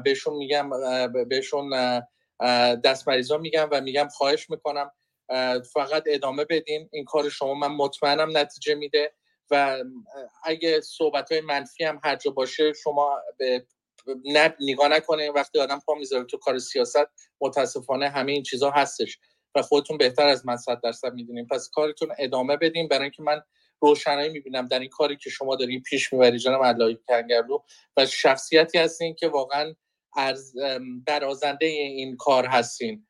بهشون 0.04 0.36
میگم 0.36 0.70
بهشون 1.30 2.02
دست 2.84 3.08
میگم 3.40 3.70
و 3.72 3.82
میگم 3.82 4.08
خواهش 4.08 4.50
می‌کنم 4.50 4.92
فقط 5.74 6.04
ادامه 6.08 6.46
بدین. 6.46 6.90
این 6.92 7.06
کار 7.06 7.30
شما 7.30 7.54
من 7.54 7.68
مطمئنم 7.68 8.38
نتیجه 8.38 8.76
میده. 8.76 9.14
و 9.52 9.84
اگه 10.44 10.82
صحبت 10.82 11.32
های 11.32 11.42
منفی 11.42 11.84
هم 11.84 12.00
هر 12.04 12.16
جا 12.16 12.32
باشه 12.32 12.74
شما 12.74 13.18
به 13.38 13.66
نگاه 14.60 14.88
نکنه 14.88 15.32
وقتی 15.32 15.60
آدم 15.60 15.80
پا 15.86 15.94
می‌ذاره 15.94 16.24
تو 16.24 16.38
کار 16.38 16.60
سیاست 16.60 17.06
متاسفانه 17.42 18.10
همه 18.10 18.32
این 18.32 18.44
چیزها 18.44 18.72
هستش 18.72 19.20
و 19.56 19.62
خودتون 19.62 19.98
بهتر 19.98 20.28
از 20.28 20.46
من 20.46 20.58
صد 20.58 20.82
درصد 20.84 21.14
می‌دونیم 21.14 21.48
پس 21.52 21.70
کارتون 21.74 22.10
ادامه 22.20 22.58
بدین. 22.58 22.88
برای 22.88 23.04
اینکه 23.04 23.24
من 23.24 23.42
روشنایی 23.82 24.30
می‌بینم 24.30 24.68
در 24.68 24.80
این 24.80 24.90
کاری 24.90 25.18
که 25.18 25.30
شما 25.30 25.56
دارین 25.56 25.82
پیش 25.82 26.14
می‌بری 26.14 26.40
جناب 26.40 26.64
علایی 26.64 27.00
کنگرلو 27.08 27.60
و 27.98 28.06
شخصیتی 28.06 28.78
هستین 28.78 29.16
که 29.16 29.28
واقعا 29.28 29.76
درازنده 31.06 31.66
این 31.66 32.18
کار 32.18 32.46
هستین. 32.46 33.08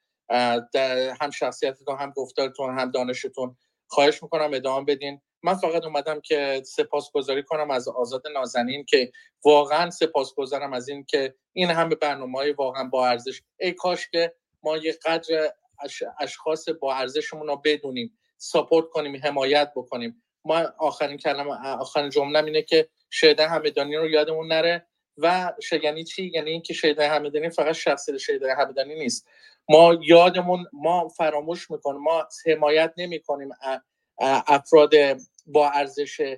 هم 1.21 1.31
شخصیتتون 1.33 1.97
هم 1.99 2.13
گفتارتون 2.15 2.79
هم 2.79 2.91
دانشتون. 2.91 3.57
خواهش 3.87 4.23
می‌کنم 4.23 4.51
ادامه 4.53 4.85
بدین. 4.85 5.21
من 5.43 5.53
فقط 5.53 5.85
اومدم 5.85 6.19
که 6.19 6.61
سپاسگزاری 6.65 7.43
کنم 7.43 7.71
از 7.71 7.87
آزاد 7.87 8.27
نازنین 8.27 8.85
که 8.85 9.11
واقعا 9.45 9.89
سپاسگزارم 9.89 10.73
از 10.73 10.89
این 10.89 11.03
که 11.03 11.35
این 11.53 11.69
همه 11.69 11.95
برنامه 11.95 12.37
های 12.37 12.51
واقعا 12.51 12.83
با 12.83 13.07
ارزش. 13.07 13.41
ای 13.59 13.71
کاش 13.71 14.09
که 14.09 14.33
ما 14.63 14.77
یه 14.77 14.95
قدر 15.05 15.53
اشخاص 16.19 16.69
با 16.69 16.95
ارزشمون 16.95 17.47
رو 17.47 17.61
بدونیم 17.65 18.17
ساپورت 18.37 18.85
کنیم 18.89 19.21
حمایت 19.23 19.71
بکنیم. 19.75 20.23
ما 20.45 20.63
آخرین 20.77 21.17
کلمه 21.17 21.51
آخرین 21.79 22.09
جمله 22.09 22.43
اینه 22.43 22.61
که 22.61 22.89
شهده 23.09 23.47
همدانی 23.47 23.95
رو 23.95 24.09
یادمون 24.09 24.47
نره 24.47 24.85
و 25.17 25.53
یعنی 25.83 26.03
چی؟ 26.03 26.31
یعنی 26.33 26.49
اینکه 26.51 26.73
شهده 26.73 27.09
همدانی 27.09 27.49
فقط 27.49 27.75
شخصیت 27.75 28.17
شهده 28.17 28.55
همدانی 28.55 28.95
نیست. 28.95 29.27
ما 29.69 29.97
یادمون 30.01 30.65
ما 30.73 31.07
فراموش 31.07 31.71
می‌کنیم 31.71 32.01
ما 32.01 32.27
حمایت 32.45 32.93
نمی 32.97 33.19
کنیم 33.19 33.49
افراد 34.21 34.91
با 35.47 35.69
ارزش 35.69 36.35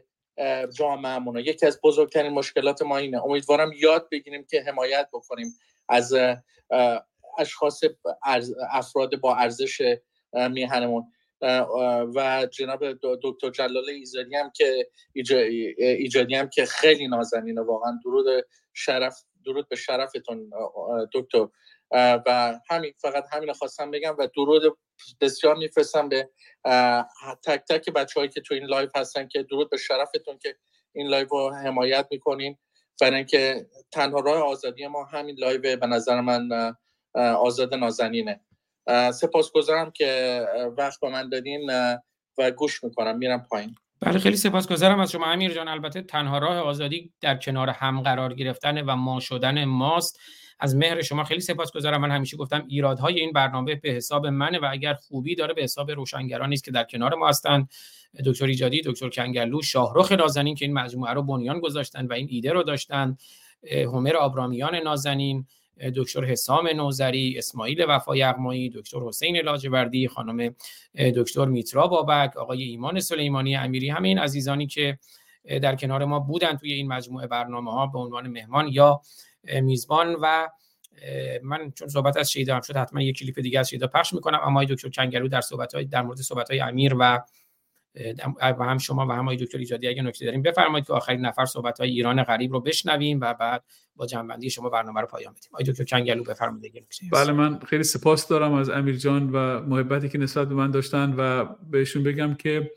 جامعهمون 0.74 1.38
یکی 1.38 1.66
از 1.66 1.80
بزرگترین 1.84 2.32
مشکلات 2.34 2.82
ما 2.82 2.98
اینه. 2.98 3.24
امیدوارم 3.24 3.72
یاد 3.76 4.08
بگیریم 4.12 4.46
که 4.50 4.62
حمایت 4.62 5.10
بکنیم 5.14 5.48
از 5.90 6.14
اشخاص 7.38 7.84
افراد 8.72 9.16
با 9.16 9.36
ارزش 9.36 9.98
میهنمون. 10.34 11.12
و 12.16 12.48
جناب 12.52 12.94
دکتر 13.24 13.50
جلال 13.50 13.90
ایزادی 13.90 14.36
هم 14.36 14.52
که 14.56 14.90
ایجادی 15.78 16.36
هم 16.36 16.50
که 16.50 16.66
خیلی 16.66 17.08
نازنینه 17.08 17.62
واقعا 17.62 18.00
درود 18.04 18.26
شرف 18.74 19.24
درود 19.46 19.70
به 19.70 19.76
شرفتون 19.76 20.50
دکتر. 21.14 21.48
و 21.92 22.60
همین 22.70 22.94
فقط 23.02 23.26
همین 23.32 23.54
خواستم 23.54 23.92
بگم 23.92 24.16
و 24.20 24.28
درود 24.36 24.78
بسیار 25.22 25.56
میفرستم 25.56 26.10
به 26.10 26.30
تک 27.46 27.62
تک 27.70 27.90
بچه 27.90 28.20
هایی 28.20 28.30
که 28.30 28.42
تو 28.42 28.54
این 28.54 28.64
live 28.64 28.90
هستن 28.96 29.28
که 29.28 29.44
درود 29.44 29.70
به 29.70 29.78
شرفتون 29.78 30.38
که 30.38 30.56
این 30.96 31.08
live 31.08 31.28
رو 31.30 31.56
حمایت 31.56 32.08
می‌کنین. 32.12 32.58
برای 33.02 33.16
اینکه 33.16 33.68
تنها 33.92 34.20
راه 34.20 34.44
آزادی 34.44 34.88
ما 34.88 35.04
همین 35.04 35.36
live 35.40 35.78
به 35.78 35.88
نظر 35.88 36.22
من 36.22 36.74
آزاد 37.16 37.74
نازنینه. 37.74 38.42
سپاسگزارم 39.14 39.92
که 39.92 40.46
وقت 40.78 41.00
به 41.00 41.10
من 41.10 41.30
دادین 41.30 41.72
و 42.38 42.52
گوش 42.52 42.84
می‌کنم. 42.84 43.18
میرم 43.18 43.46
پایین. 43.50 43.76
بله 44.02 44.20
خیلی 44.20 44.38
سپاسگزارم 44.38 45.00
از 45.00 45.12
شما 45.12 45.26
امیر 45.26 45.54
جان. 45.54 45.68
البته 45.68 46.02
تنها 46.02 46.38
راه 46.38 46.58
آزادی 46.58 47.14
در 47.22 47.38
کنار 47.38 47.70
هم 47.70 48.02
قرار 48.02 48.34
گرفتن 48.34 48.82
و 48.82 48.96
ما 48.96 49.20
شدن 49.20 49.66
ماست. 49.66 50.20
از 50.62 50.76
مهر 50.76 51.02
شما 51.02 51.24
خیلی 51.24 51.42
سپاسگزارم. 51.42 52.02
من 52.02 52.12
همیشه 52.12 52.38
گفتم 52.38 52.66
ایرادهای 52.68 53.20
این 53.20 53.32
برنامه 53.32 53.76
به 53.76 53.90
حساب 53.90 54.28
منه 54.28 54.60
و 54.60 54.68
اگر 54.72 54.94
خوبی 54.94 55.36
داره 55.36 55.54
به 55.54 55.62
حساب 55.64 55.92
روشنگران 55.92 56.50
نیست 56.50 56.64
که 56.64 56.72
در 56.72 56.84
کنار 56.84 57.16
ما 57.16 57.28
هستند 57.28 57.70
دکتر 58.26 58.46
ایجادی 58.46 58.82
دکتر 58.86 59.10
کنگلو 59.10 59.62
شاهرخ 59.62 60.12
نازنین 60.12 60.56
که 60.56 60.66
این 60.66 60.74
مجموعه 60.74 61.14
رو 61.14 61.24
بنیان 61.24 61.60
گذاشتن 61.60 62.06
و 62.06 62.14
این 62.14 62.28
ایده 62.32 62.52
رو 62.52 62.64
داشتن. 62.64 63.18
همر 63.72 64.16
آبرامیان 64.16 64.76
نازنین 64.76 65.48
دکتر 65.96 66.26
حسام 66.26 66.68
نوزری 66.68 67.36
اسماعیل 67.38 67.86
وفا 67.88 68.16
یغمایی 68.16 68.70
دکتر 68.70 69.00
حسین 69.00 69.38
لاجوردی 69.38 70.08
خانم 70.08 70.56
دکتر 71.16 71.46
میترا 71.46 71.88
بابک 71.88 72.38
آقای 72.38 72.64
ایمان 72.64 73.00
سلیمانی 73.00 73.56
امیری 73.56 73.90
همه 73.90 74.08
این 74.08 74.20
عزیزانی 74.20 74.68
که 74.68 74.98
در 75.62 75.76
کنار 75.76 76.06
ما 76.06 76.20
بودن 76.20 76.58
توی 76.58 76.74
این 76.74 76.88
مجموعه 76.88 77.28
برنامه 77.28 77.72
ها 77.72 77.88
به 77.88 78.00
عنوان 78.00 78.28
مهمان 78.28 78.68
یا 78.68 79.02
میزبان 79.62 80.16
و 80.22 80.50
من 81.44 81.72
چون 81.72 81.88
صحبت 81.88 82.18
از 82.18 82.32
شیدا 82.32 82.56
هم 82.56 82.62
شد 82.62 82.78
حتما 82.78 83.02
یک 83.02 83.18
کلیپ 83.18 83.40
دیگه 83.40 83.60
از 83.60 83.70
شیدا 83.70 83.88
پخش 83.88 84.14
می‌کنم. 84.14 84.40
اما 84.44 84.64
دکتر 84.64 84.90
کنگلو 84.90 85.28
در 85.28 85.42
صحبت 85.42 85.76
های 85.76 85.86
در 85.86 86.02
مورد 86.02 86.18
صحبت 86.18 86.50
های 86.50 86.60
امیر 86.60 86.96
و 87.00 87.20
و 88.42 88.64
هم 88.64 88.78
شما 88.78 89.08
و 89.08 89.12
هم 89.12 89.26
آقای 89.26 89.38
دکتر 89.38 89.58
ایجادی 89.58 89.88
اگه 89.88 90.02
نکته 90.02 90.26
داریم 90.26 90.42
بفرمایید 90.42 90.88
که 90.88 90.94
آخرین 90.94 91.26
نفر 91.26 91.46
صحبت 91.46 91.80
های 91.80 91.90
ایران 91.90 92.24
غریب 92.24 92.54
رو 92.54 92.60
بشنویم 92.60 93.20
و 93.22 93.34
بعد 93.34 93.64
با 93.96 94.06
جنبندی 94.06 94.50
شما 94.50 94.70
برنامه 94.70 95.02
رو 95.02 95.08
پایان 95.08 95.34
بدیم. 95.34 95.50
آقای 95.54 95.66
دکتر 95.66 95.84
کنگلو 95.84 96.24
بفرمایید 96.24 96.88
بله 97.12 97.32
من 97.32 97.60
خیلی 97.60 97.84
سپاس 97.84 98.28
دارم 98.28 98.54
از 98.54 98.70
امیر 98.70 98.96
جان 98.98 99.30
و 99.30 99.62
محبتی 99.62 100.10
که 100.10 100.18
نسبت 100.18 100.48
به 100.48 100.56
من 100.56 100.72
داشتن 100.72 101.14
و 101.18 101.46
بهشون 101.72 102.04
بگم 102.04 102.34
که 102.34 102.72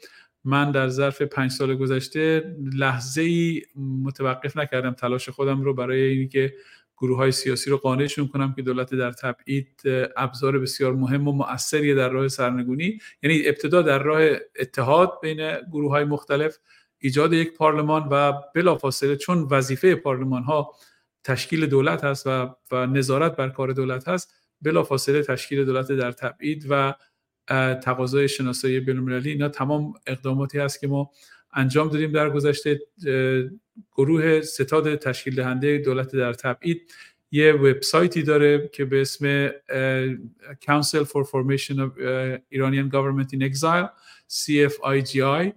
من 0.45 0.71
در 0.71 0.89
ظرف 0.89 1.23
پنج 1.23 1.51
سال 1.51 1.75
گذشته 1.75 2.57
لحظه 2.79 3.23
ای 3.23 3.63
متوقف 3.77 4.57
نکردم 4.57 4.93
تلاش 4.93 5.29
خودم 5.29 5.63
رو 5.63 5.75
برای 5.75 6.03
اینکه 6.03 6.55
گروه 6.97 7.17
های 7.17 7.33
سیاسی 7.33 7.71
رو 7.71 7.77
قانعشون 7.77 8.29
کنم 8.29 8.53
که 8.53 8.63
دولت 8.63 8.95
در 8.95 9.13
تبعید 9.13 9.83
ابزار 10.17 10.59
بسیار 10.59 10.93
مهم 10.93 11.29
و 11.29 11.33
مؤثری 11.33 11.95
در 11.95 12.09
راه 12.09 12.29
سرنگونی. 12.29 12.99
یعنی 13.23 13.47
ابتدا 13.47 13.83
در 13.83 13.99
راه 14.03 14.23
اتحاد 14.61 15.19
بین 15.23 15.57
گروه 15.73 15.91
های 15.91 16.05
مختلف 16.05 16.59
ایجاد 16.99 17.33
یک 17.33 17.55
پارلمان 17.57 18.09
و 18.11 18.33
بلافاصله 18.55 19.17
چون 19.17 19.49
وظیفه 19.51 19.95
پارلمان 19.95 20.43
ها 20.43 20.73
تشکیل 21.25 21.67
دولت 21.67 22.05
هست 22.05 22.27
و, 22.27 22.57
و 22.71 22.87
نظارت 22.87 23.37
بر 23.37 23.49
کار 23.49 23.73
دولت 23.73 24.09
هست 24.09 24.35
بلافاصله 24.63 25.23
تشکیل 25.23 25.65
دولت 25.65 25.93
در 25.93 26.13
تبعید 26.13 26.67
و 26.69 26.95
تقاضای 27.83 28.29
شناسایی 28.29 28.81
بین‌المللی 28.81 29.31
اینا 29.31 29.49
تمام 29.49 29.95
اقداماتی 30.07 30.59
هست 30.59 30.81
که 30.81 30.87
ما 30.87 31.11
انجام 31.53 31.89
دادیم 31.89 32.13
در 32.13 32.31
گذشته 32.31 32.81
گروه 33.97 34.41
ستاد 34.41 34.97
تشکیل 34.97 35.35
دهنده 35.35 35.79
دولت 35.79 36.17
در 36.17 36.33
تبعید. 36.33 36.93
یه 37.31 37.53
وبسایتی 37.53 38.23
داره 38.23 38.71
که 38.73 38.85
به 38.85 39.01
اسم 39.01 39.49
Council 40.67 41.05
for 41.05 41.25
Formation 41.25 41.79
of 41.79 41.91
Iranian 42.55 42.89
Government 42.91 43.33
in 43.35 43.41
Exile 43.51 43.89
cfigi.org 44.29 45.55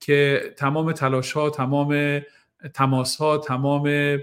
که 0.00 0.54
تمام 0.56 0.92
تلاش 0.92 1.32
ها 1.32 1.50
تمام 1.50 2.20
تماس 2.74 3.16
ها 3.16 3.38
تمام 3.38 4.18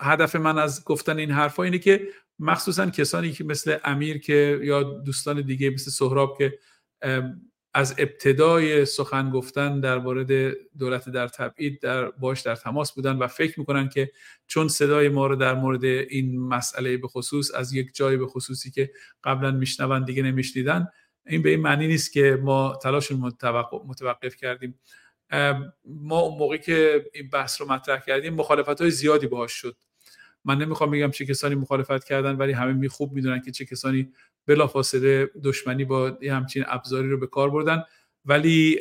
هدف 0.00 0.36
من 0.36 0.58
از 0.58 0.84
گفتن 0.84 1.18
این 1.18 1.30
حرفا 1.30 1.62
اینه 1.62 1.78
که 1.78 2.08
مخصوصا 2.38 2.90
کسانی 2.90 3.32
که 3.32 3.44
مثل 3.44 3.78
امیر 3.84 4.18
که 4.18 4.60
یا 4.62 4.82
دوستان 4.82 5.40
دیگه 5.40 5.70
مثل 5.70 5.90
سهراب 5.90 6.38
که 6.38 6.58
از 7.74 7.94
ابتدای 7.98 8.84
سخن 8.84 9.30
گفتن 9.30 9.80
در 9.80 9.98
مورد 9.98 10.52
دولت 10.78 11.08
در 11.08 11.28
تبعید 11.28 11.80
در 11.80 12.10
باش 12.10 12.40
در 12.40 12.56
تماس 12.56 12.92
بودن 12.92 13.16
و 13.16 13.26
فکر 13.26 13.60
می‌کنن 13.60 13.88
که 13.88 14.10
چون 14.46 14.68
صدای 14.68 15.08
ما 15.08 15.26
رو 15.26 15.36
در 15.36 15.54
مورد 15.54 15.84
این 15.84 16.40
مسئله 16.40 16.96
به 16.96 17.08
خصوص 17.08 17.54
از 17.54 17.72
یک 17.72 17.94
جای 17.94 18.16
به 18.16 18.26
خصوصی 18.26 18.70
که 18.70 18.90
قبلا 19.24 19.50
میشنون 19.50 20.04
دیگه 20.04 20.22
نمیشنیدن 20.22 20.88
این 21.26 21.42
به 21.42 21.50
این 21.50 21.60
معنی 21.60 21.86
نیست 21.86 22.12
که 22.12 22.38
ما 22.42 22.78
تلاش 22.82 23.12
متوقف 23.86 24.36
کردیم. 24.36 24.80
ما 25.84 26.20
اون 26.20 26.38
موقعی 26.38 26.58
که 26.58 27.06
این 27.14 27.28
بحث 27.28 27.60
رو 27.60 27.72
مطرح 27.72 28.00
کردیم 28.00 28.34
مخالفت 28.34 28.80
های 28.80 28.90
زیادی 28.90 29.26
باهاش 29.26 29.52
شد. 29.52 29.76
من 30.44 30.58
نمی‌خوام 30.58 30.90
بگم 30.90 31.10
چه 31.10 31.26
کسانی 31.26 31.54
مخالفت 31.54 32.04
کردن 32.04 32.36
ولی 32.36 32.52
همه 32.52 32.72
می 32.72 32.88
خوب 32.88 33.12
می‌دونن 33.12 33.40
که 33.40 33.50
چه 33.50 33.64
کسانی 33.64 34.08
بلافاصله 34.46 35.30
دشمنی 35.44 35.84
با 35.84 36.18
همچین 36.30 36.64
ابزاری 36.66 37.08
رو 37.08 37.18
به 37.18 37.26
کار 37.26 37.50
بردن. 37.50 37.82
ولی 38.24 38.80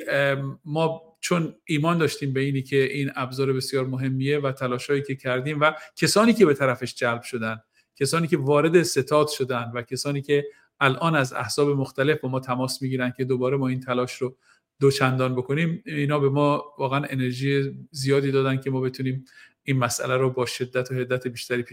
ما 0.65 1.02
چون 1.19 1.56
ایمان 1.65 1.98
داشتیم 1.98 2.34
به 2.34 2.40
اینی 2.40 2.61
که 2.61 2.84
این 2.84 3.11
ابزار 3.15 3.53
بسیار 3.53 3.85
مهمیه 3.85 4.40
و 4.40 4.52
تلاشایی 4.52 5.02
که 5.02 5.15
کردیم 5.15 5.60
و 5.61 5.72
کسانی 5.95 6.34
که 6.34 6.45
به 6.45 6.53
طرفش 6.53 6.95
جلب 6.95 7.22
شدن 7.22 7.61
کسانی 7.95 8.27
که 8.27 8.38
وارد 8.38 8.84
ستاد 8.84 9.27
شدن 9.27 9.72
و 9.76 9.81
کسانی 9.81 10.22
که 10.22 10.45
الان 10.80 11.15
از 11.15 11.34
احزاب 11.34 11.69
مختلف 11.69 12.19
با 12.19 12.30
ما 12.30 12.40
تماس 12.40 12.81
می‌گیرن 12.81 13.14
که 13.18 13.23
دوباره 13.23 13.57
ما 13.57 13.68
این 13.68 13.80
تلاش 13.80 14.14
رو 14.14 14.38
دوچندان 14.80 15.35
بکنیم 15.35 15.84
اینا 15.85 16.19
به 16.19 16.30
ما 16.30 16.64
واقعا 16.77 17.06
انرژی 17.10 17.72
زیادی 17.91 18.31
دادن 18.31 18.57
که 18.57 18.69
ما 18.69 18.81
بتونیم 18.81 19.26
این 19.64 19.77
مسئله 19.77 20.18
رو 20.18 20.30
با 20.30 20.45
شدت 20.45 20.91
و 20.91 20.95
حدت 20.95 21.27
بیشتری 21.27 21.64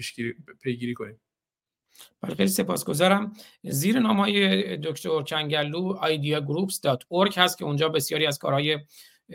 پیگیری 0.60 0.94
کنیم. 0.94 1.20
بله 2.20 2.34
خیلی 2.34 2.48
سپاسگزارم. 2.48 3.32
زیر 3.62 3.98
نام 3.98 4.16
های 4.16 4.76
دکتر 4.76 5.22
کنگلو 5.22 5.98
ideagroups.org 6.02 7.38
هست 7.38 7.58
که 7.58 7.64
اونجا 7.64 7.88
بسیاری 7.88 8.26
از 8.26 8.38
کارهای 8.38 8.78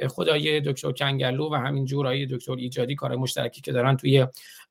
خدای 0.08 0.62
دکتر 0.62 0.92
کنگلو 0.92 1.50
و 1.52 1.56
همین 1.56 1.86
جورایی 1.86 2.26
دکتر 2.26 2.52
ایجادی 2.52 2.96
کار 2.96 3.16
مشترکی 3.16 3.62
که 3.62 3.72
دارن 3.72 3.98
توی 3.98 4.28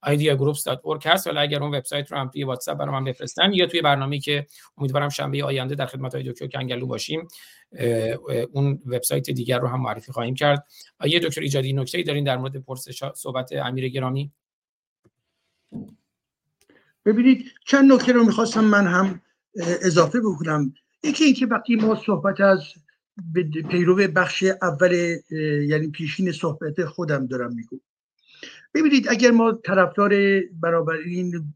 ideagroups.org 0.07 1.07
هست. 1.07 1.27
ولی 1.27 1.39
اگر 1.39 1.63
اون 1.63 1.75
وبسایت 1.75 2.13
رو 2.13 2.19
هم 2.19 2.29
توی 2.29 2.45
واتساپ 2.45 2.79
برام 2.79 3.05
بفرستن 3.05 3.53
یا 3.53 3.67
توی 3.67 3.83
برنامه‌ای 3.83 4.21
که 4.21 4.47
امیدوارم 4.79 5.09
شنبه 5.09 5.45
آینده 5.45 5.75
در 5.75 5.87
خدمت 5.87 6.15
های 6.15 6.33
دکتر 6.33 6.47
کنگلو 6.47 6.87
باشیم 6.87 7.29
اون 8.53 8.83
وبسایت 8.87 9.31
دیگر 9.31 9.59
رو 9.59 9.69
هم 9.69 9.81
معرفی 9.81 10.13
خواهیم 10.13 10.35
کرد. 10.35 10.67
یه 11.05 11.21
دکتر 11.21 11.41
ایجادی 11.41 11.73
نکته‌ای 11.73 12.05
دارین 12.05 12.25
در 12.25 12.37
مورد 12.37 12.57
پرسش 12.57 13.05
صحبت 13.15 13.53
امیر 13.53 13.89
گرامی؟ 13.89 14.33
ببینید 17.05 17.45
چند 17.67 17.93
نکته 17.93 18.13
رو 18.13 18.25
می‌خواستم 18.25 18.65
من 18.65 18.87
هم 18.87 19.21
اضافه 19.83 20.21
بکنم. 20.21 20.75
یکی 21.03 21.25
اینکه 21.25 21.47
وقتی 21.47 21.77
ما 21.77 21.95
صحبت 22.07 22.41
از 22.41 22.63
پیرو 23.71 23.95
بخش 23.95 24.45
اول 24.63 25.19
یعنی 25.69 25.91
پیشین 25.91 26.33
صحبت 26.33 26.85
خودم 26.85 27.27
دارم 27.27 27.55
میگم. 27.55 27.81
ببینید 28.75 29.09
اگر 29.09 29.31
ما 29.31 29.53
طرفدار 29.53 30.41
برابر 30.61 30.95
این 30.95 31.55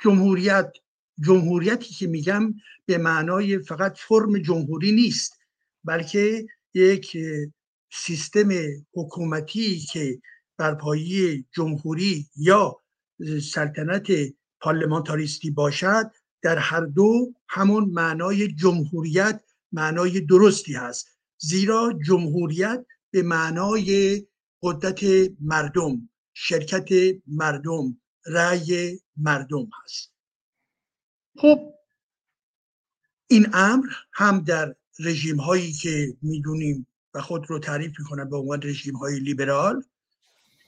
جمهوریت 0.00 0.72
جمهوریتی 1.20 1.94
که 1.94 2.06
میگم 2.06 2.54
به 2.86 2.98
معنای 2.98 3.58
فقط 3.58 3.98
فرم 3.98 4.38
جمهوری 4.38 4.92
نیست 4.92 5.38
بلکه 5.84 6.46
یک 6.74 7.16
سیستم 7.92 8.48
حکومتی 8.92 9.80
که 9.80 10.18
بر 10.56 10.74
پایه 10.74 11.44
جمهوری 11.52 12.26
یا 12.36 12.76
سلطنت 13.52 14.12
پارلمانتاریستی 14.60 15.50
باشد 15.50 16.10
در 16.42 16.58
هر 16.58 16.80
دو 16.80 17.32
همون 17.48 17.84
معنای 17.84 18.48
جمهوریت 18.48 19.40
معنای 19.72 20.20
درستی 20.20 20.72
هست. 20.72 21.18
زیرا 21.38 21.98
جمهوریت 22.06 22.86
به 23.10 23.22
معنای 23.22 24.22
قدرت 24.62 25.30
مردم 25.40 26.08
شرکت 26.34 26.88
مردم 27.26 28.00
رأی 28.26 29.00
مردم 29.16 29.68
هست. 29.84 30.12
خب. 31.36 31.72
این 33.28 33.46
امر 33.52 33.86
هم 34.12 34.40
در 34.40 34.76
رژیم 35.00 35.36
هایی 35.36 35.72
که 35.72 36.16
می‌دونیم 36.22 36.86
و 37.14 37.20
خود 37.20 37.50
رو 37.50 37.58
تعریف 37.58 37.92
می‌کنن 37.98 38.30
به 38.30 38.36
عنوان 38.36 38.62
رژیم 38.62 38.96
های 38.96 39.20
لیبرال 39.20 39.84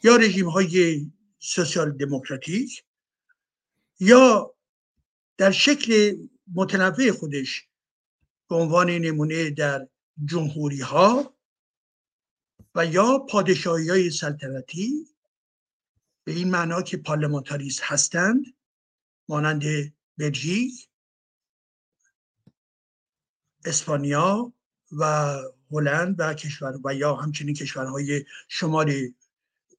یا 0.02 0.16
رژیم 0.16 0.48
های 0.48 1.06
سوسیال 1.38 1.90
دموکراتیک 1.90 2.84
یا 4.00 4.54
در 5.36 5.50
شکل 5.50 6.16
متنوع 6.54 7.10
خودش 7.10 7.67
به 8.48 8.56
عنوان 8.56 8.90
نمونه 8.90 9.50
در 9.50 9.88
جمهوری 10.24 10.80
ها 10.80 11.34
و 12.74 12.86
یا 12.86 13.18
پادشاهی 13.18 13.88
های 13.88 14.10
سلطنتی 14.10 15.06
به 16.24 16.32
این 16.32 16.50
معنا 16.50 16.82
که 16.82 16.96
پارلمانتاریست 16.96 17.80
هستند 17.82 18.44
مانند 19.28 19.62
بلژیک 20.18 20.88
اسپانیا 23.64 24.52
و 24.92 25.34
هلند 25.70 26.16
و 26.18 26.34
کشور 26.34 26.80
و 26.84 26.94
یا 26.94 27.14
همچنین 27.14 27.54
کشورهای 27.54 28.24
شمال 28.48 28.92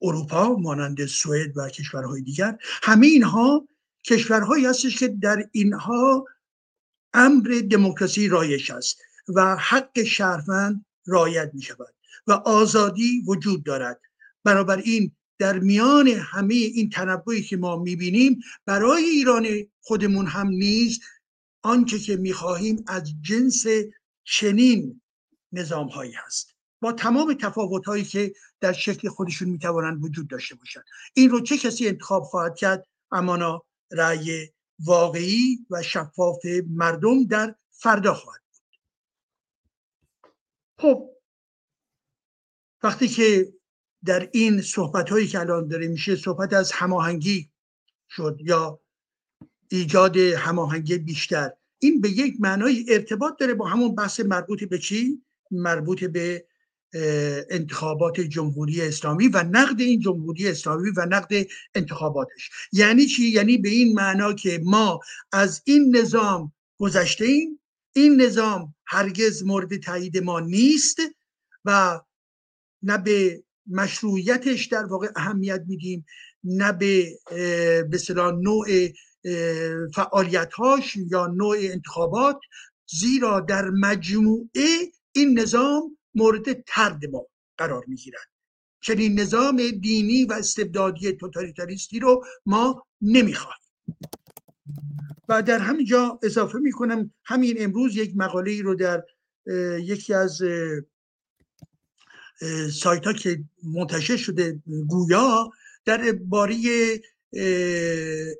اروپا 0.02 0.56
مانند 0.56 1.06
سوئد 1.06 1.56
و 1.56 1.68
کشورهای 1.68 2.22
دیگر. 2.22 2.58
همه 2.62 3.06
اینها 3.06 3.68
کشورهایی 4.04 4.66
هستش 4.66 4.98
که 4.98 5.08
در 5.08 5.48
اینها 5.52 6.26
امر 7.14 7.62
دموکراسی 7.70 8.28
رایش 8.28 8.70
است 8.70 9.00
و 9.28 9.56
حق 9.56 10.02
شهروند 10.02 10.84
رایت 11.06 11.50
می 11.54 11.62
شود 11.62 11.94
و 12.26 12.32
آزادی 12.32 13.22
وجود 13.26 13.64
دارد. 13.64 14.00
بنابراین 14.44 15.16
در 15.38 15.58
میان 15.58 16.08
همه 16.08 16.54
این 16.54 16.90
تنوعی 16.90 17.42
که 17.42 17.56
ما 17.56 17.76
می‌بینیم 17.76 18.40
برای 18.66 19.04
ایران 19.04 19.46
خودمون 19.80 20.26
هم 20.26 20.48
نیز 20.48 21.00
آنچه 21.62 21.98
که 21.98 22.16
می‌خواهیم 22.16 22.84
از 22.86 23.12
جنس 23.20 23.64
چنین 24.24 25.00
نظام 25.52 25.88
هایی 25.88 26.12
هست. 26.12 26.54
با 26.82 26.92
تمام 26.92 27.34
تفاوت 27.34 27.86
هایی 27.86 28.04
که 28.04 28.32
در 28.60 28.72
شکل 28.72 29.08
خودشون 29.08 29.48
می‌توانند 29.48 30.04
وجود 30.04 30.28
داشته 30.28 30.54
باشند. 30.54 30.84
این 31.14 31.30
رو 31.30 31.40
چه 31.40 31.58
کسی 31.58 31.88
انتخاب 31.88 32.22
خواهد 32.22 32.56
کرد؟ 32.56 32.86
امانا 33.12 33.62
رأی 33.92 34.48
واقعی 34.84 35.66
و 35.70 35.82
شفاف 35.82 36.46
مردم 36.70 37.24
در 37.24 37.54
فردا 37.70 38.14
خواهد 38.14 38.42
بود. 38.52 38.78
خب 40.78 41.10
وقتی 42.82 43.08
که 43.08 43.52
در 44.04 44.28
این 44.32 44.62
صحبت 44.62 45.10
هایی 45.10 45.26
که 45.26 45.40
الان 45.40 45.68
داره 45.68 45.88
میشه 45.88 46.16
صحبت 46.16 46.52
از 46.52 46.72
هماهنگی 46.72 47.50
شد 48.08 48.38
یا 48.40 48.80
ایجاد 49.68 50.16
هماهنگی 50.16 50.98
بیشتر 50.98 51.52
این 51.78 52.00
به 52.00 52.10
یک 52.10 52.34
معنای 52.40 52.84
ارتباط 52.88 53.38
داره 53.38 53.54
با 53.54 53.66
همون 53.66 53.94
بحث 53.94 54.20
مربوط 54.20 54.64
به 54.64 54.78
چی؟ 54.78 55.24
مربوط 55.50 56.04
به 56.04 56.46
انتخابات 57.50 58.20
جمهوری 58.20 58.82
اسلامی 58.82 59.28
و 59.28 59.42
نقد 59.42 59.80
این 59.80 60.00
جمهوری 60.00 60.48
اسلامی 60.48 60.90
و 60.96 61.06
نقد 61.10 61.46
انتخاباتش. 61.74 62.50
یعنی 62.72 63.06
چی؟ 63.06 63.28
یعنی 63.28 63.58
به 63.58 63.68
این 63.68 63.94
معنا 63.94 64.32
که 64.32 64.60
ما 64.64 65.00
از 65.32 65.62
این 65.64 65.96
نظام 65.96 66.52
گذشته 66.78 67.24
ایم. 67.24 67.60
این 67.92 68.20
نظام 68.20 68.74
هرگز 68.86 69.42
مورد 69.42 69.76
تایید 69.76 70.18
ما 70.18 70.40
نیست 70.40 70.98
و 71.64 72.00
نه 72.82 72.98
به 72.98 73.44
مشروعیتش 73.66 74.66
در 74.66 74.84
واقع 74.84 75.08
اهمیت 75.16 75.64
میدیم 75.66 76.06
نه 76.44 76.72
به 76.72 77.18
به 77.90 77.98
نوع 78.42 78.66
فعالیت 79.94 80.52
هاش 80.52 80.96
یا 81.10 81.26
نوع 81.26 81.56
انتخابات. 81.60 82.40
زیرا 83.00 83.40
در 83.40 83.70
مجموعه 83.70 84.92
این 85.12 85.38
نظام 85.38 85.96
مورد 86.14 86.62
ترد 86.62 87.06
ما 87.06 87.26
قرار 87.58 87.84
می‌گیرد. 87.88 88.28
چنین 88.80 89.20
نظام 89.20 89.70
دینی 89.70 90.24
و 90.24 90.32
استبدادی 90.32 91.12
توتالیتاریستی 91.12 91.98
رو 91.98 92.24
ما 92.46 92.86
نمی‌خواهیم 93.00 93.60
و 95.28 95.42
در 95.42 95.58
همینجا 95.58 96.18
اضافه 96.22 96.58
می‌کنم 96.58 97.14
همین 97.24 97.56
امروز 97.58 97.96
یک 97.96 98.12
مقاله 98.16 98.50
ای 98.50 98.62
رو 98.62 98.74
در 98.74 99.04
یکی 99.78 100.14
از 100.14 100.42
سایت 102.72 103.06
ها 103.06 103.12
که 103.12 103.44
منتشر 103.62 104.16
شده 104.16 104.62
گویا 104.88 105.50
در 105.84 106.12
باری 106.12 106.68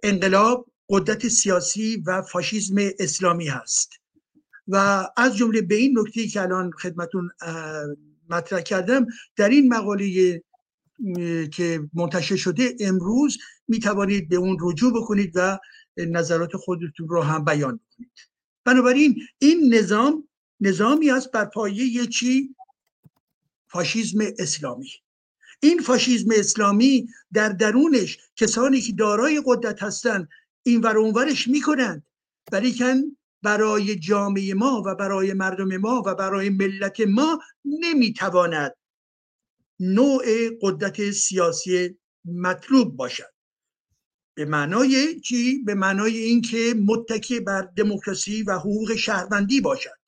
انقلاب 0.03 0.67
قدرت 0.89 1.29
سیاسی 1.29 2.03
و 2.07 2.23
فاشیزم 2.23 2.77
اسلامی 2.99 3.49
هست. 3.49 4.00
و 4.69 5.07
از 5.17 5.37
جمله 5.37 5.63
به 5.63 5.75
این 5.75 5.99
نکته 5.99 6.27
که 6.27 6.43
الان 6.43 6.71
خدمتون 6.71 7.31
مطرح 8.31 8.61
کردم 8.61 9.07
در 9.37 9.49
این 9.49 9.75
مقاله 9.75 10.43
که 11.53 11.81
منتشر 11.95 12.37
شده 12.37 12.77
امروز 12.81 13.39
می 13.69 13.81
توانید 13.81 14.29
به 14.29 14.37
اون 14.37 14.57
رجوع 14.61 14.93
بکنید 14.93 15.33
و 15.35 15.59
نظرات 15.97 16.57
خودتون 16.57 17.09
رو 17.09 17.23
هم 17.23 17.45
بیان 17.45 17.81
کنید 17.97 18.13
بنابراین 18.65 19.23
این 19.39 19.75
نظام 19.75 20.29
نظامی 20.61 21.11
است 21.11 21.31
بر 21.31 21.45
پایه 21.45 22.07
چی؟ 22.07 22.55
فاشیزم 23.69 24.19
اسلامی. 24.39 24.91
این 25.61 25.81
فاشیزم 25.81 26.31
اسلامی 26.37 27.09
در 27.33 27.49
درونش 27.49 28.19
کسانی 28.37 28.81
که 28.81 28.93
دارای 28.93 29.43
قدرت 29.47 29.83
هستند 29.83 30.29
این 30.63 30.81
ور 30.81 30.99
اونورش 30.99 31.49
می‌کنند. 31.49 32.07
ولیکن 32.53 33.17
برای 33.43 33.97
جامعه 33.97 34.55
ما 34.55 34.83
و 34.87 34.95
برای 34.95 35.33
مردم 35.33 35.77
ما 35.77 36.03
و 36.07 36.15
برای 36.15 36.51
ملت 36.51 37.01
ما 37.01 37.41
نمی‌تواند 37.65 38.73
نوع 39.81 40.25
قدرت 40.63 41.11
سیاسی 41.11 41.99
مطلوب 42.25 42.97
باشد. 42.97 43.33
به 44.35 44.45
معنای 44.45 45.21
چی؟ 45.21 45.63
به 45.63 45.75
معنای 45.75 46.19
اینکه 46.19 46.75
متکی 46.87 47.41
بر 47.41 47.63
دموکراسی 47.63 48.43
و 48.43 48.59
حقوق 48.59 48.95
شهروندی 48.95 49.61
باشد. 49.61 50.01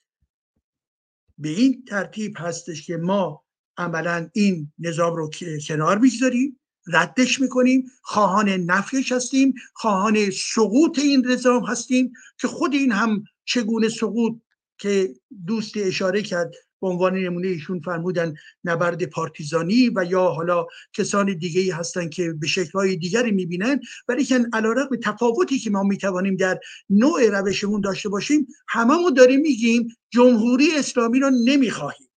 به 1.38 1.48
این 1.48 1.84
ترتیب 1.84 2.34
هستش 2.38 2.86
که 2.86 2.96
ما 2.96 3.44
عملا 3.76 4.30
این 4.32 4.72
نظام 4.78 5.16
رو 5.16 5.30
کنار 5.68 5.98
می‌گذاریم. 5.98 6.60
ردش 6.86 7.40
می‌کنیم. 7.40 7.90
خواهان 8.02 8.48
نفیش 8.48 9.12
هستیم. 9.12 9.54
خواهان 9.74 10.30
سقوط 10.30 10.98
این 10.98 11.26
نظام 11.26 11.64
هستیم 11.64 12.12
که 12.38 12.48
خود 12.48 12.74
این 12.74 12.92
هم 12.92 13.24
چگونه 13.44 13.88
سقوط 13.88 14.40
که 14.78 15.14
دوست 15.46 15.76
اشاره 15.76 16.22
کرد 16.22 16.54
به 16.80 16.88
عنوان 16.88 17.14
نمونه 17.14 17.48
ایشون 17.48 17.80
فرمودن 17.80 18.34
نبرد 18.64 19.04
پارتیزانی 19.04 19.90
و 19.96 20.04
یا 20.10 20.28
حالا 20.28 20.66
کسان 20.92 21.38
دیگه 21.38 21.60
ای 21.60 21.70
هستن 21.70 22.08
که 22.08 22.32
به 22.32 22.46
شکلهای 22.46 22.96
دیگری 22.96 23.30
می‌بینن. 23.30 23.80
ولی 24.08 24.24
که 24.24 24.46
علیرغم 24.52 24.96
تفاوتی 24.96 25.58
که 25.58 25.70
ما 25.70 25.82
می‌توانیم 25.82 26.36
در 26.36 26.60
نوع 26.90 27.28
روشمون 27.28 27.80
داشته 27.80 28.08
باشیم 28.08 28.46
هممون 28.68 29.14
داریم 29.14 29.40
میگیم 29.40 29.96
جمهوری 30.10 30.68
اسلامی 30.76 31.20
رو 31.20 31.30
نمی‌خواهیم. 31.44 32.08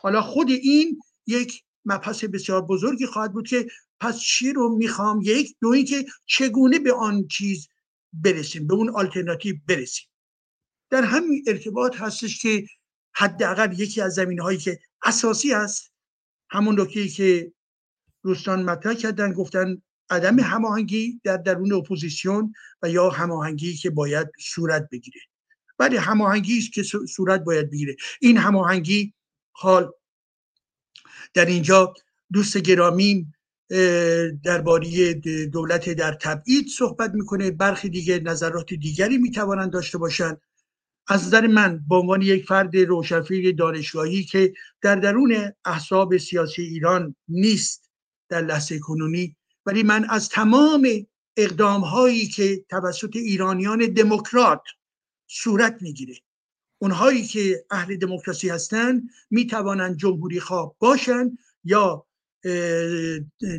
حالا 0.00 0.22
خود 0.22 0.50
این 0.50 1.00
یک 1.26 1.62
مبحث 1.84 2.24
بسیار 2.24 2.62
بزرگی 2.62 3.06
خواهد 3.06 3.32
بود 3.32 3.48
که 3.48 3.66
پس 4.00 4.20
چی 4.20 4.52
رو 4.52 4.76
می‌خوام؟ 4.76 5.20
یک 5.24 5.56
دو 5.60 5.82
که 5.82 6.04
چگونه 6.26 6.78
به 6.78 6.92
آن 6.92 7.26
چیز 7.26 7.68
برسیم 8.12 8.66
به 8.66 8.74
اون 8.74 8.90
آلترناتیو 8.90 9.56
برسیم. 9.66 10.08
در 10.90 11.04
همین 11.04 11.44
ارتباط 11.46 11.96
هستش 11.96 12.42
که 12.42 12.66
حداقل 13.14 13.80
یکی 13.80 14.00
از 14.00 14.14
زمین 14.14 14.40
هایی 14.40 14.58
که 14.58 14.80
اساسی 15.02 15.52
است 15.52 15.92
همون 16.50 16.80
نکته 16.80 17.08
که 17.08 17.52
دوستان 18.22 18.62
مطرح 18.62 18.94
کردن 18.94 19.32
گفتن 19.32 19.82
عدم 20.10 20.38
هماهنگی 20.38 21.20
در 21.24 21.36
درون 21.36 21.72
اپوزیسیون 21.72 22.52
و 22.82 22.90
یا 22.90 23.10
هماهنگی 23.10 23.74
که 23.74 23.90
باید 23.90 24.28
صورت 24.40 24.88
بگیره. 24.92 25.20
ولی 25.78 25.96
هماهنگی 25.96 26.58
است 26.58 26.72
که 26.72 26.82
صورت 27.08 27.40
باید 27.40 27.70
بگیره. 27.70 27.96
این 28.20 28.36
هماهنگی 28.36 29.14
حال 29.52 29.92
در 31.34 31.44
اینجا 31.46 31.94
دوست 32.32 32.58
گرامیم 32.58 33.34
درباره 34.44 35.14
دولت 35.52 35.90
در 35.90 36.12
تبعید 36.12 36.68
صحبت 36.68 37.14
می‌کنه. 37.14 37.50
برخی 37.50 37.88
دیگه 37.88 38.18
نظرات 38.18 38.74
دیگری 38.74 39.18
می‌توانند 39.18 39.70
داشته 39.70 39.98
باشند. 39.98 40.40
از 41.08 41.26
نظر 41.26 41.46
من 41.46 41.84
به 41.88 41.96
عنوان 41.96 42.22
یک 42.22 42.46
فرد 42.46 42.76
روشنفکر 42.76 43.56
دانشگاهی 43.58 44.24
که 44.24 44.52
در 44.82 44.96
درون 44.96 45.52
احزاب 45.64 46.16
سیاسی 46.16 46.62
ایران 46.62 47.16
نیست 47.28 47.90
در 48.28 48.40
لحظه 48.40 48.78
کنونی 48.78 49.36
ولی 49.66 49.82
من 49.82 50.04
از 50.10 50.28
تمام 50.28 50.88
اقدام 51.36 51.80
هایی 51.80 52.26
که 52.28 52.64
توسط 52.68 53.16
ایرانیان 53.16 53.78
دموکرات 53.78 54.62
صورت 55.26 55.78
می‌گیره 55.80 56.14
اونهایی 56.78 57.26
که 57.26 57.64
اهل 57.70 57.96
دموکراسی 57.96 58.48
هستند 58.48 59.02
می 59.30 59.46
توانند 59.46 59.96
جمهوری 59.96 60.40
خواه 60.40 60.74
باشند 60.78 61.38
یا 61.64 62.06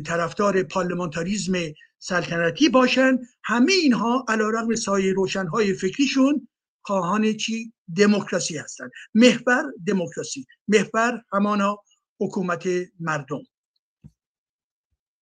طرفدار 0.06 0.62
پارلمانتاریزم 0.62 1.52
سلطنتی 1.98 2.68
باشند 2.68 3.18
همه 3.44 3.72
اینها 3.72 4.24
علیرغم 4.28 4.74
سایه 4.74 5.12
روشنهای 5.12 5.74
فکریشون 5.74 6.48
خواهان 6.82 7.32
چی؟ 7.32 7.72
دموکراسی 7.96 8.58
هستند 8.58 8.90
محور 9.14 9.64
دموکراسی. 9.86 10.46
محور 10.68 11.22
همانا 11.32 11.78
حکومت 12.20 12.68
مردم. 13.00 13.42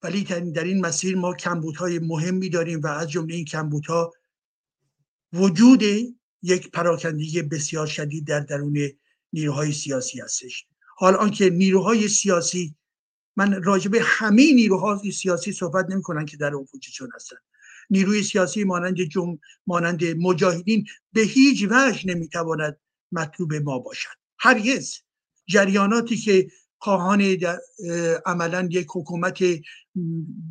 ولی 0.02 0.24
در 0.24 0.64
این 0.64 0.86
مسیر 0.86 1.16
ما 1.16 1.34
کمبودهای 1.34 1.98
مهمی 1.98 2.50
داریم 2.50 2.80
و 2.80 2.86
از 2.86 3.10
جمله 3.10 3.34
این 3.34 3.44
کمبودها 3.44 4.12
وجود 5.32 5.82
یک 6.42 6.70
پراکندگی 6.70 7.42
بسیار 7.42 7.86
شدید 7.86 8.26
در 8.26 8.40
درون 8.40 8.78
نیروهای 9.32 9.72
سیاسی 9.72 10.20
هستش. 10.20 10.66
حال 10.96 11.14
آنکه 11.14 11.50
نیروهای 11.50 12.08
سیاسی 12.08 12.74
من 13.38 13.62
راجع 13.62 13.90
به 13.90 14.00
همه 14.02 14.52
نیروهای 14.52 15.12
سیاسی 15.12 15.52
صحبت 15.52 15.86
نمی 15.90 16.02
کنن 16.02 16.26
که 16.26 16.36
در 16.36 16.54
اپوزیسیون 16.54 17.10
هستن. 17.14 17.36
نیروی 17.90 18.22
سیاسی 18.22 18.64
مانند 18.64 19.02
جم 19.02 19.38
مانند 19.66 20.04
مجاهدین 20.04 20.86
به 21.12 21.20
هیچ 21.20 21.66
وجه 21.70 22.06
نمی‌تواند 22.06 22.80
مطلوب 23.12 23.54
ما 23.54 23.78
باشد. 23.78 24.08
هرگز. 24.38 24.94
جریاناتی 25.48 26.16
که 26.16 26.48
خواهان 26.78 27.36
عملا 28.26 28.68
یک 28.70 28.86
حکومت 28.94 29.38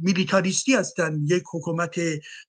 میلیتاریستی 0.01 0.73
هستند 0.73 1.31
یک 1.31 1.43
حکومت 1.53 1.99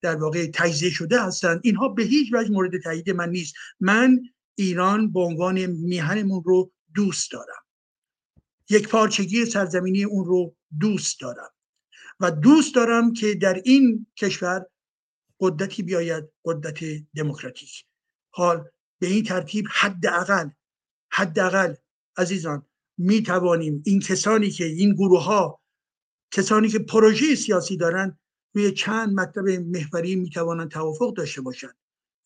در 0.02 0.16
واقع 0.16 0.50
تجزیه 0.54 0.90
شده 0.90 1.22
هستند 1.22 1.60
اینها 1.64 1.88
به 1.88 2.02
هیچ 2.02 2.30
وجه 2.32 2.50
مورد 2.50 2.82
تایید 2.82 3.10
من 3.10 3.30
نیست. 3.30 3.54
من 3.80 4.20
ایران 4.54 5.12
به 5.12 5.20
عنوان 5.20 5.66
میهنمون 5.66 6.42
رو 6.46 6.72
دوست 6.94 7.32
دارم. 7.32 7.67
یک 8.70 8.88
پارچگی 8.88 9.44
سرزمینی 9.44 10.04
اون 10.04 10.24
رو 10.24 10.56
دوست 10.80 11.20
دارم. 11.20 11.50
و 12.20 12.30
دوست 12.30 12.74
دارم 12.74 13.12
که 13.12 13.34
در 13.34 13.62
این 13.64 14.06
کشور 14.16 14.66
قدرتی 15.40 15.82
بیاید 15.82 16.24
قدرت 16.44 16.84
دموکراتیک. 17.16 17.84
حال 18.30 18.68
به 19.00 19.06
این 19.06 19.24
ترتیب 19.24 19.66
حداقل 19.70 20.48
حداقل 21.12 21.74
عزیزان 22.16 22.66
می 22.98 23.22
توانیم 23.22 23.82
این 23.86 24.00
کسانی 24.00 24.50
که 24.50 24.64
این 24.64 24.94
گروه 24.94 25.24
ها 25.24 25.60
کسانی 26.30 26.68
که 26.68 26.78
پروژه 26.78 27.34
سیاسی 27.34 27.76
دارند 27.76 28.18
روی 28.54 28.72
چند 28.72 29.14
مطلب 29.14 29.48
محوری 29.48 30.16
می 30.16 30.30
توانند 30.30 30.70
توافق 30.70 31.14
داشته 31.14 31.40
باشند. 31.40 31.76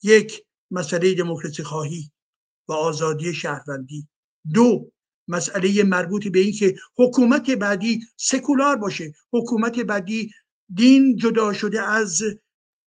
یک 0.03 0.45
مسئله 0.71 1.15
دموکراسی 1.15 1.63
خواهی 1.63 2.11
و 2.69 2.73
آزادی 2.73 3.35
شهروندی. 3.35 4.09
دو 4.55 4.93
مسئله 5.29 5.83
مربوط 5.83 6.29
به 6.29 6.39
این 6.39 6.53
که 6.53 6.77
حکومت 6.97 7.51
بعدی 7.51 8.01
سکولار 8.17 8.77
باشه. 8.77 9.13
حکومت 9.33 9.79
بعدی 9.79 10.31
دین 10.75 11.17
جدا 11.17 11.53
شده 11.53 11.83
از 11.83 12.23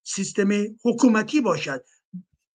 سیستم 0.03 0.49
حکومتی 0.83 1.41
باشد. 1.41 1.85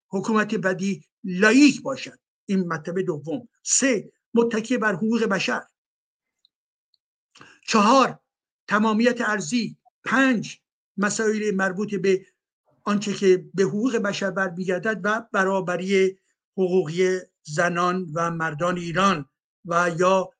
حکومت 0.08 0.54
بعدی 0.54 1.04
لایک 1.24 1.82
باشد. 1.82 2.18
این 2.46 2.68
مطلب 2.68 3.00
دوم. 3.00 3.48
سه 3.62 4.12
متکی 4.34 4.76
بر 4.76 4.94
حقوق 4.94 5.24
بشر. 5.24 5.62
چهار 7.66 8.20
تمامیت 8.68 9.20
ارزی 9.20 9.76
پنج 10.04 10.60
مسائل 10.96 11.54
مربوط 11.54 11.94
به 11.94 12.26
آنچه 12.84 13.14
که 13.14 13.44
به 13.54 13.62
حقوق 13.62 13.96
بشر 13.96 14.30
برمیگردد 14.30 15.00
و 15.04 15.26
برابری 15.32 16.18
حقوقی 16.52 17.18
زنان 17.42 18.10
و 18.14 18.30
مردان 18.30 18.78
ایران. 18.78 19.29
و 19.64 19.90
یا 19.98 20.30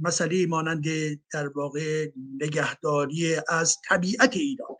مسئله 0.00 0.46
مانند 0.46 0.84
در 1.32 1.48
واقع 1.48 2.10
نگهداری 2.40 3.36
از 3.48 3.76
طبیعت 3.88 4.36
ایران. 4.36 4.76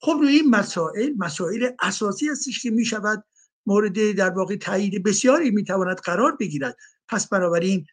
خب 0.00 0.16
روی 0.20 0.28
این 0.28 0.50
مسائل 0.50 1.12
مسائل 1.18 1.70
اساسی 1.80 2.28
هستش 2.28 2.62
که 2.62 2.70
می 2.70 2.84
شود 2.84 3.24
مورد 3.66 4.12
در 4.12 4.30
واقع 4.30 4.56
تایید 4.56 5.02
بسیاری 5.02 5.50
می 5.50 5.64
تواند 5.64 5.96
قرار 5.96 6.36
بگیرد. 6.36 6.76
پس 7.08 7.28
بنابراین 7.28 7.86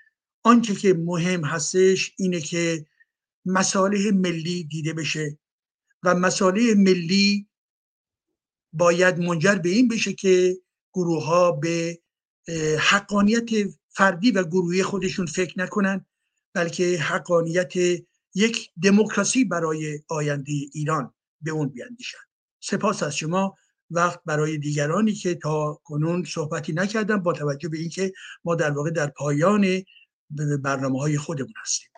آنچه 0.44 0.76
که 0.76 0.94
مهم 0.94 1.46
هستش 1.46 2.14
اینه 2.18 2.42
که 2.42 2.86
مساله 3.46 4.12
ملی 4.12 4.64
دیده 4.64 4.94
بشه 4.94 5.40
و 6.04 6.16
مساله 6.16 6.76
ملی 6.76 7.48
باید 8.74 9.20
منجر 9.20 9.56
به 9.56 9.70
این 9.70 9.88
بشه 9.88 10.14
که 10.14 10.58
گروه 10.94 11.26
ها 11.26 11.52
به 11.52 12.00
حقانیت 12.80 13.50
فردی 13.98 14.32
و 14.32 14.44
گروهی 14.44 14.84
خودشون 14.84 15.26
فکر 15.26 15.60
نکنن 15.60 16.06
بلکه 16.54 16.98
حقانیت 17.00 17.74
یک 18.36 18.70
دموکراسی 18.84 19.46
برای 19.46 20.00
آینده 20.10 20.52
ایران 20.74 21.14
به 21.42 21.52
اون 21.52 21.70
بیاندیشن 21.70 22.18
سپاس 22.60 23.04
از 23.04 23.18
شما. 23.18 23.56
وقت 23.92 24.20
برای 24.26 24.58
دیگرانی 24.58 25.14
که 25.14 25.36
تا 25.36 25.80
کنون 25.84 26.24
صحبتی 26.24 26.74
نکردم 26.74 27.18
با 27.18 27.34
توجه 27.34 27.70
به 27.70 27.78
اینکه 27.78 28.14
ما 28.44 28.56
در 28.56 28.72
واقع 28.72 28.90
در 28.90 29.08
پایان 29.08 29.84
برنامه 30.64 31.00
های 31.00 31.18
خودمون 31.18 31.54
هستیم. 31.62 31.90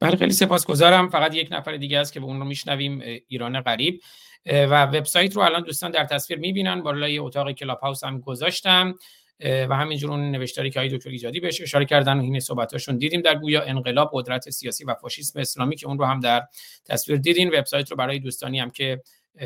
بله 0.00 0.16
خیلی 0.16 0.32
سپاسگزارم. 0.32 1.08
فقط 1.08 1.34
یک 1.34 1.48
نفر 1.50 1.76
دیگه 1.76 1.98
است 1.98 2.12
که 2.12 2.20
به 2.20 2.26
اون 2.26 2.38
رو 2.38 2.44
میشنویم 2.44 3.00
ایران 3.28 3.60
غریب. 3.60 4.00
و 4.46 4.84
وبسایت 4.86 5.36
رو 5.36 5.42
الان 5.42 5.62
دوستان 5.62 5.90
در 5.90 6.04
تصویر 6.04 6.38
می‌بینن. 6.38 6.82
بالای 6.82 7.18
اتاق 7.18 7.52
کلاب 7.52 7.78
هاوس 7.78 8.04
هم 8.04 8.20
گذاشتم. 8.20 8.94
و 9.40 9.76
همینجور 9.76 10.10
اون 10.10 10.30
نوشتاری 10.30 10.70
که 10.70 10.80
های 10.80 10.88
دکتر 10.88 11.10
ایجادی 11.10 11.40
بهش 11.40 11.60
اشاره 11.60 11.84
کردن 11.84 12.18
و 12.18 12.22
این 12.22 12.40
صحبتاشون 12.40 12.98
دیدیم 12.98 13.20
در 13.20 13.34
گویا 13.34 13.62
انقلاب 13.62 14.10
قدرت 14.12 14.50
سیاسی 14.50 14.84
و 14.84 14.94
فاشیسم 14.94 15.40
اسلامی 15.40 15.76
که 15.76 15.86
اون 15.86 15.98
رو 15.98 16.04
هم 16.04 16.20
در 16.20 16.46
تصویر 16.84 17.18
دیدین. 17.18 17.48
وبسایت 17.48 17.90
رو 17.90 17.96
برای 17.96 18.18
دوستانی 18.18 18.60
هم 18.60 18.70
که 18.70 19.02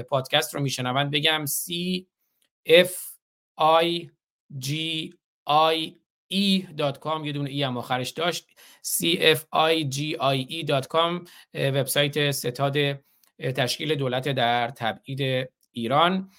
پادکست 0.09 0.55
رو 0.55 0.61
میشنوند 0.61 1.11
بگم 1.11 1.45
C 1.47 1.73
F 2.69 2.93
I 3.61 4.09
G 4.59 4.69
I 5.49 5.93
e.com 6.33 7.25
یه 7.25 7.33
دونه 7.33 7.51
ای 7.51 7.63
هم 7.63 7.77
آخرش 7.77 8.11
داشت. 8.11 8.47
cfigie.com 8.85 9.45
وبسایت 11.55 12.31
ستاد 12.31 12.77
تشکیل 13.39 13.95
دولت 13.95 14.29
در 14.29 14.69
تبعید 14.69 15.49
ایران. 15.73 16.31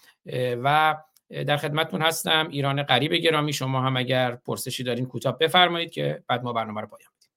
و 0.63 0.95
در 1.29 1.57
خدمتتون 1.57 2.01
هستم. 2.01 2.47
ایران 2.51 2.83
قریب 2.83 3.13
گرامی 3.13 3.53
شما 3.53 3.81
هم 3.81 3.97
اگر 3.97 4.35
پرسشی 4.35 4.83
دارین 4.83 5.05
کوتاه 5.05 5.37
بفرمایید 5.37 5.91
که 5.91 6.23
بعد 6.27 6.43
ما 6.43 6.53
برنامه 6.53 6.81
رو 6.81 6.87
پایان 6.87 7.11
بدیم. 7.17 7.31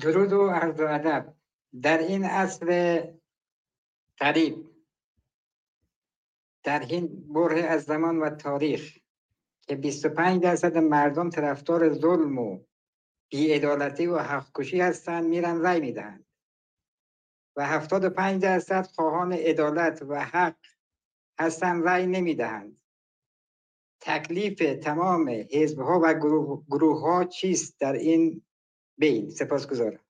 درود 0.00 0.32
و 0.32 0.48
عرض 0.48 0.80
ادب. 0.80 1.34
در 1.82 1.98
این 1.98 2.24
اصل 2.24 3.00
قریب 4.16 4.70
در 6.62 6.80
این 6.80 7.32
بره 7.32 7.60
از 7.60 7.84
زمان 7.84 8.18
و 8.18 8.30
تاریخ 8.30 8.98
که 9.68 9.76
25 9.76 10.42
درصد 10.42 10.78
مردم 10.78 11.30
طرفدار 11.30 11.92
ظلم 11.92 12.38
و 12.38 12.64
بیعدالتی 13.28 14.06
و 14.06 14.18
حقکشی 14.18 14.80
هستند 14.80 15.24
میرن 15.24 15.60
رای 15.60 15.80
می‌دهند. 15.80 16.26
و 17.56 17.66
75 17.66 18.42
درصد 18.42 18.86
خواهان 18.86 19.32
عدالت 19.32 20.02
و 20.08 20.24
حق 20.24 20.56
هستن 21.40 21.82
رای 21.82 22.06
نمی‌دهند. 22.06 22.76
تکلیف 24.00 24.58
تمام 24.82 25.46
حزب 25.52 25.78
ها 25.78 26.00
و 26.02 26.14
گروه, 26.14 26.64
گروه 26.66 27.00
ها 27.00 27.24
چیست 27.24 27.80
در 27.80 27.92
این 27.92 28.42
بین؟ 28.98 29.30
سپاسگزارم. 29.30 30.00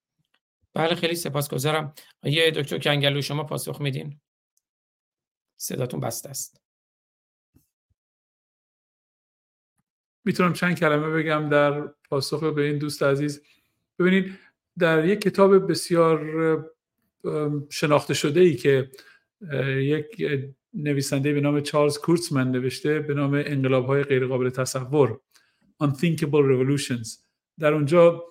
بله 0.75 0.95
خیلی 0.95 1.15
سپاسگزارم. 1.15 1.95
یه 2.23 2.51
دکتر 2.51 2.79
کنگلو 2.79 3.23
شما 3.23 3.45
پاسخ 3.45 3.81
میدین؟ 3.81 4.21
صداتون 5.57 6.01
بسته 6.01 6.29
است. 6.29 6.61
می‌تونم 10.25 10.53
چند 10.53 10.79
کلمه 10.79 11.11
بگم 11.11 11.49
در 11.49 11.81
پاسخ 11.87 12.43
به 12.43 12.63
این 12.63 12.79
دوست 12.79 13.03
عزیز. 13.03 13.43
ببینید 13.99 14.39
در 14.79 15.05
یک 15.05 15.21
کتاب 15.21 15.71
بسیار 15.71 16.21
شناخته 17.71 18.15
شده 18.15 18.41
ای 18.41 18.57
که 18.57 18.91
یک 19.77 20.07
نویسنده 20.75 21.33
به 21.33 21.41
نام 21.41 21.61
چارلز 21.61 21.99
کورتسمن 21.99 22.51
نوشته 22.51 23.01
به 23.01 23.15
نام 23.15 23.35
انقلاب 23.35 23.87
های 23.87 24.03
غیر 24.03 24.27
قابل 24.27 24.51
تصور 24.51 25.21
Unthinkable 25.83 26.45
Revolutions. 26.53 27.09
در 27.59 27.75
اونجا 27.75 28.25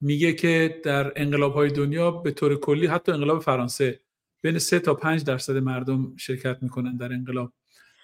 میگه 0.00 0.32
که 0.32 0.80
در 0.84 1.12
انقلاب 1.16 1.54
های 1.54 1.70
دنیا 1.70 2.10
به 2.10 2.30
طور 2.30 2.56
کلی 2.56 2.86
حتی 2.86 3.12
انقلاب 3.12 3.42
فرانسه 3.42 4.00
بین 4.42 4.58
3 4.58 4.78
تا 4.78 4.94
5 4.94 5.24
درصد 5.24 5.56
مردم 5.56 6.16
شرکت 6.16 6.58
می‌کنن 6.62 6.96
در 6.96 7.12
انقلاب. 7.12 7.52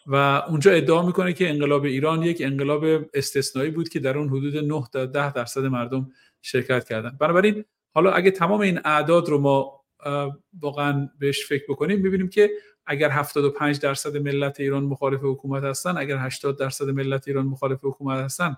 و 0.06 0.16
اونجا 0.48 0.70
ادعا 0.70 1.06
می‌کنه 1.06 1.32
که 1.32 1.50
انقلاب 1.50 1.84
ایران 1.84 2.22
یک 2.22 2.42
انقلاب 2.44 2.84
استثنایی 3.14 3.70
بود 3.70 3.88
که 3.88 4.00
در 4.00 4.18
اون 4.18 4.28
حدود 4.28 4.56
9 4.56 4.82
تا 4.92 5.06
10 5.06 5.32
درصد 5.32 5.64
مردم 5.64 6.10
شرکت 6.42 6.88
کردن. 6.88 7.16
بنابراین 7.20 7.64
حالا 7.94 8.12
اگه 8.12 8.30
تمام 8.30 8.60
این 8.60 8.80
اعداد 8.84 9.28
رو 9.28 9.38
ما 9.38 9.81
واقعا 10.60 11.08
بهش 11.18 11.46
فکر 11.46 11.64
بکنیم. 11.68 12.00
می‌بینیم 12.00 12.28
که 12.28 12.50
اگر 12.86 13.10
75 13.10 13.80
درصد 13.80 14.16
ملت 14.16 14.60
ایران 14.60 14.84
مخالف 14.84 15.20
حکومت 15.22 15.62
هستن 15.64 15.96
اگر 15.96 16.16
80 16.16 16.58
درصد 16.58 16.88
ملت 16.88 17.28
ایران 17.28 17.46
مخالف 17.46 17.78
حکومت 17.82 18.24
هستن 18.24 18.56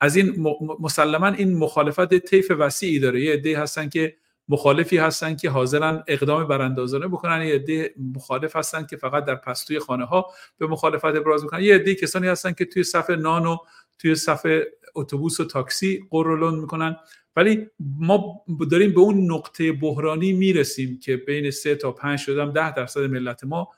از 0.00 0.16
این 0.16 0.46
مسلما 0.80 1.26
این 1.26 1.58
مخالفت 1.58 2.14
طیف 2.14 2.52
وسیعی 2.58 2.98
داره. 2.98 3.20
یه 3.20 3.32
عده 3.32 3.58
هستن 3.58 3.88
که 3.88 4.16
مخالفی 4.48 4.96
هستن 4.96 5.36
که 5.36 5.50
حاضرن 5.50 6.04
اقدام 6.06 6.48
براندازانه 6.48 7.08
بکنن. 7.08 7.42
یه 7.42 7.54
عده 7.54 7.94
مخالف 8.14 8.56
هستن 8.56 8.86
که 8.86 8.96
فقط 8.96 9.24
در 9.24 9.34
پستوی 9.34 9.78
خانه 9.78 10.04
ها 10.04 10.26
به 10.58 10.66
مخالفت 10.66 11.04
ابراز 11.04 11.42
می‌کنن. 11.42 11.60
یه 11.60 11.74
عده 11.74 11.94
کسانی 11.94 12.28
هستن 12.28 12.52
که 12.52 12.64
توی 12.64 12.84
صف 12.84 13.10
نان 13.10 13.46
و 13.46 13.56
توی 14.00 14.14
صف 14.14 14.46
اتوبوس 14.94 15.40
و 15.40 15.44
تاکسی 15.44 16.04
قرولون 16.10 16.58
می‌کنن. 16.58 16.96
ولی 17.36 17.66
ما 17.98 18.44
داریم 18.70 18.92
به 18.92 19.00
اون 19.00 19.32
نقطه 19.32 19.72
بحرانی 19.72 20.32
می‌رسیم 20.32 20.98
که 20.98 21.16
بین 21.16 21.50
سه 21.50 21.74
تا 21.74 21.92
پنج 21.92 22.18
شدم 22.18 22.52
ده 22.52 22.74
درصد 22.74 23.00
ملت 23.00 23.44
ما 23.44 23.68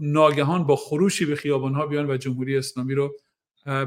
ناگهان 0.00 0.66
با 0.66 0.76
خروشی 0.76 1.24
به 1.24 1.36
خیابان 1.36 1.74
ها 1.74 1.86
بیان 1.86 2.10
و 2.10 2.16
جمهوری 2.16 2.58
اسلامی 2.58 2.94
رو 2.94 3.16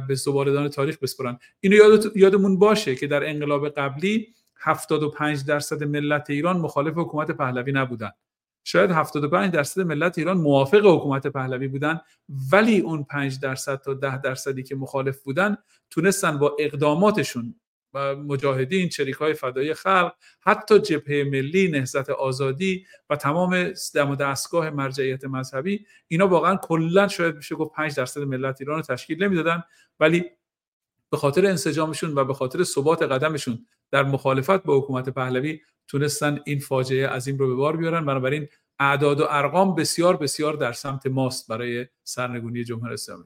به 0.07 0.15
زبالدان 0.15 0.69
تاریخ 0.69 0.97
بسپرن. 0.99 1.39
اینو 1.59 1.97
یادمون 2.15 2.59
باشه 2.59 2.95
که 2.95 3.07
در 3.07 3.29
انقلاب 3.29 3.69
قبلی 3.69 4.27
75 4.57 5.45
درصد 5.45 5.83
ملت 5.83 6.29
ایران 6.29 6.57
مخالف 6.57 6.93
حکومت 6.97 7.31
پهلوی 7.31 7.71
نبودن. 7.71 8.11
شاید 8.67 8.91
75 8.91 9.53
درصد 9.53 9.81
ملت 9.81 10.17
ایران 10.17 10.37
موافق 10.37 10.85
حکومت 10.85 11.27
پهلوی 11.27 11.67
بودن 11.67 12.01
ولی 12.51 12.79
اون 12.79 13.03
5 13.03 13.39
درصد 13.39 13.75
تا 13.75 13.93
10 13.93 14.21
درصدی 14.21 14.63
که 14.63 14.75
مخالف 14.75 15.21
بودن 15.21 15.57
تونستن 15.89 16.37
با 16.37 16.55
اقداماتشون 16.59 17.55
و 17.93 18.15
مجاهدین 18.15 18.89
چریک 18.89 19.15
های 19.15 19.33
فدای 19.33 19.73
خلق 19.73 20.13
حتی 20.41 20.79
جبهه 20.79 21.23
ملی 21.23 21.67
نهضت 21.67 22.09
آزادی 22.09 22.85
و 23.09 23.15
تمام 23.15 23.73
دم 23.93 24.11
و 24.11 24.15
دستگاه 24.15 24.69
مرجعیت 24.69 25.25
مذهبی 25.25 25.85
اینا 26.07 26.27
واقعا 26.27 26.55
کلا 26.55 27.07
شاید 27.07 27.35
میشه 27.35 27.55
گفت 27.55 27.75
5 27.75 27.95
درصد 27.95 28.21
ملت 28.21 28.61
ایران 28.61 28.75
رو 28.75 28.81
تشکیل 28.81 29.23
نمی‌دادن 29.23 29.63
ولی 29.99 30.25
به 31.09 31.17
خاطر 31.17 31.45
انسجامشون 31.45 32.15
و 32.15 32.23
به 32.23 32.33
خاطر 32.33 32.63
ثبات 32.63 33.01
قدمشون 33.01 33.65
در 33.91 34.03
مخالفت 34.03 34.63
با 34.63 34.77
حکومت 34.77 35.09
پهلوی 35.09 35.59
تونستن 35.87 36.39
این 36.45 36.59
فاجعه 36.59 37.07
عظیم 37.07 37.37
رو 37.37 37.47
به 37.47 37.55
بار 37.55 37.77
بیارن. 37.77 38.05
بنابراین 38.05 38.47
اعداد 38.79 39.19
و 39.19 39.27
ارقام 39.29 39.75
بسیار 39.75 40.17
بسیار 40.17 40.53
در 40.53 40.71
سمت 40.71 41.07
ماست 41.07 41.47
برای 41.47 41.85
سرنگونی 42.03 42.63
جمهوری 42.63 42.93
اسلامی. 42.93 43.23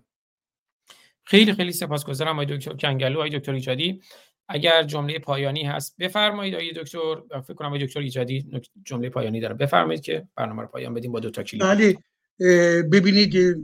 خیلی 1.24 1.54
خیلی 1.54 1.72
سپاسگزارم 1.72 2.40
آقای 2.40 2.58
دکتر 2.58 2.74
کنگلو 2.74 3.18
آقای 3.18 3.40
دکتر 3.40 3.54
ایجادی. 3.54 4.02
اگر 4.48 4.84
جمله 4.84 5.20
پایانی 5.20 5.64
هست 5.64 5.96
بفرمایید 6.00 6.56
آقای 6.56 6.74
دکتر. 6.74 7.16
فکر 7.42 7.54
کنم 7.54 7.68
آقای 7.68 7.86
دکتر 7.86 8.00
ایجادی 8.00 8.62
جمله 8.84 9.10
پایانی 9.10 9.40
داره. 9.40 9.54
بفرمایید 9.54 10.02
که 10.02 10.28
برنامه 10.36 10.62
رو 10.62 10.68
پایان 10.68 10.94
بدیم 10.94 11.12
با 11.12 11.20
دو 11.20 11.30
تا 11.30 11.44
کلید 11.44 11.64
بله 11.64 11.98
ببینید 12.82 13.58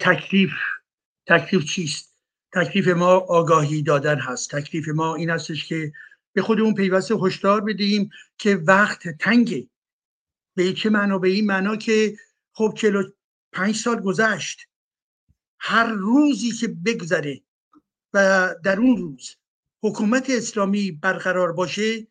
تکلیف 0.00 0.50
تکلیف 1.26 1.64
چیست؟ 1.64 2.16
تکلیف 2.52 2.88
ما 2.88 3.12
آگاهی 3.12 3.82
دادن 3.82 4.18
هست. 4.18 4.50
تکلیف 4.56 4.88
ما 4.88 5.14
این 5.14 5.30
هستش 5.30 5.66
که 5.66 5.92
به 6.32 6.42
خودمون 6.42 6.74
پیوسته 6.74 7.14
هشدار 7.14 7.60
بدهیم 7.60 8.10
که 8.38 8.56
وقت 8.56 9.08
تنگه. 9.08 9.68
به 10.56 10.72
چه 10.72 10.90
معنا؟ 10.90 11.18
به 11.18 11.28
این 11.28 11.46
معنا 11.46 11.76
که 11.76 12.16
خب 12.52 12.74
چلو 12.76 13.02
پنج 13.52 13.76
سال 13.76 14.00
گذشت. 14.00 14.68
هر 15.60 15.86
روزی 15.92 16.50
که 16.52 16.68
بگذره 16.68 17.40
و 18.14 18.48
در 18.64 18.78
اون 18.78 18.96
روز 18.96 19.36
حکومت 19.82 20.30
اسلامی 20.30 20.92
برقرار 20.92 21.52
باشه 21.52 22.06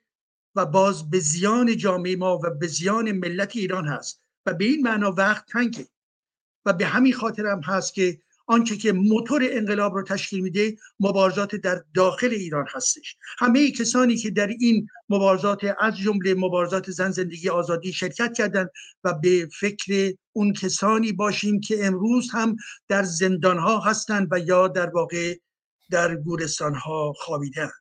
و 0.55 0.65
باز 0.65 1.09
به 1.09 1.19
زیان 1.19 1.77
جامعه 1.77 2.15
ما 2.15 2.39
و 2.43 2.49
به 2.49 2.67
زیان 2.67 3.11
ملت 3.11 3.55
ایران 3.55 3.87
هست 3.87 4.21
و 4.45 4.53
به 4.53 4.65
این 4.65 4.81
معنا 4.81 5.11
وقت 5.11 5.45
تنگه. 5.45 5.87
و 6.65 6.73
به 6.73 6.85
همین 6.85 7.13
خاطر 7.13 7.45
هم 7.45 7.61
هست 7.61 7.93
که 7.93 8.21
آنچه 8.49 8.77
که 8.77 8.91
موتور 8.91 9.41
انقلاب 9.51 9.93
رو 9.93 10.03
تشکیل 10.03 10.39
میده 10.39 10.77
مبارزات 10.99 11.55
در 11.55 11.83
داخل 11.93 12.29
ایران 12.29 12.65
هستش. 12.75 13.15
همه 13.39 13.71
کسانی 13.71 14.17
که 14.17 14.29
در 14.29 14.47
این 14.47 14.87
مبارزات 15.09 15.61
از 15.79 15.97
جمله 15.97 16.33
مبارزات 16.33 16.91
زن 16.91 17.11
زندگی 17.11 17.49
آزادی 17.49 17.93
شرکت 17.93 18.33
کردند 18.33 18.69
و 19.03 19.13
به 19.13 19.49
فکر 19.59 20.13
اون 20.33 20.53
کسانی 20.53 21.11
باشیم 21.11 21.59
که 21.59 21.85
امروز 21.85 22.29
هم 22.31 22.55
در 22.87 23.03
زندان 23.03 23.57
ها 23.57 23.79
هستند 23.79 24.27
و 24.31 24.39
یا 24.39 24.67
در 24.67 24.89
واقع 24.89 25.35
در 25.91 26.15
گورستان 26.15 26.75
ها 26.75 27.13
خوابیدند 27.13 27.71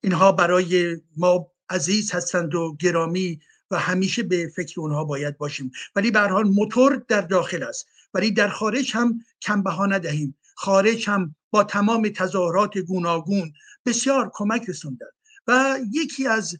اینها 0.00 0.32
برای 0.32 0.96
ما 1.16 1.50
عزیز 1.70 2.12
هستند 2.12 2.54
و 2.54 2.76
گرامی 2.80 3.40
و 3.70 3.78
همیشه 3.78 4.22
به 4.22 4.52
فکر 4.56 4.80
اونها 4.80 5.04
باید 5.04 5.38
باشیم. 5.38 5.70
ولی 5.96 6.10
به 6.10 6.20
حال 6.20 6.44
موتور 6.44 7.04
در 7.08 7.20
داخل 7.20 7.62
است. 7.62 7.86
ولی 8.14 8.30
در 8.30 8.48
خارج 8.48 8.92
هم 8.94 9.20
کم 9.42 9.62
بها 9.62 9.86
ندهیم. 9.86 10.36
خارج 10.54 11.10
هم 11.10 11.36
با 11.50 11.64
تمام 11.64 12.08
تظاهرات 12.08 12.78
گوناگون 12.78 13.52
بسیار 13.86 14.30
کمک 14.34 14.68
رسوندن 14.68 15.06
و 15.46 15.78
یکی 15.92 16.26
از 16.26 16.58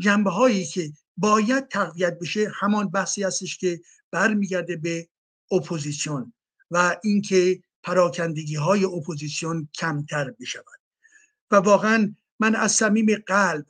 جنبه 0.00 0.30
هایی 0.30 0.66
که 0.66 0.92
باید 1.16 1.68
تقویت 1.68 2.18
بشه 2.18 2.52
همان 2.54 2.90
بحثی 2.90 3.22
هستش 3.22 3.58
که 3.58 3.80
برمیگرده 4.10 4.76
به 4.76 5.08
اپوزیسیون 5.50 6.32
و 6.70 6.96
اینکه 7.02 7.62
پراکندگی 7.82 8.54
های 8.54 8.84
اپوزیسیون 8.84 9.68
کمتر 9.74 10.30
بشود. 10.40 10.80
و 11.50 11.56
واقعا 11.56 12.14
من 12.40 12.54
از 12.54 12.72
صمیم 12.72 13.06
قلب 13.26 13.66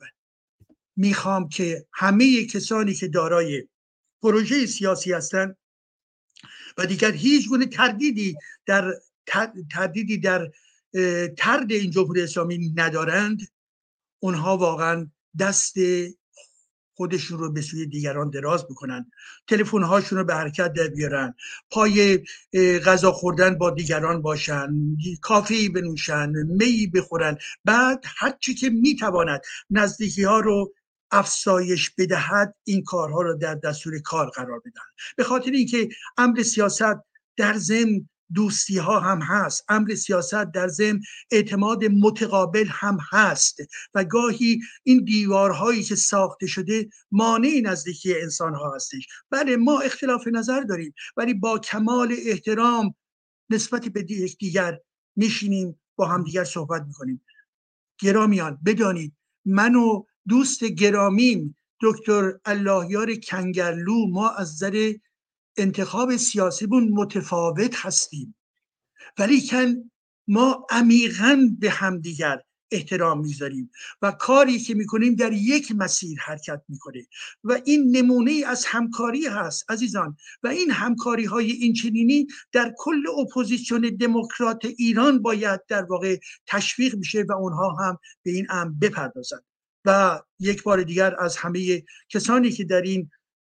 می‌خوام 0.95 1.49
که 1.49 1.85
همه 1.93 2.45
کسانی 2.45 2.93
که 2.93 3.07
دارای 3.07 3.67
پروژه 4.21 4.65
سیاسی 4.65 5.13
هستند 5.13 5.57
و 6.77 6.85
دیگر 6.85 7.11
هیچ 7.11 7.49
گونه 7.49 7.65
تردیدی 7.65 8.35
در 8.65 8.93
تردیدی 9.71 10.17
در 10.17 10.51
ترد 11.37 11.71
این 11.71 11.91
جمهوری 11.91 12.21
اسلامی 12.21 12.73
ندارند. 12.75 13.39
اونها 14.19 14.57
واقعا 14.57 15.07
دست 15.39 15.75
خودشون 16.97 17.39
رو 17.39 17.51
به 17.51 17.61
سوی 17.61 17.85
دیگران 17.85 18.29
دراز 18.29 18.65
بکنن 18.65 19.11
تلفن 19.47 19.83
هاشون 19.83 20.19
رو 20.19 20.25
به 20.25 20.35
حرکت 20.35 20.73
در 20.73 20.87
بیارن. 20.87 21.33
پای 21.71 22.23
غذا 22.85 23.11
خوردن 23.11 23.57
با 23.57 23.69
دیگران 23.69 24.21
باشن. 24.21 24.69
کافی 25.21 25.69
بنوشن 25.69 26.29
می 26.29 26.87
بخورن. 26.87 27.37
بعد 27.65 28.03
هرچی 28.05 28.55
که 28.55 28.69
می‌تواند 28.69 29.41
نزدیکی 29.69 30.23
ها 30.23 30.39
رو 30.39 30.73
افسایش 31.11 31.89
بدهد 31.97 32.55
این 32.63 32.83
کارها 32.83 33.21
رو 33.21 33.37
در 33.37 33.55
دستور 33.55 33.99
کار 33.99 34.29
قرار 34.29 34.59
بدن 34.59 34.81
به 35.17 35.23
خاطر 35.23 35.51
اینکه 35.51 35.89
امر 36.17 36.43
سیاست 36.43 36.95
در 37.37 37.57
ضمن 37.57 38.09
دوستی 38.33 38.77
ها 38.77 38.99
هم 38.99 39.21
هست. 39.21 39.65
امر 39.69 39.95
سیاست 39.95 40.43
در 40.43 40.67
ضمن 40.67 41.01
اعتماد 41.31 41.85
متقابل 41.85 42.65
هم 42.69 42.97
هست. 43.11 43.57
و 43.93 44.03
گاهی 44.03 44.59
این 44.83 45.03
دیوارهایی 45.03 45.83
که 45.83 45.95
ساخته 45.95 46.47
شده 46.47 46.89
مانع 47.11 47.61
نزدیکی 47.63 48.21
انسان 48.21 48.55
ها 48.55 48.75
هستش. 48.75 49.07
بله 49.29 49.57
ما 49.57 49.79
اختلاف 49.79 50.27
نظر 50.27 50.61
داریم 50.61 50.93
ولی 51.17 51.33
با 51.33 51.59
کمال 51.59 52.15
احترام 52.25 52.95
نسبت 53.49 53.87
به 53.87 54.03
دیگر 54.39 54.79
میشینیم 55.15 55.81
با 55.95 56.07
هم 56.07 56.23
دیگر 56.23 56.43
صحبت 56.43 56.83
می‌کنیم. 56.87 57.25
گرامیان 57.99 58.59
بدانید 58.65 59.13
من 59.45 59.75
و 59.75 60.03
دوست 60.27 60.63
گرامیم 60.63 61.57
دکتر 61.81 62.39
اللهیار 62.45 63.15
کنگرلو 63.15 64.07
ما 64.07 64.29
از 64.29 64.53
نظر 64.53 64.93
انتخاب 65.57 66.15
سیاسیمون 66.15 66.89
متفاوت 66.89 67.85
هستیم. 67.85 68.35
ولی 69.17 69.47
کن 69.47 69.91
ما 70.27 70.67
عمیقا 70.69 71.49
به 71.59 71.69
همدیگر 71.69 72.41
احترام 72.71 73.21
می‌ذاریم 73.21 73.71
و 74.01 74.11
کاری 74.11 74.59
که 74.59 74.73
می‌کنیم 74.73 75.15
در 75.15 75.33
یک 75.33 75.71
مسیر 75.71 76.19
حرکت 76.19 76.61
می‌کنه 76.69 77.07
و 77.43 77.61
این 77.65 77.97
نمونه 77.97 78.43
از 78.47 78.65
همکاری 78.65 79.27
هست 79.27 79.71
عزیزان 79.71 80.17
و 80.43 80.47
این 80.47 80.71
همکاری 80.71 81.25
های 81.25 81.51
این 81.51 81.73
چنینی 81.73 82.27
در 82.51 82.73
کل 82.77 83.03
اپوزیسیون 83.19 83.81
دموکرات 83.81 84.65
ایران 84.77 85.21
باید 85.21 85.65
در 85.67 85.83
واقع 85.83 86.17
تشویق 86.47 86.95
میشه 86.95 87.25
و 87.29 87.31
اونها 87.31 87.69
هم 87.69 87.97
به 88.23 88.31
این 88.31 88.47
امر 88.49 88.71
بپردازند. 88.81 89.43
و 89.85 90.21
یک 90.39 90.63
بار 90.63 90.83
دیگر 90.83 91.15
از 91.19 91.37
همه 91.37 91.83
کسانی 92.09 92.51
که 92.51 92.63
در 92.63 92.81
این 92.81 93.09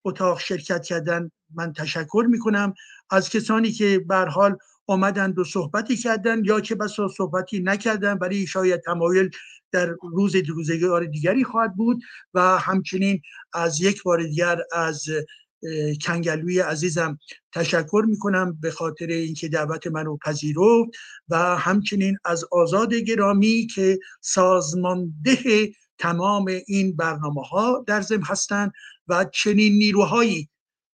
اتاق 0.06 0.40
شرکت 0.40 0.84
کردن 0.84 1.32
من 1.54 1.74
تشکر 1.74 2.26
می‌کنم. 2.30 2.74
از 3.10 3.30
کسانی 3.30 3.72
که 3.72 4.00
بر 4.00 4.26
حال 4.26 4.58
آمدند 4.88 5.40
و 5.40 5.44
صحبتی 5.44 5.98
کردن 5.98 6.46
یا 6.46 6.62
چه 6.62 6.76
بسا 6.76 7.08
صحبتی 7.08 7.60
نکردن 7.60 8.18
ولی 8.18 8.48
شاید 8.48 8.82
تمایل 8.82 9.30
در 9.72 9.96
روز 10.02 10.36
روزگار 10.36 11.06
دیگری 11.06 11.44
خواهد 11.44 11.76
بود 11.76 12.02
و 12.34 12.58
همچنین 12.58 13.22
از 13.54 13.82
یک 13.82 14.04
بار 14.04 14.24
دیگر 14.24 14.62
از 14.72 15.06
کنگلوی 16.02 16.60
عزیزم 16.60 17.20
تشکر 17.54 18.06
می‌کنم 18.08 18.58
به 18.62 18.72
خاطر 18.72 19.08
اینکه 19.08 19.48
دعوت 19.48 19.88
منو 19.88 20.18
پذیرفت 20.18 20.90
و 21.30 21.38
همچنین 21.38 22.18
از 22.26 22.46
آزاد 22.52 22.94
گرامی 22.94 23.68
که 23.76 24.00
سازمانده 24.22 25.72
تمام 26.02 26.46
این 26.68 26.96
برنامه 26.96 27.42
ها 27.42 27.84
در 27.88 28.02
ضمن 28.02 28.24
هستند 28.24 28.74
و 29.08 29.26
چنین 29.26 29.74
نیروهایی 29.74 30.50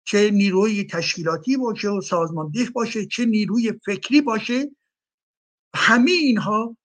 چه 0.04 0.30
نیروی 0.30 0.84
تشکیلاتی 0.84 1.56
باشه 1.56 1.88
و 1.88 2.00
سازماندهی 2.00 2.70
باشه 2.70 3.06
چه 3.06 3.24
نیروی 3.24 3.72
فکری 3.84 4.20
باشه 4.20 4.70
همه 5.74 6.10
اینها 6.10 6.76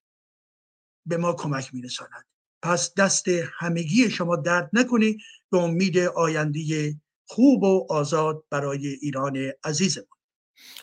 به 1.05 1.17
ما 1.17 1.33
کمک 1.33 1.73
میرساند. 1.73 2.25
پس 2.63 2.93
دست 2.93 3.27
همگی 3.59 4.09
شما 4.09 4.35
درد 4.35 4.69
نکنه. 4.73 5.15
به 5.51 5.57
امید 5.57 5.97
آینده 5.97 6.95
خوب 7.25 7.63
و 7.63 7.87
آزاد 7.89 8.43
برای 8.49 8.87
ایران 8.87 9.37
عزیزمون. 9.63 10.07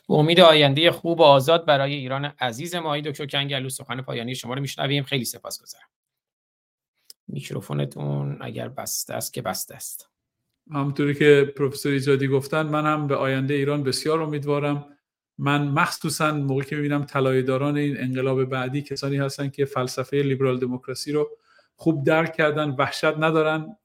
به 0.08 0.14
امید 0.14 0.40
آینده 0.40 0.90
خوب 0.90 1.20
و 1.20 1.22
آزاد 1.22 1.66
برای 1.66 1.94
ایران 1.94 2.24
عزیز 2.24 2.74
ما 2.74 3.00
دکتر 3.00 3.26
کنگلو 3.26 3.68
سخن 3.68 4.02
پایانی 4.02 4.34
شما 4.34 4.54
رو 4.54 4.60
میشنویم. 4.60 5.04
خیلی 5.04 5.24
سپاسگزارم. 5.24 5.88
میکروفونتون 7.28 8.38
اگر 8.40 8.68
بسته 8.68 9.14
است 9.14 9.34
که 9.34 9.42
بسته 9.42 9.74
است. 9.74 10.08
همونطوری 10.72 11.14
که 11.14 11.52
پروفسور 11.56 11.92
ایجادی 11.92 12.28
گفتن 12.28 12.66
من 12.66 12.86
هم 12.86 13.06
به 13.06 13.16
آینده 13.16 13.54
ایران 13.54 13.82
بسیار 13.82 14.22
امیدوارم. 14.22 14.84
من 15.38 15.68
مخصوصا 15.68 16.32
موقعی 16.32 16.64
که 16.64 16.76
می‌بینم 16.76 17.04
طلایه‌داران 17.04 17.76
این 17.76 18.00
انقلاب 18.00 18.44
بعدی 18.44 18.82
کسانی 18.82 19.16
هستن 19.16 19.48
که 19.48 19.64
فلسفه 19.64 20.16
لیبرال 20.16 20.58
دموکراسی 20.58 21.12
رو 21.12 21.28
خوب 21.76 22.04
درک 22.04 22.32
کردن 22.32 22.70
وحشت 22.78 23.04
ندارن 23.04 23.76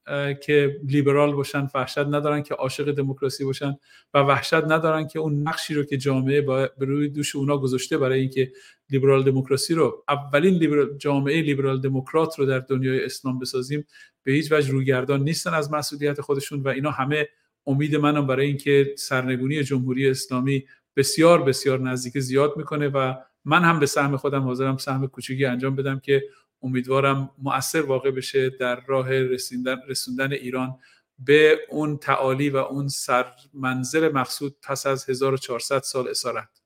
که 0.42 0.80
لیبرال 0.84 1.32
باشن 1.32 1.68
وحشت 1.74 1.98
ندارن 1.98 2.42
که 2.42 2.54
عاشق 2.54 2.92
دموکراسی 2.92 3.44
باشن 3.44 3.76
و 4.14 4.18
وحشت 4.18 4.54
ندارن 4.54 5.06
که 5.06 5.18
اون 5.18 5.48
نقشی 5.48 5.74
رو 5.74 5.84
که 5.84 5.96
جامعه 5.96 6.40
به 6.40 6.70
روی 6.78 7.08
دوش 7.08 7.36
اونا 7.36 7.58
گذاشته 7.58 7.98
برای 7.98 8.20
اینکه 8.20 8.52
لیبرال 8.90 9.24
دموکراسی 9.24 9.74
رو 9.74 10.04
اولین 10.08 10.54
لیبرال 10.54 10.96
جامعه 10.98 11.42
لیبرال 11.42 11.80
دموکرات 11.80 12.38
رو 12.38 12.46
در 12.46 12.58
دنیای 12.58 13.04
اسلام 13.04 13.38
بسازیم 13.38 13.86
به 14.22 14.32
هیچ 14.32 14.52
وجه 14.52 14.72
رویگردان 14.72 15.22
نیستن 15.22 15.54
از 15.54 15.72
مسئولیت 15.72 16.20
خودشون 16.20 16.62
و 16.62 16.68
اینا 16.68 16.90
همه 16.90 17.28
امید 17.66 17.96
منم 17.96 18.26
برای 18.26 18.46
اینکه 18.46 18.94
سرنگونی 18.98 19.62
جمهوری 19.62 20.10
اسلامی 20.10 20.64
بسیار 20.96 21.42
بسیار 21.42 21.80
نزدیک 21.80 22.18
زیاد 22.18 22.56
می‌کنه 22.56 22.88
و 22.88 23.14
من 23.44 23.62
هم 23.62 23.80
به 23.80 23.86
سهم 23.86 24.16
خودم 24.16 24.42
حاضرم 24.42 24.76
سهم 24.76 25.06
کوچیکی 25.06 25.44
انجام 25.44 25.76
بدم 25.76 25.98
که 26.00 26.24
امیدوارم 26.62 27.30
مؤثر 27.38 27.82
واقع 27.82 28.10
بشه 28.10 28.50
در 28.50 28.84
راه 28.86 29.12
رسوندن, 29.12 29.76
رسوندن 29.88 30.32
ایران 30.32 30.78
به 31.18 31.58
اون 31.70 31.96
تعالی 31.98 32.50
و 32.50 32.56
اون 32.56 32.88
سر 32.88 33.26
منزل 33.54 34.12
مقصود 34.12 34.56
پس 34.62 34.86
از 34.86 35.10
1400 35.10 35.82
سال 35.82 36.08
اسارت. 36.08 36.63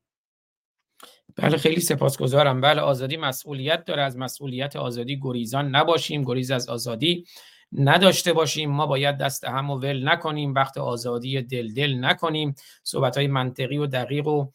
بله 1.39 1.56
خیلی 1.56 1.81
سپاسگزارم. 1.81 2.60
بله 2.60 2.81
آزادی 2.81 3.16
مسئولیت 3.16 3.85
داره. 3.85 4.02
از 4.02 4.16
مسئولیت 4.16 4.77
آزادی 4.77 5.20
گریزان 5.23 5.69
نباشیم. 5.77 6.24
گریز 6.24 6.51
از 6.51 6.69
آزادی 6.69 7.27
نداشته 7.73 8.32
باشیم. 8.32 8.70
ما 8.70 8.86
باید 8.86 9.19
دست 9.19 9.44
هم 9.44 9.70
و 9.70 9.78
ول 9.78 10.09
نکنیم. 10.09 10.55
وقت 10.55 10.78
آزادی 10.78 11.43
دل 11.43 11.74
دل 11.74 12.05
نکنیم. 12.05 12.55
صحبت 12.82 13.16
های 13.16 13.27
منطقی 13.27 13.78
و 13.78 13.86
دقیق 13.86 14.27
و 14.27 14.47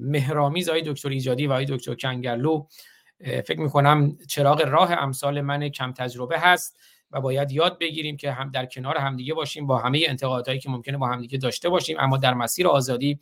مهرامیز 0.00 0.68
آقای 0.68 0.82
دکتر 0.86 1.08
ایجادی 1.08 1.46
و 1.46 1.52
آقای 1.52 1.64
دکتر 1.64 1.94
کنگرلو 1.94 2.66
فکر 3.24 3.60
می‌کنم 3.60 4.16
چراغ 4.28 4.60
راه 4.60 4.92
امثال 4.92 5.40
من 5.40 5.68
کم 5.68 5.92
تجربه 5.92 6.38
هست 6.38 6.78
و 7.10 7.20
باید 7.20 7.52
یاد 7.52 7.78
بگیریم 7.78 8.16
که 8.16 8.32
هم 8.32 8.50
در 8.50 8.66
کنار 8.66 8.96
همدیگه 8.96 9.34
باشیم. 9.34 9.66
با 9.66 9.78
همه 9.78 10.04
انتقادهایی 10.08 10.60
که 10.60 10.70
ممکنه 10.70 10.98
با 10.98 11.06
همدیگه 11.06 11.38
داشته 11.38 11.68
باشیم. 11.68 11.96
اما 12.00 12.16
در 12.16 12.34
مسیر 12.34 12.68
آزادی 12.68 13.18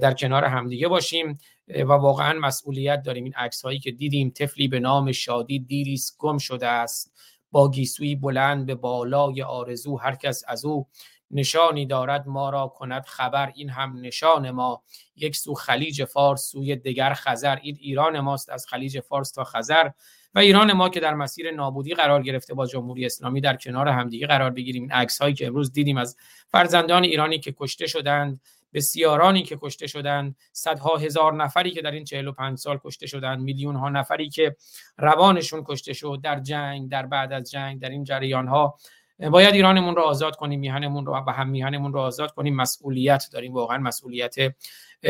در 0.00 0.14
کنار 0.14 0.44
همدیگه 0.44 0.88
باشیم. 0.88 1.38
و 1.68 1.92
واقعا 1.92 2.38
مسئولیت 2.38 3.02
داریم. 3.02 3.24
این 3.24 3.34
عکس 3.34 3.62
هایی 3.62 3.78
که 3.78 3.90
دیدیم 3.90 4.30
طفلی 4.30 4.68
به 4.68 4.80
نام 4.80 5.12
شادی 5.12 5.58
دیریس 5.58 6.16
گم 6.18 6.38
شده 6.38 6.66
است. 6.66 7.12
با 7.50 7.70
گیسوی 7.70 8.14
بلند 8.14 8.66
به 8.66 8.74
بالای 8.74 9.42
آرزو 9.42 9.96
هر 9.96 10.14
کس 10.14 10.42
از 10.48 10.64
او 10.64 10.86
نشانی 11.30 11.86
دارد 11.86 12.28
ما 12.28 12.50
را 12.50 12.68
کند 12.68 13.04
خبر. 13.06 13.52
این 13.54 13.70
هم 13.70 14.00
نشان 14.00 14.50
ما. 14.50 14.82
یک 15.16 15.36
سو 15.36 15.54
خلیج 15.54 16.04
فارس 16.04 16.50
سوی 16.50 16.76
دگر 16.76 17.14
خزر. 17.14 17.56
این 17.56 17.76
ایران 17.80 18.20
ماست 18.20 18.50
از 18.50 18.66
خلیج 18.66 19.00
فارس 19.00 19.30
تا 19.30 19.44
خزر. 19.44 19.90
و 20.34 20.38
ایران 20.38 20.72
ما 20.72 20.88
که 20.88 21.00
در 21.00 21.14
مسیر 21.14 21.50
نابودی 21.50 21.94
قرار 21.94 22.22
گرفته 22.22 22.54
با 22.54 22.66
جمهوری 22.66 23.06
اسلامی 23.06 23.40
در 23.40 23.56
کنار 23.56 23.88
همدیگه 23.88 24.26
قرار 24.26 24.50
بگیریم. 24.50 24.82
این 24.82 24.92
عکس 24.92 25.22
هایی 25.22 25.34
که 25.34 25.46
امروز 25.46 25.72
دیدیم 25.72 25.96
از 25.96 26.16
فرزندان 26.48 27.04
ایرانی 27.04 27.38
که 27.38 27.54
کشته 27.58 27.86
شدند 27.86 28.40
بسیارانی 28.74 29.42
که 29.42 29.58
کشته 29.60 29.86
شدند 29.86 30.36
صدها 30.52 30.96
هزار 30.96 31.34
نفری 31.34 31.70
که 31.70 31.82
در 31.82 31.90
این 31.90 32.04
45 32.04 32.58
سال 32.58 32.80
کشته 32.84 33.06
شدند 33.06 33.40
میلیون 33.40 33.76
ها 33.76 33.88
نفری 33.88 34.28
که 34.28 34.56
روانشون 34.98 35.64
کشته 35.66 35.92
شد 35.92 36.20
در 36.22 36.40
جنگ 36.40 36.90
در 36.90 37.06
بعد 37.06 37.32
از 37.32 37.50
جنگ 37.50 37.80
در 37.80 37.90
این 37.90 38.04
جریان 38.04 38.48
ها 38.48 38.78
باید 39.20 39.54
ایرانمون 39.54 39.96
رو 39.96 40.02
آزاد 40.02 40.36
کنیم 40.36 40.60
میهنمون 40.60 41.06
رو 41.06 41.24
و 41.26 41.30
هم 41.30 41.48
میهنمون 41.48 41.92
رو 41.92 42.00
آزاد 42.00 42.30
کنیم. 42.32 42.56
مسئولیت 42.56 43.24
داریم 43.32 43.52
واقعا 43.52 43.78
مسئولیت 43.78 44.34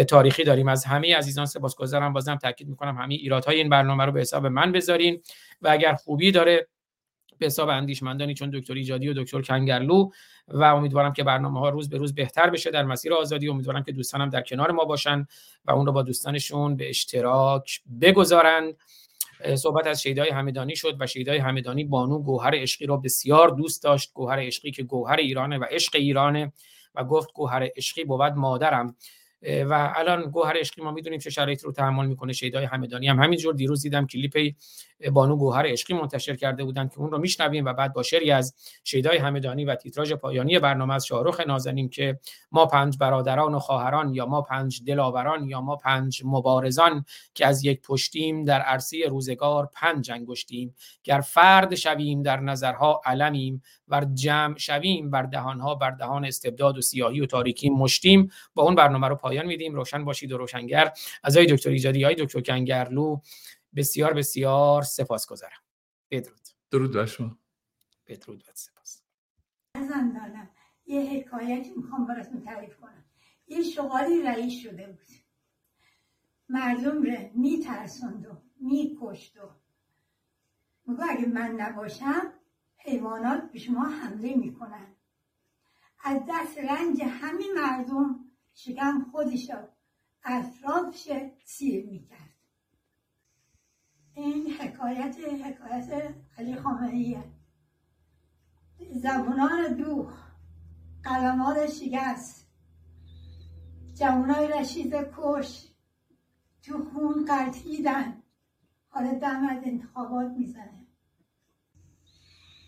تاریخی 0.08 0.44
داریم. 0.44 0.68
از 0.68 0.84
همه 0.84 1.16
عزیزان 1.16 1.46
سپاسگزارم. 1.46 2.12
بازم 2.12 2.36
تاکید 2.36 2.68
می‌کنم 2.68 2.96
همه 2.96 3.14
ایرادهای 3.14 3.56
این 3.56 3.68
برنامه 3.68 4.04
رو 4.04 4.12
به 4.12 4.20
حساب 4.20 4.46
من 4.46 4.72
بذارین 4.72 5.22
و 5.62 5.68
اگر 5.68 5.94
خوبی 5.94 6.32
داره 6.32 6.68
به 7.38 7.46
حساب 7.46 7.68
اندیشمندانی 7.68 8.34
چون 8.34 8.50
دکتر 8.50 8.74
ایجادی 8.74 9.08
و 9.08 9.14
دکتر 9.22 9.42
کنگرلو 9.42 10.10
و 10.48 10.62
امیدوارم 10.62 11.12
که 11.12 11.24
برنامه 11.24 11.60
ها 11.60 11.68
روز 11.68 11.88
به 11.88 11.98
روز 11.98 12.14
بهتر 12.14 12.50
بشه 12.50 12.70
در 12.70 12.84
مسیر 12.84 13.14
آزادی 13.14 13.48
امیدوارم 13.48 13.82
که 13.82 13.92
دوستانم 13.92 14.30
در 14.30 14.42
کنار 14.42 14.70
ما 14.70 14.84
باشن 14.84 15.26
و 15.64 15.70
اون 15.70 15.86
رو 15.86 15.92
با 15.92 16.02
دوستانشون 16.02 16.76
به 16.76 16.88
اشتراک 16.88 17.80
بگذارند 18.00 18.74
صحبت 19.54 19.86
از 19.86 20.02
شیدای 20.02 20.30
همدانی 20.30 20.76
شد 20.76 20.96
و 21.00 21.06
شیدای 21.06 21.38
همدانی 21.38 21.84
بانو 21.84 22.18
گوهر 22.18 22.50
عشقی 22.54 22.86
را 22.86 22.96
بسیار 22.96 23.48
دوست 23.48 23.82
داشت. 23.82 24.12
گوهر 24.14 24.38
عشقی 24.38 24.70
که 24.70 24.82
گوهر 24.82 25.16
ایرانه 25.16 25.58
و 25.58 25.64
عشق 25.70 25.96
ایرانه 25.96 26.52
و 26.94 27.04
گفت 27.04 27.32
گوهر 27.32 27.68
عشقی 27.76 28.04
بود 28.04 28.20
مادرم. 28.22 28.96
و 29.42 29.92
الان 29.96 30.30
گوهر 30.30 30.56
عشقی 30.56 30.82
ما 30.82 30.90
می‌دونیم 30.92 31.18
چه 31.18 31.30
شرایطی 31.30 31.66
رو 31.66 31.72
تحمل 31.72 32.06
می‌کنه. 32.06 32.32
شیدای 32.32 32.64
همدانی 32.64 33.08
هم 33.08 33.22
همینجور 33.22 33.54
دیروز 33.54 33.82
دیدم 33.82 34.06
کلیپ 34.06 34.54
بانو 35.12 35.36
گوهر 35.36 35.66
عشقی 35.66 35.94
منتشر 35.94 36.36
کرده 36.36 36.64
بودن 36.64 36.88
که 36.88 36.98
اون 36.98 37.10
رو 37.10 37.18
میشنویم 37.18 37.64
و 37.64 37.72
بعد 37.72 37.92
با 37.92 38.02
شعری 38.02 38.30
از 38.30 38.54
شیدای 38.84 39.18
همدانی 39.18 39.64
و 39.64 39.74
تیتراژ 39.74 40.12
پایانی 40.12 40.58
برنامه 40.58 40.94
از 40.94 41.06
شاهرخ 41.06 41.40
نازنین 41.40 41.88
که 41.88 42.18
ما 42.52 42.66
پنج 42.66 42.98
برادران 42.98 43.54
و 43.54 43.58
خواهران 43.58 44.14
یا 44.14 44.26
ما 44.26 44.42
پنج 44.42 44.82
دلاوران 44.86 45.44
یا 45.44 45.60
ما 45.60 45.76
پنج 45.76 46.22
مبارزان 46.24 47.04
که 47.34 47.46
از 47.46 47.64
یک 47.64 47.82
پشتیم 47.82 48.44
در 48.44 48.60
عرصه 48.60 49.06
روزگار 49.08 49.70
پنج 49.72 50.10
انگشتیم. 50.10 50.74
گر 51.04 51.20
فرد 51.20 51.74
شویم 51.74 52.22
در 52.22 52.40
نظرها 52.40 53.00
علمیم 53.04 53.62
ور 53.88 54.04
جمع 54.14 54.58
شویم 54.58 55.10
بر 55.10 55.22
دهانها 55.22 55.74
بر 55.74 55.90
دهان 55.90 56.24
استبداد 56.24 56.78
و 56.78 56.80
سیاهی 56.80 57.20
و 57.20 57.26
تاریکی 57.26 57.70
مشتیم. 57.70 58.30
با 58.54 58.62
اون 58.62 58.74
برنامه 58.74 59.08
رو 59.08 59.14
پایان 59.16 59.46
میدیم. 59.46 59.74
روشن 59.74 60.04
باشید 60.04 60.32
و 60.32 60.38
روشنگر. 60.38 60.92
از 61.22 61.36
دکتر 61.36 61.70
ایجادی 61.70 62.04
های 62.04 62.14
دکتر 62.14 62.40
کنگرلو 62.40 63.16
بسیار 63.76 64.14
بسیار 64.14 64.82
سپاس 64.82 65.26
گذارم 65.26 65.60
بدرود. 66.10 66.48
درود 66.70 66.94
بر 66.94 67.06
شما. 67.06 67.38
بدرود 68.06 68.44
و 68.48 68.52
سپاس. 68.54 69.02
دارم 69.74 70.50
یه 70.86 71.00
حکایتی 71.00 71.70
می‌خوام 71.76 72.06
براتون 72.06 72.40
تعریف 72.42 72.76
کنم. 72.76 73.04
یه 73.46 73.62
شغالی 73.62 74.22
رئیس 74.22 74.62
شده 74.62 74.86
بود. 74.86 75.08
مردم 76.48 77.02
رو 77.02 77.30
میترسوند 77.34 78.26
و 78.26 78.42
میکشت 78.60 79.36
و 79.36 79.50
میگو 80.86 81.02
اگه 81.08 81.26
من 81.26 81.50
نباشم 81.50 82.32
حیوانات 82.76 83.52
به 83.52 83.58
شما 83.58 83.84
حمله 83.84 84.34
می‌کنن. 84.34 84.96
از 86.04 86.20
دست 86.28 86.58
رنج 86.58 87.02
همین 87.02 87.52
مردم 87.56 88.24
شکم 88.54 89.06
خودش 89.12 89.50
اطرافش 90.24 91.08
سیر 91.44 91.86
می‌کرد. 91.86 92.25
این 94.16 94.50
حکایت 94.52 95.16
حکایت 95.44 96.14
علی 96.38 96.56
خامنه‌ایه. 96.56 97.24
زبونان 98.92 99.74
دوخ 99.74 100.12
قلمات 101.04 101.70
شکست. 101.70 102.46
جوانای 103.94 104.48
رشید 104.48 104.94
کش 105.16 105.68
تو 106.62 106.84
خون 106.84 107.24
قلتیدن. 107.24 108.22
حالا 108.88 109.18
دم 109.18 109.46
از 109.46 109.62
انتخابات 109.64 110.32
می‌زنه. 110.32 110.86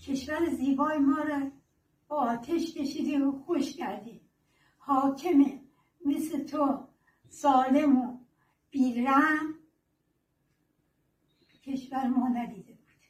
کشور 0.07 0.51
زیبای 0.51 0.99
ما 0.99 1.19
را 1.19 1.51
با 2.09 2.16
آتش 2.16 2.75
کشیدی 2.75 3.16
و 3.16 3.33
خوش 3.33 3.77
کردی. 3.77 4.20
حاکمه 4.79 5.61
مثل 6.07 6.45
تو 6.45 6.89
سالم 7.29 7.99
و 7.99 8.19
بیرم 8.70 9.48
کشور 11.89 12.06
ما 12.06 12.28
ندیده 12.28 12.73
بود. 12.73 13.02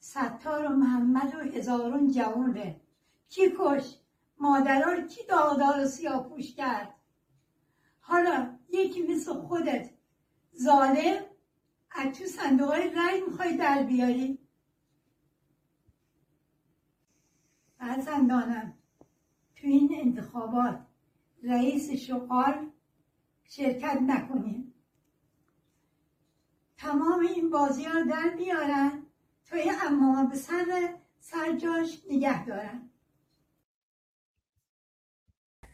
ستار 0.00 0.66
و 0.66 0.68
محمد 0.68 1.34
و 1.34 1.38
هزارون 1.38 2.10
جوان 2.10 2.54
ره 2.54 2.80
کی 3.28 3.42
کش 3.58 3.96
مادرها 4.38 4.92
رو 4.92 5.06
کی 5.06 5.20
دادار 5.28 5.80
و 5.80 5.86
سیاپوش 5.86 6.54
کرد؟ 6.54 6.94
حالا 8.00 8.58
یکی 8.68 9.02
مثل 9.02 9.34
خودت. 9.34 9.90
ظالم؟ 10.56 11.24
از 11.90 12.18
تو 12.18 12.24
صندوق 12.24 12.70
های 12.70 12.90
رای 12.94 13.20
می‌خوای 13.28 13.56
در 13.56 13.82
بیاری؟ 13.82 14.38
بله 17.78 17.94
فرزندانم 17.94 18.74
تو 19.56 19.66
این 19.66 19.88
انتخابات 19.92 20.86
رئیس 21.42 21.90
شورای 21.90 22.66
شرکت 23.44 23.98
نکنیم. 24.02 24.67
تمام 26.78 27.20
این 27.36 27.50
بازی 27.50 27.84
ها 27.84 28.02
در 28.02 28.36
بیارن 28.36 29.02
توی 29.46 29.72
امام 29.86 30.30
به 30.30 30.36
سر 30.36 30.94
سرجاش 31.20 31.98
نگه 32.10 32.46
دارن. 32.46 32.90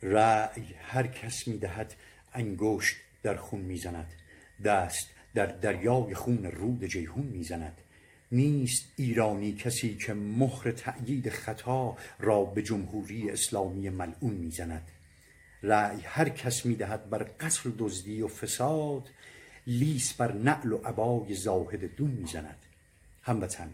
رأی 0.03 0.75
هر 0.83 1.07
کس 1.07 1.49
می‌دهد 1.49 1.95
انگشت 2.33 2.97
در 3.23 3.37
خون 3.37 3.61
می‌زند 3.61 4.13
دست 4.65 5.09
در 5.35 5.47
دریای 5.47 6.15
خون 6.15 6.45
رود 6.45 6.85
جیهون 6.85 7.27
می‌زند. 7.27 7.81
نیست 8.33 8.93
ایرانی 8.97 9.53
کسی 9.53 9.97
که 9.97 10.15
مهر 10.15 10.71
تأیید 10.71 11.29
خطا 11.31 11.97
را 12.19 12.45
به 12.45 12.63
جمهوری 12.63 13.31
اسلامی 13.31 13.89
ملعون 13.89 14.35
می‌زند. 14.35 14.91
رأی 15.63 16.01
هر 16.01 16.29
کس 16.29 16.67
می‌دهد 16.67 17.11
بر 17.11 17.23
قتل 17.23 17.71
دزدی 17.79 18.23
و 18.23 18.29
فساد 18.29 19.11
لیس 19.67 20.13
بر 20.13 20.33
نعل 20.33 20.73
و 20.73 20.77
عبای 20.77 21.35
زاهد 21.35 21.95
دون 21.97 22.11
می‌زند. 22.11 22.67
هموطن 23.23 23.71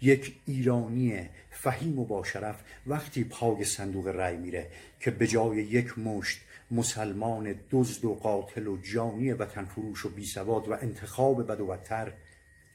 یک 0.00 0.36
ایرانی 0.46 1.28
فهیم 1.50 1.98
و 1.98 2.04
باشرف 2.04 2.62
وقتی 2.86 3.24
پای 3.24 3.64
صندوق 3.64 4.06
رأی 4.06 4.36
میره 4.36 4.70
که 5.00 5.10
به 5.10 5.26
جای 5.26 5.56
یک 5.56 5.98
مشت 5.98 6.40
مسلمان 6.70 7.54
دزد 7.70 8.04
و 8.04 8.14
قاتل 8.14 8.66
و 8.66 8.76
جانی 8.76 9.32
وطن 9.32 9.64
فروش 9.64 10.06
و 10.06 10.08
بی 10.08 10.26
سواد 10.26 10.68
و 10.68 10.72
انتخاب 10.72 11.46
بد 11.46 11.60
و 11.60 11.66
بدتر 11.66 12.12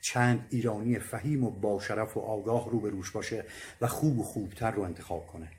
چند 0.02 0.48
ایرانی 0.50 1.00
فهیم 1.00 1.44
و 1.44 1.52
باشرف 1.52 2.18
و 2.18 2.20
آگاه 2.20 2.70
رو 2.70 2.80
به 2.80 2.90
روش 2.90 3.12
باشه 3.12 3.46
و 3.82 3.88
خوب 3.88 4.20
و 4.20 4.24
خوبتر 4.24 4.72
رو 4.72 4.82
انتخاب 4.82 5.28
کنه. 5.28 5.52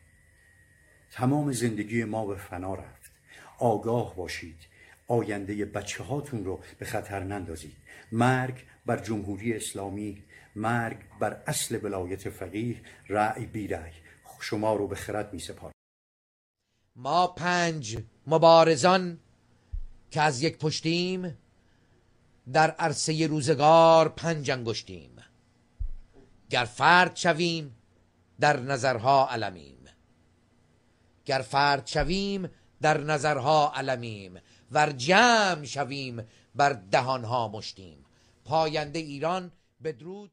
تمام 1.10 1.52
زندگی 1.52 2.04
ما 2.04 2.26
به 2.26 2.36
فنا 2.36 2.74
رفت. 2.74 3.10
آگاه 3.58 4.16
باشید. 4.16 4.69
آینده 5.10 5.64
بچه 5.64 6.04
هاتون 6.04 6.44
رو 6.44 6.60
به 6.78 6.84
خطر 6.84 7.24
نندازید. 7.24 7.76
مرگ 8.12 8.54
بر 8.86 8.96
جمهوری 8.96 9.56
اسلامی 9.56 10.22
مرگ 10.56 10.98
بر 11.20 11.42
اصل 11.46 11.84
ولایت 11.84 12.28
فقیه 12.28 12.80
رأی 13.08 13.46
بی 13.46 13.68
رأی. 13.68 13.92
شما 14.40 14.74
رو 14.74 14.88
به 14.88 14.96
خرد 14.96 15.32
می 15.32 15.38
سپار 15.38 15.72
ما 16.96 17.26
پنج 17.26 17.98
مبارزان 18.26 19.18
که 20.10 20.20
از 20.20 20.42
یک 20.42 20.58
پشتیم 20.58 21.38
در 22.52 22.70
عرصه 22.70 23.26
روزگار 23.26 24.08
پنج 24.08 24.50
انگشتیم. 24.50 25.16
گر 26.50 26.64
فرد 26.64 27.16
شویم 27.16 27.76
در 28.40 28.60
نظرها 28.60 29.28
علمیم. 29.28 29.84
گر 31.24 31.38
فرد 31.38 31.86
شویم 31.86 32.50
در 32.80 33.00
نظرها 33.00 33.72
علمیم. 33.74 34.40
ور 34.70 34.92
جمع 34.92 35.64
شویم 35.64 36.22
بر 36.54 36.72
دهانها 36.72 37.48
مشتیم. 37.48 38.04
پاینده 38.44 38.98
ایران 38.98 39.52
بدرود 39.84 40.30